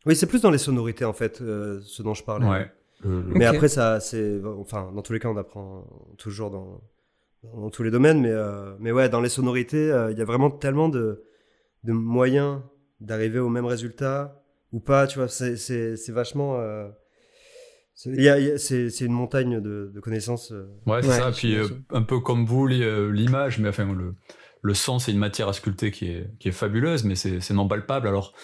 Oui, 0.06 0.16
c'est 0.16 0.26
plus 0.28 0.40
dans 0.42 0.50
les 0.50 0.58
sonorités 0.58 1.04
en 1.04 1.12
fait, 1.12 1.40
euh, 1.42 1.80
ce 1.84 2.02
dont 2.02 2.14
je 2.14 2.22
parlais. 2.24 2.46
ouais. 2.48 2.70
Le- 3.00 3.20
le- 3.20 3.34
Mais 3.34 3.44
après, 3.44 3.68
ça, 3.68 4.00
c'est, 4.00 4.40
enfin, 4.58 4.90
dans 4.94 5.02
tous 5.02 5.12
les 5.12 5.18
cas, 5.20 5.28
on 5.28 5.36
apprend 5.36 5.84
toujours 6.16 6.50
dans, 6.50 6.80
dans 7.42 7.70
tous 7.70 7.82
les 7.82 7.90
domaines, 7.90 8.20
mais, 8.20 8.30
euh, 8.30 8.74
mais 8.80 8.92
ouais, 8.92 9.08
dans 9.08 9.20
les 9.20 9.28
sonorités, 9.28 9.90
euh, 9.90 10.10
il 10.12 10.18
y 10.18 10.22
a 10.22 10.24
vraiment 10.24 10.50
tellement 10.50 10.88
de, 10.88 11.24
de 11.84 11.92
moyens 11.92 12.60
d'arriver 13.00 13.38
au 13.38 13.48
même 13.48 13.66
résultat 13.66 14.42
ou 14.72 14.80
pas, 14.80 15.06
tu 15.06 15.18
vois, 15.18 15.28
c'est, 15.28 15.56
c'est, 15.56 15.96
c'est 15.96 16.12
vachement, 16.12 16.58
euh, 16.58 16.88
c'est, 17.94 18.10
il 18.10 18.22
y 18.22 18.28
a- 18.28 18.38
il 18.38 18.46
y 18.46 18.50
a- 18.50 18.58
c'est, 18.58 18.90
c'est 18.90 19.04
une 19.04 19.12
montagne 19.12 19.60
de, 19.60 19.90
de 19.94 20.00
connaissances. 20.00 20.52
euh. 20.52 20.66
Ouais, 20.86 21.02
c'est 21.02 21.08
Ouais, 21.08 21.14
ça. 21.18 21.30
Puis 21.32 21.56
euh, 21.56 21.66
un 21.90 22.02
peu 22.02 22.20
comme 22.20 22.44
vous, 22.44 22.66
li- 22.66 22.84
l'image, 23.12 23.58
mais 23.58 23.68
enfin, 23.68 23.90
le, 23.92 24.14
le 24.62 24.74
son, 24.74 24.98
c'est 24.98 25.12
une 25.12 25.18
matière 25.18 25.48
à 25.48 25.52
sculpter 25.52 25.90
qui 25.90 26.10
est, 26.10 26.30
qui 26.38 26.48
est 26.48 26.52
fabuleuse, 26.52 27.04
mais 27.04 27.14
c'est 27.14 27.40
c'est 27.40 27.54
non 27.54 27.68
palpable. 27.68 28.08
Alors, 28.08 28.34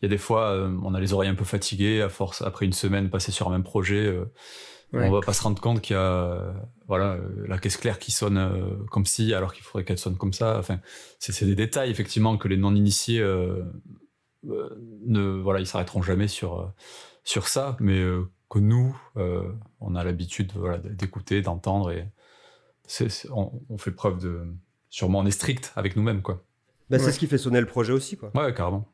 il 0.00 0.04
y 0.04 0.06
a 0.06 0.10
des 0.10 0.18
fois, 0.18 0.50
euh, 0.52 0.70
on 0.82 0.94
a 0.94 1.00
les 1.00 1.12
oreilles 1.12 1.30
un 1.30 1.34
peu 1.34 1.44
fatiguées, 1.44 2.02
à 2.02 2.08
force, 2.08 2.42
après 2.42 2.66
une 2.66 2.72
semaine 2.72 3.10
passée 3.10 3.32
sur 3.32 3.48
un 3.48 3.52
même 3.52 3.64
projet, 3.64 4.06
euh, 4.06 4.24
Ouais. 4.92 5.08
on 5.08 5.12
va 5.12 5.20
pas 5.20 5.32
se 5.32 5.42
rendre 5.42 5.60
compte 5.60 5.80
qu'il 5.80 5.94
y 5.94 5.98
a 5.98 6.02
euh, 6.02 6.52
voilà, 6.88 7.12
euh, 7.12 7.46
la 7.46 7.58
caisse 7.58 7.76
claire 7.76 7.98
qui 8.00 8.10
sonne 8.10 8.38
euh, 8.38 8.84
comme 8.90 9.06
si, 9.06 9.32
alors 9.34 9.52
qu'il 9.54 9.62
faudrait 9.62 9.84
qu'elle 9.84 9.98
sonne 9.98 10.16
comme 10.16 10.32
ça. 10.32 10.58
Enfin, 10.58 10.80
c'est 11.18 11.32
c'est 11.32 11.46
des 11.46 11.54
détails, 11.54 11.90
effectivement, 11.90 12.36
que 12.36 12.48
les 12.48 12.56
non-initiés 12.56 13.20
euh, 13.20 13.62
euh, 14.48 14.68
ne, 15.06 15.40
voilà, 15.40 15.60
ils 15.60 15.66
s'arrêteront 15.66 16.02
jamais 16.02 16.26
sur, 16.28 16.60
euh, 16.60 16.66
sur 17.22 17.46
ça, 17.46 17.76
mais 17.78 17.98
euh, 18.00 18.24
que 18.48 18.58
nous, 18.58 19.00
euh, 19.16 19.52
on 19.80 19.94
a 19.94 20.02
l'habitude 20.02 20.52
voilà, 20.56 20.78
d'écouter, 20.78 21.40
d'entendre, 21.40 21.92
et 21.92 22.08
on, 23.30 23.52
on 23.68 23.78
fait 23.78 23.92
preuve 23.92 24.18
de. 24.18 24.42
Sûrement, 24.88 25.20
on 25.20 25.26
est 25.26 25.30
strict 25.30 25.72
avec 25.76 25.94
nous-mêmes, 25.94 26.20
quoi. 26.20 26.42
Bah, 26.90 26.98
c'est 26.98 27.12
ce 27.12 27.20
qui 27.20 27.28
fait 27.28 27.38
sonner 27.38 27.60
le 27.60 27.66
projet 27.66 27.92
aussi, 27.92 28.16
quoi. 28.16 28.32
Ouais, 28.34 28.52
carrément. 28.52 28.88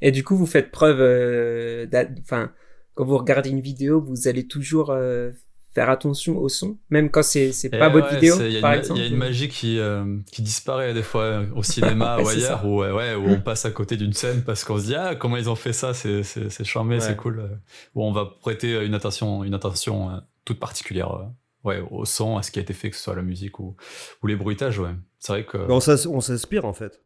Et 0.00 0.12
du 0.12 0.22
coup, 0.22 0.36
vous 0.36 0.46
faites 0.46 0.70
preuve... 0.70 1.00
euh, 1.00 1.86
Enfin, 2.20 2.52
quand 2.94 3.04
vous 3.04 3.18
regardez 3.18 3.50
une 3.50 3.60
vidéo, 3.60 4.00
vous 4.00 4.28
allez 4.28 4.46
toujours 4.46 4.90
euh, 4.90 5.30
faire 5.74 5.88
attention 5.88 6.36
au 6.38 6.48
son 6.50 6.76
Même 6.90 7.10
quand 7.10 7.22
c'est, 7.22 7.50
c'est 7.52 7.70
pas 7.70 7.88
votre 7.88 8.08
ouais, 8.08 8.14
vidéo, 8.16 8.36
Il 8.40 8.52
y, 8.52 8.58
a 8.58 8.60
par 8.60 8.72
une- 8.74 8.78
exemple 8.80 8.98
il 9.00 9.02
y 9.02 9.06
a 9.06 9.08
une 9.10 9.16
magie 9.16 9.48
qui, 9.48 9.78
euh, 9.78 10.18
qui 10.30 10.42
disparaît 10.42 10.92
des 10.92 11.02
fois 11.02 11.22
euh, 11.22 11.46
au 11.54 11.62
cinéma 11.62 12.16
Ouais, 12.18 12.24
ou 12.24 12.28
ailleurs, 12.28 12.66
où, 12.66 12.78
ouais, 12.80 13.14
où 13.14 13.28
on 13.30 13.40
passe 13.40 13.64
à 13.64 13.70
côté 13.70 13.96
d'une 13.96 14.12
scène 14.12 14.42
parce 14.44 14.64
qu'on 14.64 14.78
se 14.78 14.84
dit 14.84 14.94
ah 14.94 15.14
comment 15.14 15.36
ils 15.38 15.48
ont 15.48 15.54
fait 15.54 15.72
ça, 15.72 15.94
c'est 15.94 16.22
c'est 16.22 16.50
c'est 16.50 16.64
charmé, 16.64 16.96
Ouais. 16.96 17.00
c'est 17.00 17.16
cool. 17.16 17.58
Où 17.94 18.04
on 18.04 18.12
va 18.12 18.26
prêter 18.26 18.84
une 18.84 18.94
attention 18.94 19.44
une 19.44 19.54
attention 19.54 20.20
toute 20.44 20.58
particulière, 20.60 21.30
ouais, 21.64 21.82
au 21.90 22.04
son, 22.04 22.36
à 22.36 22.42
ce 22.42 22.50
qui 22.50 22.58
a 22.58 22.62
été 22.62 22.74
fait, 22.74 22.90
que 22.90 22.96
ce 22.96 23.02
soit 23.04 23.14
la 23.16 23.22
musique 23.22 23.58
ou 23.58 23.74
ou 24.22 24.26
les 24.26 24.36
bruitages, 24.36 24.78
ouais. 24.78 24.90
C'est 25.20 25.32
vrai 25.32 25.44
que 25.46 25.56
on 25.56 25.80
s'ins- 25.80 26.06
on 26.08 26.20
s'inspire 26.20 26.66
en 26.66 26.72
fait. 26.74 27.02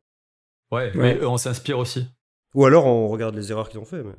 ouais, 0.72 0.90
Ouais. 0.96 1.14
mais, 1.18 1.24
on 1.24 1.36
s'inspire 1.36 1.78
aussi. 1.78 2.06
Ou 2.54 2.64
alors 2.64 2.86
on 2.86 3.06
regarde 3.08 3.36
les 3.36 3.52
erreurs 3.52 3.68
qu'ils 3.68 3.78
ont 3.78 3.84
fait. 3.84 4.02
Mais... 4.02 4.14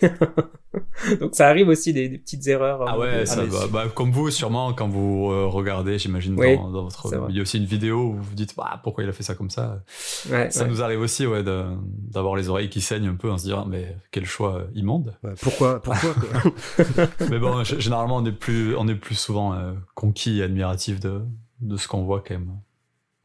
Donc 1.20 1.34
ça 1.34 1.48
arrive 1.48 1.68
aussi 1.68 1.92
des, 1.92 2.08
des 2.08 2.18
petites 2.18 2.46
erreurs. 2.46 2.84
Ah 2.86 2.94
euh, 2.94 2.98
ouais, 2.98 3.26
ça. 3.26 3.44
Bah, 3.72 3.86
comme 3.94 4.10
vous, 4.10 4.30
sûrement, 4.30 4.72
quand 4.72 4.88
vous 4.88 5.30
euh, 5.30 5.46
regardez, 5.46 5.98
j'imagine, 5.98 6.38
Oui, 6.38 6.56
dans, 6.56 6.70
dans 6.70 6.82
votre. 6.84 7.26
Il 7.30 7.36
y 7.36 7.38
a 7.38 7.42
aussi 7.42 7.58
une 7.58 7.64
vidéo 7.64 8.08
où 8.08 8.12
vous 8.14 8.22
vous 8.22 8.34
dites, 8.34 8.54
bah, 8.56 8.80
pourquoi 8.82 9.04
il 9.04 9.10
a 9.10 9.12
fait 9.12 9.22
ça 9.22 9.34
comme 9.34 9.50
ça? 9.50 9.82
Ouais, 10.30 10.50
Ça 10.50 10.64
ouais. 10.64 10.70
nous 10.70 10.82
arrive 10.82 11.00
aussi, 11.00 11.26
ouais, 11.26 11.42
d'avoir 11.42 12.36
les 12.36 12.48
oreilles 12.48 12.68
qui 12.68 12.80
saignent 12.80 13.08
un 13.08 13.14
peu 13.16 13.30
en 13.30 13.38
se 13.38 13.44
disant, 13.44 13.66
mais 13.66 13.96
quel 14.10 14.26
choix 14.26 14.64
immonde. 14.74 15.16
Ouais, 15.22 15.34
pourquoi 15.40 15.80
Pourquoi 15.80 16.14
quoi? 16.14 17.06
Mais 17.30 17.38
bon, 17.38 17.64
généralement, 17.64 18.16
on 18.16 18.24
est 18.26 18.32
plus, 18.32 18.76
on 18.76 18.86
est 18.88 18.94
plus 18.94 19.18
souvent 19.18 19.54
euh, 19.54 19.72
conquis 19.94 20.38
et 20.38 20.42
admiratif 20.42 21.00
de, 21.00 21.22
de 21.60 21.76
ce 21.76 21.88
qu'on 21.88 22.02
voit 22.04 22.22
quand 22.26 22.34
même. 22.34 22.60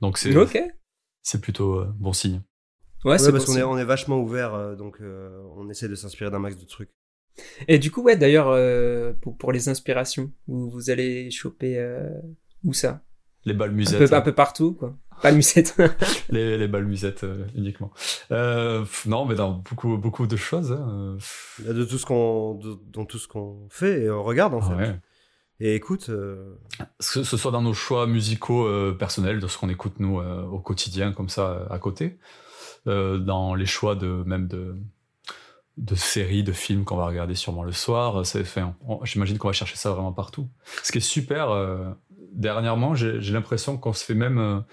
Donc 0.02 0.18
c'est 0.18 0.34
c'est 1.26 1.40
plutôt 1.40 1.80
euh, 1.80 1.94
bon 1.98 2.12
signe. 2.14 2.42
Ouais, 3.06 3.12
Ouais, 3.12 3.18
c'est 3.20 3.32
parce 3.32 3.46
qu'on 3.46 3.56
est, 3.58 3.64
on 3.64 3.78
est 3.78 3.84
vachement 3.86 4.20
ouvert, 4.20 4.54
euh, 4.54 4.76
donc 4.76 4.98
euh, 5.02 5.42
on 5.58 5.70
essaie 5.70 5.88
de 5.90 5.96
s'inspirer 5.96 6.30
d'un 6.32 6.40
max 6.40 6.58
de 6.58 6.66
trucs. 6.66 6.90
Et 7.68 7.80
du 7.80 7.90
coup, 7.92 8.04
ouais, 8.04 8.16
d'ailleurs, 8.16 8.48
euh, 8.50 9.14
pour, 9.22 9.38
pour 9.38 9.52
les 9.52 9.68
inspirations, 9.70 10.32
vous, 10.48 10.70
vous 10.70 10.90
allez 10.90 11.32
choper 11.32 11.78
euh, 11.80 12.10
où 12.64 12.74
ça? 12.74 13.02
Les 13.46 13.54
balles 13.54 13.72
un 13.72 13.74
musettes. 13.74 14.10
peu, 14.10 14.16
un 14.16 14.22
peu 14.22 14.32
partout, 14.34 14.74
quoi. 14.74 14.96
Pas 15.22 15.32
le 15.32 15.38
musette. 15.38 15.76
les, 16.30 16.58
les 16.58 16.68
balles 16.68 16.86
musettes 16.86 17.24
euh, 17.24 17.46
uniquement. 17.56 17.92
Euh, 18.32 18.86
non, 19.06 19.26
mais 19.26 19.36
dans 19.36 19.52
beaucoup, 19.52 19.98
beaucoup 19.98 20.28
de 20.28 20.36
choses. 20.36 20.72
hein, 20.72 21.18
De 21.66 21.84
tout 21.86 21.98
ce 21.98 22.06
qu'on, 22.06 22.56
de- 22.56 22.80
dans 22.92 23.06
tout 23.06 23.20
ce 23.20 23.28
qu'on 23.28 23.68
fait 23.70 24.04
et 24.04 24.10
on 24.12 24.24
regarde 24.24 24.54
en 24.54 24.62
fait. 24.62 24.76
ouais. 24.76 24.96
Et 25.60 25.76
écoute, 25.76 26.10
euh, 26.10 26.56
que 27.00 27.24
ce 27.24 27.38
soit 27.38 27.52
dans 27.52 27.62
nos 27.62 27.74
choix 27.74 28.06
musicaux 28.08 28.66
euh, 28.66 28.92
personnels, 28.98 29.40
de 29.40 29.48
ce 29.48 29.58
qu'on 29.58 29.70
écoute 29.70 29.94
nous 30.00 30.20
euh, 30.20 30.44
au 30.44 30.60
quotidien 30.60 31.14
comme 31.14 31.30
ça 31.30 31.68
à 31.70 31.80
côté, 31.80 32.06
euh, 32.06 32.18
dans 32.86 33.56
les 33.56 33.66
choix 33.66 33.96
de 33.96 34.24
même 34.26 34.48
de 34.48 34.76
de 35.78 35.96
séries, 35.96 36.44
de 36.44 36.52
films 36.52 36.84
qu'on 36.86 36.98
va 36.98 37.08
regarder 37.08 37.34
sûrement 37.34 37.64
le 37.64 37.72
soir, 37.72 38.18
enfin, 38.18 38.76
j'imagine 39.04 39.40
qu'on 39.40 39.48
va 39.48 39.54
chercher 39.54 39.76
ça 39.76 39.90
vraiment 39.90 40.14
partout. 40.14 40.48
Ce 40.84 40.92
qui 40.92 41.00
est 41.00 41.02
super, 41.02 41.50
euh, 41.50 41.90
dernièrement, 42.32 42.94
j'ai 42.94 43.20
l'impression 43.34 43.78
qu'on 43.78 43.94
se 43.94 44.06
fait 44.06 44.14
même 44.14 44.64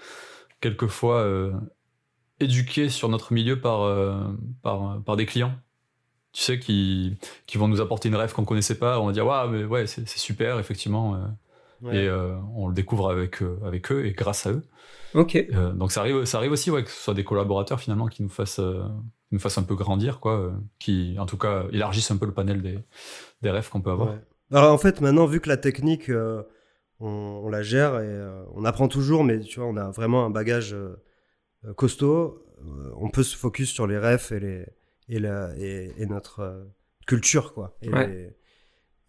quelquefois 0.59 1.27
éduquer 2.39 2.89
sur 2.89 3.09
notre 3.09 3.33
milieu 3.33 3.59
par, 3.59 4.15
par, 4.61 5.01
par 5.01 5.15
des 5.15 5.25
clients 5.25 5.55
tu 6.33 6.43
sais, 6.43 6.59
qui, 6.59 7.17
qui 7.45 7.57
vont 7.57 7.67
nous 7.67 7.81
apporter 7.81 8.07
une 8.07 8.15
rêve 8.15 8.33
qu'on 8.33 8.45
connaissait 8.45 8.77
pas. 8.77 8.99
On 8.99 9.07
va 9.07 9.11
dire, 9.11 9.25
ouais, 9.25 9.47
mais 9.49 9.63
ouais, 9.65 9.87
c'est 9.87 10.07
super, 10.07 10.59
effectivement. 10.59 11.17
Et 11.91 12.09
on 12.55 12.67
le 12.67 12.73
découvre 12.73 13.09
avec, 13.09 13.41
avec 13.65 13.91
eux 13.91 14.05
et 14.05 14.11
grâce 14.11 14.45
à 14.45 14.51
eux. 14.51 14.63
Ok. 15.13 15.35
Euh, 15.35 15.73
donc 15.73 15.91
ça 15.91 16.01
arrive, 16.01 16.25
ça 16.25 16.37
arrive 16.37 16.51
aussi 16.51 16.71
ouais, 16.71 16.83
que 16.83 16.89
ce 16.89 17.01
soit 17.01 17.13
des 17.13 17.23
collaborateurs 17.23 17.79
finalement 17.79 18.07
qui 18.07 18.23
nous 18.23 18.29
fassent, 18.29 18.59
euh, 18.59 18.83
nous 19.31 19.39
fassent 19.39 19.57
un 19.57 19.63
peu 19.63 19.75
grandir, 19.75 20.19
quoi, 20.19 20.39
euh, 20.39 20.51
qui 20.79 21.15
en 21.19 21.25
tout 21.25 21.37
cas 21.37 21.65
élargissent 21.71 22.11
un 22.11 22.17
peu 22.17 22.25
le 22.25 22.33
panel 22.33 22.61
des, 22.61 22.79
des 23.41 23.49
rêves 23.49 23.69
qu'on 23.69 23.81
peut 23.81 23.91
avoir. 23.91 24.15
Alors 24.51 24.73
en 24.73 24.77
fait, 24.77 25.01
maintenant, 25.01 25.25
vu 25.25 25.39
que 25.39 25.49
la 25.49 25.57
technique, 25.57 26.11
on, 26.99 27.41
on, 27.43 27.49
la 27.49 27.61
gère 27.63 27.99
et 27.99 28.43
on 28.53 28.65
apprend 28.65 28.87
toujours, 28.87 29.23
mais 29.23 29.39
tu 29.39 29.59
vois, 29.59 29.69
on 29.69 29.77
a 29.77 29.91
vraiment 29.91 30.25
un 30.25 30.29
bagage 30.29 30.75
costaud, 31.75 32.45
on 32.97 33.09
peut 33.09 33.23
se 33.23 33.37
focus 33.37 33.71
sur 33.71 33.87
les 33.87 33.97
refs 33.97 34.31
et, 34.31 34.39
les, 34.39 34.65
et, 35.07 35.19
la, 35.19 35.51
et, 35.57 35.93
et 35.97 36.05
notre 36.05 36.67
culture, 37.07 37.53
quoi. 37.53 37.77
Et, 37.81 37.89
ouais. 37.89 38.35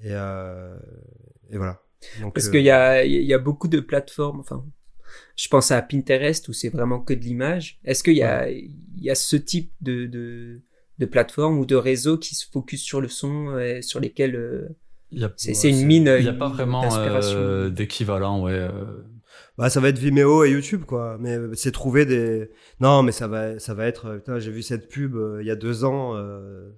et, 0.00 0.10
et, 0.10 1.56
voilà. 1.56 1.82
Donc, 2.20 2.34
Parce 2.34 2.48
qu'il 2.48 2.62
y 2.62 2.70
a, 2.70 3.04
y 3.04 3.34
a 3.34 3.38
beaucoup 3.38 3.68
de 3.68 3.80
plateformes, 3.80 4.40
enfin, 4.40 4.64
je 5.36 5.48
pense 5.48 5.70
à 5.70 5.80
Pinterest 5.82 6.48
où 6.48 6.52
c'est 6.52 6.68
vraiment 6.68 7.00
que 7.00 7.14
de 7.14 7.20
l'image. 7.20 7.78
Est-ce 7.84 8.02
qu'il 8.02 8.16
y 8.16 8.22
a, 8.22 8.50
il 8.50 8.72
y 8.96 9.10
a 9.10 9.14
ce 9.14 9.36
type 9.36 9.72
de, 9.80 10.06
de, 10.06 10.60
de 10.98 11.06
plateforme 11.06 11.58
ou 11.58 11.66
de 11.66 11.76
réseau 11.76 12.18
qui 12.18 12.34
se 12.34 12.46
focus 12.50 12.82
sur 12.82 13.00
le 13.00 13.08
son 13.08 13.58
et 13.58 13.82
sur 13.82 14.00
lesquels 14.00 14.36
euh, 14.36 14.68
c'est 15.36 15.68
une 15.68 15.86
mine. 15.86 16.14
Il 16.18 16.22
n'y 16.22 16.28
a 16.28 16.32
pas 16.32 16.48
vraiment 16.48 16.84
euh, 16.94 17.70
d'équivalent, 17.70 18.42
ouais. 18.42 18.52
Euh. 18.52 18.70
Bah, 19.58 19.68
ça 19.68 19.80
va 19.80 19.88
être 19.88 19.98
Vimeo 19.98 20.44
et 20.44 20.50
YouTube, 20.50 20.84
quoi. 20.86 21.18
Mais 21.20 21.36
c'est 21.54 21.72
trouver 21.72 22.06
des. 22.06 22.50
Non, 22.80 23.02
mais 23.02 23.12
ça 23.12 23.28
va, 23.28 23.58
ça 23.58 23.74
va 23.74 23.86
être. 23.86 24.22
J'ai 24.38 24.50
vu 24.50 24.62
cette 24.62 24.88
pub 24.88 25.16
il 25.40 25.46
y 25.46 25.50
a 25.50 25.56
deux 25.56 25.84
ans. 25.84 26.16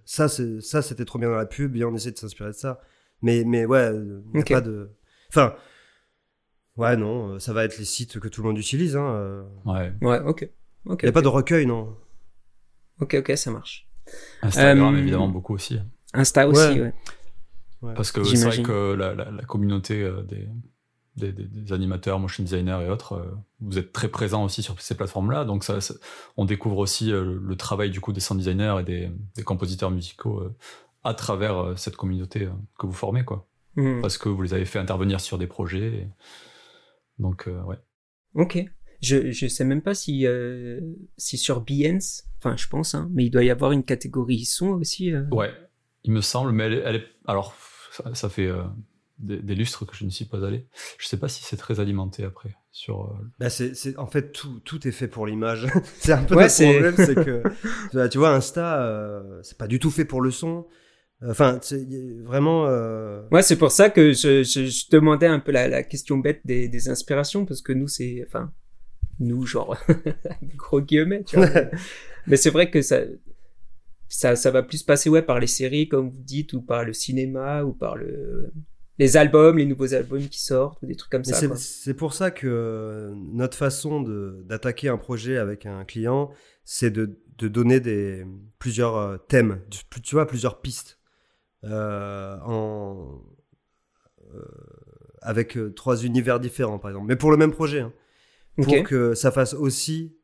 ça, 0.04 0.28
ça, 0.28 0.82
c'était 0.82 1.04
trop 1.04 1.18
bien 1.18 1.28
dans 1.28 1.36
la 1.36 1.46
pub. 1.46 1.76
Et 1.76 1.84
on 1.84 1.94
essaie 1.94 2.10
de 2.10 2.18
s'inspirer 2.18 2.50
de 2.50 2.56
ça. 2.56 2.80
Mais, 3.22 3.44
mais 3.44 3.64
ouais, 3.64 3.90
il 3.94 4.22
n'y 4.34 4.40
a 4.40 4.44
pas 4.44 4.60
de. 4.60 4.90
Enfin, 5.28 5.54
Ouais, 6.76 6.96
non, 6.96 7.34
euh, 7.34 7.38
ça 7.38 7.52
va 7.52 7.64
être 7.64 7.78
les 7.78 7.84
sites 7.84 8.18
que 8.18 8.28
tout 8.28 8.42
le 8.42 8.48
monde 8.48 8.58
utilise. 8.58 8.96
Hein. 8.96 9.06
Euh. 9.06 9.42
Ouais. 9.64 9.92
Ouais, 10.00 10.20
ok. 10.20 10.48
Il 10.86 10.96
n'y 11.02 11.08
a 11.08 11.12
pas 11.12 11.22
de 11.22 11.28
recueil, 11.28 11.66
non 11.66 11.96
Ok, 13.00 13.14
ok, 13.14 13.36
ça 13.36 13.50
marche. 13.50 13.88
Instagram, 14.42 14.94
euh, 14.94 14.98
évidemment, 14.98 15.28
beaucoup 15.28 15.54
aussi. 15.54 15.78
Insta 16.12 16.46
aussi, 16.46 16.80
ouais. 16.80 16.92
Parce 17.94 18.12
que 18.12 18.24
c'est 18.24 18.44
vrai 18.44 18.62
que 18.62 18.94
la, 18.94 19.14
la, 19.14 19.42
communauté 19.42 20.10
des, 21.16 21.32
des, 21.32 21.72
animateurs, 21.72 22.18
motion 22.18 22.42
designers 22.42 22.80
et 22.86 22.88
autres, 22.88 23.36
vous 23.60 23.78
êtes 23.78 23.92
très 23.92 24.08
présents 24.08 24.44
aussi 24.44 24.62
sur 24.62 24.80
ces 24.80 24.94
plateformes-là. 24.94 25.44
Donc, 25.44 25.64
ça, 25.64 25.78
on 26.38 26.46
découvre 26.46 26.78
aussi 26.78 27.10
le, 27.10 27.56
travail 27.56 27.90
du 27.90 28.00
coup 28.00 28.12
des 28.14 28.20
sound 28.20 28.40
designers 28.40 28.76
et 28.80 28.84
des, 28.84 29.10
des 29.36 29.42
compositeurs 29.42 29.90
musicaux 29.90 30.42
à 31.02 31.12
travers 31.12 31.74
cette 31.76 31.96
communauté 31.96 32.48
que 32.78 32.86
vous 32.86 32.92
formez, 32.92 33.24
quoi. 33.24 33.46
Hmm. 33.76 34.00
Parce 34.00 34.16
que 34.16 34.28
vous 34.28 34.40
les 34.40 34.54
avez 34.54 34.64
fait 34.64 34.78
intervenir 34.78 35.20
sur 35.20 35.36
des 35.36 35.46
projets. 35.46 35.86
Et... 35.86 36.08
Donc, 37.18 37.48
euh, 37.48 37.62
ouais. 37.62 37.76
Ok. 38.34 38.64
Je, 39.00 39.30
je 39.32 39.46
sais 39.46 39.64
même 39.64 39.82
pas 39.82 39.94
si, 39.94 40.26
euh, 40.26 40.80
si 41.18 41.36
sur 41.36 41.60
Behance, 41.60 42.24
enfin, 42.38 42.56
je 42.56 42.66
pense, 42.68 42.94
hein, 42.94 43.10
mais 43.12 43.24
il 43.24 43.30
doit 43.30 43.44
y 43.44 43.50
avoir 43.50 43.72
une 43.72 43.84
catégorie 43.84 44.44
son 44.44 44.68
aussi. 44.68 45.12
Euh. 45.12 45.24
Ouais, 45.30 45.52
il 46.04 46.12
me 46.12 46.20
semble, 46.20 46.52
mais 46.52 46.64
elle, 46.64 46.96
est. 46.96 47.04
Alors, 47.26 47.54
ça, 48.14 48.28
fait 48.28 48.50
des, 49.18 49.54
lustres 49.54 49.86
que 49.86 49.94
je 49.94 50.04
ne 50.04 50.10
suis 50.10 50.24
pas 50.24 50.44
allé. 50.44 50.66
Je 50.98 51.06
sais 51.06 51.18
pas 51.18 51.28
si 51.28 51.44
c'est 51.44 51.56
très 51.56 51.80
alimenté 51.80 52.24
après. 52.24 52.56
Sur, 52.72 53.14
bah 53.38 53.50
c'est, 53.50 53.96
en 53.98 54.06
fait, 54.06 54.32
tout, 54.32 54.58
tout 54.60 54.88
est 54.88 54.92
fait 54.92 55.06
pour 55.06 55.26
l'image. 55.26 55.68
c'est 55.98 56.12
un 56.12 56.24
peu 56.24 56.34
le 56.34 56.64
problème, 56.64 56.94
c'est 56.96 57.14
que. 57.14 58.08
tu 58.08 58.18
vois, 58.18 58.30
Insta, 58.30 59.22
c'est 59.42 59.58
pas 59.58 59.68
du 59.68 59.78
tout 59.78 59.90
fait 59.90 60.06
pour 60.06 60.22
le 60.22 60.30
son. 60.30 60.66
Enfin, 61.22 61.60
vraiment. 62.24 62.66
Euh... 62.66 63.22
Ouais, 63.30 63.42
c'est 63.42 63.56
pour 63.56 63.70
ça 63.70 63.90
que 63.90 64.12
je, 64.12 64.42
je, 64.42 64.66
je 64.66 64.90
demandais 64.90 65.26
un 65.26 65.40
peu 65.40 65.52
la, 65.52 65.68
la 65.68 65.82
question 65.82 66.18
bête 66.18 66.40
des, 66.44 66.68
des, 66.68 66.88
inspirations, 66.88 67.46
parce 67.46 67.62
que 67.62 67.72
nous, 67.72 67.88
c'est. 67.88 68.24
Enfin, 68.26 68.52
nous, 69.20 69.46
genre, 69.46 69.76
gros 70.56 70.80
guillemets, 70.80 71.24
tu 71.24 71.36
vois. 71.36 71.48
mais, 72.26 72.36
c'est 72.36 72.50
vrai 72.50 72.70
que 72.70 72.82
ça, 72.82 73.00
ça, 74.08 74.36
ça 74.36 74.50
va 74.50 74.62
plus 74.62 74.82
passer, 74.82 75.08
ouais, 75.08 75.22
par 75.22 75.40
les 75.40 75.46
séries, 75.46 75.88
comme 75.88 76.10
vous 76.10 76.22
dites, 76.22 76.52
ou 76.52 76.62
par 76.62 76.84
le 76.84 76.92
cinéma, 76.92 77.64
ou 77.64 77.72
par 77.72 77.96
le. 77.96 78.52
Les 78.98 79.16
albums, 79.16 79.58
les 79.58 79.66
nouveaux 79.66 79.92
albums 79.92 80.28
qui 80.28 80.40
sortent, 80.40 80.80
ou 80.82 80.86
des 80.86 80.94
trucs 80.94 81.10
comme 81.10 81.24
ça. 81.24 81.56
C'est 81.56 81.94
pour 81.94 82.14
ça 82.14 82.30
que 82.30 83.12
notre 83.32 83.56
façon 83.56 84.02
d'attaquer 84.44 84.88
un 84.88 84.98
projet 84.98 85.36
avec 85.36 85.66
un 85.66 85.84
client, 85.84 86.30
c'est 86.64 86.90
de, 86.90 87.18
de 87.38 87.48
donner 87.48 87.80
des, 87.80 88.24
plusieurs 88.60 88.96
euh, 88.96 89.16
thèmes, 89.16 89.60
tu 90.02 90.14
vois, 90.14 90.26
plusieurs 90.26 90.60
pistes. 90.60 91.00
Euh, 91.66 92.36
en, 92.42 93.22
euh, 94.34 94.42
avec 95.22 95.56
euh, 95.56 95.72
trois 95.72 96.04
univers 96.04 96.40
différents, 96.40 96.78
par 96.78 96.90
exemple. 96.90 97.06
Mais 97.06 97.16
pour 97.16 97.30
le 97.30 97.36
même 97.36 97.52
projet. 97.52 97.80
Hein. 97.80 97.92
Pour 98.62 98.82
que 98.84 99.14
ça 99.14 99.32
fasse 99.32 99.54
aussi 99.54 100.16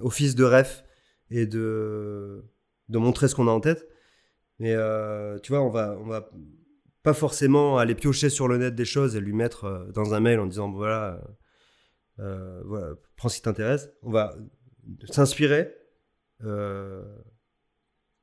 office 0.00 0.34
de 0.34 0.44
ref 0.44 0.84
et 1.30 1.46
de, 1.46 2.44
de 2.88 2.98
montrer 2.98 3.28
ce 3.28 3.36
qu'on 3.36 3.46
a 3.46 3.52
en 3.52 3.60
tête. 3.60 3.88
Mais 4.58 4.74
tu 5.42 5.52
vois, 5.52 5.62
on 5.62 5.68
va, 5.68 5.96
on 6.00 6.06
va 6.06 6.28
pas 7.04 7.14
forcément 7.14 7.78
aller 7.78 7.94
piocher 7.94 8.30
sur 8.30 8.48
le 8.48 8.58
net 8.58 8.74
des 8.74 8.84
choses 8.84 9.14
et 9.14 9.20
lui 9.20 9.32
mettre 9.32 9.86
dans 9.94 10.12
un 10.12 10.18
mail 10.18 10.40
en 10.40 10.46
disant 10.46 10.72
voilà, 10.72 11.20
voilà 12.18 12.94
prends 13.14 13.28
ce 13.28 13.36
qui 13.36 13.42
t'intéresse. 13.42 13.90
On 14.02 14.10
va 14.10 14.34
s'inspirer, 15.04 15.72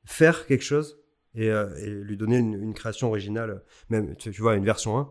faire 0.04 0.44
quelque 0.44 0.64
chose 0.64 1.02
euh, 1.36 1.74
et, 1.78 1.90
lui 1.90 2.16
donner 2.16 2.38
une, 2.38 2.74
création 2.74 3.08
originale, 3.08 3.62
même, 3.88 4.14
tu, 4.16 4.30
vois, 4.30 4.54
une 4.54 4.64
version 4.64 4.98
1. 4.98 5.10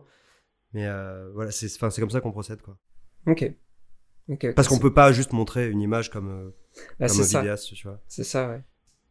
Mais 0.74 0.88
euh, 0.88 1.30
voilà, 1.34 1.52
c'est 1.52 1.70
comme 1.78 2.10
ça 2.10 2.22
qu'on 2.22 2.32
procède, 2.32 2.62
quoi. 2.62 2.78
Ok. 3.28 3.52
Parce 4.56 4.68
qu'on 4.68 4.80
peut 4.80 4.94
pas 4.94 5.12
juste 5.12 5.34
montrer 5.34 5.70
une 5.70 5.82
image 5.82 6.10
comme, 6.10 6.30
euh, 6.30 6.50
bah, 7.00 7.08
comme 7.08 7.20
un 7.20 7.24
vidéaste, 7.24 7.74
tu 7.74 7.88
vois. 7.88 8.02
C'est 8.08 8.24
ça, 8.24 8.50
ouais. 8.50 8.64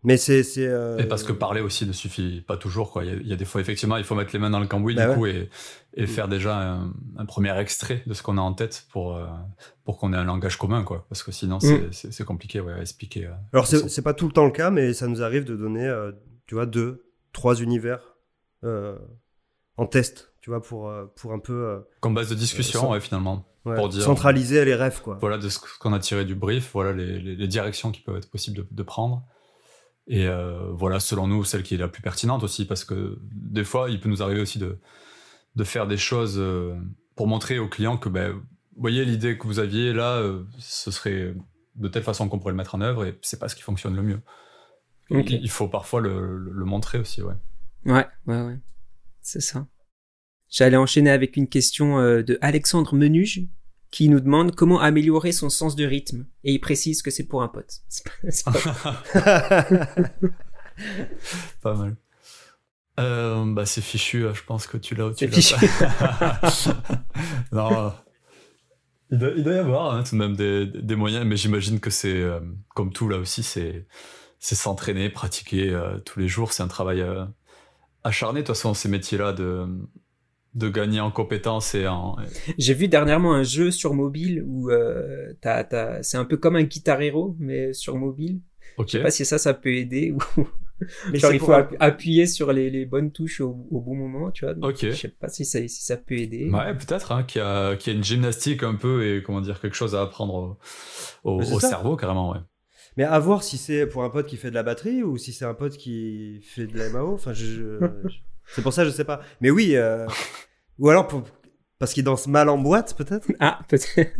Mais 0.04 0.16
c'est. 0.16 0.40
Et 0.58 1.04
parce 1.04 1.22
que 1.22 1.32
parler 1.32 1.60
aussi 1.60 1.86
ne 1.86 1.92
suffit 1.92 2.40
pas 2.40 2.56
toujours, 2.56 2.90
quoi. 2.90 3.04
Il 3.04 3.24
y, 3.24 3.32
a, 3.32 3.36
des 3.36 3.44
fois, 3.44 3.60
effectivement, 3.60 3.96
il 3.98 4.04
faut 4.04 4.16
mettre 4.16 4.30
les 4.32 4.40
mains 4.40 4.50
dans 4.50 4.58
le 4.58 4.66
cambouis, 4.66 4.96
bah 4.96 5.10
du 5.10 5.14
coup, 5.14 5.26
et, 5.26 5.48
et, 5.94 6.08
faire 6.08 6.26
déjà 6.26 6.80
un, 7.16 7.26
premier 7.26 7.56
extrait 7.60 8.02
de 8.06 8.12
ce 8.12 8.20
qu'on 8.24 8.36
a 8.36 8.40
en 8.40 8.52
tête 8.52 8.86
pour, 8.90 9.16
pour 9.84 9.98
qu'on 9.98 10.12
ait 10.12 10.16
un 10.16 10.24
langage 10.24 10.56
commun, 10.56 10.82
quoi. 10.82 11.06
Parce 11.08 11.22
que 11.22 11.30
sinon, 11.30 11.58
mm. 11.58 11.92
c'est 11.92 12.24
compliqué, 12.24 12.58
ouais, 12.58 12.72
à 12.72 12.80
expliquer. 12.80 13.30
Alors, 13.52 13.68
c'est 13.68 14.02
pas 14.02 14.14
tout 14.14 14.26
le 14.26 14.32
temps 14.32 14.46
le 14.46 14.50
cas, 14.50 14.72
mais 14.72 14.92
ça 14.92 15.06
nous 15.06 15.22
arrive 15.22 15.44
de 15.44 15.54
donner 15.54 15.88
tu 16.52 16.56
vois, 16.56 16.66
deux, 16.66 17.06
trois 17.32 17.62
univers 17.62 18.14
euh, 18.62 18.98
en 19.78 19.86
test, 19.86 20.34
tu 20.42 20.50
vois, 20.50 20.60
pour, 20.60 20.90
euh, 20.90 21.06
pour 21.16 21.32
un 21.32 21.38
peu. 21.38 21.64
Euh, 21.66 21.78
Comme 22.00 22.12
base 22.12 22.28
de 22.28 22.34
discussion, 22.34 22.90
ouais, 22.90 23.00
finalement. 23.00 23.46
pour 23.64 23.88
dire, 23.88 24.02
centraliser 24.02 24.62
les 24.66 24.74
rêves, 24.74 25.00
quoi. 25.00 25.16
Voilà 25.18 25.38
de 25.38 25.48
ce 25.48 25.58
qu'on 25.80 25.94
a 25.94 25.98
tiré 25.98 26.26
du 26.26 26.34
brief, 26.34 26.72
voilà 26.74 26.92
les, 26.92 27.18
les, 27.20 27.48
directions 27.48 27.90
qui 27.90 28.02
peuvent 28.02 28.18
être 28.18 28.30
possibles 28.30 28.66
de, 28.70 28.82
prendre. 28.82 29.24
Et 30.06 30.28
voilà, 30.72 31.00
selon 31.00 31.26
nous, 31.26 31.42
celle 31.42 31.62
qui 31.62 31.74
est 31.74 31.78
la 31.78 31.88
plus 31.88 32.02
pertinente 32.02 32.42
aussi, 32.42 32.66
parce 32.66 32.84
que 32.84 33.18
des 33.32 33.64
fois, 33.64 33.88
il 33.88 33.98
peut 33.98 34.10
nous 34.10 34.22
arriver 34.22 34.42
aussi 34.42 34.58
de, 34.58 34.78
de 35.56 35.64
faire 35.64 35.86
des 35.86 35.96
choses 35.96 36.38
pour 37.16 37.28
montrer 37.28 37.60
aux 37.60 37.68
clients 37.68 37.96
que, 37.96 38.10
ben, 38.10 38.32
vous 38.32 38.42
voyez, 38.76 39.06
l'idée 39.06 39.38
que 39.38 39.46
vous 39.46 39.58
aviez 39.58 39.94
là, 39.94 40.22
ce 40.58 40.90
serait 40.90 41.34
de 41.76 41.88
telle 41.88 42.02
façon 42.02 42.28
qu'on 42.28 42.38
pourrait 42.38 42.52
le 42.52 42.58
mettre 42.58 42.74
en 42.74 42.82
œuvre, 42.82 43.06
et 43.06 43.18
c'est 43.22 43.38
pas 43.38 43.48
ce 43.48 43.56
qui 43.56 43.62
fonctionne 43.62 43.96
le 43.96 44.02
mieux. 44.02 44.20
Il 45.10 45.50
faut 45.50 45.68
parfois 45.68 46.00
le, 46.00 46.38
le, 46.38 46.64
montrer 46.64 46.98
aussi, 46.98 47.22
ouais. 47.22 47.34
Ouais, 47.84 48.06
ouais, 48.26 48.40
ouais. 48.42 48.58
C'est 49.20 49.40
ça. 49.40 49.66
J'allais 50.48 50.76
enchaîner 50.76 51.10
avec 51.10 51.36
une 51.36 51.48
question 51.48 51.98
euh, 51.98 52.22
de 52.22 52.38
Alexandre 52.40 52.94
Menuge 52.94 53.46
qui 53.90 54.08
nous 54.08 54.20
demande 54.20 54.54
comment 54.54 54.80
améliorer 54.80 55.32
son 55.32 55.50
sens 55.50 55.76
de 55.76 55.84
rythme. 55.84 56.26
Et 56.44 56.52
il 56.52 56.60
précise 56.60 57.02
que 57.02 57.10
c'est 57.10 57.26
pour 57.26 57.42
un 57.42 57.48
pote. 57.48 57.80
Pas, 58.44 58.52
pas... 61.62 61.74
mal. 61.74 61.96
Euh, 63.00 63.44
bah 63.54 63.64
c'est 63.64 63.80
fichu, 63.80 64.24
euh, 64.24 64.34
je 64.34 64.42
pense 64.44 64.66
que 64.66 64.76
tu 64.76 64.94
l'as. 64.94 65.12
C'est 65.16 65.28
fichu. 65.28 65.54
non. 67.52 67.92
Il 69.10 69.18
doit, 69.18 69.30
il 69.36 69.44
doit, 69.44 69.54
y 69.54 69.58
avoir 69.58 69.94
hein, 69.94 70.02
tout 70.02 70.14
de 70.14 70.20
même 70.20 70.36
des, 70.36 70.66
des 70.66 70.96
moyens, 70.96 71.24
mais 71.26 71.36
j'imagine 71.36 71.80
que 71.80 71.90
c'est 71.90 72.22
comme 72.74 72.92
tout 72.92 73.08
là 73.08 73.18
aussi, 73.18 73.42
c'est 73.42 73.86
c'est 74.42 74.56
s'entraîner, 74.56 75.08
pratiquer 75.08 75.70
euh, 75.70 75.98
tous 76.00 76.18
les 76.18 76.26
jours. 76.26 76.52
C'est 76.52 76.64
un 76.64 76.68
travail 76.68 77.00
euh, 77.00 77.24
acharné, 78.02 78.40
de 78.42 78.46
toute 78.46 78.56
façon, 78.56 78.74
ces 78.74 78.88
métiers-là, 78.88 79.32
de, 79.32 79.66
de 80.54 80.68
gagner 80.68 81.00
en 81.00 81.12
compétences 81.12 81.76
et 81.76 81.86
en. 81.86 82.16
J'ai 82.58 82.74
vu 82.74 82.88
dernièrement 82.88 83.34
un 83.34 83.44
jeu 83.44 83.70
sur 83.70 83.94
mobile 83.94 84.42
où 84.44 84.68
euh, 84.70 85.32
c'est 86.02 86.16
un 86.16 86.24
peu 86.24 86.36
comme 86.36 86.56
un 86.56 86.64
Guitar 86.64 87.00
Hero, 87.00 87.36
mais 87.38 87.72
sur 87.72 87.96
mobile. 87.96 88.40
Ok. 88.78 88.88
Je 88.88 88.92
sais 88.92 89.02
pas 89.02 89.10
si 89.12 89.24
ça, 89.24 89.38
ça 89.38 89.54
peut 89.54 89.74
aider 89.74 90.10
ou. 90.10 90.18
Mais 91.12 91.20
Genre, 91.20 91.32
il 91.32 91.38
faut 91.38 91.52
appuyer 91.78 92.26
sur 92.26 92.52
les, 92.52 92.68
les 92.68 92.84
bonnes 92.84 93.12
touches 93.12 93.40
au, 93.40 93.56
au 93.70 93.80
bon 93.80 93.94
moment, 93.94 94.32
tu 94.32 94.44
vois. 94.44 94.54
Donc. 94.54 94.74
Je 94.80 94.90
sais 94.90 95.08
pas 95.08 95.28
si 95.28 95.44
ça, 95.44 95.60
si 95.68 95.84
ça 95.84 95.96
peut 95.96 96.16
aider. 96.16 96.50
Ouais, 96.50 96.74
peut-être, 96.74 97.12
hein, 97.12 97.22
qu'il 97.22 97.40
y, 97.40 97.44
a, 97.44 97.76
qu'il 97.76 97.92
y 97.92 97.94
a 97.94 97.96
une 97.96 98.02
gymnastique 98.04 98.64
un 98.64 98.74
peu 98.74 99.06
et 99.06 99.22
comment 99.22 99.40
dire, 99.40 99.60
quelque 99.60 99.76
chose 99.76 99.94
à 99.94 100.02
apprendre 100.02 100.58
au, 101.22 101.40
au- 101.40 101.60
cerveau, 101.60 101.96
carrément, 101.96 102.32
ouais. 102.32 102.40
Mais 102.96 103.04
à 103.04 103.18
voir 103.18 103.42
si 103.42 103.56
c'est 103.58 103.86
pour 103.86 104.04
un 104.04 104.10
pote 104.10 104.26
qui 104.26 104.36
fait 104.36 104.50
de 104.50 104.54
la 104.54 104.62
batterie 104.62 105.02
ou 105.02 105.16
si 105.16 105.32
c'est 105.32 105.44
un 105.46 105.54
pote 105.54 105.76
qui 105.76 106.40
fait 106.42 106.66
de 106.66 106.76
la 106.78 106.88
MAO. 106.90 107.14
Enfin, 107.14 107.32
je, 107.32 107.44
je- 107.44 107.78
je- 107.80 108.14
c'est 108.54 108.62
pour 108.62 108.72
ça, 108.72 108.84
je 108.84 108.90
sais 108.90 109.04
pas. 109.04 109.20
Mais 109.40 109.50
oui, 109.50 109.76
euh, 109.76 110.06
ou 110.78 110.90
alors 110.90 111.06
pour- 111.08 111.22
parce 111.78 111.94
qu'il 111.94 112.04
danse 112.04 112.26
mal 112.26 112.48
en 112.48 112.58
boîte, 112.58 112.94
peut-être? 112.96 113.26
Ah, 113.40 113.60
peut-être. 113.68 114.10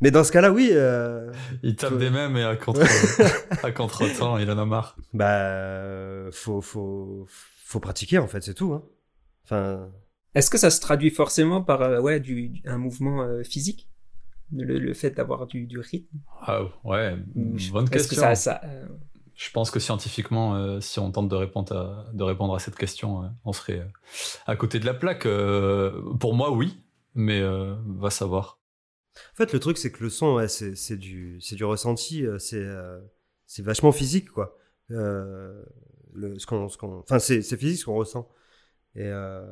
Mais 0.00 0.10
dans 0.10 0.24
ce 0.24 0.32
cas-là, 0.32 0.50
oui. 0.52 0.70
euh, 0.72 1.32
Il 1.62 1.76
tape 1.76 1.90
Faut- 1.92 1.96
des 1.96 2.10
mêmes 2.10 2.36
et 2.36 2.42
à 2.44 2.56
contre, 2.56 2.82
à 3.64 3.70
contre-temps, 3.70 4.38
il 4.38 4.50
en 4.50 4.58
a 4.58 4.64
marre. 4.66 4.96
bah, 5.14 6.30
faut, 6.32 6.60
faut, 6.60 7.26
faut 7.64 7.80
pratiquer 7.80 8.18
en 8.18 8.26
fait, 8.26 8.42
c'est 8.42 8.54
tout. 8.54 8.72
Hein. 8.74 8.82
Enfin, 9.44 9.88
Est-ce 10.34 10.50
que 10.50 10.58
ça 10.58 10.70
se 10.70 10.80
traduit 10.80 11.10
forcément 11.10 11.62
par 11.62 11.80
euh, 11.82 12.00
ouais, 12.00 12.18
du, 12.20 12.48
du- 12.48 12.62
un 12.68 12.76
mouvement 12.78 13.22
euh, 13.22 13.42
physique? 13.44 13.88
Le, 14.52 14.78
le 14.78 14.94
fait 14.94 15.10
d'avoir 15.10 15.46
du, 15.46 15.66
du 15.66 15.78
rythme 15.78 16.16
Ah, 16.42 16.62
ouais, 16.84 17.16
je- 17.56 17.72
bonne 17.72 17.88
que 17.88 17.94
question. 17.94 18.20
ça, 18.20 18.34
ça, 18.34 18.60
euh, 18.64 18.86
Je 19.34 19.50
pense 19.50 19.70
que 19.70 19.80
scientifiquement, 19.80 20.54
euh, 20.56 20.80
si 20.80 20.98
on 21.00 21.10
tente 21.10 21.28
de 21.28 21.34
répondre 21.36 21.76
à, 21.76 22.06
de 22.12 22.22
répondre 22.22 22.54
à 22.54 22.58
cette 22.58 22.76
question, 22.76 23.24
euh, 23.24 23.28
on 23.44 23.52
serait 23.52 23.86
à 24.46 24.56
côté 24.56 24.78
de 24.78 24.86
la 24.86 24.94
plaque. 24.94 25.26
Euh, 25.26 26.00
pour 26.20 26.34
moi, 26.34 26.52
oui, 26.52 26.78
mais 27.14 27.40
euh, 27.40 27.74
va 27.86 28.10
savoir. 28.10 28.58
En 29.32 29.36
fait, 29.36 29.52
le 29.52 29.60
truc, 29.60 29.78
c'est 29.78 29.92
que 29.92 30.02
le 30.02 30.10
son, 30.10 30.34
ouais, 30.34 30.48
c'est 30.48 30.74
c'est 30.76 30.96
du, 30.96 31.40
c'est 31.40 31.56
du 31.56 31.64
ressenti, 31.64 32.26
c'est 32.38 32.56
euh, 32.58 33.00
c'est 33.46 33.62
vachement 33.64 33.92
physique, 33.92 34.30
quoi. 34.30 34.56
Euh, 34.90 35.64
le, 36.14 36.38
ce 36.38 36.46
qu'on, 36.46 36.68
ce 36.68 36.76
qu'on, 36.78 36.98
enfin, 36.98 37.18
c'est 37.18 37.42
c'est 37.42 37.56
physique 37.56 37.78
ce 37.80 37.84
qu'on 37.86 37.94
ressent. 37.96 38.28
Et 38.96 39.04
euh, 39.06 39.44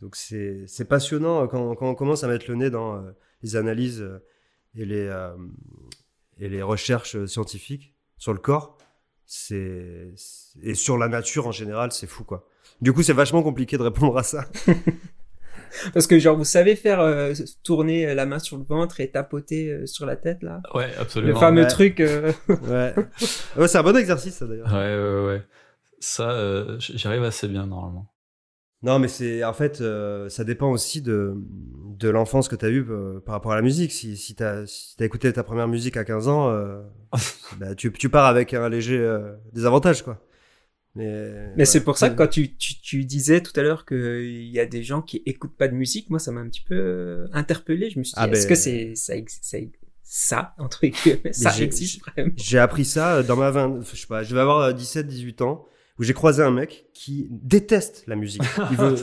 donc, 0.00 0.16
c'est 0.16 0.66
c'est 0.66 0.84
passionnant 0.86 1.46
quand, 1.48 1.74
quand 1.76 1.88
on 1.90 1.94
commence 1.94 2.24
à 2.24 2.28
mettre 2.28 2.46
le 2.48 2.56
nez 2.56 2.70
dans 2.70 2.96
euh, 2.96 3.12
les 3.42 3.56
analyses 3.56 4.00
euh, 4.00 4.18
et 4.74 4.84
les, 4.84 5.06
euh, 5.06 5.36
et 6.38 6.48
les 6.48 6.62
recherches 6.62 7.24
scientifiques 7.26 7.94
sur 8.18 8.32
le 8.32 8.38
corps. 8.40 8.78
C'est 9.26 10.12
et 10.62 10.74
sur 10.74 10.98
la 10.98 11.08
nature 11.08 11.46
en 11.46 11.52
général, 11.52 11.92
c'est 11.92 12.06
fou, 12.06 12.24
quoi. 12.24 12.46
Du 12.80 12.92
coup, 12.92 13.02
c'est 13.02 13.12
vachement 13.12 13.42
compliqué 13.42 13.78
de 13.78 13.82
répondre 13.82 14.18
à 14.18 14.22
ça. 14.22 14.44
Parce 15.94 16.06
que 16.06 16.18
genre 16.18 16.36
vous 16.36 16.44
savez 16.44 16.76
faire 16.76 17.00
euh, 17.00 17.32
tourner 17.62 18.14
la 18.14 18.26
main 18.26 18.38
sur 18.38 18.58
le 18.58 18.64
ventre 18.64 19.00
et 19.00 19.10
tapoter 19.10 19.70
euh, 19.70 19.86
sur 19.86 20.04
la 20.04 20.16
tête 20.16 20.42
là? 20.42 20.60
Ouais, 20.74 20.88
Le 20.94 21.00
absolument. 21.00 21.40
fameux 21.40 21.62
Ouais. 21.62 21.68
truc. 21.68 22.00
euh, 22.00 22.30
Ouais, 22.48 22.94
ouais 23.56 23.68
c'est 23.68 23.78
un 23.78 23.82
bon 23.82 23.96
exercice, 23.96 24.34
ça 24.36 24.46
d'ailleurs. 24.46 24.66
Ouais, 24.70 24.96
ouais, 24.96 25.26
ouais. 25.26 25.42
Ça, 25.98 26.30
euh, 26.32 26.78
j'y 26.78 27.06
arrive 27.06 27.22
assez 27.22 27.48
bien 27.48 27.66
normalement. 27.66 28.11
Non, 28.82 28.98
mais 28.98 29.08
c'est 29.08 29.44
en 29.44 29.52
fait, 29.52 29.80
euh, 29.80 30.28
ça 30.28 30.42
dépend 30.44 30.70
aussi 30.70 31.02
de, 31.02 31.34
de 31.98 32.08
l'enfance 32.08 32.48
que 32.48 32.56
tu 32.56 32.64
as 32.64 32.68
eue 32.68 32.84
euh, 32.90 33.20
par 33.20 33.34
rapport 33.34 33.52
à 33.52 33.56
la 33.56 33.62
musique. 33.62 33.92
Si, 33.92 34.16
si 34.16 34.34
tu 34.34 34.42
as, 34.42 34.66
si 34.66 34.96
t'as 34.96 35.04
écouté 35.04 35.32
ta 35.32 35.44
première 35.44 35.68
musique 35.68 35.96
à 35.96 36.04
15 36.04 36.28
ans, 36.28 36.50
euh, 36.50 36.82
bah, 37.58 37.74
tu, 37.76 37.92
tu 37.92 38.08
pars 38.08 38.26
avec 38.26 38.54
un 38.54 38.68
léger 38.68 38.98
euh, 38.98 39.32
désavantage, 39.52 40.02
quoi. 40.02 40.20
Mais, 40.94 41.54
Mais 41.56 41.64
c'est 41.64 41.84
pour 41.84 41.96
ça 41.96 42.10
que 42.10 42.16
quand 42.16 42.26
tu, 42.26 42.54
tu, 42.56 42.78
tu 42.80 43.04
disais 43.04 43.40
tout 43.40 43.58
à 43.58 43.62
l'heure 43.62 43.86
qu'il 43.86 44.44
y 44.50 44.60
a 44.60 44.66
des 44.66 44.82
gens 44.82 45.00
qui 45.00 45.22
écoutent 45.24 45.56
pas 45.56 45.68
de 45.68 45.74
musique, 45.74 46.10
moi 46.10 46.18
ça 46.18 46.32
m'a 46.32 46.40
un 46.40 46.48
petit 46.48 46.60
peu 46.60 46.74
euh, 46.74 47.26
interpellé. 47.32 47.88
Je 47.88 47.98
me 47.98 48.04
suis 48.04 48.12
dit, 48.12 48.20
Ah 48.20 48.28
est-ce 48.28 48.42
ben- 48.42 48.48
que 48.50 48.54
c'est 48.54 48.94
ça, 48.94 49.14
ça, 50.02 50.54
entre 50.58 50.86
guillemets, 50.86 51.32
ça 51.32 51.56
existe 51.58 52.02
vraiment? 52.02 52.32
J'ai 52.36 52.58
appris 52.58 52.84
ça 52.84 53.16
euh, 53.16 53.22
dans 53.22 53.36
ma 53.36 53.50
20, 53.50 53.80
je 53.90 53.96
sais 53.96 54.06
pas, 54.06 54.22
je 54.22 54.34
vais 54.34 54.40
avoir 54.42 54.70
17-18 54.74 55.42
ans, 55.42 55.64
où 55.98 56.02
j'ai 56.04 56.14
croisé 56.14 56.42
un 56.42 56.50
mec 56.50 56.86
qui 56.94 57.28
déteste 57.30 58.04
la 58.06 58.16
musique. 58.16 58.42
Il 58.70 58.76
veut-. 58.76 58.96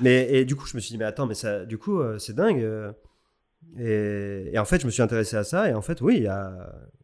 Mais 0.00 0.28
et 0.30 0.44
du 0.44 0.54
coup, 0.56 0.66
je 0.66 0.76
me 0.76 0.80
suis 0.80 0.92
dit, 0.92 0.98
mais 0.98 1.04
attends, 1.04 1.26
mais 1.26 1.34
ça, 1.34 1.64
du 1.64 1.78
coup, 1.78 2.00
euh, 2.00 2.18
c'est 2.18 2.34
dingue. 2.34 2.60
euh. 2.60 2.92
Et, 3.78 4.50
et 4.52 4.58
en 4.58 4.64
fait, 4.64 4.80
je 4.80 4.86
me 4.86 4.90
suis 4.90 5.02
intéressé 5.02 5.36
à 5.36 5.44
ça. 5.44 5.68
Et 5.68 5.74
en 5.74 5.82
fait, 5.82 6.00
oui, 6.00 6.16
il 6.18 6.22
y 6.24 6.28
a, 6.28 6.52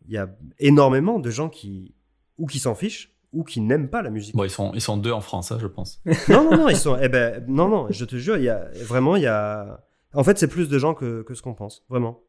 il 0.07 0.13
y 0.15 0.19
a 0.19 0.29
énormément 0.59 1.19
de 1.19 1.31
gens 1.31 1.49
qui, 1.49 1.95
ou 2.39 2.47
qui 2.47 2.59
s'en 2.59 2.75
fichent, 2.75 3.13
ou 3.33 3.43
qui 3.45 3.61
n'aiment 3.61 3.89
pas 3.89 4.03
la 4.03 4.11
musique. 4.11 4.35
Bon, 4.37 4.45
ils 4.45 4.51
sont, 4.51 4.73
ils 4.75 4.81
sont 4.81 4.97
deux 4.97 5.13
en 5.13 5.21
France, 5.21 5.51
hein, 5.53 5.59
je 5.61 5.67
pense. 5.67 6.01
Non, 6.29 6.45
non, 6.45 6.57
non, 6.57 6.69
ils 6.69 6.77
sont. 6.77 6.97
Eh 7.01 7.09
ben, 7.09 7.45
non, 7.49 7.69
non, 7.69 7.87
je 7.91 8.05
te 8.05 8.17
jure, 8.17 8.37
il 8.37 8.45
y 8.45 8.49
a 8.49 8.69
vraiment, 8.85 9.17
il 9.17 9.23
y 9.23 9.27
a. 9.27 9.85
En 10.13 10.25
fait, 10.25 10.39
c'est 10.39 10.49
plus 10.49 10.69
de 10.69 10.79
gens 10.79 10.95
que, 10.95 11.23
que 11.23 11.35
ce 11.35 11.43
qu'on 11.43 11.55
pense, 11.55 11.85
vraiment. 11.89 12.23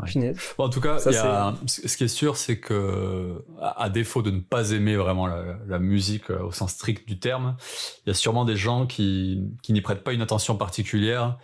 Ouais. 0.00 0.10
Punaise. 0.10 0.38
Bon, 0.58 0.64
en 0.64 0.68
tout 0.70 0.80
cas, 0.80 0.98
Ça, 0.98 1.10
il 1.10 1.14
y 1.14 1.18
a- 1.18 1.54
ce 1.66 1.96
qui 1.96 2.02
est 2.04 2.08
sûr, 2.08 2.36
c'est 2.36 2.58
que, 2.58 3.44
à 3.60 3.84
à 3.84 3.90
défaut 3.90 4.22
de 4.22 4.30
ne 4.32 4.40
pas 4.40 4.70
aimer 4.72 4.96
vraiment 4.96 5.26
la, 5.28 5.56
la 5.66 5.78
musique 5.78 6.30
euh, 6.30 6.42
au 6.42 6.50
sens 6.52 6.72
strict 6.72 7.06
du 7.06 7.18
terme, 7.20 7.56
il 8.04 8.08
y 8.08 8.10
a 8.10 8.14
sûrement 8.14 8.44
des 8.44 8.56
gens 8.56 8.86
qui, 8.86 9.42
qui 9.62 9.72
n'y 9.72 9.80
prêtent 9.82 10.02
pas 10.02 10.12
une 10.12 10.20
attention 10.22 10.56
particulière, 10.56 11.38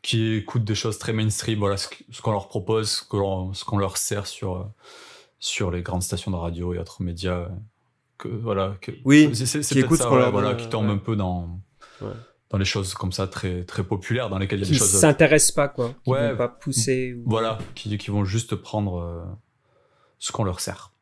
qui 0.00 0.32
écoutent 0.36 0.64
des 0.64 0.74
choses 0.74 0.98
très 0.98 1.12
mainstream, 1.12 1.58
voilà, 1.58 1.76
ce 1.76 1.88
qu- 1.88 2.04
ce 2.10 2.22
qu'on 2.22 2.30
leur 2.32 2.48
propose, 2.48 2.88
ce 3.52 3.64
qu'on 3.66 3.76
leur 3.78 3.96
sert 3.98 4.26
sur, 4.26 4.70
sur 5.38 5.70
les 5.70 5.82
grandes 5.82 6.02
stations 6.02 6.30
de 6.30 6.36
radio 6.36 6.72
et 6.72 6.78
autres 6.78 7.02
médias. 7.02 7.34
euh, 7.40 7.48
Que, 8.16 8.28
voilà, 8.28 8.76
que, 8.82 8.92
Oui, 9.06 9.30
c'est- 9.34 9.60
qui 9.60 9.78
écoutent 9.78 9.96
ça, 9.98 10.04
ce 10.04 10.08
qu'on 10.08 10.14
ouais, 10.16 10.20
leur 10.22 10.30
voilà, 10.32 10.48
donne, 10.54 10.56
qui 10.58 10.68
tombent 10.68 10.86
ouais. 10.88 10.92
un 10.94 10.98
peu 10.98 11.16
dans, 11.16 11.58
Ouais. 12.02 12.08
Dans 12.50 12.58
les 12.58 12.64
choses 12.64 12.94
comme 12.94 13.12
ça 13.12 13.26
très, 13.26 13.64
très 13.64 13.84
populaires, 13.84 14.28
dans 14.28 14.38
lesquelles 14.38 14.58
il 14.60 14.62
y 14.62 14.64
a 14.64 14.66
Qui 14.66 14.72
des 14.72 14.78
choses. 14.78 14.88
s'intéressent 15.00 15.52
pas, 15.54 15.68
quoi. 15.68 15.94
Qui 16.04 16.10
Ouais. 16.10 16.30
vont 16.32 16.36
pas 16.38 16.48
pousser. 16.48 17.14
Ou... 17.14 17.22
Voilà, 17.26 17.58
qui, 17.74 17.96
qui 17.96 18.10
vont 18.10 18.24
juste 18.24 18.54
prendre 18.56 19.00
euh, 19.00 19.24
ce 20.18 20.32
qu'on 20.32 20.44
leur 20.44 20.60
sert. 20.60 20.92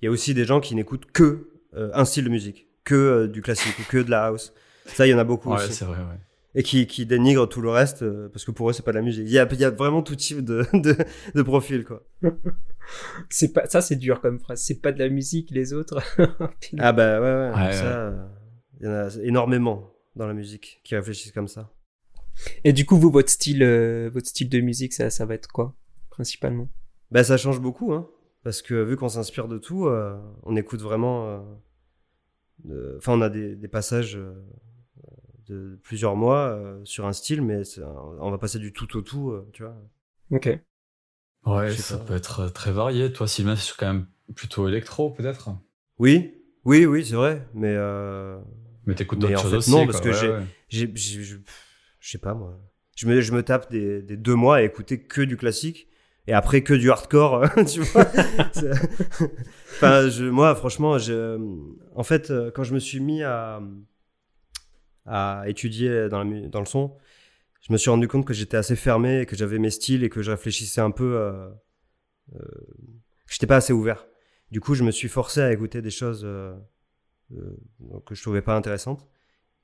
Il 0.00 0.04
y 0.04 0.08
a 0.08 0.10
aussi 0.10 0.34
des 0.34 0.44
gens 0.44 0.60
qui 0.60 0.74
n'écoutent 0.76 1.10
que 1.12 1.50
euh, 1.74 1.90
un 1.94 2.04
style 2.04 2.24
de 2.24 2.30
musique, 2.30 2.68
que 2.84 2.94
euh, 2.94 3.26
du 3.28 3.42
classique 3.42 3.76
ou 3.80 3.82
que 3.90 3.98
de 3.98 4.10
la 4.10 4.26
house. 4.26 4.52
Ça, 4.86 5.06
il 5.06 5.10
y 5.10 5.14
en 5.14 5.18
a 5.18 5.24
beaucoup 5.24 5.50
Ouais, 5.50 5.56
aussi. 5.56 5.72
c'est 5.72 5.84
vrai, 5.84 5.98
ouais. 5.98 6.18
et 6.54 6.62
qui, 6.62 6.86
qui 6.86 7.04
dénigrent 7.04 7.48
tout 7.48 7.60
le 7.60 7.68
reste 7.70 8.02
euh, 8.02 8.28
parce 8.30 8.44
que 8.44 8.52
pour 8.52 8.70
eux 8.70 8.72
c'est 8.72 8.84
pas 8.84 8.92
de 8.92 8.96
la 8.96 9.02
musique. 9.02 9.24
Il 9.26 9.32
y 9.32 9.38
a, 9.38 9.46
il 9.52 9.58
y 9.60 9.64
a 9.64 9.70
vraiment 9.70 10.02
tout 10.02 10.14
type 10.16 10.42
de, 10.44 10.64
de, 10.72 10.96
de 11.34 11.42
profil 11.42 11.84
quoi. 11.84 12.02
C'est 13.28 13.52
pas, 13.52 13.66
ça 13.66 13.82
c'est 13.82 13.96
dur 13.96 14.20
comme 14.22 14.38
phrase. 14.40 14.62
C'est 14.62 14.80
pas 14.80 14.92
de 14.92 14.98
la 14.98 15.10
musique, 15.10 15.50
les 15.50 15.74
autres. 15.74 16.00
Ah 16.78 16.92
bah 16.92 17.20
ouais, 17.20 17.26
ouais, 17.26 17.66
Ouais, 17.66 17.72
ça, 17.74 17.84
euh, 17.84 18.26
il 18.80 18.86
y 18.86 18.88
en 18.88 18.92
a 18.94 19.08
énormément 19.24 19.92
dans 20.18 20.26
la 20.26 20.34
musique 20.34 20.80
qui 20.84 20.94
réfléchissent 20.94 21.32
comme 21.32 21.48
ça. 21.48 21.72
Et 22.64 22.72
du 22.72 22.84
coup, 22.86 22.96
vous, 22.98 23.10
votre 23.10 23.30
style, 23.30 23.62
euh, 23.62 24.10
votre 24.12 24.26
style 24.28 24.48
de 24.48 24.60
musique, 24.60 24.92
ça, 24.92 25.10
ça 25.10 25.26
va 25.26 25.34
être 25.34 25.48
quoi, 25.48 25.74
principalement? 26.10 26.68
Bah 27.10 27.24
ça 27.24 27.36
change 27.36 27.60
beaucoup 27.60 27.92
hein, 27.94 28.08
parce 28.44 28.60
que 28.62 28.74
vu 28.82 28.96
qu'on 28.96 29.08
s'inspire 29.08 29.48
de 29.48 29.58
tout, 29.58 29.86
euh, 29.86 30.18
on 30.42 30.56
écoute 30.56 30.80
vraiment. 30.82 31.26
euh, 31.26 32.96
Enfin, 32.98 33.12
on 33.14 33.20
a 33.22 33.30
des, 33.30 33.56
des 33.56 33.68
passages 33.68 34.16
euh, 34.16 34.34
de 35.46 35.78
plusieurs 35.82 36.16
mois 36.16 36.48
euh, 36.50 36.84
sur 36.84 37.06
un 37.06 37.12
style, 37.12 37.42
mais 37.42 37.62
on 38.20 38.30
va 38.30 38.38
passer 38.38 38.58
du 38.58 38.72
tout 38.72 38.96
au 38.96 39.02
tout, 39.02 39.30
euh, 39.30 39.48
tu 39.52 39.62
vois. 39.62 39.76
Ok. 40.30 40.48
Ouais, 41.44 41.74
ça 41.74 41.98
pas. 41.98 42.04
peut 42.04 42.14
être 42.14 42.46
très 42.50 42.70
varié. 42.70 43.12
Toi, 43.12 43.26
Sylvain, 43.26 43.56
c'est 43.56 43.74
quand 43.76 43.92
même 43.92 44.06
plutôt 44.36 44.68
électro, 44.68 45.10
peut-être? 45.10 45.50
Oui, 45.98 46.34
oui, 46.64 46.86
oui, 46.86 47.04
c'est 47.04 47.14
vrai, 47.14 47.46
mais 47.54 47.74
euh, 47.76 48.38
Mais 48.88 48.94
t'écoutes 48.94 49.18
d'autres 49.20 49.40
choses 49.40 49.54
aussi. 49.54 49.70
non, 49.70 49.84
quoi. 49.86 49.92
parce 49.92 50.00
que 50.04 50.26
Ouais, 50.40 50.44
j'ai- 50.68 50.92
je 50.96 51.36
sais 52.00 52.18
pas 52.18 52.34
moi. 52.34 52.58
Je 52.96 53.06
me, 53.06 53.20
je 53.20 53.32
me 53.32 53.42
tape 53.42 53.70
des, 53.70 54.02
des 54.02 54.16
deux 54.16 54.34
mois 54.34 54.56
à 54.56 54.62
écouter 54.62 55.00
que 55.00 55.20
du 55.22 55.36
classique 55.36 55.88
et 56.26 56.32
après 56.32 56.62
que 56.62 56.74
du 56.74 56.90
hardcore, 56.90 57.44
tu 57.72 57.80
vois. 57.80 58.04
Enfin, 59.76 60.08
je, 60.08 60.24
moi, 60.24 60.54
franchement, 60.56 60.98
je, 60.98 61.38
en 61.94 62.02
fait, 62.02 62.30
euh, 62.30 62.50
quand 62.50 62.64
je 62.64 62.74
me 62.74 62.80
suis 62.80 62.98
mis 63.00 63.22
à, 63.22 63.60
à 65.06 65.44
étudier 65.46 66.08
dans, 66.08 66.24
la 66.24 66.48
dans 66.48 66.60
le 66.60 66.66
son, 66.66 66.96
je 67.60 67.72
me 67.72 67.78
suis 67.78 67.90
rendu 67.90 68.08
compte 68.08 68.26
que 68.26 68.34
j'étais 68.34 68.56
assez 68.56 68.76
fermé, 68.76 69.20
et 69.20 69.26
que 69.26 69.36
j'avais 69.36 69.58
mes 69.58 69.70
styles 69.70 70.02
et 70.04 70.08
que 70.10 70.22
je 70.22 70.30
réfléchissais 70.30 70.80
un 70.80 70.90
peu. 70.90 71.16
Euh, 71.16 71.48
euh, 72.34 72.38
j'étais 73.28 73.46
pas 73.46 73.56
assez 73.56 73.72
ouvert. 73.72 74.06
Du 74.50 74.60
coup, 74.60 74.74
je 74.74 74.82
me 74.84 74.90
suis 74.90 75.08
forcé 75.08 75.40
à 75.40 75.52
écouter 75.52 75.82
des 75.82 75.90
choses 75.90 76.22
euh, 76.24 76.54
que 78.06 78.14
je 78.14 78.22
trouvais 78.22 78.42
pas 78.42 78.56
intéressantes. 78.56 79.06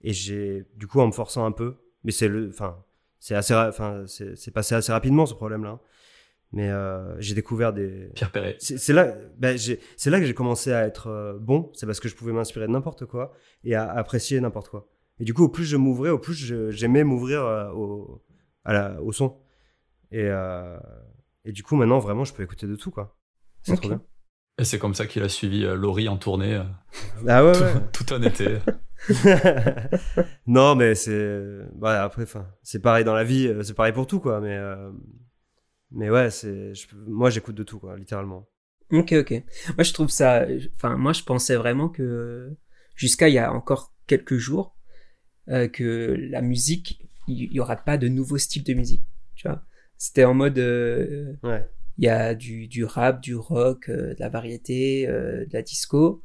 Et 0.03 0.13
j'ai, 0.13 0.67
du 0.77 0.87
coup, 0.87 1.01
en 1.01 1.07
me 1.07 1.13
forçant 1.13 1.47
un 1.47 1.53
peu, 1.53 1.77
mais 2.03 2.13
c'est 2.13 2.29
le, 2.29 2.49
enfin, 2.49 2.85
c'est 3.19 3.35
assez, 3.35 3.55
enfin, 3.55 4.05
c'est 4.07 4.37
c'est 4.37 4.51
passé 4.51 4.75
assez 4.75 4.93
rapidement 4.93 5.25
ce 5.27 5.35
problème-là. 5.35 5.71
hein. 5.71 5.81
Mais 6.53 6.71
euh, 6.71 7.19
j'ai 7.21 7.35
découvert 7.35 7.73
des. 7.73 8.11
Pierre 8.15 8.31
Perret. 8.31 8.57
C'est 8.61 8.93
là, 8.93 9.13
ben, 9.39 9.59
c'est 9.59 10.11
là 10.11 10.21
que 10.21 10.27
j'ai 10.27 10.35
commencé 10.35 10.73
à 10.73 10.87
être 10.87 11.09
euh, 11.09 11.37
bon. 11.39 11.73
C'est 11.75 11.85
parce 11.87 11.99
que 11.99 12.09
je 12.09 12.15
pouvais 12.15 12.33
m'inspirer 12.33 12.67
de 12.67 12.73
n'importe 12.73 13.07
quoi 13.07 13.33
et 13.65 13.75
à 13.75 13.91
apprécier 13.91 14.39
n'importe 14.41 14.69
quoi. 14.69 14.89
Et 15.19 15.25
du 15.25 15.35
coup, 15.35 15.45
au 15.45 15.49
plus 15.49 15.65
je 15.65 15.77
m'ouvrais, 15.77 16.11
au 16.11 16.19
plus 16.19 16.35
j'aimais 16.71 17.03
m'ouvrir 17.03 17.43
euh, 17.45 17.71
au, 17.73 18.23
à 18.65 18.73
la, 18.73 19.03
au 19.03 19.11
son. 19.11 19.41
Et, 20.13 20.27
euh, 20.29 20.79
et 21.45 21.51
du 21.51 21.65
coup, 21.65 21.75
maintenant, 21.75 21.99
vraiment, 21.99 22.25
je 22.25 22.33
peux 22.33 22.43
écouter 22.45 22.67
de 22.69 22.77
tout, 22.77 22.91
quoi. 22.93 23.17
C'est 23.63 23.75
trop 23.77 23.89
bien. 23.89 24.03
Et 24.59 24.65
c'est 24.65 24.79
comme 24.79 24.95
ça 24.95 25.07
qu'il 25.07 25.23
a 25.23 25.29
suivi 25.29 25.65
euh, 25.65 25.75
Laurie 25.75 26.09
en 26.09 26.17
tournée 26.17 26.55
euh, 26.55 26.63
Ah 27.27 27.45
ouais, 27.45 27.53
tout, 27.53 27.61
ouais. 27.61 27.75
tout 27.93 28.15
un 28.15 28.23
été. 28.23 28.59
non, 30.47 30.75
mais 30.77 30.95
c'est. 30.95 31.41
Bah, 31.75 32.03
après, 32.05 32.23
enfin, 32.23 32.47
c'est 32.63 32.81
pareil 32.81 33.05
dans 33.05 33.15
la 33.15 33.25
vie, 33.25 33.49
euh, 33.49 33.63
c'est 33.63 33.75
pareil 33.75 33.93
pour 33.93 34.07
tout, 34.07 34.21
quoi. 34.21 34.41
Mais, 34.41 34.57
euh, 34.57 34.91
mais 35.91 36.11
ouais, 36.11 36.31
c'est. 36.31 36.75
je- 36.75 36.87
Moi, 37.07 37.31
j'écoute 37.31 37.55
de 37.55 37.63
tout, 37.65 37.79
quoi, 37.79 37.97
littéralement. 37.97 38.49
Ok, 38.93 39.13
ok. 39.13 39.31
Moi, 39.77 39.83
je 39.85 39.93
trouve 39.93 40.11
ça. 40.11 40.47
Enfin, 40.77 40.97
moi, 40.97 41.13
je 41.13 41.23
pensais 41.25 41.57
vraiment 41.57 41.89
que 41.89 42.55
jusqu'à 42.95 43.29
il 43.29 43.35
y 43.35 43.39
a 43.39 43.53
encore 43.53 43.93
quelques 44.07 44.37
jours 44.37 44.77
euh, 45.49 45.69
que 45.69 46.17
la 46.31 46.43
musique, 46.43 47.03
il 47.27 47.53
y, 47.53 47.61
aura 47.61 47.77
pas 47.77 47.97
de 47.99 48.09
nouveau 48.09 48.39
style 48.39 48.63
de 48.65 48.75
musique. 48.75 49.05
Tu 49.35 49.49
vois, 49.49 49.65
c'était 49.99 50.25
en 50.25 50.35
mode. 50.35 50.59
euh, 50.59 51.35
Ouais. 51.43 51.69
Il 51.99 52.05
y 52.05 52.09
a 52.09 52.35
du, 52.35 52.67
du 52.69 52.85
rap, 52.85 53.21
du 53.23 53.35
rock, 53.37 53.89
euh, 53.89 54.15
de 54.15 54.21
la 54.21 54.29
variété, 54.29 55.07
euh, 55.09 55.45
de 55.47 55.53
la 55.53 55.63
disco, 55.63 56.23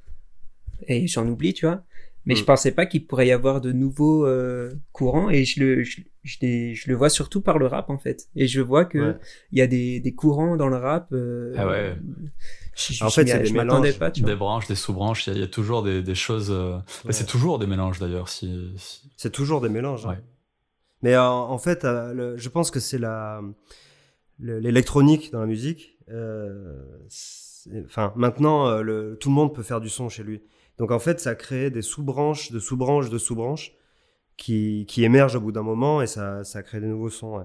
et 0.87 1.07
j'en 1.07 1.27
oublie, 1.27 1.53
tu 1.53 1.65
vois. 1.65 1.83
Mais 2.25 2.33
Mm. 2.33 2.37
je 2.37 2.43
pensais 2.43 2.71
pas 2.71 2.85
qu'il 2.85 3.05
pourrait 3.07 3.27
y 3.27 3.31
avoir 3.31 3.61
de 3.61 3.71
nouveaux 3.71 4.25
euh, 4.25 4.73
courants, 4.91 5.29
et 5.29 5.45
je 5.45 5.59
le, 5.61 5.83
je, 5.83 6.01
je, 6.23 6.37
je 6.73 6.89
le 6.89 6.95
vois 6.95 7.09
surtout 7.09 7.41
par 7.41 7.57
le 7.59 7.65
rap 7.67 7.89
en 7.89 7.97
fait. 7.97 8.27
Et 8.35 8.47
je 8.47 8.61
vois 8.61 8.85
que 8.85 8.97
Ouais. 9.11 9.17
il 9.51 9.57
y 9.59 9.61
a 9.61 9.67
des, 9.67 9.99
des 9.99 10.13
courants 10.13 10.57
dans 10.57 10.67
le 10.67 10.75
rap. 10.77 11.07
euh, 11.13 11.53
Ah 11.57 11.67
ouais. 11.67 11.95
Je, 12.75 13.03
En 13.03 13.09
je 13.09 13.13
fait, 13.13 13.25
c'est 13.27 13.39
des 13.39 13.45
je 13.45 13.53
m'attendais 13.53 13.87
mélanges. 13.89 13.99
pas, 13.99 14.11
tu 14.11 14.21
vois. 14.21 14.29
Des 14.31 14.35
branches, 14.35 14.67
des 14.67 14.75
sous-branches, 14.75 15.27
il 15.27 15.29
y, 15.31 15.33
a- 15.33 15.35
il 15.37 15.41
y 15.41 15.43
a 15.43 15.47
toujours 15.47 15.81
des, 15.83 16.01
des 16.01 16.15
choses. 16.15 16.49
euh, 16.51 16.77
bah, 16.77 16.83
Ouais. 17.05 17.13
C'est 17.13 17.25
toujours 17.25 17.57
des 17.59 17.67
mélanges 17.67 17.99
d'ailleurs. 17.99 18.29
Si, 18.29 18.73
si- 18.77 19.09
C'est 19.17 19.31
toujours 19.31 19.61
des 19.61 19.69
mélanges. 19.69 20.05
hein. 20.05 20.09
Ouais. 20.11 20.19
Mais 21.01 21.15
en 21.17 21.57
fait, 21.57 21.85
euh, 21.85 22.13
le- 22.13 22.37
je 22.37 22.49
pense 22.49 22.69
que 22.71 22.79
c'est 22.81 22.97
la 22.99 23.41
l'électronique 24.39 25.31
dans 25.31 25.39
la 25.41 25.45
musique. 25.47 25.97
euh, 26.09 26.81
Enfin, 27.85 28.13
maintenant, 28.15 28.67
euh, 28.67 28.81
le, 28.81 29.17
tout 29.19 29.29
le 29.29 29.35
monde 29.35 29.53
peut 29.53 29.63
faire 29.63 29.81
du 29.81 29.89
son 29.89 30.07
chez 30.09 30.23
lui. 30.23 30.41
Donc 30.77 30.91
en 30.91 30.99
fait, 30.99 31.19
ça 31.19 31.35
crée 31.35 31.69
des 31.69 31.81
sous-branches, 31.81 32.51
de 32.51 32.59
sous-branches, 32.59 33.09
de 33.09 33.17
sous-branches 33.17 33.73
qui, 34.37 34.85
qui 34.87 35.03
émergent 35.03 35.35
au 35.35 35.41
bout 35.41 35.51
d'un 35.51 35.61
moment 35.61 36.01
et 36.01 36.07
ça, 36.07 36.43
ça 36.45 36.63
crée 36.63 36.79
des 36.79 36.87
nouveaux 36.87 37.09
sons. 37.09 37.37
ouais. 37.37 37.43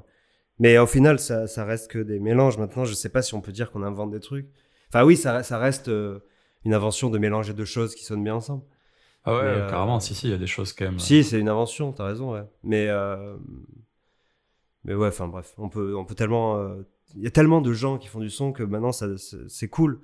Mais 0.60 0.78
au 0.78 0.86
final, 0.86 1.18
ça, 1.18 1.48
ça 1.48 1.64
reste 1.64 1.90
que 1.90 1.98
des 1.98 2.20
mélanges. 2.20 2.58
Maintenant, 2.58 2.84
je 2.84 2.94
sais 2.94 3.08
pas 3.08 3.22
si 3.22 3.34
on 3.34 3.40
peut 3.40 3.50
dire 3.50 3.72
qu'on 3.72 3.82
invente 3.82 4.12
des 4.12 4.20
trucs. 4.20 4.48
Enfin 4.88 5.02
oui, 5.04 5.16
ça, 5.16 5.42
ça 5.42 5.58
reste 5.58 5.88
euh, 5.88 6.20
une 6.64 6.74
invention 6.74 7.10
de 7.10 7.18
mélanger 7.18 7.52
deux 7.54 7.64
choses 7.64 7.96
qui 7.96 8.04
sonnent 8.04 8.22
bien 8.22 8.36
ensemble. 8.36 8.62
Ah 9.24 9.34
ouais, 9.34 9.42
Mais, 9.42 9.48
euh, 9.48 9.68
carrément, 9.68 9.98
si, 9.98 10.14
si, 10.14 10.28
il 10.28 10.30
y 10.30 10.34
a 10.34 10.38
des 10.38 10.46
choses 10.46 10.72
quand 10.72 10.84
même. 10.84 11.00
Si, 11.00 11.24
c'est 11.24 11.40
une 11.40 11.48
invention, 11.48 11.92
t'as 11.92 12.04
raison, 12.06 12.32
ouais. 12.34 12.44
Mais, 12.62 12.86
euh, 12.88 13.34
mais 14.84 14.94
ouais, 14.94 15.08
enfin 15.08 15.28
bref, 15.28 15.54
on 15.58 15.68
peut, 15.68 15.96
on 15.96 16.04
peut 16.04 16.14
tellement. 16.14 16.56
euh, 16.58 16.82
Il 17.16 17.22
y 17.22 17.26
a 17.26 17.30
tellement 17.30 17.60
de 17.60 17.72
gens 17.72 17.98
qui 17.98 18.08
font 18.08 18.20
du 18.20 18.30
son 18.30 18.52
que 18.52 18.62
maintenant, 18.62 18.92
ça, 18.92 19.06
c'est 19.48 19.68
cool. 19.68 20.00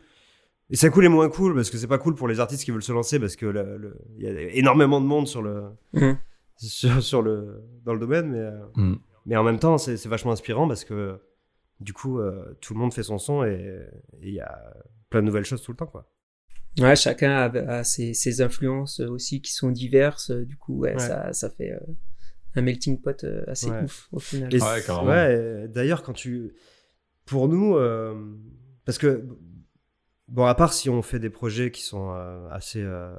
Et 0.72 0.76
c'est 0.76 0.90
cool 0.90 1.04
et 1.04 1.08
moins 1.08 1.28
cool 1.28 1.54
parce 1.54 1.68
que 1.70 1.76
c'est 1.78 1.88
pas 1.88 1.98
cool 1.98 2.14
pour 2.14 2.28
les 2.28 2.38
artistes 2.38 2.64
qui 2.64 2.70
veulent 2.70 2.82
se 2.82 2.92
lancer 2.92 3.18
parce 3.18 3.34
que 3.34 3.92
il 4.16 4.22
y 4.22 4.28
a 4.28 4.40
énormément 4.54 5.00
de 5.00 5.06
monde 5.06 5.26
sur 5.26 5.42
le, 5.42 5.64
Mhm. 5.94 6.16
sur, 6.56 7.02
sur 7.02 7.22
le, 7.22 7.62
dans 7.84 7.92
le 7.94 7.98
domaine, 8.00 8.28
mais, 8.30 8.38
euh, 8.38 8.60
Mm. 8.76 8.94
mais 9.26 9.36
en 9.36 9.42
même 9.42 9.58
temps, 9.58 9.78
c'est 9.78 10.06
vachement 10.06 10.30
inspirant 10.32 10.68
parce 10.68 10.84
que 10.84 11.18
du 11.80 11.92
coup, 11.92 12.20
euh, 12.20 12.56
tout 12.60 12.74
le 12.74 12.78
monde 12.80 12.92
fait 12.94 13.02
son 13.02 13.18
son 13.18 13.42
et 13.44 13.80
il 14.22 14.32
y 14.34 14.40
a 14.40 14.72
plein 15.08 15.20
de 15.22 15.26
nouvelles 15.26 15.44
choses 15.44 15.62
tout 15.62 15.72
le 15.72 15.76
temps, 15.76 15.86
quoi. 15.86 16.08
Ouais, 16.78 16.94
chacun 16.94 17.32
a, 17.32 17.78
a 17.78 17.82
ses, 17.84 18.14
ses 18.14 18.40
influences 18.42 19.00
aussi 19.00 19.42
qui 19.42 19.52
sont 19.52 19.72
diverses. 19.72 20.30
Du 20.30 20.56
coup, 20.56 20.78
ouais, 20.78 20.92
Ouais. 20.92 20.98
ça, 21.00 21.32
ça 21.32 21.50
fait 21.50 21.72
un 22.56 22.62
melting 22.62 23.00
pot 23.00 23.22
euh, 23.24 23.44
assez 23.46 23.70
Ouais. 23.70 23.84
ouf 23.84 24.08
au 24.12 24.18
final. 24.18 24.54
Et 24.54 24.58
Ouais, 24.60 24.82
ouais, 25.04 25.68
d'ailleurs, 25.68 26.02
quand 26.02 26.12
tu. 26.12 26.52
Pour 27.26 27.48
nous, 27.48 27.76
euh, 27.76 28.14
parce 28.84 28.98
que. 28.98 29.26
Bon, 30.28 30.44
à 30.44 30.54
part 30.54 30.72
si 30.72 30.88
on 30.88 31.02
fait 31.02 31.18
des 31.18 31.30
projets 31.30 31.70
qui 31.72 31.82
sont 31.82 32.12
euh, 32.14 32.48
assez 32.50 32.82
euh, 32.82 33.16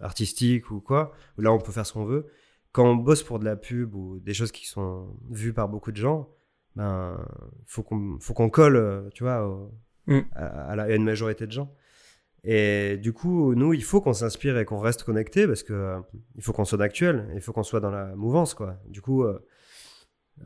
artistiques 0.00 0.70
ou 0.70 0.80
quoi, 0.80 1.12
où 1.38 1.42
là 1.42 1.52
on 1.52 1.58
peut 1.58 1.72
faire 1.72 1.86
ce 1.86 1.92
qu'on 1.94 2.04
veut, 2.04 2.26
quand 2.72 2.84
on 2.88 2.94
bosse 2.94 3.22
pour 3.22 3.38
de 3.38 3.44
la 3.44 3.56
pub 3.56 3.94
ou 3.94 4.18
des 4.20 4.34
choses 4.34 4.52
qui 4.52 4.66
sont 4.66 5.16
vues 5.30 5.52
par 5.52 5.68
beaucoup 5.68 5.92
de 5.92 5.96
gens, 5.96 6.28
ben, 6.76 7.18
faut 7.66 7.82
qu'on 7.82 8.18
faut 8.20 8.34
qu'on 8.34 8.50
colle, 8.50 9.08
tu 9.14 9.22
vois, 9.24 9.46
au- 9.48 9.72
Mm. 10.06 10.20
à, 10.32 10.46
à 10.70 10.76
la- 10.76 10.82
à 10.84 10.90
une 10.90 11.04
majorité 11.04 11.46
de 11.46 11.52
gens. 11.52 11.72
Et 12.44 12.96
du 12.96 13.12
coup, 13.12 13.54
nous, 13.54 13.74
il 13.74 13.84
faut 13.84 14.00
qu'on 14.00 14.14
s'inspire 14.14 14.56
et 14.58 14.64
qu'on 14.64 14.78
reste 14.78 15.02
connecté 15.04 15.46
parce 15.46 15.62
que 15.62 15.72
euh, 15.74 16.00
il 16.36 16.42
faut 16.42 16.52
qu'on 16.52 16.64
soit 16.64 16.80
actuel, 16.82 17.28
il 17.34 17.40
faut 17.40 17.52
qu'on 17.52 17.62
soit 17.62 17.80
dans 17.80 17.90
la 17.90 18.14
mouvance, 18.16 18.54
quoi. 18.54 18.78
Du 18.88 19.02
coup, 19.02 19.24
euh, 19.24 19.38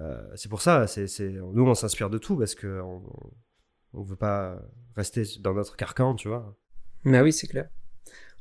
euh, 0.01 0.21
c'est 0.35 0.49
pour 0.49 0.61
ça, 0.61 0.87
c'est, 0.89 1.07
c'est, 1.07 1.31
nous, 1.31 1.65
on 1.65 1.75
s'inspire 1.75 2.11
de 2.11 2.19
tout 2.19 2.37
parce 2.37 2.55
que 2.57 2.81
on, 2.81 3.03
on 3.93 4.03
veut 4.03 4.17
pas 4.17 4.61
rester 4.97 5.23
dans 5.41 5.55
notre 5.55 5.77
carcan, 5.77 6.15
tu 6.17 6.27
vois. 6.29 6.57
Bah 7.05 7.23
oui, 7.23 7.33
c'est 7.33 7.47
clair. 7.47 7.69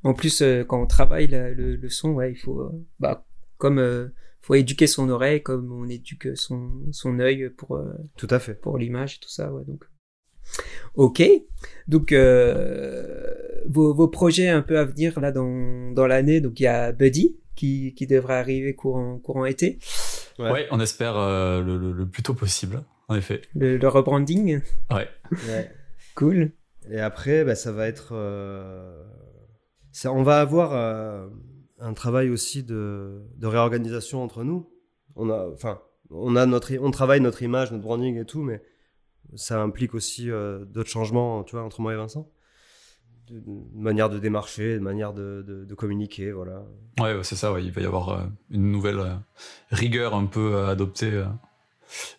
En 0.03 0.13
plus, 0.13 0.41
quand 0.67 0.81
on 0.81 0.87
travaille 0.87 1.27
la- 1.27 1.51
le, 1.51 1.75
le 1.75 1.89
son, 1.89 2.11
ouais, 2.13 2.31
il 2.31 2.35
faut, 2.35 2.71
bah, 2.99 3.25
comme, 3.57 4.11
faut 4.41 4.55
éduquer 4.55 4.87
son 4.87 5.09
oreille, 5.09 5.43
comme 5.43 5.71
on 5.71 5.87
éduque 5.87 6.35
son, 6.35 6.71
son 6.91 7.19
œil 7.19 7.49
pour, 7.51 7.79
Tout 8.17 8.27
à 8.31 8.39
fait. 8.39 8.55
pour 8.55 8.77
l'image 8.79 9.17
et 9.17 9.19
tout 9.19 9.29
ça, 9.29 9.53
ouais, 9.53 9.63
donc. 9.65 9.85
Ok. 10.95 11.23
Donc, 11.87 12.11
vos, 13.67 13.93
vos 13.93 14.07
projets 14.07 14.49
un 14.49 14.61
peu 14.61 14.77
à 14.79 14.85
venir, 14.85 15.19
là, 15.19 15.31
dans, 15.31 15.91
dans 15.91 16.07
l'année, 16.07 16.41
donc 16.41 16.59
il 16.59 16.63
y 16.63 16.67
a 16.67 16.91
Buddy, 16.91 17.37
qui, 17.55 17.93
qui 17.95 18.07
devrait 18.07 18.35
arriver 18.35 18.73
courant, 18.75 19.19
courant 19.19 19.45
été. 19.45 19.79
Ouais. 20.39 20.51
Ouais, 20.51 20.67
on 20.71 20.79
espère 20.79 21.15
euh, 21.17 21.61
le, 21.61 21.77
le- 21.77 21.91
le 21.91 22.05
plus 22.07 22.23
tôt 22.23 22.33
possible, 22.33 22.83
en 23.07 23.15
effet. 23.15 23.41
Le, 23.55 23.77
le 23.77 23.87
rebranding. 23.87 24.61
Ouais. 24.91 25.07
Cool. 26.15 26.51
Et 26.89 26.99
après, 26.99 27.43
bah, 27.43 27.55
ça 27.55 27.71
va 27.71 27.87
être. 27.87 28.09
euh, 28.13 29.03
ça, 29.91 30.11
on 30.11 30.23
va 30.23 30.39
avoir 30.41 30.73
euh, 30.73 31.27
un 31.79 31.93
travail 31.93 32.29
aussi 32.29 32.63
de, 32.63 33.21
de 33.37 33.47
réorganisation 33.47 34.23
entre 34.23 34.43
nous. 34.43 34.69
On 35.15 35.29
a, 35.29 35.47
enfin, 35.53 35.81
on 36.09 36.35
a 36.35 36.45
notre, 36.45 36.73
on 36.81 36.91
travaille 36.91 37.21
notre 37.21 37.43
image, 37.43 37.71
notre 37.71 37.83
branding 37.83 38.19
et 38.19 38.25
tout, 38.25 38.41
mais 38.41 38.61
ça 39.35 39.61
implique 39.61 39.93
aussi 39.93 40.29
euh, 40.29 40.65
d'autres 40.65 40.89
changements, 40.89 41.43
tu 41.43 41.55
vois, 41.55 41.63
entre 41.63 41.81
moi 41.81 41.93
et 41.93 41.97
Vincent. 41.97 42.29
De, 43.29 43.39
de 43.39 43.61
manière 43.73 44.09
de 44.09 44.19
démarcher, 44.19 44.75
de 44.75 44.79
manière 44.79 45.13
de, 45.13 45.45
de, 45.47 45.63
de 45.63 45.75
communiquer, 45.75 46.31
voilà. 46.33 46.63
Ouais, 46.99 47.17
c'est 47.23 47.35
ça, 47.37 47.53
ouais. 47.53 47.63
il 47.63 47.71
va 47.71 47.81
y 47.81 47.85
avoir 47.85 48.09
euh, 48.09 48.23
une 48.49 48.69
nouvelle 48.71 48.99
euh, 48.99 49.15
rigueur 49.71 50.13
un 50.13 50.25
peu 50.25 50.57
à 50.57 50.69
adopter 50.69 51.11
euh, 51.11 51.25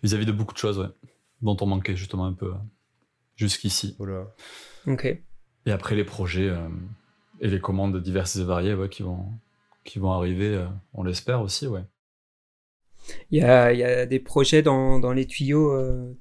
vis-à-vis 0.02 0.24
de 0.24 0.32
beaucoup 0.32 0.54
de 0.54 0.58
choses, 0.58 0.78
ouais, 0.78 0.88
dont 1.42 1.56
on 1.60 1.66
manquait 1.66 1.94
justement 1.94 2.24
un 2.24 2.32
peu 2.32 2.46
euh, 2.46 2.58
jusqu'ici. 3.36 3.96
voilà. 3.98 4.26
Ok. 4.86 5.04
Et 5.66 5.70
après 5.70 5.94
les 5.94 6.04
projets 6.04 6.48
euh, 6.48 6.68
et 7.40 7.48
les 7.48 7.60
commandes 7.60 8.00
diverses 8.00 8.36
et 8.36 8.44
variées 8.44 8.74
ouais, 8.74 8.88
qui, 8.88 9.02
vont, 9.02 9.26
qui 9.84 9.98
vont 9.98 10.12
arriver, 10.12 10.54
euh, 10.54 10.66
on 10.94 11.02
l'espère 11.02 11.42
aussi, 11.42 11.66
ouais. 11.66 11.84
Il 13.30 13.38
y 13.38 13.42
a, 13.42 13.72
il 13.72 13.78
y 13.78 13.84
a 13.84 14.06
des 14.06 14.20
projets 14.20 14.62
dans, 14.62 14.98
dans 14.98 15.12
les 15.12 15.26
tuyaux 15.26 15.72
euh, 15.72 16.14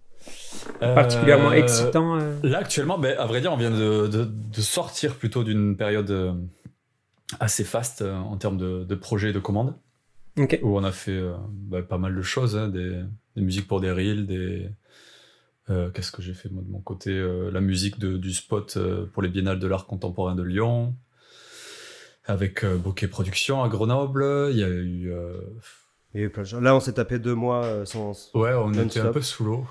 particulièrement 0.79 1.49
Euh, 1.51 1.53
excitants. 1.63 2.19
euh. 2.19 2.35
Là, 2.43 2.59
actuellement, 2.59 2.97
ben, 2.97 3.17
à 3.17 3.25
vrai 3.25 3.41
dire, 3.41 3.51
on 3.53 3.57
vient 3.57 3.71
de, 3.71 4.07
de- 4.07 4.25
de 4.25 4.61
sortir 4.61 5.15
plutôt 5.15 5.43
d'une 5.43 5.75
période 5.77 6.09
euh, 6.11 6.33
assez 7.39 7.63
faste 7.63 8.01
en 8.01 8.37
termes 8.37 8.57
de, 8.57 8.83
de 8.83 8.95
projets 8.95 9.29
et 9.29 9.33
de 9.33 9.39
commandes, 9.39 9.75
où 10.61 10.77
on 10.77 10.83
a 10.83 10.91
fait 10.91 11.11
euh, 11.11 11.33
ben, 11.49 11.81
pas 11.83 11.97
mal 11.97 12.15
de 12.15 12.21
choses, 12.21 12.55
hein, 12.57 12.67
des, 12.67 13.01
des 13.35 13.41
musiques 13.41 13.67
pour 13.67 13.81
des 13.81 13.91
reels, 13.91 14.25
des... 14.27 14.69
euh, 15.69 15.89
Qu'est-ce 15.91 16.11
que 16.11 16.21
j'ai 16.21 16.33
fait 16.33 16.49
moi 16.49 16.63
de 16.65 16.71
mon 16.71 16.79
côté 16.81 17.11
Euh, 17.11 17.49
La 17.51 17.61
musique 17.61 17.97
de- 17.99 18.17
du 18.17 18.33
spot 18.33 18.75
euh, 18.77 19.05
pour 19.13 19.21
les 19.23 19.29
biennales 19.29 19.59
de 19.59 19.67
l'art 19.67 19.85
contemporain 19.87 20.35
de 20.35 20.43
Lyon, 20.43 20.93
avec 22.25 22.63
euh, 22.63 22.77
Bokeh 22.77 23.07
Productions 23.07 23.63
à 23.63 23.69
Grenoble. 23.69 24.49
Il 24.51 24.57
y 24.57 24.63
a 24.63 24.67
eu... 24.69 25.11
euh, 25.11 25.33
Il 26.13 26.21
y 26.21 26.23
a 26.23 26.27
eu 26.27 26.29
plein 26.29 26.43
de 26.43 26.47
choses. 26.47 26.61
Là, 26.61 26.75
on 26.75 26.79
s'est 26.79 26.93
tapé 26.93 27.19
deux 27.19 27.35
mois 27.35 27.63
euh, 27.65 27.85
sans. 27.85 28.31
Ouais, 28.33 28.53
on 28.53 28.71
était 28.73 28.99
un 28.99 29.11
peu 29.11 29.21
sous 29.21 29.43
l'eau. 29.43 29.65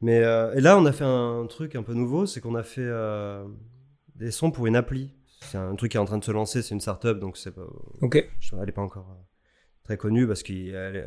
Mais 0.00 0.22
euh, 0.22 0.52
et 0.54 0.60
là, 0.60 0.78
on 0.78 0.84
a 0.86 0.92
fait 0.92 1.04
un 1.04 1.46
truc 1.48 1.74
un 1.74 1.82
peu 1.82 1.94
nouveau, 1.94 2.26
c'est 2.26 2.40
qu'on 2.40 2.54
a 2.54 2.62
fait 2.62 2.82
euh, 2.84 3.44
des 4.14 4.30
sons 4.30 4.50
pour 4.50 4.66
une 4.66 4.76
appli. 4.76 5.14
C'est 5.42 5.58
un 5.58 5.74
truc 5.76 5.92
qui 5.92 5.96
est 5.96 6.00
en 6.00 6.04
train 6.04 6.18
de 6.18 6.24
se 6.24 6.30
lancer, 6.32 6.60
c'est 6.62 6.74
une 6.74 6.80
startup, 6.80 7.18
donc 7.18 7.36
c'est 7.36 7.52
pas, 7.54 7.66
Ok. 8.02 8.28
je- 8.40 8.56
elle 8.60 8.68
est 8.68 8.72
pas 8.72 8.82
encore 8.82 9.08
euh, 9.10 9.22
très 9.84 9.96
connue 9.96 10.26
parce 10.26 10.42
que 10.42 10.52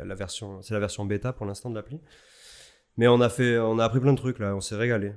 la 0.04 0.14
version, 0.14 0.62
c'est 0.62 0.74
la 0.74 0.80
version 0.80 1.04
bêta 1.04 1.32
pour 1.32 1.46
l'instant 1.46 1.70
de 1.70 1.74
l'appli. 1.74 2.00
Mais 2.96 3.06
on 3.08 3.20
a 3.20 3.28
fait, 3.28 3.58
on 3.58 3.78
a 3.78 3.84
appris 3.84 4.00
plein 4.00 4.12
de 4.12 4.18
trucs 4.18 4.38
là, 4.38 4.54
on 4.56 4.60
s'est 4.60 4.76
régalé. 4.76 5.12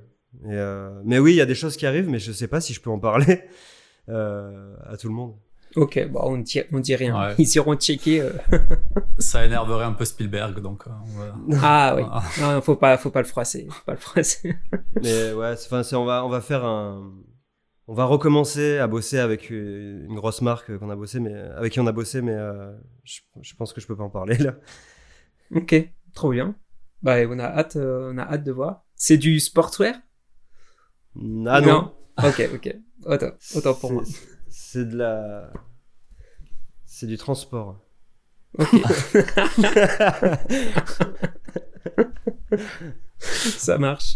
Et, 0.45 0.59
mais 1.05 1.19
oui, 1.19 1.33
il 1.33 1.37
y 1.37 1.41
a 1.41 1.45
des 1.45 1.55
choses 1.55 1.77
qui 1.77 1.85
arrivent, 1.85 2.09
mais 2.09 2.19
je 2.19 2.31
sais 2.31 2.47
pas 2.47 2.59
si 2.61 2.73
je 2.73 2.81
peux 2.81 2.89
en 2.89 2.99
parler 2.99 3.43
à 4.07 4.97
tout 4.99 5.07
le 5.07 5.13
monde. 5.13 5.35
Ok. 5.75 6.07
Bon, 6.09 6.19
on 6.23 6.37
dit, 6.37 6.61
on 6.71 6.79
dit 6.79 6.95
rien. 6.95 7.19
Ouais. 7.19 7.35
Ils 7.39 7.55
iront 7.55 7.75
checker. 7.75 8.21
euh. 8.21 8.31
Ça 9.19 9.45
énerverait 9.45 9.85
un 9.85 9.93
peu 9.93 10.05
Spielberg, 10.05 10.59
donc 10.61 10.87
euh, 10.87 10.91
on 11.01 11.19
va... 11.19 11.35
Ah 11.61 11.95
oui. 11.95 12.03
Ah. 12.11 12.23
Non, 12.41 12.61
faut 12.61 12.75
pas, 12.75 12.97
faut 12.97 13.09
pas 13.09 13.21
le 13.21 13.27
froisser. 13.27 13.67
Faut 13.69 13.83
pas 13.85 13.93
le 13.93 13.99
froisser. 13.99 14.55
Mais 15.01 15.33
ouais, 15.33 15.53
enfin, 15.53 15.81
on 15.93 16.05
va, 16.05 16.25
on 16.25 16.29
va 16.29 16.41
faire 16.41 16.63
un, 16.63 17.11
on 17.87 17.93
va 17.93 18.05
recommencer 18.05 18.77
à 18.77 18.87
bosser 18.87 19.19
avec 19.19 19.49
une 19.49 20.05
une 20.09 20.15
grosse 20.15 20.41
marque 20.41 20.77
qu'on 20.77 20.89
a 20.89 20.95
bossé, 20.95 21.19
mais 21.19 21.33
avec 21.33 21.73
qui 21.73 21.79
on 21.79 21.87
a 21.87 21.91
bossé, 21.91 22.21
mais 22.21 22.33
euh, 22.33 22.71
je, 23.03 23.21
je 23.41 23.55
pense 23.55 23.73
que 23.73 23.81
je 23.81 23.87
peux 23.87 23.95
pas 23.95 24.03
en 24.03 24.09
parler 24.09 24.37
là. 24.37 24.55
ok. 25.55 25.89
Trop 26.13 26.31
bien. 26.31 26.55
Bah, 27.01 27.15
on 27.27 27.39
a 27.39 27.45
hâte, 27.45 27.75
euh, 27.75 28.11
on 28.13 28.17
a 28.17 28.23
hâte 28.23 28.43
de 28.43 28.51
voir. 28.51 28.83
C'est 28.95 29.17
du 29.17 29.39
sportswear? 29.39 29.95
Ah 31.47 31.61
non. 31.61 31.93
Ok, 32.23 32.49
ok. 32.53 32.75
Autant, 33.05 33.31
autant 33.55 33.73
pour 33.73 33.91
moi. 33.91 34.03
C'est 34.73 34.89
de 34.89 34.97
la, 34.97 35.53
c'est 36.83 37.05
du 37.05 37.15
transport. 37.15 37.79
Ok. 38.57 38.69
Ça 43.19 43.77
marche. 43.77 44.15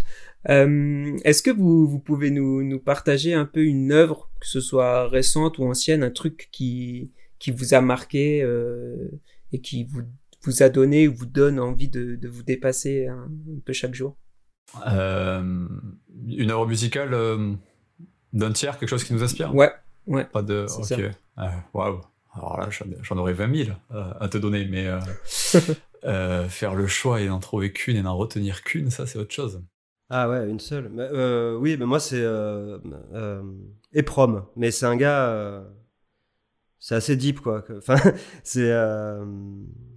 Euh, 0.49 1.15
Est-ce 1.23 1.43
que 1.43 1.51
vous, 1.51 1.87
vous 1.87 1.99
pouvez 1.99 2.31
nous, 2.31 2.63
nous 2.63 2.79
partager 2.79 3.35
un 3.35 3.45
peu 3.45 3.65
une 3.65 3.91
œuvre, 3.91 4.31
que 4.39 4.47
ce 4.47 4.59
soit 4.59 5.07
récente 5.07 5.59
ou 5.59 5.65
ancienne, 5.65 6.01
un 6.01 6.09
truc 6.09 6.49
qui, 6.51 7.11
qui 7.37 7.51
vous 7.51 7.75
a 7.75 7.81
marqué 7.81 8.41
euh, 8.41 9.11
et 9.51 9.61
qui 9.61 9.83
vous, 9.83 10.01
vous 10.41 10.63
a 10.63 10.69
donné 10.69 11.07
ou 11.07 11.13
vous 11.13 11.27
donne 11.27 11.59
envie 11.59 11.87
de, 11.87 12.15
de 12.15 12.27
vous 12.27 12.41
dépasser 12.41 13.05
un, 13.05 13.25
un 13.25 13.59
peu 13.63 13.73
chaque 13.73 13.93
jour? 13.93 14.17
Euh, 14.87 15.67
une 16.25 16.49
œuvre 16.49 16.65
musicale 16.65 17.13
euh, 17.13 17.53
d'un 18.33 18.53
tiers, 18.53 18.79
quelque 18.79 18.89
chose 18.89 19.03
qui 19.03 19.13
nous 19.13 19.21
inspire? 19.21 19.53
Ouais, 19.53 19.71
ouais. 20.07 20.25
Pas 20.25 20.41
de. 20.41 20.65
Ok. 20.79 20.91
Euh, 20.99 21.47
Waouh. 21.73 22.01
Alors 22.33 22.59
là, 22.59 22.69
j'en 23.01 23.17
aurais 23.17 23.33
20 23.33 23.55
000 23.65 23.69
euh, 23.91 24.13
à 24.19 24.27
te 24.29 24.37
donner, 24.37 24.65
mais 24.65 24.85
euh, 24.87 24.99
euh, 26.05 26.47
faire 26.49 26.75
le 26.75 26.85
choix 26.87 27.21
et 27.21 27.27
n'en 27.27 27.39
trouver 27.39 27.71
qu'une 27.71 27.95
et 27.97 28.01
n'en 28.03 28.15
retenir 28.15 28.63
qu'une, 28.63 28.89
ça, 28.91 29.07
c'est 29.07 29.17
autre 29.17 29.33
chose. 29.33 29.63
Ah 30.09 30.29
ouais, 30.29 30.47
une 30.47 30.59
seule. 30.59 30.89
Mais, 30.93 31.07
euh, 31.11 31.57
oui, 31.57 31.75
mais 31.77 31.85
moi 31.85 31.99
c'est 31.99 32.21
euh, 32.21 32.77
euh, 33.13 33.41
Eprom, 33.93 34.45
mais 34.55 34.71
c'est 34.71 34.85
un 34.85 34.95
gars, 34.95 35.29
euh, 35.29 35.63
c'est 36.79 36.95
assez 36.95 37.15
deep 37.17 37.41
quoi. 37.41 37.65
Enfin, 37.77 37.97
c'est, 38.43 38.71
euh, 38.71 39.25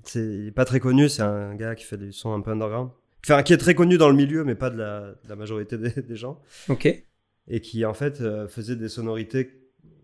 c'est, 0.05 0.21
il 0.25 0.47
est 0.49 0.53
pas 0.53 0.65
très 0.65 0.81
connu. 0.81 1.09
C'est 1.09 1.23
un 1.23 1.55
gars 1.55 1.75
qui 1.75 1.85
fait 1.85 1.97
du 1.99 2.13
son 2.13 2.33
un 2.33 2.41
peu 2.41 2.51
underground, 2.51 2.91
enfin 3.25 3.43
qui 3.45 3.53
est 3.53 3.59
très 3.59 3.75
connu 3.75 3.99
dans 3.99 4.09
le 4.09 4.17
milieu, 4.17 4.43
mais 4.45 4.55
pas 4.57 4.71
de 4.71 4.79
la, 4.79 5.01
de 5.13 5.29
la 5.29 5.37
majorité 5.37 5.79
des, 5.79 5.91
des 6.03 6.17
gens, 6.17 6.41
Ok. 6.69 6.87
et 6.87 7.61
qui 7.61 7.85
en 7.85 7.95
fait 7.95 8.21
euh, 8.21 8.49
faisait 8.49 8.77
des 8.77 8.89
sonorités 8.89 9.60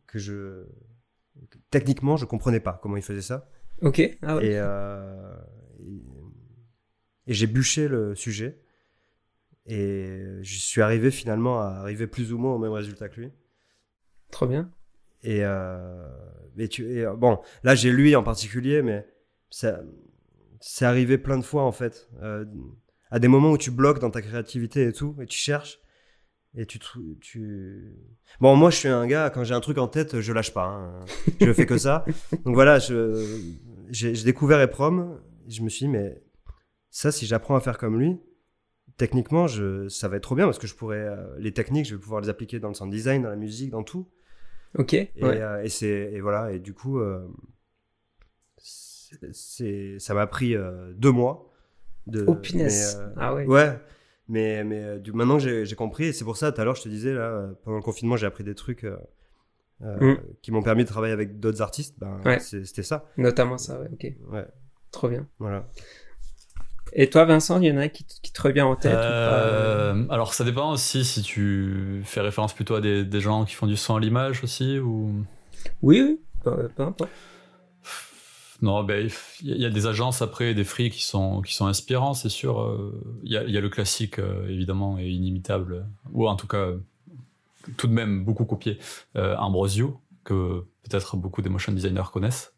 que 0.07 0.19
je, 0.19 0.65
que 1.51 1.59
techniquement, 1.71 2.17
je 2.17 2.25
comprenais 2.25 2.61
pas 2.61 2.79
comment 2.83 2.97
il 2.97 3.03
faisait 3.03 3.23
ça. 3.23 3.49
Ok. 3.83 4.01
Ah 4.23 4.37
ouais. 4.37 4.47
Et, 4.47 4.59
euh, 4.59 5.37
et, 5.81 6.03
et 7.27 7.35
j'ai 7.35 7.47
bûché 7.47 7.89
le 7.89 8.15
sujet. 8.15 8.61
Et 9.67 10.23
je 10.43 10.59
suis 10.59 10.81
arrivé 10.81 11.11
finalement 11.11 11.61
à 11.61 11.67
arriver 11.67 12.07
plus 12.07 12.33
ou 12.33 12.39
moins 12.39 12.55
au 12.55 12.59
même 12.59 12.73
résultat 12.73 13.09
que 13.09 13.21
lui. 13.21 13.33
Trop 14.31 14.47
bien. 14.47 14.71
Et, 15.23 15.41
euh, 15.43 16.09
mais 16.55 16.69
tu, 16.69 16.85
et, 16.89 17.07
bon, 17.17 17.41
là 17.65 17.75
j'ai 17.75 17.91
lui 17.91 18.15
en 18.15 18.23
particulier, 18.23 18.83
mais 18.83 19.07
ça, 19.51 19.81
c'est 20.61 20.85
arrivé 20.85 21.19
plein 21.19 21.37
de 21.37 21.45
fois 21.45 21.65
en 21.65 21.73
fait. 21.73 22.09
Euh, 22.23 22.45
à 23.11 23.19
des 23.19 23.29
moments 23.29 23.51
où 23.51 23.59
tu 23.59 23.71
bloques 23.71 23.99
dans 23.99 24.11
ta 24.11 24.23
créativité 24.23 24.85
et 24.85 24.93
tout, 24.93 25.17
et 25.21 25.27
tu 25.27 25.39
cherches. 25.39 25.81
Et 26.59 26.65
tu. 26.65 26.81
Bon, 28.41 28.57
moi 28.57 28.71
je 28.71 28.77
suis 28.77 28.89
un 28.89 29.07
gars, 29.07 29.29
quand 29.31 29.45
j'ai 29.45 29.55
un 29.55 29.61
truc 29.61 29.77
en 29.79 29.89
tête, 29.89 30.21
je 30.21 30.33
lâche 30.33 30.55
pas. 30.55 30.65
hein. 30.67 31.05
Je 31.41 31.53
fais 31.53 31.67
que 31.67 31.77
ça. 31.77 32.05
Donc 32.45 32.55
voilà, 32.55 32.79
j'ai, 33.91 34.13
découvert 34.25 34.61
Eprom. 34.61 35.21
Je 35.49 35.63
me 35.63 35.69
suis 35.69 35.87
dit, 35.87 35.93
mais 35.93 36.23
ça, 36.91 37.13
si 37.13 37.27
j'apprends 37.27 37.57
à 37.57 37.61
faire 37.61 37.77
comme 37.79 37.99
lui, 38.01 38.19
techniquement, 38.97 39.47
je, 39.47 39.89
ça 39.89 40.09
va 40.09 40.17
être 40.17 40.23
trop 40.23 40.35
bien 40.35 40.47
parce 40.47 40.59
que 40.59 40.67
je 40.67 40.75
pourrais, 40.75 40.97
euh, 41.07 41.37
les 41.39 41.53
techniques, 41.53 41.87
je 41.87 41.95
vais 41.95 42.01
pouvoir 42.01 42.21
les 42.23 42.29
appliquer 42.31 42.59
dans 42.59 42.69
le 42.69 42.75
sound 42.75 42.91
design, 42.91 43.23
dans 43.23 43.29
la 43.29 43.37
musique, 43.37 43.71
dans 43.71 43.83
tout. 43.83 44.09
Ok. 44.79 44.95
Et, 44.95 45.11
ouais. 45.23 45.41
euh, 45.41 45.63
et 45.63 45.69
c'est 45.69 46.11
et 46.13 46.21
voilà 46.21 46.53
et 46.53 46.59
du 46.59 46.75
coup 46.75 46.99
euh, 46.99 47.27
c'est- 48.59 49.99
ça 49.99 50.15
m'a 50.15 50.27
pris 50.27 50.55
deux 50.97 51.13
mois 51.13 51.53
de 52.07 52.25
Oh 52.27 52.35
punaise. 52.35 53.01
Ah 53.17 53.35
ouais. 53.35 53.47
ouais 53.47 53.79
mais 54.29 54.65
mais 54.65 54.83
euh, 54.83 54.99
du 54.99 55.13
maintenant 55.13 55.39
que 55.39 55.65
j'ai 55.65 55.77
compris 55.77 56.07
et 56.07 56.13
c'est 56.13 56.25
pour 56.25 56.37
ça 56.37 56.53
tout 56.53 56.61
à 56.61 56.65
l'heure 56.65 56.75
je 56.77 56.83
te 56.83 56.89
disais 56.89 57.13
là 57.15 57.21
euh, 57.31 57.53
pendant 57.65 57.77
le 57.77 57.83
confinement 57.83 58.17
j'ai 58.17 58.27
appris 58.27 58.45
des 58.45 58.55
trucs 58.55 58.85
euh, 58.85 58.97
euh, 59.83 60.15
Mm. 60.15 60.21
qui 60.43 60.53
m'ont 60.53 60.63
permis 60.63 60.85
de 60.85 60.89
travailler 60.89 61.13
avec 61.13 61.39
d'autres 61.39 61.63
artistes 61.63 61.97
ben 61.99 62.21
Ouais. 62.25 62.39
c'était 62.41 62.83
ça 62.83 63.05
Notamment 63.17 63.59
ça, 63.59 63.79
ouais. 63.81 63.89
Ok. 63.93 64.07
ouais 64.33 64.47
Trop 64.91 65.09
bien. 65.09 65.27
voilà 65.39 65.67
Et 66.93 67.11
toi, 67.11 67.25
Vincent, 67.27 67.61
il 67.61 67.67
y 67.67 67.73
en 67.73 67.77
a 67.77 67.89
qui, 67.89 68.05
te- 68.05 68.21
qui 68.23 68.33
te 68.33 68.41
revient 68.41 68.63
en 68.63 68.77
tête 68.77 68.93
ou 68.95 68.97
pas 68.97 69.91
alors, 70.09 70.33
ça 70.35 70.45
dépend 70.45 70.73
aussi 70.73 71.05
si 71.05 71.21
tu 71.23 72.01
fais 72.05 72.21
référence 72.23 72.55
plutôt 72.55 72.75
à 72.77 72.81
des, 72.81 73.05
des 73.05 73.21
gens 73.21 73.45
qui 73.45 73.55
font 73.55 73.67
du 73.67 73.77
son 73.77 73.97
à 73.97 74.01
l'image 74.01 74.43
aussi 74.43 74.79
ou. 74.79 75.11
Oui, 75.83 76.01
oui. 76.01 76.21
Peu, 76.45 76.69
peu 76.75 76.83
importe. 76.85 77.11
Non, 78.63 78.83
ben, 78.85 79.09
il 79.43 79.49
y 79.49 79.53
a- 79.53 79.57
il 79.57 79.61
y 79.63 79.67
a 79.67 79.71
des 79.71 79.87
agences 79.87 80.23
après, 80.23 80.55
des 80.55 80.65
free 80.65 80.91
qui 80.91 81.03
sont, 81.05 81.43
qui 81.43 81.55
sont 81.55 81.67
inspirants, 81.67 82.15
c'est 82.15 82.29
sûr. 82.31 82.61
euh, 82.63 83.19
Il 83.23 83.31
y, 83.33 83.37
a, 83.37 83.45
il 83.45 83.51
y 83.51 83.59
a 83.59 83.61
le 83.61 83.69
classique, 83.69 84.19
euh, 84.19 84.49
évidemment, 84.49 84.99
et 84.99 85.09
inimitable, 85.09 85.87
ou 86.13 86.27
en 86.27 86.37
tout 86.37 86.47
cas, 86.47 86.71
tout 87.77 87.87
de 87.87 87.93
même 87.93 88.25
beaucoup 88.25 88.45
copié, 88.47 88.79
euh, 89.17 89.37
Ambrosio, 89.37 90.01
que 90.25 90.65
peut-être 90.85 91.17
beaucoup 91.17 91.43
des 91.43 91.51
motion 91.51 91.73
designers 91.73 92.11
connaissent, 92.13 92.55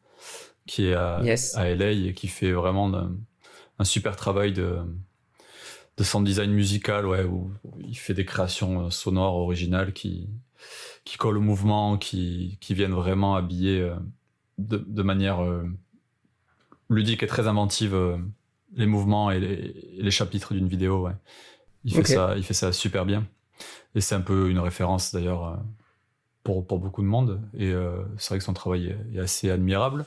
qui 0.66 0.86
est 0.86 0.94
à, 0.94 1.20
Yes. 1.24 1.56
à 1.56 1.68
LA 1.68 1.90
et 1.92 2.14
qui 2.14 2.28
fait 2.28 2.52
vraiment 2.52 2.94
un, 2.94 3.12
un 3.80 3.84
super 3.84 4.14
travail 4.16 4.52
de, 4.52 4.76
de 5.96 6.04
sound 6.04 6.24
design 6.26 6.52
musical, 6.52 7.06
ouais, 7.06 7.24
où 7.24 7.52
il 7.80 7.96
fait 7.98 8.14
des 8.14 8.24
créations 8.24 8.88
sonores 8.90 9.34
originales 9.36 9.92
qui, 9.92 10.28
qui 11.04 11.16
collent 11.16 11.38
au 11.38 11.42
mouvement, 11.42 11.96
qui, 11.98 12.58
qui 12.60 12.74
viennent 12.74 12.92
vraiment 12.94 13.34
habiller 13.34 13.90
de, 14.58 14.76
de 14.86 15.02
manière 15.02 15.40
ludique 16.88 17.22
et 17.22 17.26
très 17.26 17.46
inventive 17.48 17.94
euh, 17.94 18.16
les 18.74 18.86
mouvements 18.86 19.30
et 19.30 19.40
les, 19.40 19.96
et 19.98 20.02
les 20.02 20.10
chapitres 20.10 20.54
d'une 20.54 20.68
vidéo. 20.68 21.06
Ouais. 21.06 21.12
Il, 21.84 21.94
fait 21.94 22.04
ça, 22.04 22.34
il 22.36 22.44
fait 22.44 22.54
ça 22.54 22.72
super 22.72 23.04
bien. 23.06 23.26
Et 23.94 24.00
c'est 24.00 24.14
un 24.14 24.20
peu 24.20 24.50
une 24.50 24.58
référence 24.58 25.12
d'ailleurs 25.12 25.46
euh, 25.46 25.56
pour, 26.42 26.66
pour 26.66 26.78
beaucoup 26.78 27.02
de 27.02 27.06
monde. 27.06 27.40
Et 27.54 27.72
euh, 27.72 28.02
c'est 28.16 28.30
vrai 28.30 28.38
que 28.38 28.44
son 28.44 28.54
travail 28.54 28.86
est, 28.86 29.16
est 29.16 29.20
assez 29.20 29.50
admirable. 29.50 30.06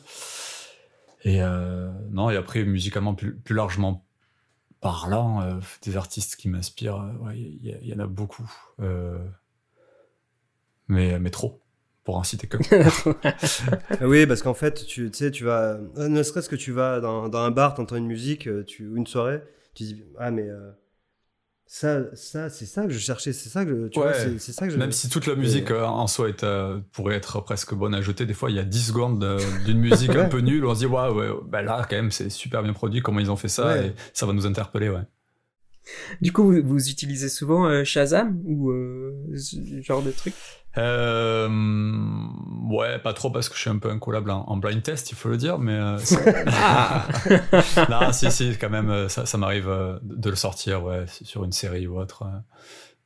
Et 1.23 1.41
euh, 1.41 1.91
non, 2.09 2.29
et 2.29 2.35
après, 2.35 2.63
musicalement, 2.63 3.13
plus, 3.13 3.35
plus 3.35 3.55
largement 3.55 4.05
parlant, 4.79 5.41
euh, 5.41 5.59
des 5.83 5.97
artistes 5.97 6.35
qui 6.35 6.49
m'inspirent, 6.49 7.13
ouais, 7.21 7.39
il 7.39 7.87
y, 7.87 7.93
en 7.93 7.99
a 7.99 8.07
beaucoup. 8.07 8.49
Mais, 10.87 11.19
mais 11.19 11.29
trop, 11.29 11.61
pour 12.03 12.25
citer 12.25 12.47
que. 12.47 12.57
Ah 13.91 14.07
oui 14.07 14.25
parce 14.25 14.41
qu'en 14.41 14.53
fait 14.53 14.85
tu 14.85 15.09
sais 15.13 15.31
tu 15.31 15.43
vas 15.43 15.79
euh, 15.97 16.07
ne 16.07 16.23
serait-ce 16.23 16.49
que 16.49 16.55
tu 16.55 16.71
vas 16.71 16.99
dans, 16.99 17.29
dans 17.29 17.39
un 17.39 17.51
bar 17.51 17.73
t'entends 17.75 17.95
une 17.97 18.07
musique 18.07 18.47
euh, 18.47 18.63
tu 18.63 18.87
ou 18.87 18.97
une 18.97 19.07
soirée 19.07 19.41
tu 19.75 19.83
dis 19.83 20.03
ah 20.17 20.31
mais 20.31 20.47
euh, 20.49 20.71
ça 21.67 22.01
ça 22.15 22.49
c'est 22.49 22.65
ça 22.65 22.85
que 22.85 22.91
je 22.91 22.99
cherchais 22.99 23.31
c'est 23.33 23.49
ça 23.49 23.63
que 23.65 23.87
tu 23.87 23.99
vois 23.99 24.09
Ouais. 24.09 24.13
c'est 24.17 24.39
c'est 24.39 24.51
ça 24.51 24.65
que 24.67 24.73
je 24.73 24.77
Même 24.77 24.91
si 24.91 25.09
toute 25.09 25.27
la 25.27 25.35
musique 25.35 25.71
en 25.71 26.07
soi 26.07 26.29
est, 26.29 26.43
euh, 26.43 26.79
pourrait 26.91 27.15
être 27.15 27.39
presque 27.41 27.73
bonne 27.73 27.93
à 27.95 28.01
jeter, 28.01 28.25
des 28.25 28.33
fois 28.33 28.49
il 28.49 28.55
y 28.57 28.59
a 28.59 28.63
10 28.65 28.87
secondes 28.87 29.37
d'une 29.65 29.79
musique 29.89 30.15
un 30.15 30.27
peu 30.27 30.39
nulle, 30.39 30.65
on 30.65 30.73
se 30.73 30.79
dit 30.79 30.85
waouh, 30.85 31.15
ouais, 31.17 31.29
bah 31.47 31.61
là 31.61 31.85
quand 31.89 31.95
même 31.95 32.11
c'est 32.11 32.29
super 32.29 32.61
bien 32.63 32.73
produit, 32.73 33.01
comment 33.01 33.19
ils 33.19 33.31
ont 33.31 33.37
fait 33.37 33.47
ça, 33.47 33.67
Ouais. 33.67 33.87
et 33.87 33.93
ça 34.13 34.25
va 34.25 34.33
nous 34.33 34.45
interpeller, 34.45 34.89
ouais. 34.89 35.03
Du 36.21 36.31
coup, 36.31 36.43
vous, 36.43 36.61
vous 36.63 36.89
utilisez 36.89 37.29
souvent 37.29 37.65
euh, 37.65 37.83
Shazam 37.83 38.41
ou 38.45 38.71
euh, 38.71 39.13
ce 39.35 39.81
genre 39.81 40.01
de 40.03 40.11
truc? 40.11 40.33
Euh, 40.77 41.49
ouais, 42.69 42.97
pas 42.99 43.13
trop 43.13 43.29
parce 43.29 43.49
que 43.49 43.55
je 43.55 43.59
suis 43.61 43.69
un 43.69 43.77
peu 43.77 43.89
incollable 43.89 44.31
en, 44.31 44.45
en 44.47 44.57
blind 44.57 44.81
test, 44.81 45.11
il 45.11 45.15
faut 45.15 45.27
le 45.29 45.37
dire, 45.37 45.59
mais 45.59 45.73
euh, 45.73 45.97
Ah 46.47 47.07
non, 47.89 48.13
si, 48.13 48.31
si, 48.31 48.57
quand 48.59 48.69
même, 48.69 49.09
ça, 49.09 49.25
ça 49.25 49.37
m'arrive 49.37 49.67
euh, 49.67 49.99
de 50.03 50.29
le 50.29 50.35
sortir, 50.35 50.83
ouais, 50.83 51.05
sur 51.07 51.43
une 51.43 51.51
série 51.51 51.87
ou 51.87 51.99
autre, 51.99 52.23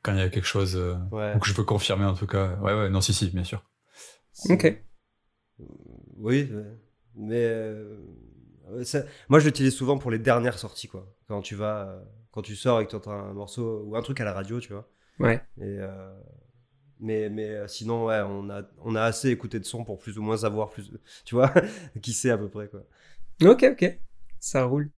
quand 0.02 0.12
il 0.12 0.18
y 0.18 0.22
a 0.22 0.28
quelque 0.28 0.46
chose 0.46 0.76
ouais 1.10 1.34
ou 1.34 1.38
que 1.40 1.48
je 1.48 1.54
veux 1.54 1.64
confirmer 1.64 2.04
en 2.04 2.14
tout 2.14 2.26
cas. 2.28 2.54
Ouais, 2.62 2.72
ouais, 2.72 2.88
non, 2.88 3.00
si, 3.00 3.12
si, 3.12 3.30
bien 3.30 3.44
sûr. 3.44 3.62
Ok. 4.50 4.82
Oui, 6.18 6.50
mais 7.14 7.44
euh, 7.44 7.96
ça- 8.84 9.04
moi 9.28 9.38
je 9.40 9.46
l'utilise 9.46 9.74
souvent 9.74 9.98
pour 9.98 10.10
les 10.10 10.18
dernières 10.18 10.58
sorties 10.58 10.88
quoi. 10.88 11.06
Quand 11.28 11.40
tu 11.42 11.54
vas, 11.54 11.88
euh, 11.88 12.00
quand 12.36 12.42
tu 12.42 12.54
sors 12.54 12.82
et 12.82 12.84
que 12.84 12.90
tu 12.90 12.96
entends 12.96 13.12
un 13.12 13.32
morceau 13.32 13.82
ou 13.86 13.96
un 13.96 14.02
truc 14.02 14.20
à 14.20 14.24
la 14.24 14.34
radio, 14.34 14.60
tu 14.60 14.70
vois. 14.70 14.86
Ouais. 15.18 15.40
Et 15.58 15.62
euh, 15.80 16.12
mais 17.00 17.30
mais 17.30 17.48
euh, 17.48 17.66
sinon 17.66 18.04
ouais, 18.04 18.20
on 18.26 18.50
a 18.50 18.62
on 18.84 18.94
a 18.94 19.00
assez 19.00 19.30
écouté 19.30 19.58
de 19.58 19.64
son 19.64 19.84
pour 19.84 19.98
plus 19.98 20.18
ou 20.18 20.22
moins 20.22 20.36
savoir 20.36 20.68
plus, 20.68 20.92
tu 21.24 21.34
vois, 21.34 21.50
qui 22.02 22.12
c'est 22.12 22.28
à 22.28 22.36
peu 22.36 22.50
près 22.50 22.68
quoi. 22.68 22.82
Ok, 23.42 23.64
ok. 23.72 23.98
Ça 24.38 24.64
roule. 24.64 24.90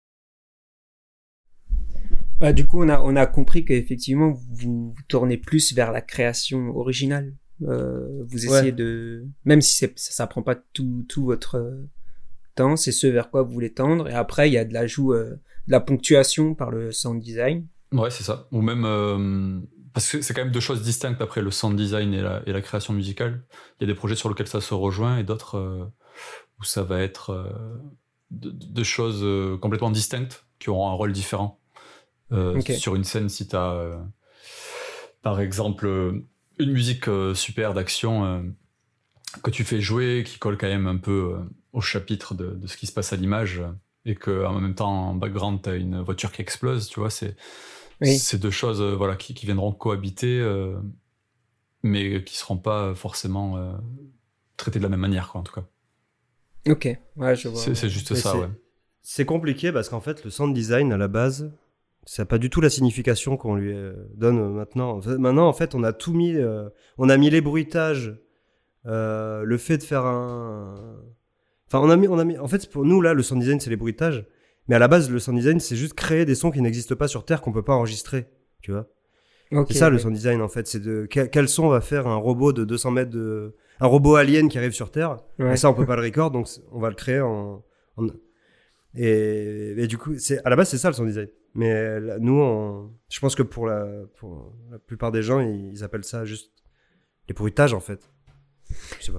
Bah, 2.40 2.52
du 2.54 2.66
coup, 2.66 2.82
on 2.82 2.88
a, 2.88 3.00
on 3.00 3.16
a 3.16 3.26
compris 3.26 3.64
qu'effectivement, 3.64 4.30
vous, 4.30 4.92
vous 4.92 5.02
tournez 5.08 5.36
plus 5.38 5.72
vers 5.74 5.92
la 5.92 6.00
création 6.02 6.74
originale. 6.76 7.34
Euh, 7.62 8.24
vous 8.24 8.44
essayez 8.46 8.70
Ouais. 8.70 8.72
de... 8.72 9.26
Même 9.44 9.62
si 9.62 9.76
ça, 9.76 9.86
ça 9.96 10.26
prend 10.26 10.42
pas 10.42 10.54
tout, 10.54 11.04
tout 11.08 11.24
votre 11.24 11.78
temps, 12.54 12.76
c'est 12.76 12.92
ce 12.92 13.06
vers 13.06 13.30
quoi 13.30 13.42
vous 13.42 13.52
voulez 13.52 13.72
tendre. 13.72 14.08
Et 14.08 14.12
après, 14.12 14.50
il 14.50 14.52
y 14.52 14.58
a 14.58 14.64
de 14.66 14.74
l'ajout, 14.74 15.14
euh, 15.14 15.36
de 15.66 15.72
la 15.72 15.80
ponctuation 15.80 16.54
par 16.54 16.70
le 16.70 16.92
sound 16.92 17.20
design. 17.22 17.66
Ouais, 17.92 18.10
c'est 18.10 18.22
ça. 18.24 18.46
Ou 18.52 18.62
même. 18.62 18.84
euh, 18.84 19.60
parce 19.92 20.10
que 20.10 20.20
c'est 20.20 20.34
quand 20.34 20.42
même 20.42 20.52
deux 20.52 20.60
choses 20.60 20.82
distinctes 20.82 21.20
après 21.22 21.40
le 21.40 21.50
sound 21.50 21.76
design 21.76 22.12
et 22.12 22.20
la, 22.20 22.42
et 22.46 22.52
la 22.52 22.60
création 22.60 22.92
musicale. 22.92 23.42
Il 23.80 23.84
y 23.86 23.90
a 23.90 23.92
des 23.92 23.98
projets 23.98 24.16
sur 24.16 24.28
lesquels 24.28 24.46
ça 24.48 24.60
se 24.60 24.74
rejoint 24.74 25.18
et 25.18 25.24
d'autres 25.24 25.56
euh, 25.56 25.84
où 26.60 26.64
ça 26.64 26.82
va 26.82 27.00
être 27.00 27.30
euh, 27.30 27.48
de- 28.30 28.50
de- 28.50 28.66
deux 28.66 28.84
choses 28.84 29.24
complètement 29.60 29.90
distinctes 29.90 30.44
qui 30.58 30.68
auront 30.70 30.88
un 30.88 30.94
rôle 30.94 31.12
différent. 31.12 31.60
Sur 32.78 32.96
une 32.96 33.04
scène, 33.04 33.28
si 33.28 33.46
tu 33.46 33.54
as 33.56 33.98
par 35.22 35.40
exemple 35.40 35.86
une 36.58 36.72
musique 36.72 37.06
super 37.34 37.72
d'action 37.72 38.44
que 39.42 39.50
tu 39.50 39.64
fais 39.64 39.80
jouer, 39.80 40.24
qui 40.26 40.38
colle 40.38 40.58
quand 40.58 40.66
même 40.66 40.86
un 40.88 40.96
peu 40.96 41.36
au 41.72 41.80
chapitre 41.80 42.34
de, 42.34 42.50
de 42.50 42.66
ce 42.66 42.76
qui 42.76 42.86
se 42.86 42.92
passe 42.92 43.12
à 43.12 43.16
l'image, 43.16 43.62
et 44.06 44.14
que 44.14 44.46
en 44.46 44.58
même 44.58 44.74
temps 44.74 45.10
en 45.10 45.14
background 45.14 45.60
tu 45.62 45.68
as 45.68 45.74
une 45.74 46.00
voiture 46.00 46.32
qui 46.32 46.40
explose, 46.40 46.88
tu 46.88 47.00
vois, 47.00 47.10
c'est 47.10 47.36
c'est 48.02 48.38
deux 48.38 48.50
choses 48.50 48.82
voilà, 48.82 49.16
qui, 49.16 49.34
qui, 49.34 49.46
viendront 49.46 49.72
cohabiter, 49.72 50.42
mais 51.82 52.22
qui 52.24 52.36
seront 52.36 52.58
pas 52.58 52.94
forcément 52.94 53.78
traitées 54.56 54.78
de 54.78 54.84
la 54.84 54.90
même 54.90 55.00
manière, 55.00 55.30
quoi, 55.30 55.40
en 55.40 55.44
tout 55.44 55.54
cas. 55.54 55.64
Ok, 56.68 56.88
ouais, 57.16 57.36
je 57.36 57.48
vois. 57.48 57.60
C'est 57.60 57.88
juste 57.88 58.14
ça, 58.14 58.36
ouais. 58.36 58.48
C'est 59.02 59.24
compliqué 59.24 59.70
parce 59.70 59.88
qu'en 59.88 60.00
fait, 60.00 60.24
le 60.24 60.30
sound 60.30 60.52
design, 60.52 60.92
à 60.92 60.96
la 60.96 61.06
base, 61.06 61.52
ça 62.06 62.22
n'a 62.22 62.26
pas 62.26 62.38
du 62.38 62.50
tout 62.50 62.60
la 62.60 62.70
signification 62.70 63.36
qu'on 63.36 63.54
lui 63.54 63.72
euh, 63.72 63.92
donne 64.14 64.52
maintenant. 64.52 65.00
Maintenant, 65.18 65.46
en 65.46 65.52
fait, 65.52 65.76
on 65.76 65.84
a 65.84 65.92
tout 65.92 66.12
mis. 66.12 66.34
Euh, 66.34 66.68
on 66.98 67.08
a 67.08 67.16
mis 67.16 67.30
les 67.30 67.40
bruitages, 67.40 68.16
euh, 68.86 69.44
le 69.44 69.58
fait 69.58 69.78
de 69.78 69.84
faire 69.84 70.06
un. 70.06 70.74
Enfin, 71.68 71.80
on 71.80 71.90
a 71.90 71.96
mis, 71.96 72.08
on 72.08 72.18
a 72.18 72.24
mis. 72.24 72.38
En 72.38 72.48
fait, 72.48 72.70
pour 72.70 72.84
nous 72.84 73.00
là, 73.00 73.14
le 73.14 73.22
sound 73.22 73.40
design, 73.40 73.60
c'est 73.60 73.70
les 73.70 73.76
bruitages. 73.76 74.26
Mais 74.68 74.76
à 74.76 74.78
la 74.78 74.88
base, 74.88 75.10
le 75.10 75.18
sound 75.18 75.38
design, 75.38 75.60
c'est 75.60 75.76
juste 75.76 75.94
créer 75.94 76.24
des 76.24 76.34
sons 76.34 76.50
qui 76.50 76.60
n'existent 76.60 76.96
pas 76.96 77.08
sur 77.08 77.24
Terre, 77.24 77.40
qu'on 77.40 77.52
peut 77.52 77.62
pas 77.62 77.74
enregistrer. 77.74 78.26
Tu 78.62 78.72
vois. 78.72 78.88
c'est 79.68 79.74
ça 79.74 79.90
le 79.90 79.98
sound 79.98 80.14
design 80.14 80.40
en 80.42 80.48
fait. 80.48 80.66
C'est 80.66 80.80
de 80.80 81.06
quel, 81.06 81.48
son 81.48 81.68
va 81.68 81.80
faire 81.80 82.06
un 82.06 82.16
robot 82.16 82.52
de 82.52 82.64
200 82.64 82.90
mètres 82.90 83.10
de 83.10 83.54
un 83.78 83.86
robot 83.86 84.16
alien 84.16 84.48
qui 84.48 84.58
arrive 84.58 84.72
sur 84.72 84.90
Terre. 84.90 85.18
Et 85.38 85.56
ça, 85.56 85.70
on 85.70 85.74
peut 85.74 85.86
pas 85.86 85.96
le 85.96 86.02
record, 86.02 86.30
donc 86.30 86.48
on 86.72 86.80
va 86.80 86.88
le 86.88 86.94
créer 86.94 87.20
en, 87.20 87.62
en 87.96 88.06
et, 88.98 89.86
du 89.88 89.98
coup, 89.98 90.18
c'est 90.18 90.42
à 90.44 90.48
la 90.48 90.56
base, 90.56 90.70
c'est 90.70 90.78
ça 90.78 90.88
le 90.88 90.94
sound 90.94 91.08
design. 91.08 91.28
Mais 91.54 92.00
nous, 92.18 92.90
je 93.10 93.20
pense 93.20 93.34
que 93.34 93.42
pour 93.42 93.66
la, 93.66 93.86
pour 94.18 94.54
la 94.70 94.78
plupart 94.78 95.12
des 95.12 95.22
gens, 95.22 95.40
ils 95.40 95.84
appellent 95.84 96.04
ça 96.04 96.24
juste 96.24 96.52
les 97.28 97.34
bruitages 97.34 97.74
en 97.74 97.80
fait. 97.80 98.10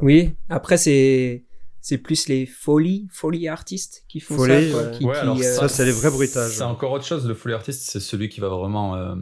Oui, 0.02 0.36
après, 0.50 0.78
c'est 0.78 1.46
c'est 1.82 1.98
plus 1.98 2.28
les 2.28 2.46
folies, 2.46 3.08
folies 3.12 3.48
artistes 3.48 4.04
qui 4.08 4.20
font 4.20 4.38
ça. 4.38 4.62
Quoi, 5.02 5.42
ça, 5.42 5.70
c'est 5.70 5.86
les 5.86 5.92
vrais 5.92 6.10
bruitages. 6.10 6.52
C'est 6.52 6.64
encore 6.64 6.92
autre 6.92 7.06
chose. 7.06 7.28
Le 7.28 7.34
folie 7.34 7.54
artiste, 7.54 7.90
c'est 7.90 8.00
celui 8.00 8.30
qui 8.30 8.40
va 8.40 8.50
vraiment 8.50 8.96
euh, 8.96 9.16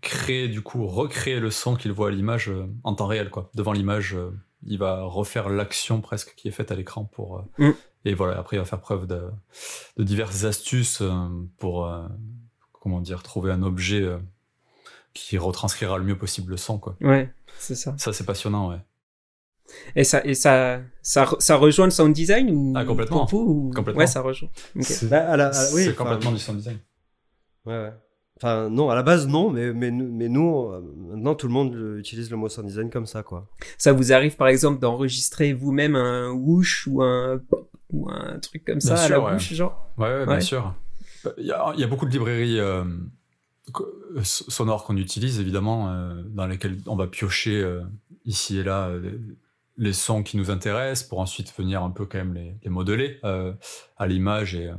créer, 0.00 0.48
du 0.48 0.62
coup, 0.62 0.86
recréer 0.86 1.40
le 1.40 1.50
son 1.50 1.76
qu'il 1.76 1.92
voit 1.92 2.08
à 2.08 2.10
l'image 2.10 2.48
euh, 2.48 2.66
en 2.84 2.94
temps 2.94 3.06
réel, 3.06 3.30
quoi. 3.30 3.50
Devant 3.54 3.72
l'image, 3.72 4.14
euh, 4.14 4.30
il 4.64 4.78
va 4.78 5.02
refaire 5.02 5.48
l'action 5.48 6.00
presque 6.00 6.34
qui 6.36 6.48
est 6.48 6.52
faite 6.52 6.72
à 6.72 6.74
l'écran 6.74 7.04
pour, 7.04 7.44
mm. 7.58 7.72
Et 8.04 8.14
voilà, 8.14 8.38
après, 8.38 8.56
il 8.56 8.60
va 8.60 8.64
faire 8.64 8.80
preuve 8.80 9.06
de, 9.06 9.22
diverses 9.98 10.44
astuces 10.44 11.00
euh, 11.02 11.28
pour, 11.58 11.86
euh, 11.86 12.06
comment 12.72 13.00
dire, 13.00 13.22
trouver 13.22 13.52
un 13.52 13.62
objet 13.62 14.02
euh, 14.02 14.18
qui 15.14 15.38
retranscrira 15.38 15.98
le 15.98 16.04
mieux 16.04 16.18
possible 16.18 16.50
le 16.50 16.56
son, 16.56 16.78
quoi. 16.78 16.96
Ouais, 17.00 17.32
c'est 17.58 17.76
ça. 17.76 17.94
Ça, 17.98 18.12
c'est 18.12 18.24
passionnant, 18.24 18.70
ouais. 18.70 18.80
Et 19.96 20.04
ça, 20.04 20.24
et 20.24 20.34
ça, 20.34 20.80
ça, 21.02 21.28
ça 21.38 21.56
rejoint 21.56 21.86
le 21.86 21.90
sound 21.90 22.12
design 22.12 22.50
ou 22.50 22.72
ah, 22.76 22.84
complètement. 22.84 23.26
complètement. 23.26 23.94
Ouais, 23.94 24.06
ça 24.06 24.20
rejoint. 24.20 24.48
C'est 24.80 25.08
bah, 25.08 25.50
oui, 25.74 25.94
complètement 25.94 26.32
du 26.32 26.38
sound 26.38 26.58
design. 26.58 26.78
Ouais, 27.64 27.74
ouais. 27.74 27.92
Enfin, 28.36 28.70
non, 28.70 28.90
à 28.90 28.96
la 28.96 29.04
base, 29.04 29.28
non, 29.28 29.50
mais, 29.50 29.72
mais, 29.72 29.92
mais 29.92 30.28
nous, 30.28 30.68
maintenant, 31.10 31.34
tout 31.36 31.46
le 31.46 31.52
monde 31.52 31.96
utilise 31.98 32.30
le 32.30 32.36
mot 32.36 32.48
sound 32.48 32.66
design 32.66 32.90
comme 32.90 33.06
ça, 33.06 33.22
quoi. 33.22 33.48
Ça 33.78 33.92
vous 33.92 34.12
arrive, 34.12 34.36
par 34.36 34.48
exemple, 34.48 34.80
d'enregistrer 34.80 35.52
vous-même 35.52 35.94
un 35.94 36.30
whoosh 36.30 36.88
ou 36.88 37.02
un 37.02 37.40
ou 37.92 38.10
un 38.10 38.38
truc 38.38 38.64
comme 38.64 38.80
ça 38.80 38.96
à 38.96 39.08
la 39.08 39.20
bouche, 39.20 39.52
genre? 39.52 39.90
Ouais, 39.98 40.26
bien 40.26 40.40
sûr. 40.40 40.74
Il 41.38 41.46
y, 41.46 41.52
a, 41.52 41.72
il 41.74 41.80
y, 41.80 41.84
a, 41.84 41.86
beaucoup 41.86 42.06
de 42.06 42.10
librairies 42.10 42.58
euh, 42.58 42.84
sonores 44.22 44.84
qu'on 44.84 44.96
utilise, 44.96 45.38
évidemment, 45.38 45.92
euh, 45.92 46.20
dans 46.26 46.46
lesquelles 46.46 46.78
on 46.86 46.96
va 46.96 47.06
piocher 47.06 47.62
euh, 47.62 47.82
ici 48.24 48.58
et 48.58 48.64
là 48.64 48.90
les, 49.76 49.92
sons 49.92 50.22
qui 50.22 50.36
nous 50.36 50.50
intéressent 50.50 51.08
pour 51.08 51.20
ensuite 51.20 51.52
venir 51.56 51.82
un 51.82 51.90
peu 51.90 52.06
quand 52.06 52.18
même 52.18 52.34
les, 52.34 52.70
modeler 52.70 53.20
à 53.22 54.06
l'image 54.06 54.54
et, 54.54 54.70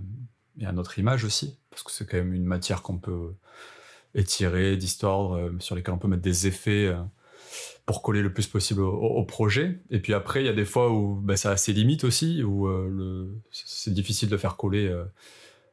et, 0.60 0.66
à 0.66 0.72
notre 0.72 1.00
image 1.00 1.24
aussi, 1.24 1.58
parce 1.70 1.84
que 1.84 1.92
c'est 1.92 2.06
quand 2.06 2.18
même 2.18 2.34
une 2.34 2.46
matière 2.46 2.82
qu'on 2.82 2.98
peut 2.98 3.34
étirer, 4.16 4.78
distordre, 4.78 5.52
sur 5.60 5.76
lesquelles 5.76 5.94
on 5.94 6.00
peut 6.00 6.08
mettre 6.08 6.22
des 6.22 6.48
effets 6.48 6.94
pour 7.86 8.02
coller 8.02 8.22
le 8.22 8.34
plus 8.34 8.48
possible 8.48 8.82
au, 8.82 9.24
projet. 9.24 9.82
Et 9.90 10.00
puis 10.00 10.14
après, 10.14 10.42
il 10.42 10.46
y 10.46 10.50
a 10.50 10.54
des 10.54 10.66
fois 10.66 10.92
où 10.92 11.16
bah, 11.16 11.36
ça 11.36 11.52
a 11.52 11.58
ses 11.58 11.74
limites 11.74 12.04
aussi, 12.04 12.44
où 12.44 12.68
euh, 12.68 13.30
c'est 13.52 13.94
difficile 13.94 14.30
de 14.30 14.38
faire 14.38 14.56
coller 14.56 14.88
euh, 14.88 15.04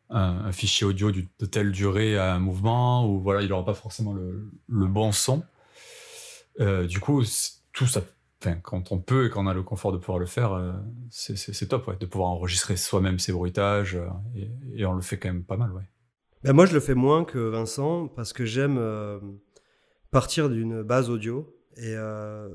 un, 0.09 0.51
fichier 0.51 0.87
audio 0.87 1.13
de 1.13 1.47
telle 1.47 1.71
durée 1.71 2.19
à 2.19 2.35
un 2.35 2.41
mouvement, 2.41 3.09
ou 3.09 3.21
voilà, 3.21 3.43
il 3.43 3.49
n'aura 3.49 3.65
pas 3.65 3.75
forcément 3.75 4.13
le, 4.13 4.51
bon 4.69 5.13
son. 5.13 5.45
Euh, 6.59 6.87
du 6.87 6.99
coup, 6.99 7.23
tout 7.73 7.87
ça, 7.87 8.03
quand 8.63 8.93
on 8.93 8.99
peut 8.99 9.27
et 9.27 9.31
qu'on 9.31 9.47
a 9.47 9.55
le 9.55 9.63
confort 9.63 9.93
de 9.93 9.99
pouvoir 9.99 10.19
le 10.19 10.27
faire, 10.27 10.75
c'est 11.11 11.69
top 11.69 11.89
ouais, 11.89 11.97
de 11.99 12.07
pouvoir 12.07 12.31
enregistrer 12.31 12.77
soi-même 12.77 13.19
ses 13.19 13.33
bruitages, 13.33 13.99
et, 14.35 14.87
on 14.87 14.95
le 14.95 15.03
fait 15.03 15.19
quand 15.19 15.29
même 15.29 15.45
pas 15.45 15.57
mal. 15.57 15.73
Ouais. 15.73 15.83
Ben 16.43 16.53
moi, 16.53 16.65
je 16.67 16.73
le 16.73 16.81
fais 16.81 16.95
moins 16.95 17.25
que 17.25 17.39
Vincent, 17.39 18.09
parce 18.09 18.33
que 18.33 18.45
j'aime 18.45 18.79
partir 20.11 20.51
d'une 20.51 20.83
base 20.83 21.11
audio 21.11 21.57
et, 21.77 21.95
euh, 21.95 22.49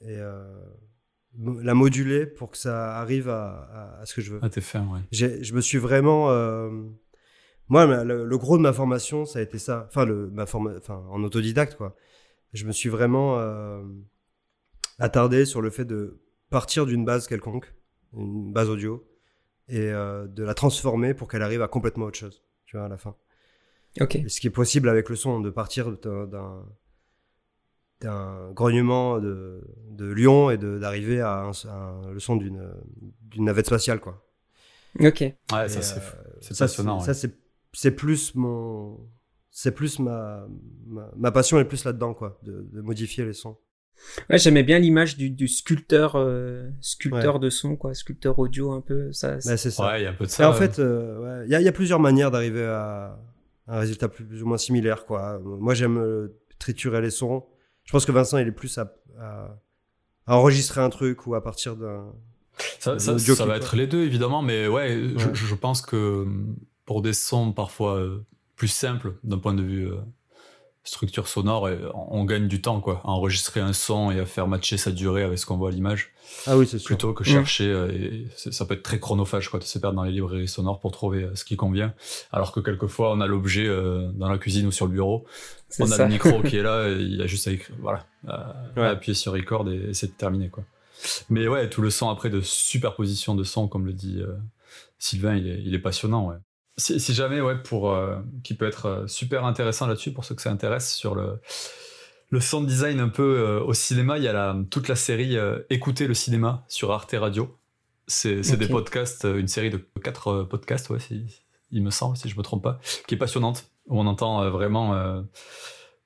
et 0.00 0.16
euh, 0.18 0.44
la 1.62 1.74
moduler 1.74 2.26
pour 2.26 2.50
que 2.50 2.58
ça 2.58 2.96
arrive 2.98 3.28
à, 3.28 3.98
à, 4.00 4.06
ce 4.06 4.14
que 4.14 4.20
je 4.20 4.32
veux. 4.32 4.44
À 4.44 4.48
tes 4.48 4.60
fins, 4.60 4.86
ouais. 4.92 5.00
Je 5.10 5.54
me 5.54 5.60
suis 5.60 5.78
vraiment. 5.78 6.30
Euh, 6.30 6.70
moi, 7.68 8.04
le, 8.04 8.38
gros 8.38 8.58
de 8.58 8.62
ma 8.62 8.72
formation, 8.72 9.24
ça 9.24 9.38
a 9.38 9.42
été 9.42 9.58
ça. 9.58 9.86
Enfin, 9.88 10.04
le, 10.04 10.30
ma 10.30 10.46
forme, 10.46 10.74
enfin, 10.76 11.02
en 11.10 11.22
autodidacte, 11.22 11.76
quoi. 11.76 11.96
Je 12.52 12.66
me 12.66 12.72
suis 12.72 12.88
vraiment 12.88 13.36
attardé 14.98 15.44
sur 15.44 15.60
le 15.60 15.70
fait 15.70 15.84
de 15.84 16.20
partir 16.50 16.86
d'une 16.86 17.04
base 17.04 17.26
quelconque, 17.26 17.74
une 18.16 18.52
base 18.52 18.68
audio, 18.68 19.06
et 19.68 19.90
de 19.90 20.42
la 20.42 20.54
transformer 20.54 21.14
pour 21.14 21.28
qu'elle 21.28 21.42
arrive 21.42 21.62
à 21.62 21.68
complètement 21.68 22.04
autre 22.06 22.18
chose, 22.18 22.42
tu 22.66 22.76
vois, 22.76 22.86
à 22.86 22.88
la 22.88 22.98
fin. 22.98 23.16
Ok. 24.00 24.18
ce 24.26 24.40
qui 24.40 24.48
est 24.48 24.50
possible 24.50 24.88
avec 24.88 25.08
le 25.08 25.16
son, 25.16 25.40
de 25.40 25.50
partir 25.50 25.92
d'un 25.92 26.64
un 28.06 28.52
grognement 28.52 29.18
de, 29.18 29.62
de 29.90 30.06
lion 30.06 30.50
et 30.50 30.58
d'arriver 30.58 31.20
à, 31.20 31.50
le 32.12 32.20
son 32.20 32.36
d'une 32.36 32.70
navette 33.36 33.66
spatiale, 33.66 34.00
quoi. 34.00 34.26
Ok. 35.00 35.20
Ouais, 35.20 35.68
ça 35.68 35.82
c'est 35.82 35.98
euh, 35.98 36.54
passionnant. 36.58 37.00
Ça 37.00 37.14
c'est 37.72 37.90
plus 37.90 38.34
mon, 38.34 39.00
c'est 39.50 39.72
plus 39.72 39.98
ma, 39.98 40.46
ma, 41.16 41.32
passion 41.32 41.58
est 41.58 41.64
plus 41.64 41.84
là-dedans, 41.84 42.14
quoi, 42.14 42.38
de, 42.42 42.68
de, 42.72 42.80
modifier 42.80 43.24
les 43.24 43.32
sons. 43.32 43.58
Ouais, 44.30 44.38
j'aimais 44.38 44.62
bien 44.62 44.78
l'image 44.78 45.16
du, 45.16 45.30
du, 45.30 45.48
sculpteur, 45.48 46.14
euh, 46.16 46.68
sculpteur 46.80 47.40
de 47.40 47.50
son, 47.50 47.76
quoi, 47.76 47.94
sculpteur 47.94 48.38
audio 48.38 48.72
un 48.72 48.80
peu. 48.80 49.12
Ça. 49.12 49.40
c'est 49.40 49.56
ça. 49.56 49.86
Ouais, 49.86 50.00
il 50.00 50.04
y 50.04 50.06
a 50.06 50.10
un 50.10 50.14
peu 50.14 50.26
de 50.26 50.30
ça. 50.30 50.48
en 50.48 50.54
fait, 50.54 50.78
euh, 50.78 51.42
il 51.46 51.52
y, 51.52 51.54
a, 51.54 51.60
y, 51.60 51.68
a, 51.68 51.72
plusieurs 51.72 52.00
manières 52.00 52.30
d'arriver 52.30 52.64
à 52.64 53.18
un 53.66 53.78
résultat 53.78 54.08
plus, 54.08 54.42
ou 54.42 54.46
moins 54.46 54.58
similaire, 54.58 55.06
quoi. 55.06 55.40
Moi, 55.42 55.74
j'aime 55.74 56.28
triturer 56.58 57.00
les 57.00 57.10
sons 57.10 57.44
je 57.84 57.92
pense 57.92 58.06
que 58.06 58.12
Vincent, 58.12 58.38
il 58.38 58.48
est 58.48 58.52
plus 58.52 58.78
à, 58.78 59.60
enregistrer 60.26 60.80
un 60.80 60.90
truc 60.90 61.26
ou 61.26 61.34
à 61.34 61.42
partir 61.42 61.76
d'un. 61.76 62.12
Ça, 62.78 62.98
ça, 62.98 63.44
va 63.46 63.56
être 63.56 63.76
les 63.76 63.86
deux, 63.86 64.04
évidemment, 64.04 64.42
mais 64.42 64.68
ouais, 64.68 65.14
Je, 65.16 65.54
pense 65.54 65.82
que 65.82 66.26
pour 66.84 67.02
des 67.02 67.12
sons 67.12 67.52
parfois 67.52 67.96
euh, 67.96 68.24
plus 68.56 68.68
simples 68.68 69.14
d'un 69.24 69.38
point 69.38 69.54
de 69.54 69.62
vue 69.62 69.90
euh, 69.90 69.96
structure 70.84 71.28
sonore, 71.28 71.68
on 71.94 72.24
gagne 72.24 72.46
du 72.46 72.60
temps, 72.60 72.80
quoi, 72.80 73.00
à 73.04 73.08
enregistrer 73.08 73.60
un 73.60 73.72
son 73.72 74.10
et 74.10 74.20
à 74.20 74.26
faire 74.26 74.46
matcher 74.46 74.76
sa 74.76 74.90
durée 74.90 75.22
avec 75.22 75.38
ce 75.38 75.46
qu'on 75.46 75.56
voit 75.56 75.70
à 75.70 75.72
l'image. 75.72 76.12
Ah 76.46 76.56
oui, 76.56 76.66
c'est 76.66 76.78
sûr. 76.78 76.88
Plutôt 76.88 77.12
que 77.12 77.24
chercher, 77.24 77.68
euh, 77.68 77.90
et 77.90 78.26
ça 78.36 78.64
peut 78.66 78.74
être 78.74 78.82
très 78.82 78.98
chronophage, 78.98 79.48
quoi, 79.48 79.60
de 79.60 79.64
se 79.64 79.78
perdre 79.78 79.96
dans 79.96 80.04
les 80.04 80.12
librairies 80.12 80.48
sonores 80.48 80.80
pour 80.80 80.92
trouver 80.92 81.28
ce 81.34 81.44
qui 81.44 81.56
convient. 81.56 81.94
Alors 82.32 82.52
que 82.52 82.60
quelquefois, 82.60 83.12
on 83.12 83.20
a 83.20 83.26
l'objet 83.26 83.66
dans 84.14 84.28
la 84.28 84.38
cuisine 84.38 84.66
ou 84.66 84.72
sur 84.72 84.86
le 84.86 84.92
bureau 84.92 85.26
on 85.80 85.90
a 85.90 85.98
le 85.98 86.08
micro 86.08 86.42
qui 86.42 86.56
est 86.56 86.62
là, 86.62 86.88
il 86.88 87.16
y 87.16 87.22
a 87.22 87.26
juste 87.26 87.48
à, 87.48 87.50
voilà, 87.78 88.06
appuyer 88.76 89.14
sur 89.14 89.32
record 89.32 89.68
et, 89.68 89.92
c'est 89.94 90.16
terminé. 90.16 90.48
Quoi. 90.48 90.64
Mais 91.30 91.48
ouais, 91.48 91.68
tout 91.68 91.82
le 91.82 91.90
son 91.90 92.08
après 92.08 92.30
de 92.30 92.40
superposition 92.40 93.34
de 93.34 93.44
son, 93.44 93.68
comme 93.68 93.86
le 93.86 93.92
dit 93.92 94.20
euh, 94.20 94.34
Sylvain, 94.98 95.36
il 95.36 95.74
est, 95.74 95.78
passionnant. 95.78 96.28
Ouais. 96.28 96.36
Si, 96.76 97.14
jamais, 97.14 97.40
ouais, 97.40 97.56
pour, 97.62 97.92
euh, 97.92 98.16
qui 98.42 98.54
peut 98.54 98.66
être 98.66 98.86
euh, 98.86 99.06
super 99.06 99.44
intéressant 99.44 99.86
là-dessus, 99.86 100.12
pour 100.12 100.24
ceux 100.24 100.34
que 100.34 100.42
ça 100.42 100.50
intéresse, 100.50 100.92
sur 100.92 101.14
le, 101.14 101.40
le 102.30 102.40
sound 102.40 102.66
design 102.66 102.98
un 102.98 103.08
peu 103.08 103.62
au 103.64 103.74
cinéma, 103.74 104.18
il 104.18 104.24
y 104.24 104.28
a 104.28 104.32
la, 104.32 104.56
toute 104.70 104.88
la 104.88 104.96
série 104.96 105.36
Écouter 105.70 106.08
le 106.08 106.14
cinéma 106.14 106.64
sur 106.68 106.90
Arte 106.90 107.14
Radio. 107.16 107.56
C'est 108.06 108.40
des 108.56 108.68
podcasts, 108.68 109.24
une 109.24 109.48
série 109.48 109.70
de 109.70 109.78
quatre 110.02 110.42
podcasts, 110.42 110.90
ouais, 110.90 110.98
il 111.70 111.82
me 111.82 111.90
semble, 111.90 112.16
si 112.16 112.28
je 112.28 112.36
me 112.36 112.42
trompe 112.42 112.62
pas, 112.62 112.80
qui 113.06 113.14
est 113.14 113.18
passionnante 113.18 113.70
où 113.88 114.00
on 114.00 114.06
entend 114.06 114.42
euh, 114.42 114.50
vraiment 114.50 114.94
euh, 114.94 115.22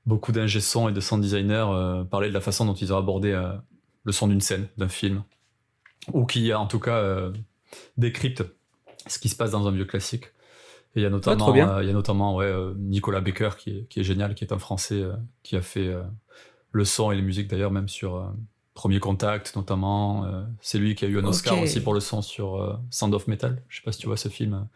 beaucoup 0.06 0.32
d'ingé 0.32 0.60
son 0.60 0.88
et 0.88 0.92
de 0.92 1.00
sound 1.00 1.22
designers 1.22 1.66
euh, 1.70 2.04
parler 2.04 2.28
de 2.28 2.34
la 2.34 2.40
façon 2.40 2.64
dont 2.64 2.74
ils 2.74 2.92
ont 2.92 2.98
abordé 2.98 3.38
le 4.04 4.12
son 4.12 4.28
d'une 4.28 4.40
scène, 4.40 4.68
d'un 4.76 4.88
film, 4.88 5.22
ou 6.12 6.24
qui 6.24 6.52
en 6.54 6.66
tout 6.66 6.80
cas 6.80 7.30
décrypte 7.96 8.42
ce 9.06 9.18
qui 9.18 9.28
se 9.28 9.36
passe 9.36 9.50
dans 9.50 9.66
un 9.66 9.70
vieux 9.70 9.84
classique. 9.84 10.24
Et 10.94 11.01
il 11.01 11.02
y 11.02 11.06
a 11.06 11.10
notamment, 11.10 11.55
il 11.55 11.86
y 11.86 11.90
a 11.90 11.93
notamment 11.93 12.36
ouais, 12.36 12.52
Nicolas 12.77 13.20
Becker 13.20 13.51
qui 13.59 13.70
est, 13.70 13.89
qui 13.89 14.01
est, 14.01 14.05
génial, 14.05 14.35
qui 14.35 14.44
est 14.44 14.52
un 14.52 14.59
Français 14.59 15.05
qui 15.43 15.56
a 15.56 15.62
fait 15.62 15.94
le 16.73 16.85
son 16.85 17.12
et 17.12 17.16
les 17.16 17.23
musiques 17.23 17.48
d'ailleurs 17.48 17.70
même 17.70 17.89
sur 17.89 18.32
Premier 18.74 18.98
Contact 18.98 19.55
notamment. 19.55 20.27
c'est 20.60 20.78
lui 20.78 20.94
qui 20.94 21.05
a 21.05 21.09
eu 21.09 21.19
un 21.19 21.24
Oscar 21.24 21.60
aussi 21.60 21.81
pour 21.81 21.94
le 21.94 22.01
son 22.01 22.23
sur 22.23 22.81
Sound 22.90 23.15
of 23.15 23.28
Metal. 23.28 23.62
Je 23.69 23.77
sais 23.77 23.82
pas 23.85 23.93
si 23.93 23.98
tu 23.98 24.06
vois 24.06 24.16
ce 24.16 24.28
film. 24.28 24.66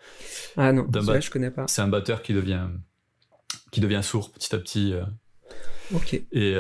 Ah 0.57 0.73
non, 0.73 0.87
je 0.93 1.31
connais 1.31 1.51
pas. 1.51 1.67
C'est 1.67 1.83
un 1.83 1.89
batteur 1.89 2.23
qui 2.23 2.35
devient 2.35 2.67
qui 3.71 3.81
devient 3.81 4.01
sourd 4.03 4.31
petit 4.31 4.55
à 4.55 4.59
petit. 4.59 4.95
Ok. 5.95 6.23
Et 6.31 6.57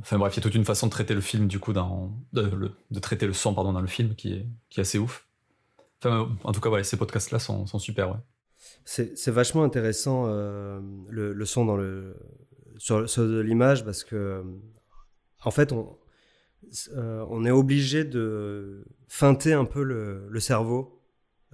enfin 0.00 0.18
bref, 0.18 0.34
il 0.34 0.36
y 0.36 0.40
a 0.40 0.42
toute 0.42 0.54
une 0.54 0.64
façon 0.64 0.86
de 0.86 0.92
traiter 0.92 1.14
le 1.14 1.20
film 1.20 1.48
du 1.48 1.58
coup 1.58 1.72
dans 1.72 2.12
de, 2.32 2.72
de, 2.90 3.00
traiter 3.00 3.26
le 3.26 3.32
son 3.32 3.54
pardon 3.54 3.72
dans 3.72 3.80
le 3.80 3.88
film 3.88 4.14
qui 4.14 4.34
est 4.34 4.46
qui 4.70 4.78
est 4.78 4.82
assez 4.82 4.98
ouf. 4.98 5.26
Enfin, 6.04 6.28
en 6.44 6.52
tout 6.52 6.60
cas, 6.60 6.68
ouais, 6.68 6.84
ces 6.84 6.96
podcasts 6.96 7.30
là 7.30 7.38
sont, 7.38 7.66
sont 7.66 7.78
super, 7.78 8.10
ouais. 8.10 8.18
C'est 8.84 9.28
vachement 9.28 9.64
intéressant 9.64 10.26
le, 10.26 11.32
le, 11.32 11.44
son 11.44 11.64
dans 11.64 11.76
le 11.76 12.16
sur, 12.76 13.08
sur 13.08 13.24
l'image 13.24 13.84
parce 13.84 14.04
que 14.04 14.44
en 15.42 15.50
fait 15.50 15.72
on 15.72 15.96
euh, 16.92 17.24
on 17.28 17.44
est 17.44 17.50
obligé 17.50 18.04
de 18.04 18.84
feinter 19.08 19.52
un 19.52 19.64
peu 19.64 19.82
le, 19.82 20.40
cerveau 20.40 21.00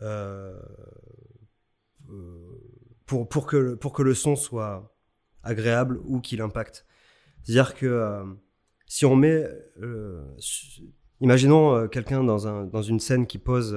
euh, 0.02 0.58
euh, 2.10 2.46
pour, 3.06 3.28
pour, 3.28 3.46
que, 3.46 3.74
pour 3.74 3.92
que 3.92 4.02
le 4.02 4.14
son 4.14 4.36
soit 4.36 4.94
agréable 5.42 6.00
ou 6.04 6.20
qu'il 6.20 6.40
impacte. 6.40 6.86
C'est-à-dire 7.42 7.74
que 7.74 8.22
si 8.86 9.06
on 9.06 9.16
met... 9.16 9.46
imaginons 11.20 11.88
quelqu'un 11.88 12.24
dans, 12.24 12.46
un, 12.46 12.64
dans 12.64 12.82
une 12.82 13.00
scène 13.00 13.26
qui 13.26 13.38
pose 13.38 13.76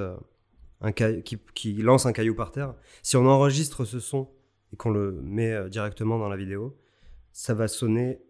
un 0.84 0.92
qui, 0.92 1.38
qui, 1.54 1.72
lance 1.74 2.06
un 2.06 2.12
caillou 2.12 2.34
par 2.34 2.52
terre. 2.52 2.74
Si 3.02 3.16
on 3.16 3.26
enregistre 3.26 3.84
ce 3.84 4.00
son 4.00 4.28
et 4.72 4.76
qu'on 4.76 4.90
le 4.90 5.12
met 5.22 5.68
directement 5.70 6.18
dans 6.18 6.28
la 6.28 6.36
vidéo, 6.36 6.76
ça 7.32 7.54
va 7.54 7.68
sonner 7.68 8.20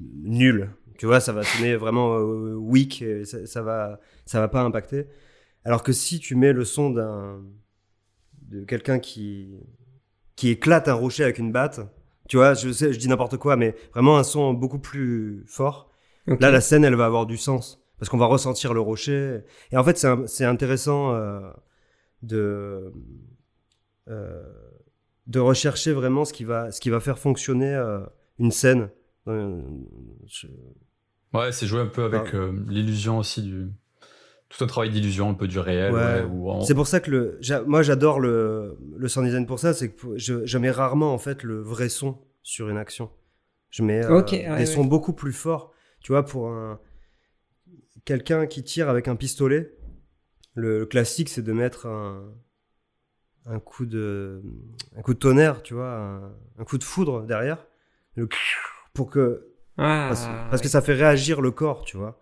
nul. 0.00 0.70
Tu 0.98 1.06
vois, 1.06 1.20
ça 1.20 1.32
va 1.32 1.42
sonner 1.42 1.76
vraiment 1.76 2.16
euh, 2.16 2.54
weak, 2.54 3.02
et 3.02 3.24
ça, 3.24 3.62
va, 3.62 4.00
ça 4.26 4.40
va 4.40 4.48
pas 4.48 4.62
impacter. 4.62 5.06
Alors 5.64 5.82
que 5.82 5.92
si 5.92 6.20
tu 6.20 6.34
mets 6.36 6.52
le 6.52 6.64
son 6.64 6.90
d'un 6.90 7.42
de 8.48 8.64
quelqu'un 8.64 8.98
qui 8.98 9.58
qui 10.36 10.50
éclate 10.50 10.88
un 10.88 10.94
rocher 10.94 11.22
avec 11.22 11.38
une 11.38 11.52
batte, 11.52 11.80
tu 12.28 12.36
vois, 12.36 12.54
je 12.54 12.72
sais, 12.72 12.92
je 12.92 12.98
dis 12.98 13.08
n'importe 13.08 13.36
quoi, 13.36 13.56
mais 13.56 13.74
vraiment 13.92 14.18
un 14.18 14.24
son 14.24 14.52
beaucoup 14.52 14.78
plus 14.78 15.44
fort. 15.46 15.90
Là, 16.26 16.50
la 16.50 16.60
scène, 16.60 16.84
elle 16.84 16.94
va 16.94 17.06
avoir 17.06 17.26
du 17.26 17.36
sens 17.36 17.84
parce 17.98 18.08
qu'on 18.08 18.18
va 18.18 18.26
ressentir 18.26 18.74
le 18.74 18.80
rocher. 18.80 19.40
Et 19.70 19.76
en 19.76 19.84
fait, 19.84 20.04
c'est 20.26 20.44
intéressant 20.44 21.14
euh, 21.14 21.40
de 22.26 22.92
euh, 24.08 24.42
de 25.26 25.40
rechercher 25.40 25.92
vraiment 25.92 26.24
ce 26.24 26.32
qui 26.32 26.44
va 26.44 26.70
ce 26.70 26.80
qui 26.80 26.90
va 26.90 27.00
faire 27.00 27.18
fonctionner 27.18 27.74
une 28.38 28.50
scène. 28.50 28.90
Ouais, 31.34 31.50
c'est 31.50 31.66
jouer 31.66 31.80
un 31.80 31.86
peu 31.86 32.04
avec 32.04 32.34
euh, 32.34 32.52
l'illusion 32.68 33.18
aussi 33.18 33.42
du. 33.42 33.66
Tout 34.48 34.62
un 34.62 34.68
travail 34.68 34.90
d'illusion, 34.90 35.30
un 35.30 35.34
peu 35.34 35.48
du 35.48 35.58
réel. 35.58 35.92
C'est 36.64 36.74
pour 36.74 36.86
ça 36.86 37.00
que 37.00 37.10
le, 37.10 37.40
moi 37.66 37.82
j'adore 37.82 38.20
le, 38.20 38.78
le 38.96 39.08
sound 39.08 39.26
design 39.26 39.46
pour 39.46 39.58
ça, 39.58 39.74
c'est 39.74 39.90
que 39.90 40.16
je, 40.16 40.58
mets 40.58 40.70
rarement 40.70 41.12
en 41.12 41.18
fait 41.18 41.42
le 41.42 41.60
vrai 41.60 41.88
son 41.88 42.18
sur 42.44 42.68
une 42.68 42.76
action. 42.76 43.10
Je 43.70 43.82
mets 43.82 44.04
euh, 44.04 44.22
des 44.56 44.66
sons 44.66 44.84
beaucoup 44.84 45.12
plus 45.12 45.32
forts. 45.32 45.72
Tu 46.00 46.12
vois, 46.12 46.24
pour 46.24 46.50
un 46.50 46.78
quelqu'un 48.04 48.46
qui 48.46 48.62
tire 48.62 48.88
avec 48.88 49.08
un 49.08 49.16
pistolet, 49.16 49.74
le, 50.54 50.86
classique 50.86 51.28
c'est 51.28 51.42
de 51.42 51.52
mettre 51.52 51.86
un, 51.86 52.32
un 53.46 53.60
coup 53.60 53.86
de 53.86 54.42
un 54.96 55.02
coup 55.02 55.14
de 55.14 55.18
tonnerre, 55.18 55.62
tu 55.62 55.74
vois, 55.74 55.94
un, 55.94 56.32
un 56.58 56.64
coup 56.64 56.78
de 56.78 56.84
foudre 56.84 57.22
derrière, 57.22 57.66
le, 58.14 58.28
pour 58.92 59.10
que 59.10 59.54
ah, 59.76 60.12
parce, 60.50 60.62
que 60.62 60.68
ça 60.68 60.80
fait 60.82 60.94
réagir 60.94 61.40
le 61.40 61.50
corps, 61.50 61.84
tu 61.84 61.96
vois. 61.96 62.20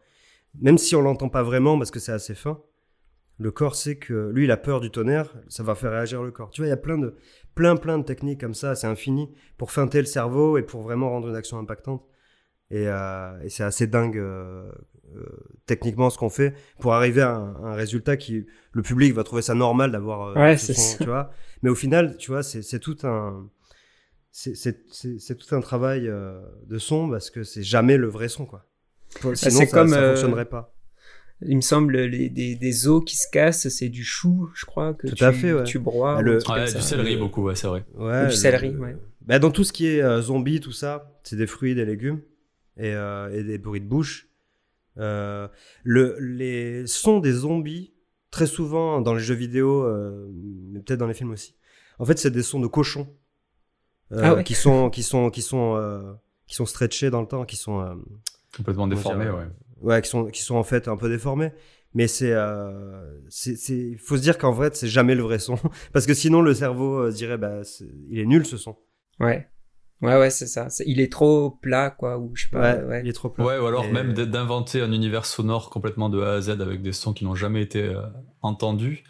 Même 0.60 0.78
si 0.78 0.96
on 0.96 1.02
l'entend 1.02 1.28
pas 1.28 1.42
vraiment 1.42 1.78
parce 1.78 1.90
que 1.90 2.00
c'est 2.00 2.12
assez 2.12 2.34
fin, 2.34 2.62
le 3.38 3.50
corps 3.50 3.74
sait 3.74 3.96
que 3.96 4.30
lui, 4.30 4.44
il 4.44 4.50
a 4.50 4.56
peur 4.56 4.80
du 4.80 4.90
tonnerre, 4.90 5.34
ça 5.48 5.62
va 5.62 5.74
faire 5.74 5.90
réagir 5.90 6.22
le 6.22 6.30
corps. 6.30 6.50
Tu 6.50 6.60
vois, 6.60 6.68
il 6.68 6.70
y 6.70 6.74
a 6.74 6.78
plein 6.78 6.98
de, 6.98 7.14
plein, 7.54 7.76
plein 7.76 7.98
de 7.98 8.04
techniques 8.04 8.40
comme 8.40 8.54
ça, 8.54 8.74
c'est 8.74 8.86
infini, 8.86 9.30
pour 9.58 9.70
feinter 9.70 10.00
le 10.00 10.06
cerveau 10.06 10.58
et 10.58 10.62
pour 10.62 10.82
vraiment 10.82 11.10
rendre 11.10 11.28
une 11.28 11.36
action 11.36 11.58
impactante. 11.58 12.04
Et, 12.70 12.88
euh, 12.88 13.48
c'est 13.48 13.64
assez 13.64 13.86
dingue 13.86 14.18
euh, 14.18 14.70
techniquement 15.66 16.08
ce 16.08 16.16
qu'on 16.16 16.30
fait 16.30 16.54
pour 16.80 16.94
arriver 16.94 17.20
à 17.20 17.34
un, 17.34 17.74
résultat 17.74 18.16
qui 18.16 18.46
le 18.72 18.82
public 18.82 19.12
va 19.12 19.24
trouver 19.24 19.42
ça 19.42 19.54
normal 19.54 19.92
d'avoir 19.92 20.34
ouais, 20.36 20.56
c'est 20.56 20.98
tu 20.98 21.04
vois 21.04 21.30
mais 21.62 21.68
au 21.68 21.74
final 21.74 22.16
tu 22.16 22.30
vois 22.30 22.42
c'est 22.42 22.78
tout 22.78 22.96
un 23.02 23.50
c'est 24.32 25.36
tout 25.36 25.54
un 25.54 25.60
travail 25.60 26.08
euh, 26.08 26.40
de 26.66 26.78
son 26.78 27.08
parce 27.10 27.30
que 27.30 27.44
c'est 27.44 27.62
jamais 27.62 27.96
le 27.96 28.08
vrai 28.08 28.28
son 28.28 28.46
quoi. 28.46 28.66
Bah, 29.22 29.34
Sinon 29.34 29.60
ça, 29.60 29.66
comme, 29.66 29.88
ça 29.90 30.00
euh, 30.00 30.10
fonctionnerait 30.10 30.46
pas. 30.46 30.74
Il 31.42 31.56
me 31.56 31.60
semble 31.60 31.98
les, 31.98 32.30
des, 32.30 32.54
des 32.54 32.88
os 32.88 33.04
qui 33.04 33.16
se 33.16 33.26
cassent, 33.30 33.68
c'est 33.68 33.88
du 33.88 34.04
chou, 34.04 34.48
je 34.54 34.64
crois 34.64 34.94
que 34.94 35.08
tout 35.08 35.16
tu, 35.16 35.24
à 35.24 35.32
fait, 35.32 35.52
ouais. 35.52 35.64
tu 35.64 35.78
broies. 35.78 36.16
Ah, 36.18 36.22
le, 36.22 36.38
du 36.38 36.80
céleri 36.80 37.16
beaucoup, 37.16 37.42
ouais, 37.42 37.56
c'est 37.56 37.66
vrai. 37.66 37.84
Ouais, 37.94 38.28
du 38.28 38.32
céleri, 38.32 38.70
ouais. 38.76 38.96
Bah, 39.22 39.38
dans 39.38 39.50
tout 39.50 39.64
ce 39.64 39.72
qui 39.72 39.86
est 39.88 40.02
euh, 40.02 40.22
zombie, 40.22 40.60
tout 40.60 40.72
ça, 40.72 41.12
c'est 41.24 41.36
des 41.36 41.48
fruits, 41.48 41.74
des 41.74 41.84
légumes 41.84 42.20
et, 42.78 42.92
et 42.92 43.42
des 43.42 43.58
bruits 43.58 43.80
de 43.80 43.86
bouche. 43.86 44.28
Le, 44.96 46.16
les 46.20 46.86
sons 46.86 47.20
des 47.20 47.32
zombies, 47.32 47.94
très 48.30 48.46
souvent 48.46 49.00
dans 49.00 49.14
les 49.14 49.22
jeux 49.22 49.34
vidéo, 49.34 49.86
mais 50.32 50.80
peut-être 50.80 51.00
dans 51.00 51.06
les 51.06 51.14
films 51.14 51.32
aussi. 51.32 51.56
En 51.98 52.04
fait, 52.04 52.18
c'est 52.18 52.30
des 52.30 52.42
sons 52.42 52.60
de 52.60 52.66
cochons. 52.66 53.08
Ah 54.12 54.32
euh, 54.32 54.42
qui 54.42 54.54
sont 54.54 54.90
qui 54.90 55.02
sont 55.02 55.30
qui 55.30 55.42
sont 55.42 55.76
euh, 55.76 56.12
qui 56.46 56.54
sont 56.54 56.66
stretchés 56.66 57.10
dans 57.10 57.20
le 57.20 57.26
temps, 57.26 57.44
qui 57.44 57.56
sont 57.56 57.80
euh, 57.80 57.94
complètement 58.54 58.86
déformés, 58.86 59.30
ouais. 59.30 59.46
Ouais, 59.80 60.02
qui 60.02 60.08
sont 60.08 60.26
qui 60.26 60.42
sont 60.42 60.56
en 60.56 60.64
fait 60.64 60.88
un 60.88 60.96
peu 60.96 61.08
déformés. 61.08 61.52
Mais 61.94 62.08
c'est 62.08 62.34
c'est 63.28 63.56
il 63.68 63.98
faut 63.98 64.16
se 64.16 64.22
dire 64.22 64.38
qu'en 64.38 64.52
vrai 64.52 64.70
c'est 64.72 64.88
jamais 64.88 65.14
le 65.14 65.22
vrai 65.22 65.38
son 65.38 65.56
parce 65.92 66.06
que 66.06 66.14
sinon 66.14 66.40
le 66.40 66.54
cerveau 66.54 67.10
dirait 67.10 67.38
bah 67.38 67.60
il 68.08 68.18
est 68.18 68.26
nul 68.26 68.46
ce 68.46 68.56
son. 68.56 68.76
Ouais. 69.20 69.48
Ouais, 70.02 70.18
ouais, 70.18 70.30
c'est 70.30 70.46
ça. 70.46 70.68
il 70.84 71.00
est 71.00 71.10
trop 71.10 71.50
plat, 71.50 71.90
quoi, 71.90 72.18
ou 72.18 72.32
je 72.34 72.44
sais 72.44 72.50
pas. 72.50 72.74
Ouais, 72.74 72.84
ouais. 72.84 73.00
il 73.04 73.08
est 73.08 73.12
trop 73.12 73.28
plat. 73.28 73.44
Ouais, 73.44 73.58
ou 73.58 73.66
alors 73.66 73.86
même 73.86 74.12
d'inventer 74.12 74.80
un 74.80 74.92
univers 74.92 75.26
sonore 75.26 75.70
complètement 75.70 76.08
de 76.08 76.20
A 76.20 76.34
à 76.34 76.40
Z 76.40 76.50
avec 76.60 76.82
des 76.82 76.92
sons 76.92 77.12
qui 77.12 77.24
n'ont 77.24 77.34
jamais 77.34 77.62
été 77.62 77.94
entendus. 78.42 79.04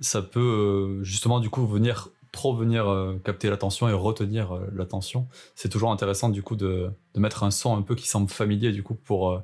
Ça 0.00 0.22
peut 0.22 1.00
justement 1.02 1.40
du 1.40 1.50
coup 1.50 1.66
venir 1.66 2.10
trop 2.32 2.54
venir 2.54 2.88
euh, 2.88 3.20
capter 3.24 3.50
l'attention 3.50 3.88
et 3.88 3.92
retenir 3.92 4.54
euh, 4.54 4.70
l'attention. 4.74 5.26
C'est 5.54 5.68
toujours 5.68 5.90
intéressant 5.90 6.28
du 6.28 6.42
coup 6.42 6.56
de, 6.56 6.90
de, 7.14 7.20
mettre 7.20 7.42
un 7.42 7.50
son 7.50 7.76
un 7.76 7.82
peu 7.82 7.94
qui 7.94 8.08
semble 8.08 8.28
familier 8.28 8.72
du 8.72 8.82
coup 8.82 8.94
pour 8.94 9.30
euh, 9.30 9.42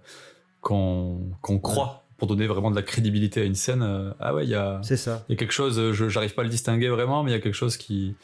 qu'on 0.60 1.30
qu'on 1.40 1.58
croit, 1.58 2.04
pour 2.18 2.28
donner 2.28 2.46
vraiment 2.46 2.70
de 2.70 2.76
la 2.76 2.82
crédibilité 2.82 3.40
à 3.40 3.44
une 3.44 3.54
scène. 3.54 4.14
ah 4.20 4.34
ouais, 4.34 4.44
il 4.44 4.50
y 4.50 4.54
a, 4.54 4.80
c'est 4.82 4.96
ça. 4.96 5.24
Il 5.28 5.32
y 5.32 5.34
a 5.34 5.38
quelque 5.38 5.52
chose, 5.52 5.92
je 5.92 6.08
j'arrive 6.08 6.34
pas 6.34 6.42
à 6.42 6.44
le 6.44 6.50
distinguer 6.50 6.88
vraiment, 6.88 7.22
mais 7.22 7.30
il 7.32 7.34
y 7.34 7.36
a 7.36 7.40
quelque 7.40 7.54
chose 7.54 7.76
qui 7.76 8.14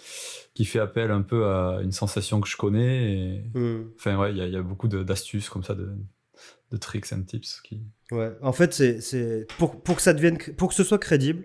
qui 0.61 0.67
fait 0.67 0.79
appel 0.79 1.11
un 1.11 1.23
peu 1.23 1.47
à 1.47 1.81
une 1.83 1.91
sensation 1.93 2.39
que 2.39 2.47
je 2.47 2.59
connais. 2.59 3.15
Et... 3.15 3.45
Hmm. 3.55 3.85
Enfin 3.97 4.19
ouais, 4.19 4.31
il 4.33 4.37
y 4.37 4.43
a, 4.43 4.47
y 4.47 4.57
a, 4.57 4.63
beaucoup 4.63 4.89
d'astuces 4.89 5.49
comme 5.49 5.65
ça 5.65 5.75
de, 5.75 5.89
de 6.71 6.77
tricks 6.77 7.11
and 7.15 7.23
tips 7.23 7.63
qui. 7.63 7.81
Ouais, 8.13 8.33
en 8.43 8.53
fait 8.53 8.75
c'est 8.75 9.47
pour 9.57 9.81
pour 9.83 9.97
que 9.97 10.03
ça 10.03 10.13
devienne 10.13 10.37
pour 10.59 10.69
que 10.69 10.75
ce 10.75 10.85
soit 10.85 10.99
crédible 10.99 11.45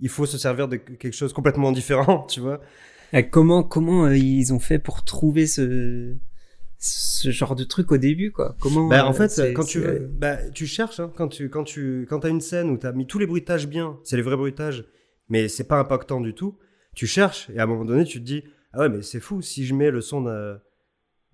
il 0.00 0.08
faut 0.08 0.24
se 0.24 0.38
servir 0.38 0.66
de 0.66 0.76
quelque 0.76 1.12
chose 1.12 1.34
complètement 1.34 1.72
différent, 1.72 2.24
tu 2.30 2.40
vois. 2.40 2.62
comment 3.30 3.62
comment 3.62 4.06
euh, 4.06 4.16
ils 4.16 4.54
ont 4.54 4.60
fait 4.60 4.78
pour 4.78 5.04
trouver 5.04 5.46
ce 5.46 6.16
ce 6.78 7.30
genre 7.30 7.54
de 7.54 7.64
truc 7.64 7.92
au 7.92 7.98
début 7.98 8.32
quoi? 8.32 8.56
Comment 8.60 8.88
bah, 8.88 9.04
en 9.04 9.10
euh, 9.10 9.28
fait 9.28 9.52
quand 9.52 9.64
tu 9.64 9.80
veux, 9.80 10.08
bah, 10.10 10.38
tu 10.54 10.66
cherches 10.66 11.00
hein, 11.00 11.12
quand 11.16 11.28
tu 11.28 11.50
quand 11.50 11.64
tu 11.64 12.06
quand 12.08 12.24
as 12.24 12.30
une 12.30 12.40
scène 12.40 12.70
où 12.70 12.78
tu 12.78 12.86
as 12.86 12.92
mis 12.92 13.06
tous 13.06 13.18
les 13.18 13.26
bruitages 13.26 13.66
bien, 13.66 13.98
c'est 14.04 14.16
les 14.16 14.22
vrais 14.22 14.36
bruitages, 14.38 14.86
mais 15.28 15.48
c'est 15.48 15.68
pas 15.68 15.78
impactant 15.78 16.22
du 16.22 16.32
tout. 16.32 16.56
Tu 16.98 17.06
cherches 17.06 17.48
et 17.50 17.58
à 17.58 17.62
un 17.62 17.66
moment 17.66 17.84
donné 17.84 18.04
tu 18.04 18.18
te 18.18 18.24
dis 18.24 18.42
ah 18.72 18.80
ouais 18.80 18.88
mais 18.88 19.02
c'est 19.02 19.20
fou 19.20 19.40
si 19.40 19.64
je 19.64 19.74
mets 19.74 19.90
le 19.90 20.00
son 20.00 20.22
de, 20.22 20.58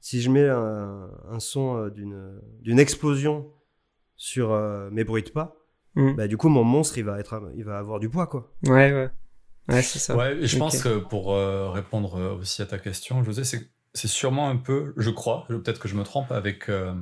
si 0.01 0.21
je 0.21 0.31
mets 0.31 0.49
un, 0.49 1.11
un 1.31 1.41
son 1.41 1.77
euh, 1.77 1.91
d'une 1.91 2.41
d'une 2.61 2.79
explosion 2.79 3.51
sur 4.17 4.53
mes 4.93 5.05
bruits 5.05 5.23
de 5.23 5.31
pas 5.31 5.57
Mm. 5.95 6.15
bah, 6.15 6.29
du 6.29 6.37
coup, 6.37 6.49
mon 6.49 6.65
monstre, 6.65 6.99
il 6.99 7.05
va, 7.05 7.19
être, 7.19 7.53
il 7.57 7.65
va 7.65 7.79
avoir 7.79 8.01
du 8.01 8.09
poids, 8.09 8.27
quoi. 8.27 8.53
Ouais, 8.67 8.93
ouais. 8.93 9.11
Ouais, 9.69 9.83
c'est 9.83 9.99
ça. 9.99 10.17
Ouais, 10.17 10.37
et 10.37 10.47
je 10.47 10.59
pense 10.59 10.83
que 10.83 10.99
pour 10.99 11.33
euh, 11.33 11.71
répondre 11.71 12.17
euh, 12.17 12.35
aussi 12.35 12.61
à 12.61 12.67
ta 12.67 12.79
question, 12.79 13.23
José, 13.25 13.45
c'est, 13.45 13.71
c'est 13.95 14.09
sûrement 14.09 14.49
un 14.51 14.57
peu, 14.57 14.93
je 14.97 15.11
crois, 15.11 15.47
peut-être 15.49 15.81
que 15.81 15.89
je 15.89 15.95
me 15.95 16.03
trompe, 16.03 16.33
avec 16.33 16.69
euh, 16.69 16.93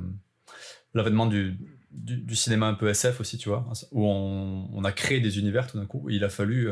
l'avènement 0.93 1.25
du, 1.25 1.57
du, 1.91 2.35
cinéma 2.35 2.67
un 2.67 2.73
peu 2.75 2.87
SF 2.87 3.19
aussi, 3.19 3.37
tu 3.37 3.49
vois, 3.49 3.67
où 3.91 4.05
on, 4.05 4.69
on 4.71 4.83
a 4.85 4.91
créé 4.91 5.19
des 5.19 5.39
univers 5.39 5.67
tout 5.67 5.77
d'un 5.77 5.85
coup. 5.85 6.09
il 6.09 6.23
a 6.23 6.29
fallu 6.29 6.69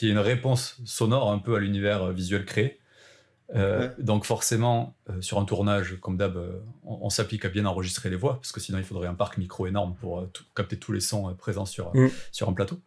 y 0.00 0.06
ait 0.10 0.10
une 0.10 0.18
réponse 0.18 0.80
sonore 0.84 1.30
un 1.30 1.38
peu 1.38 1.54
à 1.54 1.58
l'univers 1.58 2.12
visuel 2.12 2.44
créé. 2.44 2.80
Euh, 3.54 3.90
donc 3.98 4.24
forcément, 4.24 4.96
euh, 5.10 5.20
sur 5.20 5.38
un 5.38 5.44
tournage, 5.44 5.98
comme 6.00 6.16
d'hab, 6.16 6.36
euh, 6.36 6.60
on, 6.84 7.10
s'applique 7.10 7.44
à 7.44 7.48
bien 7.48 7.66
enregistrer 7.66 8.08
les 8.08 8.16
voix, 8.16 8.36
parce 8.36 8.52
que 8.52 8.60
sinon 8.60 8.78
il 8.78 8.84
faudrait 8.84 9.08
un 9.08 9.14
parc 9.14 9.36
micro 9.36 9.66
énorme 9.66 9.94
pour 10.00 10.26
capter 10.54 10.78
tous 10.78 10.92
les 10.92 11.00
sons 11.00 11.34
présents 11.34 11.66
sur, 11.66 11.94
mm. 11.94 12.08
sur 12.30 12.48
un 12.48 12.52
plateau. 12.54 12.80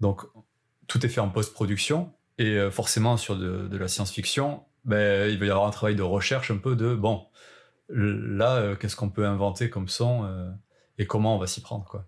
Donc 0.00 0.22
tout 0.86 1.04
est 1.04 1.08
fait 1.08 1.20
en 1.20 1.28
post-production, 1.28 2.12
et 2.38 2.70
forcément 2.70 3.18
sur 3.18 3.36
de, 3.36 3.76
la 3.76 3.86
science-fiction, 3.86 4.62
ben, 4.86 5.30
il 5.30 5.38
va 5.38 5.46
y 5.46 5.50
avoir 5.50 5.66
un 5.66 5.70
travail 5.70 5.94
de 5.94 6.02
recherche 6.02 6.50
un 6.50 6.56
peu 6.56 6.74
de, 6.74 6.94
bon, 6.94 7.26
là, 7.90 8.74
qu'est-ce 8.76 8.96
qu'on 8.96 9.10
peut 9.10 9.26
inventer 9.26 9.68
comme 9.68 9.88
son, 9.88 10.26
et 10.96 11.06
comment 11.06 11.36
on 11.36 11.38
va 11.38 11.46
s'y 11.46 11.60
prendre, 11.60 11.84
quoi. 11.84 12.06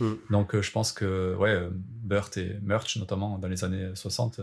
Mm. 0.00 0.12
Donc 0.30 0.58
je 0.60 0.70
pense 0.72 0.92
que, 0.92 1.34
ouais, 1.36 1.68
Burt 1.72 2.36
et 2.36 2.58
Merch, 2.62 2.96
notamment 2.96 3.38
dans 3.38 3.48
les 3.48 3.64
années 3.64 3.90
60, 3.94 4.40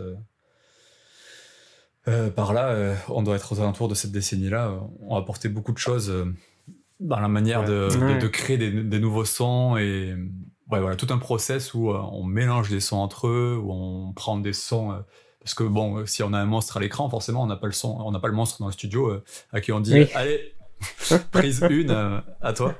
Euh, 2.08 2.30
par 2.30 2.52
là, 2.54 2.68
euh, 2.68 2.94
on 3.08 3.22
doit 3.22 3.36
être 3.36 3.52
aux 3.52 3.60
alentours 3.60 3.88
de 3.88 3.94
cette 3.94 4.10
décennie-là. 4.10 4.80
On 5.00 5.16
a 5.16 5.18
apporté 5.18 5.48
beaucoup 5.50 5.72
de 5.72 5.78
choses 5.78 6.08
euh, 6.08 6.24
dans 6.98 7.20
la 7.20 7.28
manière 7.28 7.60
Ouais. 7.60 7.66
de, 7.66 7.88
de- 7.90 7.98
Ouais. 8.04 8.18
de 8.18 8.26
créer 8.26 8.56
des, 8.56 8.70
des 8.70 8.98
nouveaux 8.98 9.26
sons 9.26 9.76
et 9.76 10.14
ouais, 10.70 10.80
voilà, 10.80 10.96
tout 10.96 11.08
un 11.10 11.18
process 11.18 11.74
où 11.74 11.90
euh, 11.90 11.98
on 12.12 12.24
mélange 12.24 12.70
des 12.70 12.80
sons 12.80 12.96
entre 12.96 13.26
eux, 13.28 13.58
où 13.62 13.70
on 13.72 14.12
prend 14.14 14.38
des 14.38 14.54
sons. 14.54 14.92
euh, 14.92 14.96
parce 15.40 15.54
que 15.54 15.62
bon, 15.64 15.98
euh, 15.98 16.06
si 16.06 16.22
on 16.22 16.32
a 16.32 16.38
un 16.38 16.46
monstre 16.46 16.78
à 16.78 16.80
l'écran, 16.80 17.08
forcément, 17.10 17.42
on 17.42 17.46
n'a 17.46 17.56
pas 17.56 17.66
le 17.66 17.72
son, 17.72 17.96
on 18.00 18.10
n'a 18.12 18.18
pas 18.18 18.28
le 18.28 18.34
monstre 18.34 18.58
dans 18.60 18.66
le 18.66 18.72
studio 18.72 19.08
euh, 19.10 19.24
à 19.52 19.60
qui 19.60 19.70
on 19.72 19.80
dit 19.80 19.92
Oui. 19.94 20.08
allez, 20.14 20.54
prise 21.32 21.62
une 21.68 21.90
euh, 21.90 22.20
à 22.40 22.54
toi. 22.54 22.74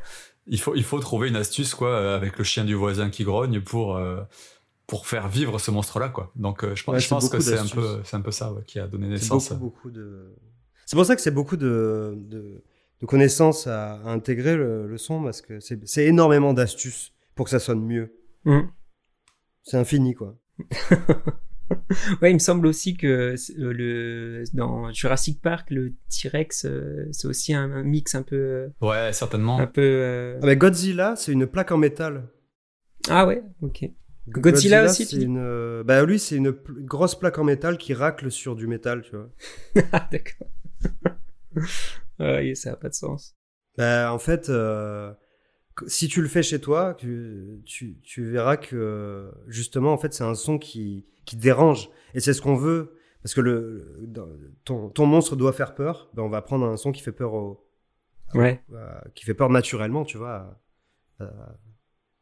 Il 0.53 0.61
faut, 0.61 0.75
il 0.75 0.83
faut 0.85 0.99
trouver 0.99 1.29
une 1.29 1.37
astuce 1.37 1.75
quoi 1.75 1.89
euh, 1.91 2.17
avec 2.17 2.37
le 2.37 2.45
chien 2.45 2.65
du 2.65 2.75
voisin 2.75 3.09
qui 3.09 3.25
grogne 3.25 3.61
pour 3.61 3.97
euh, 3.97 4.21
pour 4.87 5.07
faire 5.07 5.29
vivre 5.29 5.59
ce 5.61 5.71
monstre 5.71 5.99
là 6.01 6.09
quoi. 6.09 6.33
Donc 6.37 6.65
euh, 6.65 6.75
je 6.75 6.83
pense, 6.85 6.93
Ouais, 6.95 7.01
je 7.01 7.05
c'est 7.05 7.15
pense 7.15 7.29
que 7.31 7.41
c'est 7.41 7.57
un 7.59 7.67
peu 7.67 8.01
c'est 8.05 8.17
un 8.17 8.21
peu 8.21 8.33
ça 8.33 8.53
ouais, 8.53 8.63
qui 8.67 8.79
a 8.81 8.87
donné 8.89 9.07
C'est 9.07 9.13
naissance. 9.23 9.51
beaucoup, 9.53 9.63
beaucoup 9.65 9.91
de. 9.91 10.35
C'est 10.87 10.97
pour 10.97 11.07
ça 11.07 11.15
que 11.15 11.23
c'est 11.23 11.31
beaucoup 11.31 11.57
de, 11.57 12.15
de, 12.17 12.65
de 13.01 13.07
connaissances 13.07 13.69
à, 13.69 13.95
à 14.01 14.11
intégrer 14.11 14.57
le, 14.57 14.89
le 14.89 14.99
son 14.99 15.23
parce 15.23 15.41
que 15.41 15.61
c'est 15.61 15.79
c'est 15.89 16.05
énormément 16.07 16.53
d'astuces 16.53 17.13
pour 17.37 17.45
que 17.45 17.51
ça 17.51 17.61
sonne 17.61 17.85
mieux. 17.87 18.13
Mm. 18.45 18.63
C'est 19.63 19.77
infini 19.77 20.15
quoi. 20.15 20.37
Ouais, 22.23 22.31
il 22.31 22.35
me 22.35 22.39
semble 22.39 22.67
aussi 22.67 22.97
que 22.97 23.07
euh, 23.35 23.73
le 23.73 24.45
dans 24.55 24.93
Jurassic 24.93 25.41
Park, 25.41 25.71
le 25.71 25.93
T-Rex, 26.09 26.65
euh, 26.65 27.07
c'est 27.13 27.27
aussi 27.29 27.55
un, 27.55 27.71
un 27.73 27.83
mix 27.83 28.15
un 28.15 28.23
peu, 28.23 28.37
euh, 28.37 28.69
Ouais, 28.81 29.13
certainement. 29.13 29.59
un 29.59 29.67
peu. 29.67 29.81
euh, 29.83 30.39
Ah, 30.43 30.47
mais 30.47 30.57
Godzilla, 30.57 31.15
c'est 31.17 31.33
une 31.33 31.47
plaque 31.47 31.73
en 31.73 31.79
métal. 31.79 32.29
Ah 33.09 33.27
ouais, 33.27 33.43
ok. 33.63 33.85
Godzilla 34.29 34.85
aussi, 34.85 35.05
tu 35.07 35.11
c'est 35.13 35.19
dis? 35.21 35.25
une. 35.25 35.39
euh, 35.39 35.83
Bah 35.83 36.05
lui, 36.05 36.19
c'est 36.19 36.37
une 36.37 36.53
pl- 36.53 36.85
grosse 36.85 37.19
plaque 37.19 37.39
en 37.39 37.45
métal 37.45 37.79
qui 37.79 37.95
racle 37.95 38.31
sur 38.31 38.55
du 38.55 38.67
métal, 38.67 39.03
tu 39.03 39.17
vois. 39.17 39.29
Ah 39.93 40.09
d'accord. 40.13 40.49
ouais, 42.19 42.55
ça 42.55 42.73
a 42.73 42.77
pas 42.77 42.89
de 42.89 42.95
sens. 42.95 43.35
Bah, 43.77 44.13
en 44.13 44.19
fait, 44.19 44.49
euh, 44.51 45.13
si 45.87 46.09
tu 46.09 46.23
le 46.23 46.29
fais 46.29 46.43
chez 46.43 46.61
toi, 46.61 46.95
tu, 46.99 47.61
tu, 47.65 47.99
tu 48.03 48.25
verras 48.31 48.57
que 48.57 49.31
justement, 49.47 49.93
en 49.93 49.99
fait, 49.99 50.13
c'est 50.15 50.25
un 50.25 50.35
son 50.35 50.59
qui, 50.59 51.07
qui 51.25 51.37
dérange. 51.37 51.91
Et 52.15 52.21
c'est 52.21 52.33
ce 52.33 52.43
qu'on 52.43 52.57
veut. 52.57 52.97
Parce 53.23 53.35
que 53.35 53.41
le, 53.43 54.09
ton, 54.65 54.89
ton 54.89 55.05
monstre 55.07 55.37
doit 55.37 55.53
faire 55.53 55.75
peur. 55.75 56.11
Ben, 56.15 56.23
on 56.23 56.31
va 56.31 56.41
prendre 56.41 56.65
un 56.67 56.77
son 56.79 56.91
qui 56.93 57.03
fait 57.03 57.13
peur 57.13 57.35
au, 57.35 57.67
Ouais. 58.35 58.63
à- 58.75 59.05
qui 59.15 59.25
fait 59.27 59.35
peur 59.35 59.51
naturellement, 59.51 60.05
tu 60.05 60.17
vois, 60.17 60.59
à, 61.19 61.25
à- 61.25 61.59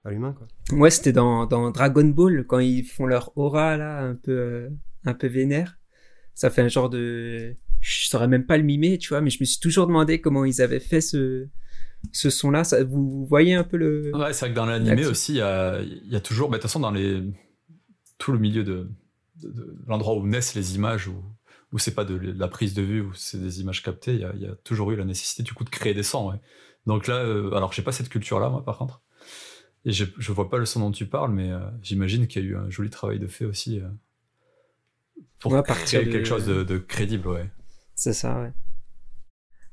à 0.05 0.11
l'humain, 0.11 0.33
quoi. 0.37 0.49
Ouais, 0.77 0.91
c'était 0.91 1.13
dans, 1.13 1.47
dans 1.47 1.71
Dragon 1.71 2.05
Ball 2.05 2.45
quand 2.47 2.59
ils 2.59 2.83
font 2.85 3.07
leur 3.07 3.31
aura 3.37 3.77
là, 3.77 4.01
un 4.01 4.15
peu, 4.17 4.33
euh, 4.33 4.69
un 5.05 5.15
peu 5.15 5.27
vénère. 5.29 5.79
Ça 6.35 6.51
fait 6.51 6.63
un 6.63 6.69
genre 6.69 6.89
de, 6.91 7.55
je 7.81 8.09
saurais 8.09 8.27
même 8.29 8.47
pas 8.47 8.57
le 8.57 8.65
mimer, 8.65 8.99
tu 8.99 9.11
vois, 9.11 9.21
mais 9.21 9.31
je 9.31 9.39
me 9.41 9.45
suis 9.45 9.61
toujours 9.61 9.87
demandé 9.87 10.21
comment 10.21 10.45
ils 10.45 10.63
avaient 10.63 10.81
fait 10.81 11.01
ce, 11.01 11.47
ce 12.13 12.31
son-là. 12.31 12.65
Ça, 12.65 12.85
vous, 12.85 13.11
vous 13.11 13.27
voyez 13.27 13.55
un 13.55 13.65
peu 13.65 13.77
le. 13.77 14.13
Ouais, 14.15 14.33
c'est 14.33 14.47
vrai 14.47 14.51
que 14.51 14.55
dans 14.57 14.65
l'animé 14.67 15.05
aussi, 15.07 15.33
il 15.35 15.37
y 15.37 15.41
a, 15.43 15.81
y 15.83 16.17
a 16.17 16.21
toujours, 16.21 16.49
bah, 16.49 16.57
de 16.57 16.63
toute 16.63 16.71
façon, 16.71 16.81
dans 16.81 16.91
les, 16.91 17.23
tout 18.19 18.33
le 18.33 18.39
milieu 18.39 18.65
de, 18.65 18.91
de- 19.43 19.51
de 19.51 19.79
l'endroit 19.87 20.15
où 20.17 20.27
naissent 20.27 20.55
les 20.55 20.77
images, 20.77 21.09
où, 21.09 21.17
où 21.73 21.79
c'est 21.79 21.95
pas 21.95 22.05
de 22.05 22.17
la 22.17 22.49
prise 22.49 22.75
de 22.75 22.83
vue, 22.83 23.03
où 23.03 23.15
c'est 23.15 23.39
des 23.41 23.61
images 23.61 23.83
captées, 23.83 24.15
il 24.15 24.21
y 24.21 24.25
a, 24.25 24.33
il 24.35 24.43
y 24.43 24.47
a 24.47 24.55
toujours 24.65 24.93
eu 24.93 24.97
la 24.97 25.05
nécessité 25.05 25.43
du 25.43 25.55
coup 25.55 25.65
de 25.65 25.71
créer 25.71 25.95
des 25.95 26.03
sons. 26.05 26.31
ouais. 26.31 26.39
Donc 26.87 27.07
là, 27.09 27.17
euh, 27.17 27.53
alors 27.55 27.73
j'ai 27.73 27.83
pas 27.83 27.93
cette 27.93 28.09
culture-là, 28.11 28.51
moi, 28.51 28.65
par 28.65 28.79
contre. 28.79 29.03
Et 29.87 29.93
je, 29.93 30.05
je 30.19 30.33
vois 30.33 30.51
pas 30.51 30.59
le 30.59 30.67
son 30.67 30.81
dont 30.81 30.93
tu 30.93 31.07
parles, 31.07 31.33
mais 31.33 31.53
euh, 31.53 31.61
j'imagine 31.83 32.27
qu'il 32.29 32.45
y 32.45 32.47
a 32.47 32.49
eu 32.51 32.57
un 32.57 32.71
joli 32.71 32.91
travail 32.91 33.19
de 33.21 33.29
fait 33.29 33.47
aussi 33.47 33.81
euh, 33.81 33.89
pour 35.41 35.53
Ouais, 35.53 35.63
créer 35.63 36.09
quelque 36.09 36.27
chose 36.27 36.47
de, 36.47 36.63
de 36.65 36.79
crédible, 36.79 37.29
ouais. 37.29 37.51
C'est 37.95 38.13
ça, 38.15 38.41
ouais. 38.41 38.53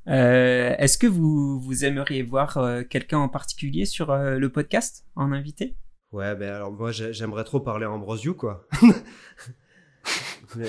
Euh, 0.07 0.75
Est-ce 0.77 0.97
que 0.97 1.07
vous, 1.07 1.59
vous 1.59 1.83
aimeriez 1.85 2.21
voir 2.23 2.57
euh, 2.57 2.83
quelqu'un 2.83 3.17
en 3.19 3.29
particulier 3.29 3.85
sur 3.85 4.11
euh, 4.11 4.37
le 4.37 4.49
podcast 4.51 5.05
en 5.15 5.31
invité? 5.31 5.75
Ouais, 6.11 6.35
ben 6.35 6.53
alors 6.53 6.71
moi, 6.71 6.91
j'ai- 6.91 7.11
j'aimerais 7.13 7.43
trop 7.43 7.59
parler 7.59 7.85
Ambrosio, 7.85 8.33
quoi. 8.35 8.67
Mais- 10.55 10.67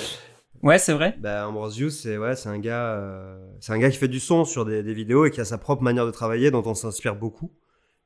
Ouais, 0.63 0.79
c'est 0.79 0.95
vrai? 0.95 1.15
Bah, 1.21 1.47
Ambrosio, 1.47 1.91
c'est 1.91 2.17
ouais, 2.17 2.35
c'est 2.35 2.49
un 2.49 2.59
gars, 2.59 2.95
euh, 2.95 3.39
c'est 3.61 3.73
un 3.73 3.79
gars 3.79 3.91
qui 3.91 3.99
fait 3.99 4.09
du 4.09 4.21
son 4.21 4.45
sur 4.47 4.65
des, 4.65 4.83
des 4.83 4.95
vidéos 4.95 5.27
et 5.27 5.31
qui 5.31 5.41
a 5.41 5.45
sa 5.45 5.59
propre 5.59 5.83
manière 5.83 6.07
de 6.07 6.11
travailler, 6.11 6.51
dont 6.51 6.63
on 6.65 6.75
s'inspire 6.75 7.15
beaucoup 7.15 7.53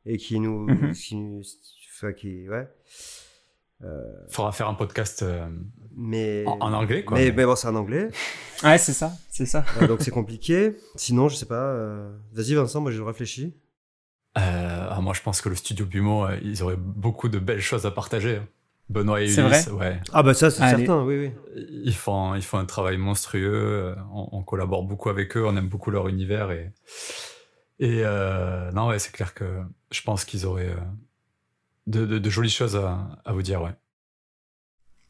et 0.04 0.16
qui 0.16 0.40
nous, 0.40 0.66
Mhm. 0.66 0.92
qui, 0.92 1.16
enfin, 1.94 2.12
qui, 2.12 2.48
ouais. 2.48 2.68
Euh, 3.82 4.02
Faudra 4.28 4.50
faire 4.52 4.68
un 4.68 4.74
podcast 4.74 5.22
euh, 5.22 5.46
mais 6.00 6.44
en, 6.46 6.58
en 6.60 6.72
anglais, 6.72 7.04
quoi. 7.04 7.18
mais, 7.18 7.30
mais 7.30 7.44
bon, 7.44 7.54
c'est 7.56 7.68
en 7.68 7.74
anglais, 7.76 8.08
Ouais, 8.64 8.78
c'est 8.78 8.92
ça, 8.92 9.12
c'est 9.30 9.46
ça. 9.46 9.64
euh, 9.80 9.86
donc 9.86 10.00
c'est 10.02 10.10
compliqué. 10.10 10.76
Sinon, 10.96 11.28
je 11.28 11.36
sais 11.36 11.46
pas. 11.46 11.54
euh, 11.72 12.10
Vas-y, 12.32 12.54
Vincent, 12.54 12.80
moi 12.80 12.90
je 12.90 13.00
réfléchis. 13.02 13.54
Euh, 14.38 14.86
ah, 14.90 15.00
moi, 15.00 15.12
je 15.14 15.22
pense 15.22 15.40
que 15.40 15.48
le 15.48 15.56
studio 15.56 15.84
Bumo, 15.86 16.24
euh, 16.26 16.36
ils 16.42 16.62
auraient 16.62 16.76
beaucoup 16.76 17.28
de 17.28 17.38
belles 17.38 17.60
choses 17.60 17.84
à 17.86 17.90
partager. 17.90 18.36
hein. 18.36 18.46
Benoît 18.88 19.20
et 19.22 19.28
C'est 19.28 19.40
Ulysse, 19.42 19.68
ouais. 19.68 20.00
Ah 20.12 20.22
bah 20.24 20.34
ça, 20.34 20.50
c'est 20.50 20.62
Allez. 20.62 20.84
certain, 20.84 21.04
oui, 21.04 21.16
oui. 21.18 21.62
Ils 21.84 21.94
font, 21.94 22.34
ils 22.34 22.42
font 22.42 22.58
un 22.58 22.64
travail 22.64 22.96
monstrueux. 22.96 23.52
euh, 23.54 23.94
On, 24.12 24.28
on 24.32 24.42
collabore 24.42 24.82
beaucoup 24.84 25.08
avec 25.10 25.36
eux. 25.36 25.44
On 25.46 25.56
aime 25.56 25.68
beaucoup 25.68 25.90
leur 25.92 26.08
univers. 26.08 26.50
Et, 26.50 26.72
et 27.78 28.02
euh, 28.04 28.70
non, 28.72 28.88
ouais, 28.88 28.98
c'est 28.98 29.12
clair 29.12 29.32
que 29.32 29.44
je 29.92 30.02
pense 30.02 30.24
qu'ils 30.24 30.44
auraient 30.44 30.70
euh, 30.70 30.76
de, 31.86 32.04
de- 32.04 32.18
de 32.18 32.30
jolies 32.30 32.50
choses 32.50 32.76
à, 32.76 32.98
à 33.24 33.32
vous 33.32 33.42
dire, 33.42 33.62
ouais. 33.62 33.70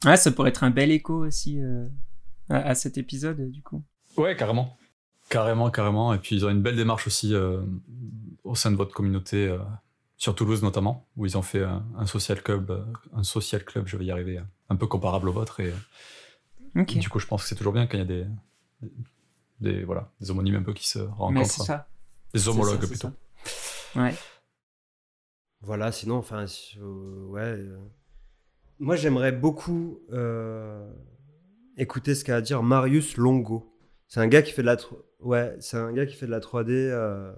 Ouais, 0.05 0.17
ça 0.17 0.31
pourrait 0.33 0.49
être 0.51 0.65
un 0.65 0.71
bel 0.71 0.91
écho 0.91 1.15
aussi 1.27 1.61
euh, 1.63 1.87
à, 2.49 2.57
à 2.71 2.75
cet 2.75 2.97
épisode, 2.99 3.51
du 3.51 3.63
coup. 3.63 3.83
Ouais, 4.17 4.35
carrément. 4.37 4.77
Carrément, 5.29 5.71
carrément. 5.71 6.13
Et 6.15 6.19
puis, 6.19 6.37
ils 6.37 6.45
ont 6.47 6.51
une 6.51 6.63
belle 6.63 6.77
démarche 6.77 7.07
aussi 7.07 7.35
euh, 7.35 7.63
au 8.45 8.55
sein 8.55 8.71
de 8.71 8.77
votre 8.77 8.93
communauté, 8.95 9.47
euh, 9.47 9.59
sur 10.17 10.35
Toulouse 10.35 10.63
notamment, 10.63 11.07
où 11.17 11.27
ils 11.27 11.37
ont 11.39 11.43
fait 11.43 11.63
un, 11.65 11.85
un 11.97 12.07
social 12.07 12.43
club, 12.43 12.85
un 13.15 13.23
social 13.23 13.65
club, 13.65 13.87
je 13.87 13.97
vais 13.97 14.05
y 14.07 14.11
arriver, 14.11 14.41
un 14.69 14.77
peu 14.77 14.87
comparable 14.87 15.29
au 15.29 15.33
vôtre. 15.33 15.61
Et 15.61 15.73
du 16.75 17.09
coup, 17.09 17.19
je 17.19 17.27
pense 17.27 17.43
que 17.43 17.49
c'est 17.49 17.55
toujours 17.55 17.73
bien 17.73 17.87
quand 17.87 17.97
il 17.97 18.01
y 18.01 18.03
a 18.03 18.05
des, 18.07 18.27
des, 19.61 19.85
voilà, 19.85 20.11
des 20.21 20.31
homonymes 20.31 20.57
un 20.57 20.63
peu 20.63 20.73
qui 20.75 20.89
se 20.89 20.99
Mais 20.99 21.07
rencontrent. 21.07 21.51
c'est 21.51 21.63
ça. 21.63 21.89
Des 22.35 22.49
homologues 22.49 22.81
ça, 22.83 22.87
plutôt. 22.87 23.11
ça. 23.95 24.01
Ouais. 24.03 24.15
Voilà, 25.63 25.91
sinon, 25.93 26.17
enfin, 26.17 26.45
euh, 26.79 27.27
ouais. 27.27 27.59
Moi, 28.81 28.97
j'aimerais 28.97 29.33
beaucoup 29.33 30.01
euh, 30.13 30.91
écouter 31.77 32.15
ce 32.15 32.25
qu'a 32.25 32.37
à 32.37 32.41
dire 32.41 32.63
Marius 32.63 33.17
Longo. 33.17 33.73
C'est 34.09 34.21
un 34.21 34.27
gars 34.27 34.43
qui 34.43 34.53
fait 34.53 34.63
de 34.63 34.67
la, 34.67 34.77
ouais, 35.21 35.55
c'est 35.61 35.77
un 35.77 35.93
gars 35.93 36.07
qui 36.07 36.17
fait 36.17 36.27
de 36.27 36.31
la 36.31 36.41
3D. 36.41 36.71
euh, 36.71 37.33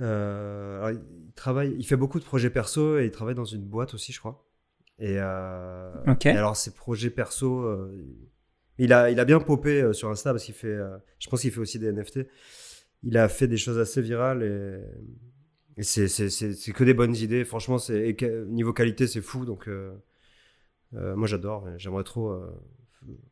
euh, 0.00 0.76
alors, 0.76 0.90
il 0.90 1.32
travaille, 1.34 1.74
il 1.78 1.84
fait 1.84 1.96
beaucoup 1.96 2.20
de 2.20 2.24
projets 2.24 2.50
perso 2.50 2.98
et 2.98 3.06
il 3.06 3.10
travaille 3.10 3.34
dans 3.34 3.44
une 3.44 3.64
boîte 3.64 3.94
aussi, 3.94 4.12
je 4.12 4.20
crois. 4.20 4.46
Et, 4.98 5.18
alors, 5.18 6.56
ses 6.56 6.74
projets 6.74 7.10
perso, 7.10 7.66
il 8.78 8.92
a, 8.92 9.10
il 9.10 9.18
a 9.18 9.24
bien 9.24 9.40
popé 9.40 9.92
sur 9.92 10.10
Insta 10.10 10.32
parce 10.32 10.44
qu'il 10.44 10.54
fait, 10.54 10.78
je 11.18 11.28
pense 11.28 11.40
qu'il 11.40 11.50
fait 11.50 11.60
aussi 11.60 11.78
des 11.78 11.90
NFT. 11.90 12.20
Il 13.02 13.16
a 13.18 13.28
fait 13.28 13.48
des 13.48 13.56
choses 13.56 13.78
assez 13.78 14.00
virales 14.00 14.42
et, 14.42 14.80
et 15.76 15.82
c'est, 15.82 16.08
c'est, 16.08 16.30
c'est, 16.30 16.54
c'est 16.54 16.72
que 16.72 16.84
des 16.84 16.94
bonnes 16.94 17.14
idées. 17.16 17.44
Franchement, 17.44 17.78
c'est, 17.78 18.16
niveau 18.48 18.72
qualité, 18.72 19.06
c'est 19.06 19.20
fou. 19.20 19.44
Donc, 19.44 19.68
euh, 19.68 19.92
moi, 21.16 21.26
j'adore. 21.26 21.66
J'aimerais 21.78 22.04
trop, 22.04 22.30
euh, 22.30 22.50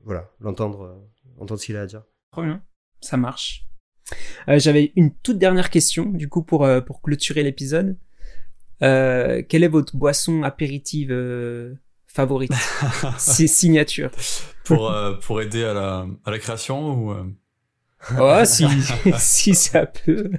voilà, 0.04 0.30
l'entendre, 0.40 0.82
euh, 0.82 1.40
entendre 1.40 1.60
ce 1.60 1.66
qu'il 1.66 1.76
a 1.76 1.82
à 1.82 1.86
dire. 1.86 2.02
Trop 2.32 2.42
bien. 2.42 2.62
Ça 3.00 3.16
marche. 3.16 3.66
Euh, 4.48 4.58
J'avais 4.58 4.92
une 4.96 5.14
toute 5.14 5.38
dernière 5.38 5.70
question, 5.70 6.04
du 6.06 6.28
coup, 6.28 6.42
pour, 6.42 6.64
euh, 6.64 6.80
pour 6.80 7.00
clôturer 7.02 7.42
l'épisode. 7.42 7.96
Euh, 8.82 9.42
quelle 9.48 9.64
est 9.64 9.68
votre 9.68 9.96
boisson 9.96 10.42
apéritive 10.42 11.10
euh, 11.10 11.74
favorite? 12.06 12.52
C'est 13.18 13.46
signature. 13.46 14.10
Pour, 14.64 14.90
euh, 14.90 15.14
pour 15.14 15.40
aider 15.40 15.64
à 15.64 15.72
la, 15.74 16.06
à 16.24 16.30
la 16.30 16.38
création 16.38 16.94
ou. 16.94 17.12
euh, 17.12 17.24
Oh, 18.20 18.40
si, 18.44 18.66
si 19.18 19.54
ça 19.54 19.86
peut. 19.86 20.30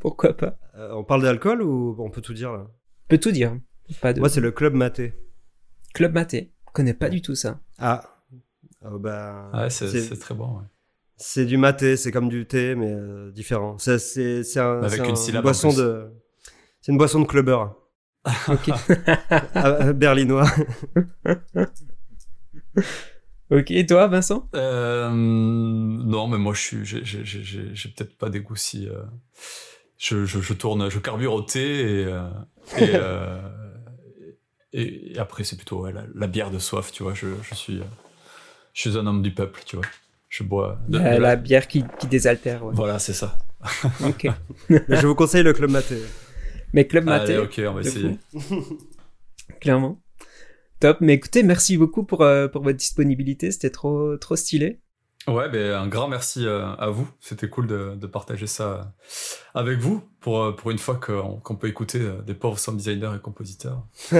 Pourquoi 0.00 0.36
pas? 0.36 0.58
Euh, 0.76 0.92
on 0.92 1.04
parle 1.04 1.22
d'alcool 1.22 1.62
ou 1.62 1.96
on 1.98 2.10
peut 2.10 2.20
tout 2.20 2.34
dire 2.34 2.52
là? 2.52 2.66
On 2.68 3.08
peut 3.08 3.16
tout 3.18 3.30
dire. 3.30 3.56
Pas 4.02 4.12
de... 4.12 4.20
Moi, 4.20 4.28
c'est 4.28 4.42
le 4.42 4.50
club 4.50 4.74
maté. 4.74 5.14
Club 5.94 6.14
Maté. 6.14 6.52
Connais 6.72 6.94
pas 6.94 7.08
du 7.08 7.20
tout 7.22 7.34
ça. 7.34 7.60
Ah. 7.78 8.02
Ah, 8.82 8.88
bah, 8.98 9.50
Ouais, 9.54 9.70
c'est, 9.70 9.88
c'est, 9.88 10.00
c'est 10.00 10.18
très 10.18 10.34
bon. 10.34 10.58
ouais. 10.58 10.64
c'est 11.16 11.44
du 11.44 11.56
maté, 11.58 11.96
c'est 11.96 12.12
comme 12.12 12.28
du 12.28 12.46
thé, 12.46 12.74
mais 12.74 12.92
euh, 12.92 13.30
différent. 13.32 13.76
C'est, 13.78 13.98
c'est, 13.98 14.42
c'est 14.44 14.60
un, 14.60 14.82
Avec 14.82 15.02
c'est 15.16 15.30
une 15.32 15.36
un- 15.36 15.42
boisson 15.42 15.72
de. 15.72 16.10
C'est 16.80 16.92
une 16.92 16.98
boisson 16.98 17.20
de 17.20 17.26
clubbeur. 17.26 17.76
Ok. 18.48 18.70
Ah, 19.54 19.92
berlinois. 19.92 20.46
ok, 23.50 23.70
et 23.70 23.86
toi, 23.86 24.06
Vincent? 24.06 24.48
Euh, 24.54 25.10
non, 25.10 26.28
mais 26.28 26.38
moi, 26.38 26.54
je 26.54 26.60
suis, 26.60 26.84
j'ai, 26.84 27.04
j'ai, 27.04 27.24
j'ai- 27.24 27.42
j'ai, 27.42 27.74
j'ai 27.74 27.88
peut-être 27.90 28.16
pas 28.16 28.30
des 28.30 28.40
goûts 28.40 28.56
si. 28.56 28.88
euh, 28.88 29.02
je, 29.98 30.24
je, 30.24 30.40
je 30.40 30.52
tourne, 30.54 30.90
je 30.90 30.98
carbure 30.98 31.34
au 31.34 31.42
thé 31.42 32.00
et, 32.00 32.04
euh, 32.06 32.28
et, 32.78 32.90
euh, 32.94 33.38
et, 34.72 35.12
et 35.14 35.18
après, 35.18 35.44
c'est 35.44 35.56
plutôt 35.56 35.80
ouais, 35.82 35.92
la, 35.92 36.04
la 36.14 36.26
bière 36.26 36.50
de 36.50 36.58
soif, 36.58 36.92
tu 36.92 37.02
vois. 37.02 37.14
Je, 37.14 37.26
je 37.42 37.54
suis, 37.54 37.78
euh, 37.80 37.84
je 38.74 38.88
suis 38.88 38.98
un 38.98 39.06
homme 39.06 39.22
du 39.22 39.32
peuple, 39.32 39.60
tu 39.66 39.76
vois. 39.76 39.84
je 40.28 40.42
bois 40.44 40.78
de, 40.88 40.98
La, 40.98 41.16
de 41.16 41.20
la 41.22 41.36
bière 41.36 41.66
qui, 41.68 41.84
qui 41.98 42.06
désaltère. 42.06 42.64
ouais. 42.64 42.74
Voilà, 42.74 42.98
c'est 42.98 43.12
ça. 43.12 43.38
Ok. 44.06 44.26
Je 44.70 45.06
vous 45.06 45.14
conseille 45.14 45.42
le 45.42 45.52
club 45.52 45.70
maté. 45.70 45.96
Mais 46.72 46.86
Club 46.86 47.04
Maté, 47.04 47.34
Allez, 47.34 47.42
ok, 47.42 47.60
on 47.68 47.72
va 47.74 47.80
essayer. 47.80 48.16
clairement. 49.60 50.00
Top. 50.78 50.98
Mais 51.00 51.14
écoutez, 51.14 51.42
merci 51.42 51.76
beaucoup 51.76 52.04
pour, 52.04 52.22
euh, 52.22 52.48
pour 52.48 52.62
votre 52.62 52.78
disponibilité. 52.78 53.50
C'était 53.50 53.70
trop, 53.70 54.16
trop 54.16 54.36
stylé. 54.36 54.80
Ouais, 55.28 55.48
ben, 55.50 55.74
un 55.74 55.86
grand 55.86 56.08
merci 56.08 56.46
euh, 56.46 56.64
à 56.76 56.88
vous. 56.88 57.08
C'était 57.20 57.48
cool 57.48 57.66
de, 57.66 57.94
de 57.94 58.06
partager 58.06 58.46
ça 58.46 58.94
avec 59.54 59.78
vous 59.78 60.02
pour, 60.20 60.42
euh, 60.42 60.52
pour 60.52 60.70
une 60.70 60.78
fois 60.78 60.96
qu'on 60.96 61.56
peut 61.56 61.68
écouter 61.68 62.00
euh, 62.00 62.22
des 62.22 62.34
pauvres 62.34 62.58
sound 62.58 62.78
designers 62.78 63.12
et 63.16 63.20
compositeurs. 63.20 63.86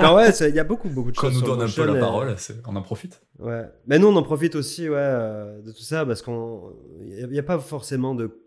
non, 0.00 0.14
ouais, 0.14 0.30
il 0.30 0.54
y 0.54 0.60
a 0.60 0.64
beaucoup, 0.64 0.88
beaucoup 0.88 1.10
de 1.10 1.16
Qu'on 1.16 1.26
choses. 1.26 1.40
nous 1.40 1.46
sur 1.46 1.48
donne 1.56 1.68
un 1.68 1.72
peu 1.72 1.82
Motion 1.82 1.84
la 1.86 1.96
et- 1.96 2.00
parole, 2.00 2.36
on 2.66 2.76
en 2.76 2.82
profite. 2.82 3.20
Ouais. 3.40 3.64
Mais 3.88 3.98
nous, 3.98 4.06
on 4.06 4.16
en 4.16 4.22
profite 4.22 4.54
aussi, 4.54 4.88
ouais, 4.88 4.94
euh, 4.96 5.60
de 5.60 5.72
tout 5.72 5.82
ça 5.82 6.06
parce 6.06 6.22
qu'on, 6.22 6.72
il 7.04 7.26
n'y 7.28 7.38
a, 7.38 7.42
pas 7.42 7.58
forcément 7.58 8.14
de, 8.14 8.40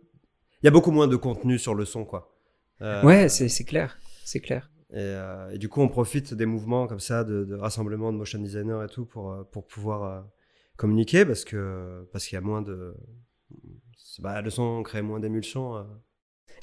il 0.63 0.65
y 0.65 0.69
a 0.69 0.71
beaucoup 0.71 0.91
moins 0.91 1.07
de 1.07 1.17
contenu 1.17 1.59
sur 1.59 1.75
le 1.75 1.83
son, 1.85 2.05
quoi. 2.05 2.33
Euh, 2.81 3.03
Ouais, 3.03 3.27
c'est 3.27 3.49
c'est 3.49 3.65
clair. 3.65 3.97
C'est 4.23 4.39
clair. 4.39 4.71
Et, 4.91 4.95
euh, 4.97 5.49
et 5.51 5.57
du 5.57 5.67
coup, 5.67 5.81
on 5.81 5.89
profite 5.89 6.33
des 6.33 6.45
mouvements 6.45 6.87
comme 6.87 7.01
ça, 7.01 7.25
de, 7.25 7.43
de 7.43 7.55
rassemblement 7.55 8.13
de 8.13 8.17
motion 8.17 8.39
designers 8.39 8.85
et 8.85 8.89
tout 8.91 9.05
pour, 9.05 9.33
euh, 9.33 9.43
pour 9.51 9.67
pouvoir 9.67 10.03
euh, 10.03 10.21
communiquer 10.77 11.25
parce 11.25 11.43
que 11.45 12.07
parce 12.13 12.25
qu'il 12.25 12.35
y 12.35 12.37
a 12.37 12.41
moins 12.41 12.61
de, 12.61 12.95
c'est- 13.97 14.21
bah, 14.21 14.41
le 14.41 14.49
son 14.49 14.83
crée 14.83 15.01
moins 15.01 15.19
d'émulsion. 15.19 15.77
euh. 15.77 15.83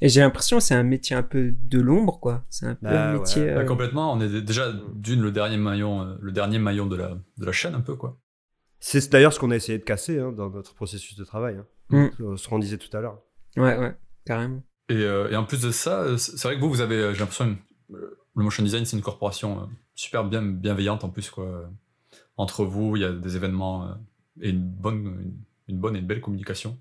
Et 0.01 0.09
j'ai 0.09 0.21
l'impression 0.21 0.57
que 0.59 0.63
c'est 0.65 0.75
un 0.75 0.83
métier 0.83 1.15
un 1.15 1.23
peu 1.23 1.53
de 1.53 1.81
l'ombre, 1.81 2.19
quoi. 2.19 2.45
C'est 2.51 2.67
un 2.67 2.75
peu 2.75 2.87
Bah, 2.87 3.11
un 3.11 3.19
métier. 3.19 3.43
Ouais, 3.45 3.51
euh, 3.59 3.65
complètement. 3.65 4.13
On 4.13 4.21
est 4.21 4.29
dé- 4.29 4.43
déjà 4.43 4.73
d'une 4.95 5.21
le 5.23 5.31
dernier 5.31 5.57
maillon, 5.57 6.03
euh, 6.03 6.17
le 6.21 6.33
dernier 6.33 6.59
maillon 6.59 6.87
de 6.87 6.97
la, 6.97 7.17
de 7.39 7.45
la 7.47 7.53
chaîne 7.53 7.75
un 7.75 7.81
peu 7.81 7.95
quoi. 7.95 8.19
C'est 8.81 9.11
d'ailleurs 9.11 9.33
ce 9.33 9.39
qu'on 9.41 9.51
a 9.51 9.57
essayé 9.57 9.79
de 9.79 9.85
casser 9.85 10.19
hein, 10.19 10.33
dans 10.33 10.51
notre 10.51 10.75
processus 10.75 11.17
de 11.17 11.25
travail. 11.25 11.57
hein. 11.57 11.67
Mm. 11.91 12.37
Ce 12.37 12.49
qu'on 12.49 12.59
disait 12.59 12.77
tout 12.79 12.95
à 12.97 13.01
l'heure. 13.01 13.21
Ouais, 13.57 13.79
ouais, 13.79 13.97
carrément. 14.27 14.63
Et, 14.91 14.97
euh, 14.97 15.31
et 15.31 15.37
en 15.37 15.45
plus 15.45 15.63
de 15.63 15.71
ça, 15.71 16.19
c'est 16.19 16.43
vrai 16.43 16.57
que 16.57 16.61
vous, 16.61 16.69
vous 16.69 16.81
avez, 16.83 17.15
j'ai 17.15 17.21
l'impression, 17.21 17.57
le 17.91 18.19
motion 18.35 18.63
design, 18.63 18.85
c'est 18.85 18.97
une 18.97 19.03
corporation 19.03 19.69
super 19.95 20.25
bien 20.25 20.43
bienveillante 20.43 21.05
en 21.05 21.09
plus 21.09 21.31
quoi. 21.31 21.71
Euh, 22.39 22.43
Entre 22.43 22.65
vous, 22.65 22.97
il 22.97 23.03
y 23.03 23.05
a 23.05 23.13
des 23.13 23.37
événements 23.37 23.85
euh, 23.85 23.95
et 24.41 24.51
une 24.51 24.61
bonne, 24.61 24.97
une, 25.07 25.35
une 25.69 25.79
bonne 25.79 25.97
et 25.97 26.01
une 26.01 26.07
belle 26.07 26.21
communication. 26.21 26.79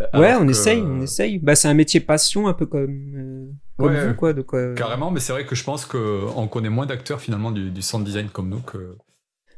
ouais, 0.00 0.06
Alors 0.12 0.42
on 0.42 0.46
que- 0.46 0.50
essaye, 0.50 0.80
on 0.82 1.00
essaye. 1.00 1.38
Bah, 1.38 1.54
c'est 1.54 1.68
un 1.68 1.74
métier 1.74 2.00
passion, 2.00 2.48
un 2.48 2.54
peu 2.54 2.66
comme, 2.66 3.14
euh, 3.16 3.46
comme 3.78 3.92
Ouais. 3.92 4.08
vous, 4.08 4.14
quoi. 4.14 4.32
Donc, 4.32 4.52
euh, 4.54 4.74
Carrément, 4.74 5.10
mais 5.10 5.20
c'est 5.20 5.32
vrai 5.32 5.46
que 5.46 5.54
je 5.54 5.64
pense 5.64 5.84
qu'on 5.86 6.48
connaît 6.48 6.70
moins 6.70 6.86
d'acteurs 6.86 7.20
finalement 7.20 7.50
du, 7.50 7.70
du 7.70 7.82
sound 7.82 8.04
design 8.04 8.28
comme 8.28 8.48
nous 8.48 8.60
que, 8.60 8.96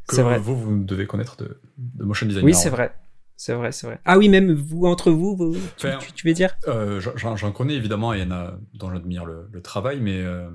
que 0.08 0.14
C'est 0.16 0.22
vrai. 0.22 0.38
vous, 0.38 0.56
vous 0.56 0.84
devez 0.84 1.06
connaître 1.06 1.36
de, 1.36 1.60
de 1.76 2.04
motion 2.04 2.26
design. 2.26 2.44
Oui, 2.44 2.54
c'est 2.54 2.70
vrai. 2.70 2.94
C'est 3.36 3.54
vrai, 3.54 3.72
c'est 3.72 3.88
vrai. 3.88 3.98
Ah 4.04 4.18
oui, 4.18 4.28
même 4.28 4.52
vous, 4.52 4.84
entre 4.86 5.10
vous, 5.10 5.34
vous 5.34 5.52
tu, 5.76 5.86
Enfin, 5.88 5.98
tu- 5.98 6.12
tu 6.12 6.28
veux 6.28 6.34
dire? 6.34 6.56
Euh, 6.68 7.00
j'en- 7.00 7.50
connais 7.52 7.74
évidemment, 7.74 8.14
et 8.14 8.18
il 8.20 8.22
y 8.22 8.26
en 8.26 8.30
a 8.30 8.56
dont 8.74 8.90
j'admire 8.92 9.24
le, 9.24 9.48
le 9.50 9.62
travail, 9.62 9.98
mais 10.00 10.20
euh, 10.22 10.48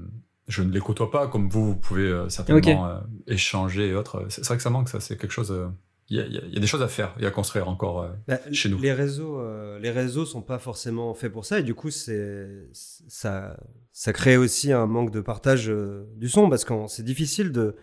je 0.48 0.64
ne 0.64 0.72
les 0.72 0.80
côtoie 0.80 1.12
pas 1.12 1.28
comme 1.28 1.50
vous, 1.50 1.66
vous 1.68 1.76
pouvez 1.76 2.04
euh, 2.08 2.30
certainement 2.30 2.88
euh, 2.88 3.00
échanger 3.28 3.88
et 3.90 3.96
autres. 3.96 4.26
C'est 4.30 4.46
vrai 4.46 4.58
que 4.58 4.64
ça 4.64 4.70
manque, 4.70 4.90
ça, 4.90 5.00
c'est 5.00 5.18
quelque 5.18 5.32
chose. 5.32 5.52
euh, 5.52 5.68
Il 6.10 6.18
y, 6.18 6.22
a, 6.22 6.26
il 6.26 6.34
y 6.34 6.38
a- 6.38 6.42
il 6.48 6.54
y 6.54 6.58
a 6.58 6.60
des 6.62 6.68
choses 6.68 6.82
à 6.82 6.88
faire 6.88 7.14
et 7.20 7.26
à 7.26 7.32
construire 7.32 7.68
encore. 7.68 8.02
euh. 8.04 8.10
Bah, 8.28 8.40
Chez 8.54 8.70
nous. 8.70 8.80
Les 8.80 8.94
réseaux, 8.94 9.40
euh, 9.42 9.78
les 9.80 9.92
réseaux 9.92 10.26
sont 10.26 10.42
pas 10.42 10.58
forcément 10.60 11.14
faits 11.14 11.34
pour 11.34 11.46
ça 11.46 11.60
et 11.60 11.64
du 11.64 11.74
coup 11.76 11.90
c'est 11.92 12.48
ça, 12.74 13.58
ça 13.92 14.14
crée 14.14 14.38
aussi 14.38 14.72
un 14.72 14.86
manque 14.88 15.12
de 15.12 15.20
partage 15.22 15.70
euh, 15.70 16.06
du 16.16 16.30
son 16.30 16.50
parce 16.50 16.64
que 16.66 16.74
c'est 16.88 17.04
difficile 17.04 17.52
de 17.52 17.76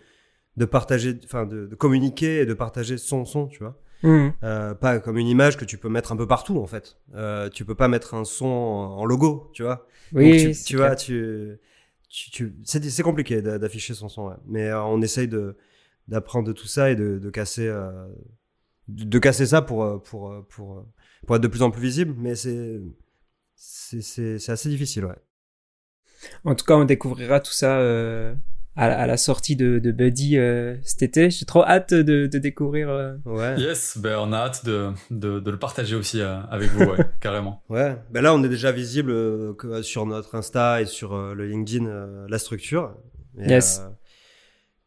de 0.57 0.63
partager, 0.65 1.19
enfin 1.25 1.45
de, 1.45 1.67
de 1.67 1.75
communiquer 1.75 2.39
et 2.41 2.45
de 2.45 2.53
partager 2.53 2.97
son 2.97 3.25
son, 3.25 3.47
tu 3.47 3.59
vois. 3.59 3.77
Euh, 4.43 4.73
pas 4.73 4.99
comme 4.99 5.17
une 5.17 5.27
image 5.27 5.57
que 5.57 5.65
tu 5.65 5.77
peux 5.77 5.89
mettre 5.89 6.11
un 6.13 6.15
peu 6.17 6.27
partout 6.27 6.59
en 6.59 6.65
fait. 6.67 6.97
Euh, 7.13 7.49
tu 7.49 7.65
peux 7.65 7.75
pas 7.75 7.89
mettre 7.89 8.13
un 8.13 8.23
son 8.23 8.45
en, 8.45 8.97
en 8.99 9.05
logo, 9.05 9.49
tu 9.53 9.63
vois. 9.63 9.85
Oui, 10.13 10.29
Donc, 10.31 10.39
tu, 10.55 10.63
tu 10.63 10.77
vois, 10.77 10.95
clair. 10.95 10.97
tu, 10.97 11.57
tu, 12.15 12.55
c'est 12.63 13.03
compliqué 13.03 13.41
d'a- 13.41 13.59
d'afficher 13.59 13.93
son 13.93 14.09
son, 14.09 14.27
ouais. 14.29 14.35
mais 14.47 14.67
euh, 14.69 14.81
on 14.83 15.01
essaye 15.01 15.27
de 15.27 15.57
d'apprendre 16.07 16.47
de 16.47 16.53
tout 16.53 16.67
ça 16.67 16.91
et 16.91 16.95
de, 16.95 17.19
de 17.19 17.29
casser 17.29 17.67
euh, 17.67 18.07
de, 18.87 19.19
casser 19.19 19.47
ça 19.47 19.61
pour 19.61 19.83
euh, 19.83 19.97
pour 19.99 20.45
pour 20.49 20.85
pour 21.25 21.35
être 21.35 21.41
de 21.41 21.47
plus 21.47 21.61
en 21.63 21.71
plus 21.71 21.81
visible, 21.81 22.15
mais 22.17 22.35
c'est 22.35 22.81
c'est 23.55 24.49
assez 24.49 24.69
difficile, 24.69 25.05
ouais. 25.05 25.15
En 26.43 26.55
tout 26.55 26.65
cas, 26.65 26.75
on 26.75 26.85
découvrira 26.85 27.39
tout 27.39 27.51
ça 27.51 27.79
à, 28.75 28.87
la- 28.89 28.99
à 28.99 29.07
la 29.07 29.17
sortie 29.17 29.55
de, 29.55 29.79
de 29.79 29.91
Buddy 29.91 30.37
euh, 30.37 30.75
cet 30.83 31.01
été. 31.03 31.29
J'ai 31.29 31.45
trop 31.45 31.63
hâte 31.63 31.93
de, 31.93 32.27
de 32.27 32.37
découvrir. 32.39 32.89
euh, 32.89 33.15
Ouais. 33.25 33.55
Yes, 33.59 33.97
ben, 33.97 34.17
on 34.19 34.33
a 34.33 34.37
hâte 34.37 34.65
de, 34.65 34.91
de, 35.11 35.39
de 35.39 35.51
le 35.51 35.57
partager 35.59 35.95
aussi 35.95 36.21
euh, 36.21 36.39
avec 36.49 36.69
vous, 36.71 36.83
ouais, 36.85 36.97
carrément. 37.21 37.63
Ouais, 37.69 37.95
ben 38.11 38.21
là 38.21 38.33
on 38.35 38.43
est 38.43 38.49
déjà 38.49 38.71
visible 38.71 39.11
euh, 39.11 39.53
que 39.53 39.81
sur 39.81 40.05
notre 40.05 40.35
Insta 40.35 40.81
et 40.81 40.85
sur 40.85 41.13
euh, 41.13 41.33
le 41.33 41.45
LinkedIn 41.47 41.85
euh, 41.85 42.25
la 42.29 42.37
structure. 42.37 42.95
Et, 43.39 43.49
Yes. 43.49 43.81
euh, 43.83 43.89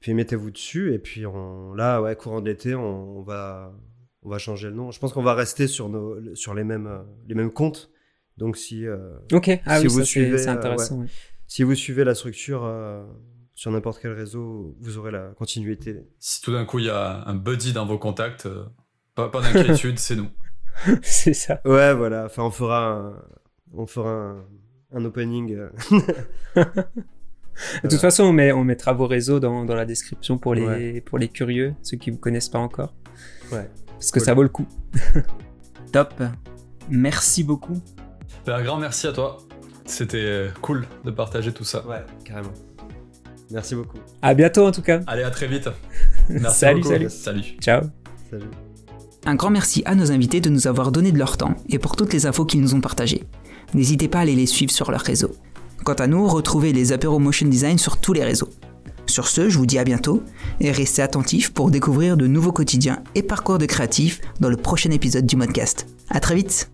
puis 0.00 0.14
mettez-vous 0.14 0.50
dessus 0.50 0.94
et 0.94 0.98
puis 0.98 1.26
on 1.26 1.74
là 1.74 2.00
ouais 2.00 2.14
courant 2.14 2.40
de 2.40 2.48
l'été 2.48 2.74
on, 2.74 3.18
on 3.18 3.22
va 3.22 3.72
on 4.22 4.28
va 4.30 4.38
changer 4.38 4.68
le 4.68 4.74
nom. 4.74 4.90
Je 4.90 4.98
pense 5.00 5.12
qu'on 5.12 5.22
va 5.22 5.34
rester 5.34 5.66
sur 5.66 5.88
nos 5.88 6.34
sur 6.34 6.54
les 6.54 6.64
mêmes 6.64 6.88
les 7.26 7.34
mêmes 7.34 7.50
comptes. 7.52 7.90
Donc 8.36 8.56
si 8.56 8.86
euh, 8.86 8.98
Ok, 9.32 9.50
ah 9.66 9.78
Si 9.80 9.86
oui, 9.86 9.92
vous 9.92 9.98
ça, 10.00 10.04
suivez, 10.04 10.38
c'est 10.38 10.48
euh, 10.50 10.52
intéressant. 10.52 10.98
ouais. 11.00 11.06
si 11.48 11.62
vous 11.64 11.74
suivez 11.74 12.04
la 12.04 12.14
structure 12.14 12.62
euh, 12.64 13.02
sur 13.58 13.72
n'importe 13.72 13.98
quel 14.00 14.12
réseau, 14.12 14.76
vous 14.80 14.98
aurez 14.98 15.10
la 15.10 15.30
continuité. 15.36 15.96
Si 16.20 16.40
tout 16.40 16.52
d'un 16.52 16.64
coup 16.64 16.78
il 16.78 16.84
y 16.84 16.90
a 16.90 17.24
un 17.26 17.34
buddy 17.34 17.72
dans 17.72 17.86
vos 17.86 17.98
contacts, 17.98 18.46
euh, 18.46 18.64
pas, 19.16 19.28
pas 19.30 19.40
d'inquiétude, 19.40 19.98
c'est 20.06 20.14
nous. 20.14 20.28
c'est 21.02 21.34
ça. 21.34 21.60
Ouais 21.64 21.92
voilà, 21.92 22.26
enfin 22.26 22.44
on 22.44 22.52
fera 22.52 22.86
un, 22.92 23.22
on 23.74 23.84
fera 23.88 24.10
un, 24.10 24.44
un 24.94 25.04
opening. 25.04 25.56
euh, 25.56 26.64
De 27.82 27.88
toute 27.88 27.98
façon, 28.00 28.22
on, 28.22 28.32
met, 28.32 28.52
on 28.52 28.62
mettra 28.62 28.92
vos 28.92 29.08
réseaux 29.08 29.40
dans, 29.40 29.64
dans 29.64 29.74
la 29.74 29.84
description 29.84 30.38
pour 30.38 30.54
les, 30.54 30.64
Ouais. 30.64 31.00
pour 31.00 31.18
les 31.18 31.26
curieux, 31.28 31.74
ceux 31.82 31.96
qui 31.96 32.12
vous 32.12 32.18
connaissent 32.18 32.48
pas 32.50 32.60
encore. 32.60 32.94
Ouais. 33.50 33.68
Parce 33.94 34.12
que 34.12 34.20
Cool. 34.20 34.26
ça 34.26 34.34
vaut 34.34 34.44
le 34.44 34.48
coup. 34.50 34.68
Top. 35.92 36.14
Merci 36.88 37.42
beaucoup. 37.42 37.82
Ben, 38.46 38.54
un 38.54 38.62
grand 38.62 38.76
merci 38.78 39.08
à 39.08 39.12
toi. 39.12 39.38
C'était 39.84 40.18
euh, 40.18 40.48
cool 40.62 40.86
de 41.04 41.10
partager 41.10 41.52
tout 41.52 41.64
ça. 41.64 41.84
ouais, 41.88 42.04
carrément. 42.24 42.52
Merci 43.50 43.74
beaucoup. 43.74 43.98
À 44.22 44.34
bientôt 44.34 44.66
en 44.66 44.72
tout 44.72 44.82
cas. 44.82 45.00
Allez, 45.06 45.22
à 45.22 45.30
très 45.30 45.46
vite. 45.46 45.68
Merci 46.28 46.58
salut, 46.58 46.80
beaucoup. 46.80 46.92
salut. 46.92 47.10
Salut. 47.10 47.44
Ciao. 47.60 47.82
Salut. 48.30 48.44
Un 49.24 49.34
grand 49.34 49.50
merci 49.50 49.82
à 49.84 49.94
nos 49.94 50.12
invités 50.12 50.40
de 50.40 50.48
nous 50.48 50.66
avoir 50.66 50.92
donné 50.92 51.12
de 51.12 51.18
leur 51.18 51.36
temps 51.36 51.54
et 51.68 51.78
pour 51.78 51.96
toutes 51.96 52.12
les 52.12 52.26
infos 52.26 52.44
qu'ils 52.44 52.60
nous 52.60 52.74
ont 52.74 52.80
partagées. 52.80 53.24
N'hésitez 53.74 54.08
pas 54.08 54.18
à 54.18 54.22
aller 54.22 54.34
les 54.34 54.46
suivre 54.46 54.72
sur 54.72 54.90
leurs 54.90 55.00
réseaux. 55.00 55.32
Quant 55.84 55.94
à 55.94 56.06
nous, 56.06 56.26
retrouvez 56.26 56.72
les 56.72 56.92
apéros 56.92 57.18
Motion 57.18 57.46
Design 57.48 57.78
sur 57.78 57.98
tous 57.98 58.12
les 58.12 58.24
réseaux. 58.24 58.48
Sur 59.06 59.26
ce, 59.28 59.48
je 59.48 59.58
vous 59.58 59.66
dis 59.66 59.78
à 59.78 59.84
bientôt 59.84 60.22
et 60.60 60.70
restez 60.70 61.02
attentifs 61.02 61.52
pour 61.52 61.70
découvrir 61.70 62.16
de 62.16 62.26
nouveaux 62.26 62.52
quotidiens 62.52 63.02
et 63.14 63.22
parcours 63.22 63.58
de 63.58 63.66
créatifs 63.66 64.20
dans 64.40 64.50
le 64.50 64.56
prochain 64.56 64.90
épisode 64.90 65.26
du 65.26 65.36
podcast. 65.36 65.86
À 66.10 66.20
très 66.20 66.34
vite 66.34 66.70